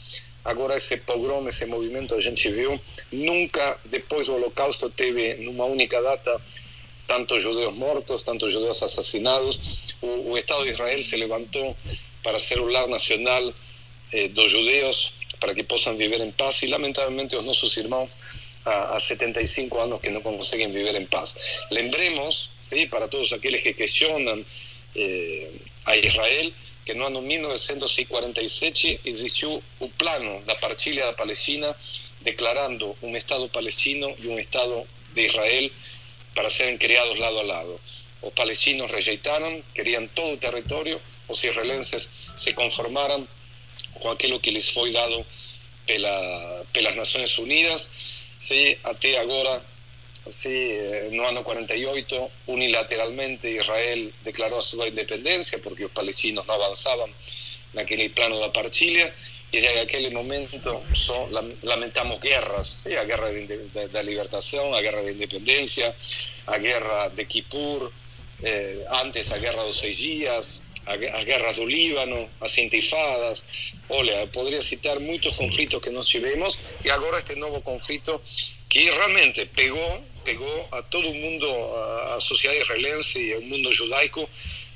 Agora 0.43 0.75
esse 0.75 0.97
pogrom, 0.97 1.47
esse 1.47 1.65
movimento 1.65 2.15
a 2.15 2.21
gente 2.21 2.49
viu, 2.49 2.79
nunca 3.11 3.79
depois 3.85 4.27
do 4.27 4.35
Holocausto 4.35 4.89
teve 4.89 5.35
numa 5.35 5.65
única 5.65 6.01
data 6.01 6.39
tantos 7.07 7.41
judeus 7.41 7.75
mortos, 7.75 8.23
tantos 8.23 8.51
judeus 8.51 8.81
assassinados. 8.81 9.95
O, 10.01 10.37
Estado 10.37 10.63
de 10.63 10.71
Israel 10.71 11.01
se 11.03 11.15
levantou 11.17 11.75
para 12.23 12.39
ser 12.39 12.59
o 12.59 12.67
lar 12.67 12.87
nacional 12.87 13.53
eh, 14.11 14.27
dos 14.29 14.51
judeus, 14.51 15.13
para 15.39 15.53
que 15.53 15.63
possam 15.63 15.95
viver 15.95 16.21
em 16.21 16.31
paz 16.31 16.61
e 16.63 16.67
lamentavelmente 16.67 17.35
os 17.35 17.45
nossos 17.45 17.75
irmãos 17.77 18.09
há 18.65 18.97
75 18.99 19.79
anos 19.79 20.01
que 20.01 20.09
não 20.09 20.21
conseguem 20.21 20.71
viver 20.71 20.95
em 20.95 21.05
paz. 21.05 21.35
Lembremos, 21.69 22.49
¿sí? 22.61 22.87
para 22.87 23.07
todos 23.07 23.31
aqueles 23.31 23.61
que 23.61 23.73
questionam 23.73 24.43
eh, 24.95 25.51
a 25.85 25.95
Israel, 25.95 26.51
que 26.83 26.93
no 26.93 27.05
ano 27.05 27.21
1947 27.21 29.01
existiu 29.05 29.61
o 29.79 29.89
plano 29.89 30.41
da 30.45 30.55
partilha 30.55 31.05
da 31.05 31.13
Palestina, 31.13 31.75
declarando 32.21 32.95
um 33.01 33.15
Estado 33.15 33.47
palestino 33.49 34.15
e 34.19 34.27
um 34.27 34.39
Estado 34.39 34.83
de 35.13 35.25
Israel 35.27 35.69
para 36.35 36.49
serem 36.49 36.77
criados 36.77 37.17
lado 37.17 37.39
a 37.39 37.43
lado. 37.43 37.79
Os 38.21 38.33
palestinos 38.33 38.91
rejeitaram, 38.91 39.63
queriam 39.73 40.07
todo 40.09 40.33
o 40.33 40.37
território, 40.37 41.01
os 41.27 41.43
israelenses 41.43 42.09
se 42.35 42.53
conformaram 42.53 43.27
com 43.93 44.11
aquilo 44.11 44.39
que 44.39 44.51
lhes 44.51 44.69
foi 44.69 44.91
dado 44.91 45.25
pela, 45.87 46.65
pelas 46.73 46.95
Nações 46.95 47.37
Unidas. 47.39 47.89
Sí, 48.39 48.77
até 48.83 49.17
agora 49.17 49.61
Sí, 50.29 50.75
no 51.11 51.27
ano 51.27 51.43
48, 51.43 52.31
unilateralmente 52.47 53.47
Israel 53.47 54.11
declaró 54.23 54.59
su 54.59 54.83
independencia 54.83 55.59
porque 55.59 55.83
los 55.83 55.91
palestinos 55.91 56.47
no 56.47 56.53
avanzaban 56.53 57.11
en 57.73 57.79
aquel 57.79 58.09
plano 58.09 58.39
de 58.39 58.49
partilha 58.49 59.13
y 59.55 59.61
desde 59.61 59.79
aquel 59.79 60.11
momento 60.11 60.83
lamentamos 61.63 62.19
guerras, 62.19 62.83
¿sí? 62.83 62.93
a 62.93 63.05
guerra 63.05 63.29
de, 63.29 63.47
de, 63.47 63.87
de, 63.87 64.03
libertación, 64.03 64.73
a 64.75 64.81
guerra 64.81 65.01
de 65.01 65.13
independencia, 65.13 65.95
a 66.47 66.57
guerra 66.57 67.07
de 67.07 67.25
Kippur, 67.25 67.89
eh, 68.43 68.83
antes 68.89 69.31
a 69.31 69.37
guerra 69.37 69.61
de 69.61 69.67
los 69.67 69.77
seis 69.77 69.97
días, 69.97 70.61
a, 70.85 70.97
guerras 70.97 71.55
do 71.55 71.65
Líbano, 71.65 72.27
as 72.41 72.57
intifadas. 72.57 73.45
Olha, 73.87 74.25
podría 74.27 74.61
citar 74.61 74.99
muchos 74.99 75.37
conflictos 75.37 75.81
que 75.81 75.89
nos 75.89 76.05
tivemos 76.05 76.59
y 76.83 76.89
ahora 76.89 77.19
este 77.19 77.37
nuevo 77.37 77.61
conflicto 77.61 78.21
que 78.67 78.91
realmente 78.91 79.45
pegó 79.45 80.03
pegou 80.25 80.67
a 80.71 80.81
todo 80.81 81.07
o 81.07 81.13
mundo, 81.13 81.47
a, 82.15 82.19
sociedade 82.19 82.59
israelense 82.61 83.19
e 83.19 83.33
ao 83.35 83.41
mundo 83.41 83.71
judaico 83.71 84.27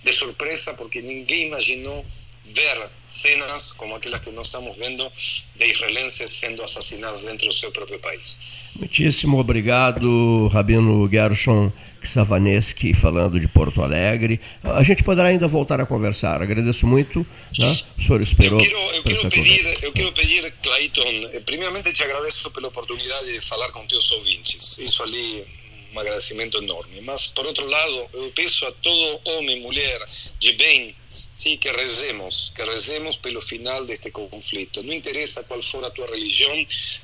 de 0.04 0.12
surpresa, 0.14 0.74
porque 0.76 1.02
ninguém 1.02 1.48
imaginou 1.48 2.06
ver 2.54 2.90
cenas 3.06 3.72
como 3.74 3.96
aquelas 3.96 4.22
que 4.22 4.32
nós 4.32 4.48
estamos 4.48 4.78
vendo 4.78 5.12
de 5.56 5.66
israelenses 5.66 6.30
sendo 6.30 6.64
assassinados 6.64 7.24
dentro 7.24 7.48
do 7.48 7.54
seu 7.54 7.72
próprio 7.72 8.00
país. 8.00 8.40
Muitíssimo 8.76 9.40
obrigado, 9.40 10.48
Rabino 10.48 11.10
Gershon 11.10 11.72
Savaneski, 12.04 12.94
falando 12.94 13.40
de 13.40 13.48
Porto 13.48 13.82
Alegre. 13.82 14.40
A 14.64 14.84
gente 14.84 15.04
poderá 15.04 15.30
ainda 15.30 15.48
voltar 15.48 15.82
a 15.82 15.86
conversar. 15.86 16.42
Agradeço 16.42 16.88
muito. 16.88 17.26
Né? 17.58 17.78
O 17.98 18.02
senhor 18.02 18.22
esperou. 18.22 18.60
Eu 18.60 18.66
quero, 18.66 18.78
eu 18.78 19.04
quero 19.04 19.30
pedir, 19.30 19.84
eu 19.84 19.92
quero 19.92 20.12
pedir, 20.14 20.54
Clayton, 20.64 21.30
eh, 21.34 21.42
primeiramente 21.46 21.92
te 21.92 22.04
agradeço 22.04 22.50
pela 22.52 22.68
oportunidade 22.68 23.34
de 23.34 23.42
falar 23.42 23.70
com 23.72 23.86
teus 23.86 24.10
ouvintes. 24.12 24.78
Isso 24.78 25.04
ali 25.04 25.46
um 25.94 26.00
agradecimento 26.00 26.58
enorme. 26.58 27.02
Mas, 27.02 27.32
por 27.32 27.46
outro 27.46 27.68
lado, 27.68 28.10
eu 28.14 28.32
peço 28.36 28.66
a 28.66 28.72
todo 28.74 29.22
homem, 29.26 29.62
mulher 29.62 30.08
de 30.40 30.54
bem 30.54 30.96
Sí, 31.40 31.58
que 31.58 31.72
recemos, 31.72 32.52
que 32.54 32.66
recemos 32.66 33.16
pelo 33.16 33.40
final 33.40 33.86
deste 33.86 34.12
conflito. 34.12 34.84
Não 34.84 34.94
interessa 34.94 35.46
qual 35.46 35.64
for 35.64 35.86
a 35.86 35.90
tua 35.90 36.08
religião, 36.08 36.54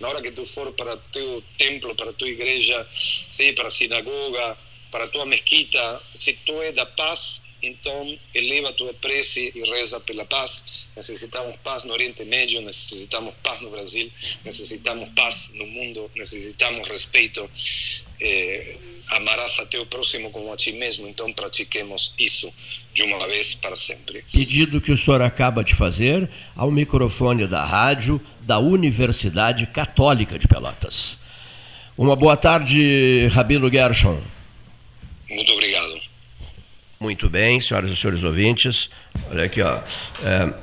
na 0.02 0.10
hora 0.10 0.22
que 0.22 0.32
tu 0.32 0.46
for 0.46 0.74
para 0.74 0.98
teu 0.98 1.42
templo, 1.58 1.96
para 1.96 2.12
tua 2.12 2.28
igreja, 2.28 2.86
sí, 3.30 3.54
para 3.54 3.70
sinagoga, 3.70 4.58
para 4.92 5.08
tua 5.08 5.26
mesquita, 5.26 6.04
se 6.14 6.34
tu 6.46 6.62
é 6.62 6.74
da 6.74 6.86
paz, 6.86 7.42
então 7.64 8.20
eleva 8.34 8.72
a 8.72 8.74
tua 8.74 8.94
prece 8.96 9.54
e 9.56 9.62
reza 9.72 10.02
pela 10.02 10.26
paz. 10.26 10.90
Necessitamos 10.98 11.56
paz 11.64 11.86
no 11.86 11.94
Oriente 11.94 12.26
Médio, 12.26 12.62
necessitamos 12.62 13.34
paz 13.42 13.62
no 13.62 13.70
Brasil, 13.72 14.12
necessitamos 14.44 15.12
paz 15.16 15.52
no 15.54 15.66
mundo, 15.66 16.12
necessitamos 16.14 16.86
respeito. 16.90 17.50
Eh, 18.20 18.78
amarás 19.12 19.58
a 19.60 19.66
teu 19.66 19.86
próximo 19.86 20.32
como 20.32 20.52
a 20.52 20.58
ti 20.58 20.72
mesmo, 20.74 21.08
então 21.08 21.32
pratiquemos 21.34 22.14
isso 22.18 22.52
de 22.94 23.04
uma 23.04 23.26
vez 23.28 23.56
para 23.56 23.76
sempre. 23.76 24.24
Pedido 24.32 24.82
que 24.82 24.92
o 24.92 24.98
senhor 24.98 25.22
acaba 25.22 25.64
de 25.64 25.74
fazer 25.74 26.30
ao 26.56 26.72
microfone 26.72 27.48
da 27.48 27.66
rádio 27.66 28.20
da 28.42 28.60
Universidade 28.60 29.66
Católica 29.68 30.40
de 30.40 30.48
Pelotas. 30.48 31.20
Uma 31.98 32.16
boa 32.16 32.36
tarde, 32.36 33.28
Rabino 33.32 33.72
Gershon. 33.72 34.20
Muito 35.30 35.52
obrigado. 35.54 36.00
Muito 37.00 37.30
bem, 37.30 37.60
senhoras 37.62 37.92
e 37.92 37.96
senhores 37.96 38.24
ouvintes. 38.24 38.90
Olha 39.32 39.46
aqui, 39.46 39.62
ó. 39.62 39.80
É, 40.24 40.54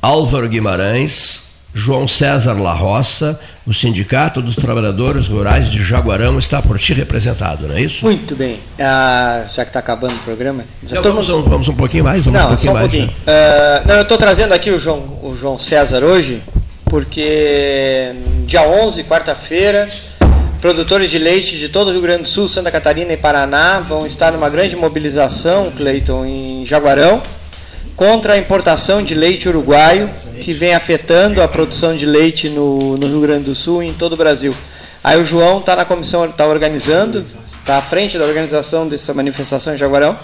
Álvaro 0.00 0.48
Guimarães, 0.48 1.52
João 1.74 2.06
César 2.06 2.54
La 2.54 2.72
Roça, 2.72 3.40
o 3.66 3.72
Sindicato 3.72 4.42
dos 4.42 4.56
Trabalhadores 4.56 5.28
Rurais 5.28 5.70
de 5.70 5.82
Jaguarão 5.82 6.38
está 6.38 6.60
por 6.60 6.78
ti 6.78 6.92
representado, 6.92 7.68
não 7.68 7.76
é 7.76 7.82
isso? 7.82 8.04
Muito 8.04 8.34
bem. 8.34 8.58
Ah, 8.78 9.44
já 9.54 9.64
que 9.64 9.70
está 9.70 9.78
acabando 9.78 10.14
o 10.14 10.18
programa. 10.18 10.64
Já 10.84 10.96
não, 10.96 11.02
vamos, 11.02 11.30
um, 11.30 11.42
vamos, 11.42 11.68
um 11.68 11.74
pouquinho 11.74 12.04
mais? 12.04 12.24
Vamos 12.24 12.40
não, 12.40 12.46
um 12.46 12.50
pouquinho 12.50 12.72
só 12.72 12.76
um 12.76 12.80
pouquinho. 12.80 13.06
Mais, 13.06 13.18
né? 13.26 13.80
uh, 13.84 13.88
não, 13.88 13.94
eu 13.96 14.02
estou 14.02 14.18
trazendo 14.18 14.52
aqui 14.52 14.70
o 14.70 14.78
João, 14.78 14.98
o 15.22 15.36
João 15.36 15.58
César 15.58 16.02
hoje, 16.02 16.42
porque 16.86 18.12
dia 18.46 18.62
11, 18.62 19.04
quarta-feira, 19.04 19.86
produtores 20.60 21.10
de 21.10 21.18
leite 21.18 21.56
de 21.56 21.68
todo 21.68 21.88
o 21.88 21.92
Rio 21.92 22.02
Grande 22.02 22.24
do 22.24 22.28
Sul, 22.28 22.48
Santa 22.48 22.70
Catarina 22.70 23.12
e 23.12 23.16
Paraná 23.16 23.78
vão 23.78 24.04
estar 24.06 24.32
numa 24.32 24.50
grande 24.50 24.74
mobilização, 24.74 25.70
Cleiton, 25.70 26.24
em 26.24 26.66
Jaguarão 26.66 27.22
contra 27.96 28.34
a 28.34 28.38
importação 28.38 29.02
de 29.02 29.14
leite 29.14 29.48
uruguaio, 29.48 30.10
que 30.40 30.52
vem 30.52 30.74
afetando 30.74 31.42
a 31.42 31.48
produção 31.48 31.94
de 31.94 32.06
leite 32.06 32.48
no, 32.48 32.96
no 32.96 33.06
Rio 33.06 33.20
Grande 33.20 33.44
do 33.44 33.54
Sul 33.54 33.82
e 33.82 33.88
em 33.88 33.94
todo 33.94 34.14
o 34.14 34.16
Brasil. 34.16 34.54
Aí 35.04 35.20
o 35.20 35.24
João 35.24 35.58
está 35.58 35.76
na 35.76 35.84
comissão, 35.84 36.24
está 36.24 36.46
organizando, 36.46 37.24
está 37.60 37.78
à 37.78 37.82
frente 37.82 38.18
da 38.18 38.24
organização 38.24 38.88
dessa 38.88 39.12
manifestação 39.12 39.74
em 39.74 39.76
Jaguarão. 39.76 40.16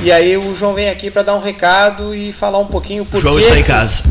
E 0.00 0.12
aí 0.12 0.36
o 0.36 0.54
João 0.54 0.74
vem 0.74 0.90
aqui 0.90 1.10
para 1.10 1.22
dar 1.22 1.34
um 1.34 1.40
recado 1.40 2.14
e 2.14 2.32
falar 2.32 2.58
um 2.58 2.66
pouquinho 2.66 3.04
por 3.04 3.18
O 3.18 3.20
João 3.20 3.38
está 3.38 3.58
em 3.58 3.62
casa. 3.62 4.02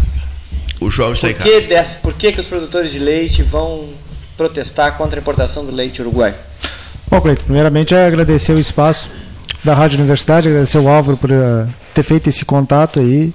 O 0.81 0.89
João 0.89 1.13
está 1.13 1.29
em 1.29 1.33
casa. 1.33 1.61
Desse, 1.61 1.97
por 1.97 2.13
que, 2.13 2.31
que 2.31 2.39
os 2.39 2.45
produtores 2.45 2.91
de 2.91 2.99
leite 2.99 3.43
vão 3.43 3.87
protestar 4.35 4.97
contra 4.97 5.19
a 5.19 5.21
importação 5.21 5.65
do 5.65 5.73
leite 5.73 6.01
uruguaio? 6.01 6.35
Bom, 7.09 7.21
Cleito, 7.21 7.43
primeiramente 7.43 7.93
é 7.93 8.05
agradecer 8.05 8.53
o 8.53 8.59
espaço 8.59 9.09
da 9.65 9.73
Rádio 9.73 9.97
Universidade, 9.97 10.47
agradecer 10.47 10.77
o 10.77 10.87
Álvaro 10.87 11.17
por 11.17 11.31
uh, 11.31 11.67
ter 11.91 12.03
feito 12.03 12.29
esse 12.29 12.45
contato 12.45 12.99
aí. 12.99 13.33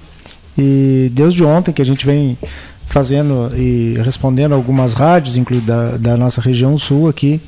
E 0.57 1.11
desde 1.13 1.43
ontem 1.43 1.73
que 1.73 1.81
a 1.81 1.85
gente 1.85 2.05
vem 2.05 2.37
fazendo 2.87 3.51
e 3.53 3.95
respondendo 4.03 4.55
algumas 4.55 4.93
rádios, 4.93 5.35
incluindo 5.35 5.65
da, 5.65 5.97
da 5.97 6.17
nossa 6.17 6.39
região 6.39 6.77
sul 6.77 7.09
aqui, 7.09 7.41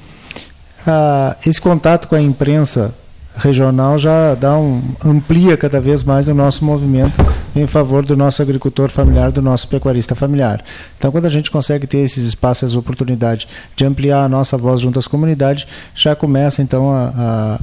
uh, 0.85 1.34
esse 1.45 1.61
contato 1.61 2.10
com 2.10 2.15
a 2.15 2.22
imprensa 2.22 2.93
regional 3.38 3.97
já 3.97 4.35
dá 4.35 4.57
um, 4.57 4.84
amplia 5.03 5.55
cada 5.55 5.80
vez 5.80 6.03
mais 6.03 6.27
o 6.27 6.34
nosso 6.34 6.64
movimento 6.65 7.14
em 7.55 7.65
favor 7.65 8.05
do 8.05 8.18
nosso 8.18 8.41
agricultor 8.41 8.89
familiar, 8.89 9.31
do 9.31 9.41
nosso 9.41 9.65
pecuarista 9.69 10.14
familiar. 10.14 10.61
Então, 10.97 11.10
quando 11.10 11.26
a 11.26 11.30
gente 11.30 11.49
consegue 11.49 11.88
ter 11.88 11.99
esses 11.99 12.26
espaços, 12.26 12.72
as 12.72 12.76
oportunidades 12.76 13.47
de 13.77 13.85
ampliar 13.85 14.26
a 14.26 14.30
nossa 14.30 14.57
voz 14.57 14.81
junto 14.81 14.99
às 14.99 15.07
comunidades, 15.07 15.65
já 15.95 16.15
começa 16.15 16.61
então 16.61 16.91
a, 16.91 17.14
a 17.18 17.60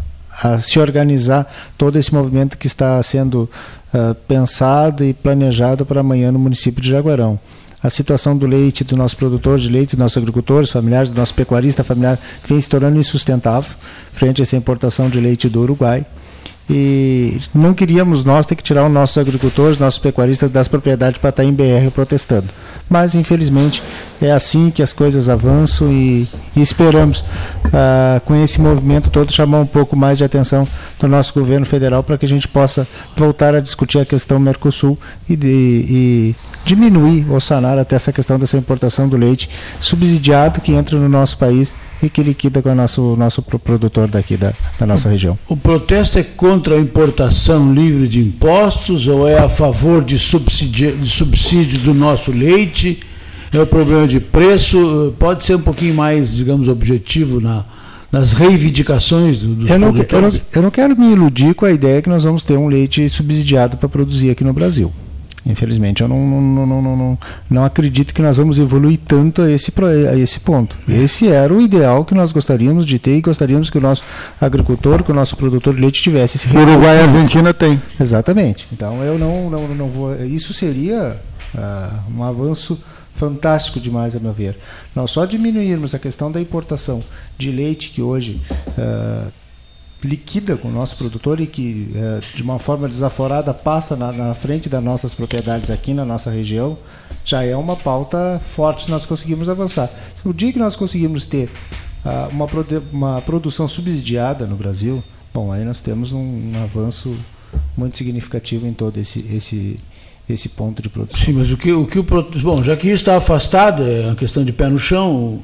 se 0.61 0.79
organizar 0.79 1.51
todo 1.77 1.99
esse 1.99 2.13
movimento 2.13 2.57
que 2.57 2.67
está 2.67 3.03
sendo 3.03 3.49
uh, 3.93 4.15
pensado 4.27 5.05
e 5.05 5.13
planejado 5.13 5.85
para 5.85 6.01
amanhã 6.01 6.33
no 6.33 6.39
município 6.39 6.83
de 6.83 6.91
Jaguarão. 6.91 7.39
A 7.83 7.89
situação 7.89 8.37
do 8.37 8.47
leite, 8.47 8.85
do 8.85 8.97
nosso 8.97 9.17
produtor 9.17 9.59
de 9.59 9.69
leite, 9.69 9.97
dos 9.97 9.99
nossos 9.99 10.19
agricultores 10.19 10.71
familiares, 10.71 11.11
do 11.11 11.17
nosso 11.17 11.35
pecuarista 11.35 11.83
familiar, 11.83 12.19
vem 12.47 12.61
se 12.61 12.69
tornando 12.69 12.99
insustentável 12.99 13.73
frente 14.13 14.41
a 14.41 14.45
essa 14.45 14.57
importação 14.57 15.09
de 15.09 15.19
leite 15.19 15.49
do 15.49 15.63
Uruguai. 15.63 16.05
E 16.73 17.41
não 17.53 17.75
queríamos 17.75 18.23
nós 18.23 18.47
ter 18.47 18.55
que 18.55 18.63
tirar 18.63 18.87
os 18.87 18.93
nossos 18.93 19.19
agricultores, 19.19 19.77
nossos 19.77 19.99
pecuaristas 19.99 20.49
das 20.53 20.69
propriedades 20.69 21.21
para 21.21 21.31
estar 21.31 21.43
em 21.43 21.53
BR 21.53 21.91
protestando. 21.93 22.47
Mas, 22.89 23.17
infelizmente, 23.17 23.83
é 24.23 24.31
assim 24.31 24.71
que 24.71 24.81
as 24.81 24.93
coisas 24.93 25.29
avançam 25.29 25.91
e, 25.91 26.29
e 26.55 26.61
esperamos, 26.61 27.25
ah, 27.73 28.21
com 28.25 28.37
esse 28.37 28.61
movimento 28.61 29.11
todo, 29.11 29.33
chamar 29.33 29.59
um 29.59 29.67
pouco 29.67 29.97
mais 29.97 30.19
de 30.19 30.23
atenção 30.23 30.67
do 31.01 31.09
nosso 31.09 31.35
governo 31.35 31.67
federal 31.67 32.05
para 32.05 32.17
que 32.17 32.25
a 32.25 32.29
gente 32.29 32.47
possa 32.47 32.87
voltar 33.17 33.53
a 33.53 33.61
discutir 33.61 33.99
a 33.99 34.05
questão 34.05 34.39
Mercosul 34.39 34.97
e, 35.29 35.35
de, 35.35 35.49
e 35.49 36.37
diminuir 36.65 37.27
ou 37.29 37.41
sanar 37.41 37.79
até 37.79 37.97
essa 37.97 38.13
questão 38.13 38.39
dessa 38.39 38.57
importação 38.57 39.09
do 39.09 39.17
leite 39.17 39.51
subsidiado 39.81 40.61
que 40.61 40.73
entra 40.73 40.97
no 40.97 41.09
nosso 41.09 41.37
país 41.37 41.75
e 42.03 42.09
que 42.09 42.23
liquida 42.23 42.63
com 42.63 42.71
o 42.71 42.75
nosso, 42.75 43.17
nosso 43.17 43.43
produtor 43.43 44.09
daqui 44.09 44.37
da, 44.37 44.53
da 44.79 44.87
nossa 44.87 45.09
região. 45.09 45.39
O 45.49 45.57
protesto 45.57 46.19
é 46.19 46.23
contra 46.23 46.75
a 46.77 46.81
importação 46.81 47.73
livre 47.73 48.09
de 48.09 48.21
impostos 48.21 49.07
ou 49.07 49.29
é 49.29 49.39
a 49.39 49.49
favor 49.49 50.03
de 50.05 50.19
subsídio, 50.19 50.97
de 50.97 51.11
subsídio 51.11 51.79
do 51.81 51.95
nosso 51.95 52.31
leite? 52.31 53.01
É 53.53 53.59
o 53.59 53.67
problema 53.67 54.07
de 54.07 54.21
preço? 54.21 55.15
Pode 55.19 55.45
ser 55.45 55.57
um 55.57 55.61
pouquinho 55.61 55.95
mais, 55.95 56.35
digamos, 56.35 56.69
objetivo 56.69 57.41
na, 57.41 57.65
nas 58.11 58.33
reivindicações 58.33 59.39
dos 59.39 59.69
eu 59.69 59.79
não, 59.79 59.93
produtores? 59.93 60.35
Eu 60.35 60.41
não, 60.41 60.41
eu 60.55 60.63
não 60.63 60.71
quero 60.71 60.97
me 60.97 61.13
iludir 61.13 61.55
com 61.55 61.65
a 61.65 61.73
ideia 61.73 62.01
que 62.01 62.09
nós 62.09 62.25
vamos 62.25 62.45
ter 62.45 62.57
um 62.57 62.69
leite 62.69 63.09
subsidiado 63.09 63.77
para 63.77 63.89
produzir 63.89 64.31
aqui 64.31 64.45
no 64.45 64.53
Brasil. 64.53 64.93
Infelizmente, 65.45 66.03
eu 66.03 66.09
não, 66.09 66.19
não, 66.19 66.67
não, 66.67 66.97
não, 66.97 67.19
não, 67.49 67.65
acredito 67.65 68.13
que 68.13 68.21
nós 68.21 68.37
vamos 68.37 68.59
evoluir 68.59 68.99
tanto 69.07 69.43
a 69.43 69.51
esse, 69.51 69.73
a 70.11 70.17
esse 70.17 70.41
ponto. 70.41 70.77
Esse 70.89 71.29
era 71.29 71.53
o 71.53 71.61
ideal 71.61 72.05
que 72.05 72.15
nós 72.15 72.33
gostaríamos 72.33 72.85
de 72.85 72.99
ter 72.99 73.17
e 73.17 73.21
gostaríamos 73.21 73.71
que 73.71 73.79
o 73.79 73.81
nosso 73.81 74.03
agricultor, 74.41 75.03
que 75.03 75.11
o 75.11 75.15
nosso 75.15 75.37
produtor 75.37 75.75
de 75.75 75.81
leite 75.81 76.03
tivesse. 76.03 76.37
Esse 76.37 76.49
Uruguai 76.55 76.97
e 76.97 77.01
Argentina 77.01 77.55
tem. 77.55 77.81
Exatamente. 77.99 78.67
Então, 78.73 79.03
eu 79.03 79.19
não, 79.19 79.49
não, 79.49 79.69
não 79.69 79.89
vou. 79.89 80.15
Isso 80.25 80.53
seria 80.53 81.17
uh, 81.55 82.13
um 82.15 82.23
avanço 82.23 82.79
fantástico 83.15 83.81
demais, 83.81 84.15
a 84.17 84.21
meu 84.21 84.33
ver. 84.33 84.59
Nós 84.95 85.11
só 85.11 85.25
diminuirmos 85.25 85.95
a 85.95 85.99
questão 85.99 86.31
da 86.31 86.41
importação 86.41 87.03
de 87.37 87.51
leite, 87.51 87.91
que 87.91 88.03
hoje 88.03 88.41
uh, 88.79 89.31
liquida 90.03 90.57
com 90.57 90.69
o 90.69 90.73
nosso 90.73 90.97
produtor 90.97 91.41
e 91.41 91.47
que, 91.47 91.91
é, 91.95 92.21
de 92.35 92.43
uma 92.43 92.59
forma 92.59 92.89
desaforada, 92.89 93.53
passa 93.53 93.97
na, 93.97 94.13
na, 94.13 94.35
frente 94.35 94.69
das 94.69 94.83
nossas 94.83 95.13
propriedades 95.13 95.71
aqui 95.71 95.93
na 95.93 96.05
nossa 96.05 96.31
região, 96.31 96.79
já 97.25 97.45
é 97.45 97.55
uma 97.55 97.77
pauta 97.77 98.41
forte 98.43 98.85
se 98.85 98.91
nós 98.91 99.05
conseguirmos 99.05 99.49
avançar. 99.49 99.91
O 100.25 100.33
dia 100.33 100.53
que 100.53 100.59
nós 100.59 100.75
conseguirmos 100.75 101.27
ter 101.27 101.51
uh, 102.05 102.29
uma, 102.31 102.47
uma 102.93 103.21
produção 103.21 103.69
subsidiada 103.69 104.47
no 104.47 104.57
Brasil, 104.57 105.03
bom, 105.35 105.53
aí 105.53 105.65
nós 105.65 105.81
temos 105.81 106.13
um, 106.13 106.53
um 106.55 106.63
avanço 106.63 107.15
muito 107.77 107.99
significativo 107.99 108.67
em 108.67 108.73
todo 108.73 108.99
esse, 108.99 109.27
esse, 109.35 109.77
esse 110.29 110.51
ponto 110.51 110.81
de 110.81 110.89
produção. 110.89 111.25
Sim, 111.25 111.33
mas 111.33 111.51
o 111.51 111.57
que 111.57 111.73
o, 111.73 111.87
que 111.87 111.99
o 111.99 112.05
bom, 112.43 112.63
já 112.63 112.77
que 112.77 112.87
isso 112.87 112.97
está 112.97 113.17
afastado, 113.17 113.83
é 113.83 114.07
uma 114.07 114.17
questão 114.17 114.45
de 114.45 114.53
pé 114.53 114.69
no 114.69 114.79
chão, 114.79 115.41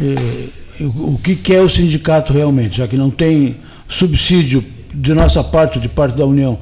é, 0.00 0.48
o 0.80 1.18
que 1.22 1.36
quer 1.36 1.60
o 1.60 1.68
sindicato 1.68 2.32
realmente, 2.32 2.78
já 2.78 2.88
que 2.88 2.96
não 2.96 3.10
tem 3.10 3.56
subsídio 3.88 4.64
de 4.92 5.12
nossa 5.14 5.42
parte, 5.42 5.78
de 5.78 5.88
parte 5.88 6.16
da 6.16 6.24
União, 6.24 6.58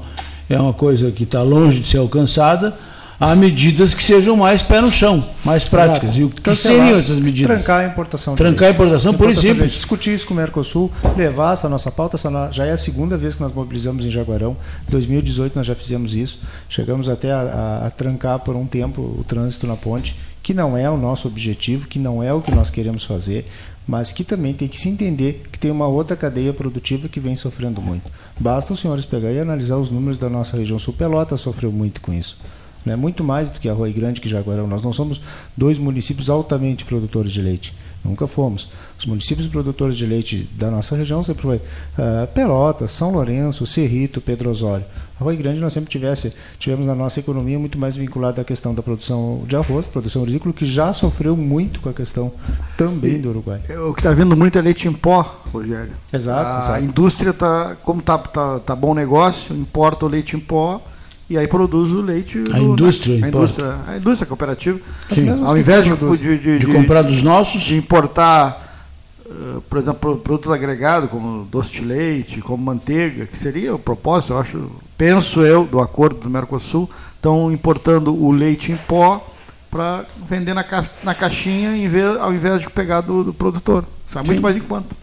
é 0.49 0.59
uma 0.59 0.73
coisa 0.73 1.11
que 1.11 1.23
está 1.23 1.41
longe 1.41 1.79
de 1.79 1.87
ser 1.87 1.97
alcançada, 1.97 2.75
há 3.19 3.35
medidas 3.35 3.93
que 3.93 4.03
sejam 4.03 4.35
mais 4.35 4.61
pé 4.61 4.81
no 4.81 4.91
chão, 4.91 5.23
mais 5.45 5.63
práticas. 5.63 6.17
E 6.17 6.23
o 6.23 6.29
que 6.29 6.55
seriam 6.55 6.97
essas 6.97 7.19
medidas? 7.19 7.63
Trancar 7.63 7.79
a 7.81 7.87
importação. 7.87 8.35
Trancar 8.35 8.67
a 8.67 8.71
importação, 8.71 9.13
por 9.13 9.29
exemplo. 9.29 9.65
Discutir 9.67 10.13
isso 10.13 10.25
com 10.27 10.33
o 10.33 10.37
Mercosul, 10.37 10.91
levar 11.15 11.53
essa 11.53 11.69
nossa 11.69 11.91
pauta. 11.91 12.17
Essa 12.17 12.49
já 12.51 12.65
é 12.65 12.71
a 12.71 12.77
segunda 12.77 13.15
vez 13.17 13.35
que 13.35 13.41
nós 13.41 13.53
mobilizamos 13.53 14.05
em 14.05 14.11
Jaguarão. 14.11 14.55
Em 14.87 14.91
2018 14.91 15.55
nós 15.55 15.65
já 15.65 15.75
fizemos 15.75 16.13
isso. 16.13 16.39
Chegamos 16.67 17.07
até 17.07 17.31
a, 17.31 17.39
a, 17.83 17.87
a 17.87 17.91
trancar 17.91 18.39
por 18.39 18.55
um 18.55 18.65
tempo 18.65 19.01
o 19.01 19.23
trânsito 19.23 19.65
na 19.67 19.75
ponte, 19.75 20.15
que 20.41 20.53
não 20.53 20.77
é 20.77 20.89
o 20.89 20.97
nosso 20.97 21.27
objetivo, 21.27 21.87
que 21.87 21.97
não 21.97 22.21
é 22.21 22.33
o 22.33 22.41
que 22.41 22.53
nós 22.53 22.69
queremos 22.69 23.05
fazer 23.05 23.47
mas 23.87 24.11
que 24.11 24.23
também 24.23 24.53
tem 24.53 24.67
que 24.67 24.79
se 24.79 24.89
entender 24.89 25.43
que 25.51 25.59
tem 25.59 25.71
uma 25.71 25.87
outra 25.87 26.15
cadeia 26.15 26.53
produtiva 26.53 27.09
que 27.09 27.19
vem 27.19 27.35
sofrendo 27.35 27.81
muito. 27.81 28.09
Basta 28.39 28.73
os 28.73 28.79
senhores 28.79 29.05
pegar 29.05 29.31
e 29.31 29.39
analisar 29.39 29.77
os 29.77 29.89
números 29.89 30.17
da 30.17 30.29
nossa 30.29 30.57
região 30.57 30.79
sul. 30.79 30.93
Pelota 30.93 31.37
sofreu 31.37 31.71
muito 31.71 32.01
com 32.01 32.13
isso. 32.13 32.37
Né? 32.85 32.95
Muito 32.95 33.23
mais 33.23 33.49
do 33.49 33.59
que 33.59 33.69
Arroio 33.69 33.93
Grande 33.93 34.21
que 34.21 34.29
Jaguarão. 34.29 34.67
Nós 34.67 34.83
não 34.83 34.93
somos 34.93 35.21
dois 35.55 35.77
municípios 35.77 36.29
altamente 36.29 36.85
produtores 36.85 37.31
de 37.31 37.41
leite. 37.41 37.73
Nunca 38.03 38.27
fomos. 38.27 38.69
Os 38.99 39.05
municípios 39.05 39.47
produtores 39.47 39.95
de 39.95 40.05
leite 40.05 40.49
da 40.57 40.69
nossa 40.69 40.95
região 40.95 41.23
sempre 41.23 41.41
foi 41.41 41.57
uh, 41.57 42.27
Pelotas, 42.33 42.91
São 42.91 43.11
Lourenço, 43.11 43.65
Cerrito, 43.65 44.19
Pedro 44.19 44.49
Osório. 44.49 44.85
Arroio 45.19 45.37
Grande 45.37 45.59
nós 45.59 45.73
sempre 45.73 45.89
tivesse, 45.89 46.33
tivemos 46.57 46.85
na 46.85 46.95
nossa 46.95 47.19
economia 47.19 47.57
muito 47.59 47.77
mais 47.77 47.95
vinculada 47.95 48.41
à 48.41 48.43
questão 48.43 48.73
da 48.73 48.81
produção 48.81 49.43
de 49.47 49.55
arroz, 49.55 49.85
produção 49.85 50.23
agrícola, 50.23 50.53
que 50.53 50.65
já 50.65 50.91
sofreu 50.91 51.37
muito 51.37 51.79
com 51.79 51.89
a 51.89 51.93
questão 51.93 52.31
também 52.77 53.21
do 53.21 53.29
Uruguai. 53.29 53.61
É, 53.69 53.79
o 53.79 53.93
que 53.93 53.99
está 53.99 54.11
vindo 54.11 54.35
muito 54.35 54.57
é 54.57 54.61
leite 54.61 54.87
em 54.87 54.93
pó, 54.93 55.43
Rogério. 55.51 55.93
Exato. 56.11 56.45
A 56.45 56.59
exato. 56.59 56.83
indústria 56.83 57.29
está, 57.29 57.75
como 57.83 57.99
está 57.99 58.17
tá, 58.17 58.59
tá 58.59 58.75
bom 58.75 58.93
negócio, 58.93 59.55
importa 59.55 60.05
o 60.05 60.09
leite 60.09 60.35
em 60.35 60.39
pó 60.39 60.81
e 61.29 61.37
aí 61.37 61.47
produz 61.47 61.91
o 61.91 62.01
leite. 62.01 62.43
A 62.51 62.57
no, 62.57 62.73
indústria, 62.73 63.17
na, 63.19 63.25
a 63.25 63.29
indústria, 63.29 63.79
a 63.87 63.97
indústria 63.97 64.27
cooperativa. 64.27 64.79
Sim. 65.13 65.29
Ao 65.29 65.57
invés 65.57 65.83
de, 65.83 65.95
de, 65.95 66.37
de, 66.37 66.59
de, 66.59 66.67
comprar 66.67 67.01
dos 67.01 67.23
nossos, 67.23 67.61
de 67.61 67.75
importar, 67.75 68.85
uh, 69.25 69.61
por 69.61 69.79
exemplo, 69.79 70.17
produtos 70.17 70.51
agregados 70.51 71.09
como 71.09 71.45
doce 71.45 71.71
de 71.71 71.81
leite, 71.81 72.41
como 72.41 72.63
manteiga, 72.63 73.25
que 73.25 73.37
seria 73.37 73.73
o 73.73 73.79
propósito, 73.79 74.33
eu 74.33 74.37
acho, 74.37 74.71
penso 75.03 75.41
eu, 75.41 75.65
do 75.65 75.81
acordo 75.81 76.21
do 76.21 76.29
Mercosul, 76.29 76.89
estão 77.17 77.51
importando 77.51 78.15
o 78.15 78.31
leite 78.31 78.71
em 78.71 78.77
pó 78.77 79.21
para 79.69 80.05
vender 80.29 80.53
na, 80.53 80.63
ca, 80.63 80.85
na 81.03 81.13
caixinha 81.13 81.75
em 81.75 81.89
vez, 81.89 82.17
ao 82.21 82.33
invés 82.33 82.61
de 82.61 82.69
pegar 82.69 83.01
do, 83.01 83.21
do 83.21 83.33
produtor. 83.33 83.83
Está 84.07 84.23
muito 84.23 84.41
mais 84.41 84.55
em 84.55 84.61
conta. 84.61 84.95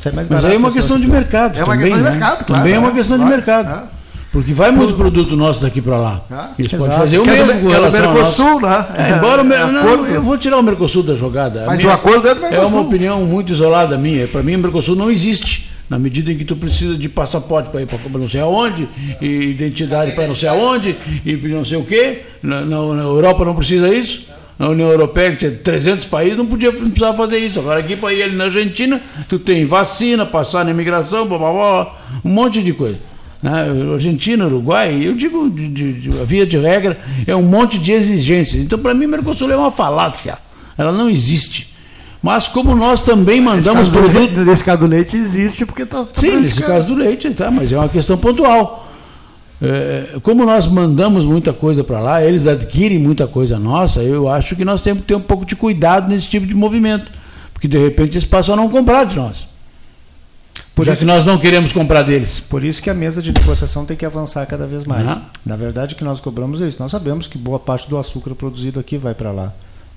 Sai 0.00 0.12
mais 0.12 0.30
Mas 0.30 0.46
aí 0.46 0.54
é 0.54 0.56
uma 0.56 0.72
questão 0.72 0.98
de 0.98 1.06
mercado. 1.06 1.58
É 1.58 1.62
uma 1.62 1.74
também, 1.74 1.90
questão 1.90 1.98
de 1.98 2.04
né? 2.04 2.10
mercado, 2.10 2.44
claro. 2.46 2.62
Também 2.62 2.74
é 2.74 2.78
uma 2.78 2.88
é, 2.88 2.92
questão 2.92 3.18
de 3.18 3.24
mercado. 3.26 3.88
Porque 4.32 4.54
vai 4.54 4.70
muito 4.70 4.94
produto 4.94 5.36
nosso 5.36 5.60
daqui 5.60 5.82
para 5.82 5.98
lá. 5.98 6.24
Ah, 6.30 6.48
Eles 6.58 6.72
podem 6.72 6.96
fazer 6.96 7.18
o 7.18 7.22
quero, 7.22 7.46
mesmo 7.46 7.60
com 7.60 7.68
relação 7.68 8.08
ao 8.08 8.14
Mercosul, 8.14 8.60
né? 8.62 8.86
É, 8.96 9.10
embora 9.10 9.42
o, 9.42 9.52
é, 9.52 9.72
não, 9.72 10.06
eu 10.06 10.22
vou 10.22 10.38
tirar 10.38 10.56
o 10.56 10.62
Mercosul 10.62 11.02
da 11.02 11.14
jogada. 11.14 11.64
Mas 11.66 11.76
minha, 11.76 11.90
o 11.90 11.92
acordo 11.92 12.26
é 12.26 12.34
do 12.34 12.40
Mercosul. 12.40 12.64
É 12.64 12.66
uma 12.66 12.80
opinião 12.80 13.20
muito 13.26 13.52
isolada 13.52 13.98
minha. 13.98 14.26
Para 14.26 14.42
mim, 14.42 14.54
o 14.54 14.58
Mercosul 14.58 14.96
não 14.96 15.10
existe. 15.10 15.73
Na 15.94 15.98
medida 16.00 16.32
em 16.32 16.36
que 16.36 16.44
tu 16.44 16.56
precisa 16.56 16.96
de 16.98 17.08
passaporte 17.08 17.70
para 17.70 17.80
ir 17.80 17.86
para 17.86 18.00
não 18.18 18.28
sei 18.28 18.40
aonde, 18.40 18.88
e 19.22 19.26
identidade 19.26 20.10
para 20.10 20.26
não 20.26 20.34
sei 20.34 20.48
aonde, 20.48 20.96
e 21.24 21.36
não 21.36 21.64
sei 21.64 21.78
o 21.78 21.84
quê. 21.84 22.22
Na, 22.42 22.62
na, 22.62 22.94
na 22.94 23.02
Europa 23.04 23.44
não 23.44 23.54
precisa 23.54 23.94
isso 23.94 24.26
na 24.58 24.70
União 24.70 24.88
Europeia, 24.88 25.30
que 25.30 25.36
tinha 25.36 25.52
300 25.52 26.06
países, 26.06 26.36
não 26.36 26.46
podia 26.46 26.72
não 26.72 26.80
precisava 26.80 27.16
fazer 27.16 27.38
isso. 27.38 27.60
Agora 27.60 27.78
aqui 27.78 27.94
para 27.94 28.12
ir 28.12 28.32
na 28.32 28.46
Argentina, 28.46 29.00
tu 29.28 29.38
tem 29.38 29.66
vacina, 29.66 30.26
passar 30.26 30.64
na 30.64 30.72
imigração, 30.72 31.28
blá, 31.28 31.38
blá, 31.38 31.52
blá, 31.52 31.96
um 32.24 32.30
monte 32.30 32.60
de 32.60 32.72
coisa. 32.72 32.98
Né? 33.40 33.52
Argentina, 33.92 34.46
Uruguai, 34.46 35.00
eu 35.00 35.14
digo, 35.14 35.48
de, 35.48 35.68
de, 35.68 35.92
de, 35.92 36.10
via 36.24 36.44
de 36.44 36.58
regra, 36.58 36.98
é 37.24 37.36
um 37.36 37.42
monte 37.42 37.78
de 37.78 37.92
exigências. 37.92 38.60
Então, 38.60 38.80
para 38.80 38.94
mim, 38.94 39.06
Mercosul 39.06 39.52
é 39.52 39.56
uma 39.56 39.70
falácia. 39.70 40.36
Ela 40.76 40.90
não 40.90 41.08
existe. 41.08 41.72
Mas 42.24 42.48
como 42.48 42.74
nós 42.74 43.02
também 43.02 43.38
mandamos 43.38 43.86
produto. 43.90 44.32
Nesse 44.46 44.64
caso 44.64 44.80
do 44.80 44.86
leite 44.86 45.14
existe 45.14 45.66
porque 45.66 45.82
está. 45.82 46.04
Tá 46.04 46.20
Sim, 46.22 46.40
nesse 46.40 46.62
caso 46.62 46.86
do 46.86 46.94
leite, 46.94 47.28
tá, 47.32 47.50
mas 47.50 47.70
é 47.70 47.76
uma 47.76 47.86
questão 47.90 48.16
pontual. 48.16 48.88
É, 49.60 50.18
como 50.22 50.46
nós 50.46 50.66
mandamos 50.66 51.26
muita 51.26 51.52
coisa 51.52 51.84
para 51.84 52.00
lá, 52.00 52.24
eles 52.24 52.46
adquirem 52.46 52.98
muita 52.98 53.26
coisa 53.26 53.58
nossa, 53.58 54.02
eu 54.02 54.26
acho 54.26 54.56
que 54.56 54.64
nós 54.64 54.80
temos 54.80 55.02
que 55.02 55.08
ter 55.08 55.14
um 55.14 55.20
pouco 55.20 55.44
de 55.44 55.54
cuidado 55.54 56.08
nesse 56.08 56.26
tipo 56.26 56.46
de 56.46 56.54
movimento. 56.54 57.12
Porque 57.52 57.68
de 57.68 57.76
repente 57.76 58.16
eles 58.16 58.24
passam 58.24 58.54
a 58.54 58.56
não 58.56 58.70
comprar 58.70 59.04
de 59.04 59.16
nós. 59.16 59.46
Por 60.74 60.86
Já 60.86 60.94
isso 60.94 61.00
que 61.00 61.06
nós 61.06 61.26
não 61.26 61.36
queremos 61.36 61.72
comprar 61.74 62.04
deles. 62.04 62.40
Por 62.40 62.64
isso 62.64 62.82
que 62.82 62.88
a 62.88 62.94
mesa 62.94 63.20
de 63.20 63.34
negociação 63.38 63.84
tem 63.84 63.98
que 63.98 64.06
avançar 64.06 64.46
cada 64.46 64.66
vez 64.66 64.86
mais. 64.86 65.10
Ah. 65.10 65.20
Na 65.44 65.56
verdade, 65.56 65.94
o 65.94 65.96
que 65.98 66.04
nós 66.04 66.20
cobramos 66.20 66.62
é 66.62 66.68
isso. 66.68 66.80
Nós 66.80 66.90
sabemos 66.90 67.28
que 67.28 67.36
boa 67.36 67.58
parte 67.58 67.86
do 67.86 67.98
açúcar 67.98 68.34
produzido 68.34 68.80
aqui 68.80 68.96
vai 68.96 69.12
para 69.12 69.30
lá. 69.30 69.52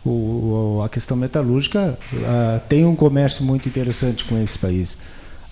O, 0.07 0.81
a 0.85 0.89
questão 0.89 1.17
metalúrgica 1.17 1.97
uh, 2.13 2.61
tem 2.69 2.85
um 2.85 2.95
comércio 2.95 3.43
muito 3.43 3.67
interessante 3.67 4.23
com 4.23 4.41
esse 4.41 4.57
país. 4.57 4.97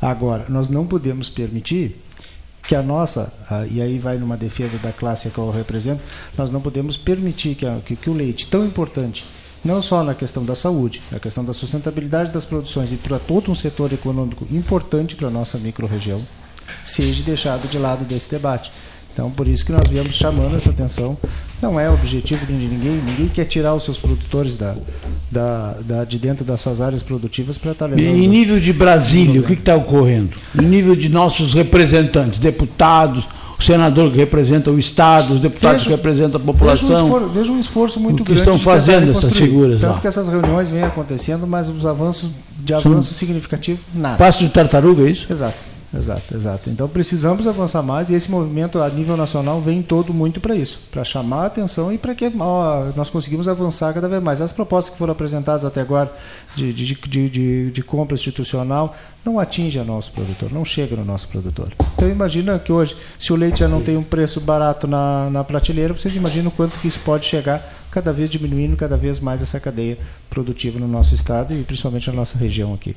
Agora, 0.01 0.45
nós 0.47 0.69
não 0.69 0.87
podemos 0.87 1.29
permitir 1.29 2.01
que 2.63 2.73
a 2.73 2.81
nossa, 2.81 3.33
uh, 3.51 3.67
e 3.69 3.81
aí 3.81 3.99
vai 3.99 4.17
numa 4.17 4.37
defesa 4.37 4.77
da 4.77 4.93
classe 4.93 5.29
que 5.29 5.37
eu 5.37 5.51
represento, 5.51 6.01
nós 6.37 6.49
não 6.49 6.61
podemos 6.61 6.95
permitir 6.95 7.55
que, 7.55 7.65
a, 7.65 7.79
que, 7.85 7.95
que 7.95 8.09
o 8.09 8.13
leite, 8.13 8.47
tão 8.47 8.65
importante, 8.65 9.25
não 9.63 9.81
só 9.81 10.03
na 10.03 10.13
questão 10.13 10.45
da 10.45 10.55
saúde, 10.55 11.01
na 11.11 11.19
questão 11.19 11.43
da 11.43 11.53
sustentabilidade 11.53 12.31
das 12.31 12.45
produções 12.45 12.91
e 12.93 12.95
para 12.95 13.19
todo 13.19 13.51
um 13.51 13.55
setor 13.55 13.91
econômico 13.91 14.47
importante 14.51 15.15
para 15.15 15.27
a 15.27 15.31
nossa 15.31 15.57
microrregião, 15.57 16.21
seja 16.83 17.23
deixado 17.23 17.67
de 17.67 17.77
lado 17.77 18.05
desse 18.05 18.29
debate. 18.29 18.71
Então, 19.15 19.31
por 19.31 19.47
isso 19.47 19.65
que 19.65 19.71
nós 19.71 19.83
viemos 19.89 20.13
chamando 20.13 20.57
essa 20.57 20.71
atenção. 20.71 21.17
Não 21.61 21.79
é 21.79 21.89
objetivo 21.89 22.45
de 22.45 22.51
ninguém, 22.51 23.01
ninguém 23.05 23.29
quer 23.29 23.45
tirar 23.45 23.73
os 23.73 23.85
seus 23.85 23.97
produtores 23.97 24.57
da, 24.57 24.75
da, 25.31 25.77
da 25.79 26.03
de 26.03 26.19
dentro 26.19 26.43
das 26.43 26.59
suas 26.59 26.81
áreas 26.81 27.01
produtivas 27.01 27.57
para 27.57 27.71
estar 27.71 27.85
levando. 27.85 28.03
E 28.03 28.25
em 28.25 28.27
nível 28.27 28.59
de 28.59 28.73
Brasília, 28.73 29.39
o 29.39 29.43
que 29.45 29.53
está 29.53 29.73
ocorrendo? 29.73 30.31
Em 30.61 30.65
nível 30.65 30.97
de 30.97 31.07
nossos 31.07 31.53
representantes, 31.53 32.39
deputados, 32.39 33.23
o 33.57 33.63
senador 33.63 34.11
que 34.11 34.17
representa 34.17 34.69
o 34.69 34.77
Estado, 34.77 35.35
os 35.35 35.39
deputados 35.39 35.83
vejo, 35.83 35.85
que 35.85 35.95
representam 35.95 36.41
a 36.41 36.43
população. 36.43 36.89
Vejo 36.89 37.01
um 37.01 37.05
esforço, 37.05 37.29
vejo 37.29 37.53
um 37.53 37.59
esforço 37.59 37.99
muito 38.01 38.23
grande. 38.25 38.33
que 38.33 38.37
estão 38.39 38.59
fazendo 38.59 39.11
essas 39.11 39.33
figuras 39.33 39.79
Tanto 39.79 39.93
lá. 39.93 40.01
que 40.01 40.07
essas 40.07 40.27
reuniões 40.27 40.69
vêm 40.69 40.83
acontecendo, 40.83 41.47
mas 41.47 41.69
os 41.69 41.85
avanços 41.85 42.31
de 42.59 42.73
avanço 42.73 43.13
Sim. 43.13 43.19
significativo, 43.19 43.79
nada. 43.93 44.17
Passo 44.17 44.43
de 44.43 44.49
tartaruga, 44.49 45.03
é 45.03 45.09
isso? 45.09 45.25
Exato. 45.31 45.55
Exato, 45.97 46.35
exato. 46.35 46.69
Então 46.69 46.87
precisamos 46.87 47.47
avançar 47.47 47.81
mais 47.81 48.09
e 48.09 48.13
esse 48.15 48.29
movimento 48.29 48.79
a 48.79 48.89
nível 48.89 49.15
nacional 49.15 49.61
vem 49.61 49.81
todo 49.81 50.13
muito 50.13 50.39
para 50.39 50.55
isso, 50.55 50.79
para 50.91 51.03
chamar 51.03 51.43
a 51.43 51.45
atenção 51.45 51.91
e 51.91 51.97
para 51.97 52.13
que 52.13 52.31
ó, 52.39 52.91
nós 52.95 53.09
conseguimos 53.09 53.47
avançar 53.47 53.93
cada 53.93 54.07
vez 54.07 54.21
mais. 54.21 54.41
As 54.41 54.51
propostas 54.51 54.93
que 54.93 54.99
foram 54.99 55.13
apresentadas 55.13 55.63
até 55.63 55.81
agora 55.81 56.11
de, 56.55 56.73
de, 56.73 56.95
de, 56.95 57.29
de, 57.29 57.71
de 57.71 57.83
compra 57.83 58.15
institucional 58.15 58.95
não 59.23 59.39
atinge 59.39 59.79
o 59.79 59.85
nosso 59.85 60.11
produtor, 60.11 60.51
não 60.51 60.65
chega 60.65 60.95
no 60.95 61.05
nosso 61.05 61.27
produtor. 61.27 61.71
Então 61.95 62.09
imagina 62.09 62.59
que 62.59 62.71
hoje, 62.71 62.95
se 63.19 63.33
o 63.33 63.35
leite 63.35 63.59
já 63.59 63.67
não 63.67 63.81
tem 63.81 63.97
um 63.97 64.03
preço 64.03 64.39
barato 64.39 64.87
na, 64.87 65.29
na 65.29 65.43
prateleira, 65.43 65.93
vocês 65.93 66.15
imaginam 66.15 66.51
quanto 66.51 66.77
que 66.79 66.87
isso 66.87 66.99
pode 66.99 67.25
chegar 67.25 67.61
cada 67.89 68.11
vez 68.11 68.29
diminuindo 68.29 68.75
cada 68.75 68.97
vez 68.97 69.21
mais 69.21 69.41
essa 69.41 69.57
cadeia 69.57 69.97
produtiva 70.29 70.77
no 70.77 70.87
nosso 70.87 71.15
estado 71.15 71.53
e 71.53 71.63
principalmente 71.63 72.09
na 72.09 72.13
nossa 72.13 72.37
região 72.37 72.73
aqui. 72.73 72.95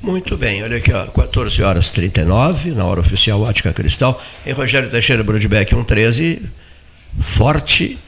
Muito 0.00 0.36
bem, 0.36 0.62
olha 0.62 0.76
aqui, 0.76 0.92
ó, 0.92 1.06
14 1.06 1.62
horas 1.62 1.90
39, 1.90 2.70
na 2.70 2.84
hora 2.84 3.00
oficial 3.00 3.40
Ótica 3.40 3.72
Cristal, 3.72 4.22
em 4.46 4.52
Rogério 4.52 4.90
Teixeira 4.90 5.24
Brodbeck 5.24 5.70
113, 5.70 6.42
forte 7.20 7.98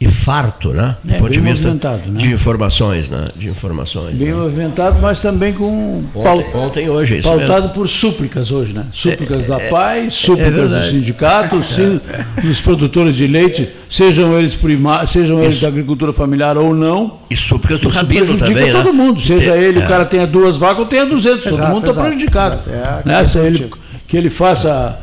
e 0.00 0.08
farto, 0.08 0.72
né? 0.72 0.96
Do 1.02 1.12
é, 1.12 1.18
ponto 1.18 1.32
de 1.32 1.40
vista 1.40 1.72
né? 1.72 2.00
de 2.10 2.32
informações, 2.32 3.10
né? 3.10 3.26
De 3.34 3.48
informações. 3.48 4.14
Bem 4.14 4.28
né? 4.28 4.34
movimentado, 4.34 5.00
mas 5.00 5.18
também 5.18 5.52
com 5.52 6.04
ontem, 6.14 6.46
ontem 6.54 6.88
hoje, 6.88 7.16
é 7.16 7.18
isso 7.18 7.28
pautado 7.28 7.62
mesmo. 7.62 7.74
por 7.74 7.88
súplicas 7.88 8.52
hoje, 8.52 8.72
né? 8.72 8.86
Súplicas 8.94 9.42
é, 9.42 9.46
da 9.46 9.56
é, 9.56 9.70
PAI, 9.70 10.06
é 10.06 10.10
súplicas 10.10 10.70
do 10.70 10.86
sindicato, 10.88 11.62
sim, 11.66 12.00
dos 12.40 12.60
produtores 12.60 13.16
de 13.16 13.26
leite, 13.26 13.68
sejam 13.90 14.38
eles 14.38 14.54
primários, 14.54 15.10
sejam 15.10 15.42
eles 15.42 15.60
da 15.60 15.66
agricultura 15.66 16.12
familiar 16.12 16.56
ou 16.56 16.72
não. 16.72 17.18
E 17.28 17.36
súplicas 17.36 17.80
do 17.80 17.88
Rabino 17.88 18.38
também, 18.38 18.70
todo 18.70 18.84
né? 18.84 18.92
mundo, 18.92 19.20
seja 19.20 19.56
ele, 19.56 19.80
o 19.80 19.88
cara 19.88 20.04
tenha 20.04 20.28
duas 20.28 20.56
vacas 20.56 20.78
ou 20.78 20.86
tenha 20.86 21.06
200, 21.06 21.44
exato, 21.44 21.60
todo 21.60 21.74
mundo 21.74 21.90
está 21.90 22.04
prejudicado. 22.04 22.60
Nessa 23.04 23.40
ele, 23.40 23.68
que 24.06 24.16
ele 24.16 24.30
faça 24.30 24.96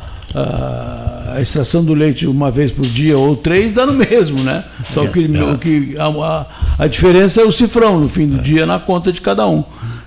a, 1.36 1.40
extração 1.40 1.84
do 1.84 1.94
leite 1.94 2.26
uma 2.26 2.50
vez 2.50 2.70
por 2.70 2.84
dia 2.84 3.16
ou 3.16 3.36
três, 3.36 3.72
dá 3.72 3.86
no 3.86 3.92
mesmo, 3.92 4.42
né? 4.42 4.64
Só 4.92 5.06
que, 5.06 5.24
é. 5.24 5.44
o 5.44 5.58
que 5.58 5.96
a, 5.98 6.46
a, 6.78 6.86
diferença 6.86 7.40
é 7.40 7.44
o 7.44 7.52
cifrão 7.52 8.00
no 8.00 8.08
fim 8.08 8.26
do 8.26 8.38
é. 8.38 8.42
dia 8.42 8.66
na 8.66 8.78
conta 8.78 9.12
de 9.12 9.20
cada 9.20 9.46
um. 9.46 9.64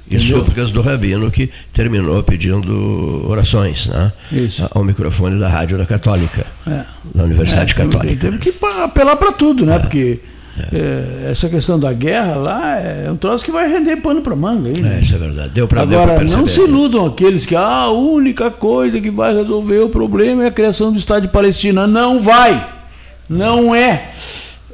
E 0.09 0.19
súplicas 0.19 0.71
do 0.71 0.81
Rabino 0.81 1.29
que 1.29 1.51
terminou 1.71 2.23
pedindo 2.23 3.29
orações 3.29 3.89
né? 3.89 4.11
Isso. 4.31 4.67
ao 4.71 4.83
microfone 4.83 5.39
da 5.39 5.47
Rádio 5.47 5.77
da 5.77 5.85
Católica, 5.85 6.47
é. 6.65 6.83
da 7.13 7.25
Universidade 7.25 7.73
é, 7.73 7.75
Católica. 7.75 8.21
Teve 8.21 8.37
que 8.39 8.53
apelar 8.83 9.15
para 9.17 9.31
tudo, 9.31 9.65
né? 9.67 9.75
É. 9.75 9.79
Porque 9.79 10.19
é, 10.73 11.31
essa 11.31 11.47
questão 11.47 11.79
da 11.79 11.93
guerra 11.93 12.35
lá 12.35 12.77
é 12.77 13.09
um 13.11 13.15
troço 13.15 13.43
que 13.43 13.51
vai 13.51 13.71
render 13.71 13.97
pano 13.97 14.21
para 14.21 14.35
manga. 14.35 14.69
Aí, 14.69 14.81
né? 14.81 14.97
É, 14.97 15.01
isso 15.01 15.15
é 15.15 15.17
verdade. 15.17 15.49
Deu 15.49 15.67
para 15.67 15.81
Agora, 15.81 16.23
não 16.23 16.47
se 16.47 16.59
iludam 16.59 17.05
aqueles 17.05 17.45
que 17.45 17.55
ah, 17.55 17.83
a 17.83 17.91
única 17.91 18.51
coisa 18.51 18.99
que 18.99 19.09
vai 19.09 19.35
resolver 19.35 19.79
o 19.79 19.89
problema 19.89 20.43
é 20.43 20.47
a 20.47 20.51
criação 20.51 20.91
do 20.91 20.99
Estado 20.99 21.23
de 21.23 21.27
Palestina. 21.29 21.87
Não 21.87 22.19
vai! 22.19 22.65
Não 23.29 23.73
é! 23.73 24.09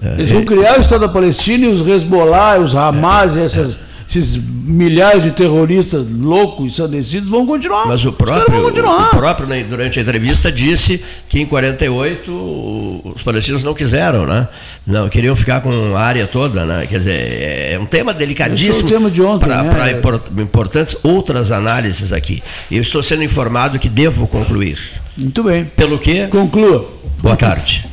é 0.02 0.14
Eles 0.18 0.32
vão 0.32 0.46
criar 0.46 0.78
o 0.78 0.82
Estado 0.82 1.02
da 1.02 1.10
Palestina 1.10 1.66
e 1.66 1.70
os 1.70 1.86
Hezbollah, 1.86 2.60
os 2.60 2.76
Hamas, 2.76 3.36
essas 3.36 3.76
esses 4.20 4.38
milhares 4.38 5.24
de 5.24 5.32
terroristas 5.32 6.06
loucos, 6.10 6.66
ensandecidos 6.66 7.30
vão 7.30 7.46
continuar. 7.46 7.86
Mas 7.88 8.06
o 8.06 8.12
próprio, 8.12 8.68
o 8.68 9.10
próprio 9.10 9.48
né, 9.48 9.64
durante 9.64 10.00
a 10.00 10.02
entrevista 10.02 10.52
disse 10.52 11.04
que 11.30 11.40
em 11.40 11.46
48 11.46 12.32
os 13.16 13.24
palestinos 13.24 13.64
não 13.64 13.74
quiseram, 13.74 14.26
né? 14.26 14.48
Não, 14.86 15.08
queriam 15.10 15.36
ficar 15.36 15.62
com 15.62 15.96
a 15.96 16.02
área 16.02 16.28
toda, 16.28 16.66
né? 16.66 16.88
Quer 16.88 16.98
dizer, 17.00 17.18
é, 17.18 17.74
é 17.74 17.80
um 17.80 17.86
tema 17.86 18.14
delicadíssimo 18.14 18.90
para 19.40 19.64
né? 19.64 20.02
importantes 20.42 20.98
outras 21.04 21.52
análises 21.52 22.12
aqui. 22.12 22.42
Eu 22.72 22.82
estou 22.82 23.04
sendo 23.04 23.24
informado 23.24 23.78
que 23.78 23.90
devo 23.90 24.28
concluir. 24.28 24.78
Muito 25.18 25.44
bem. 25.44 25.66
Pelo 25.66 26.00
que? 26.00 26.28
Conclua. 26.28 26.90
Boa 27.22 27.36
tarde. 27.36 27.86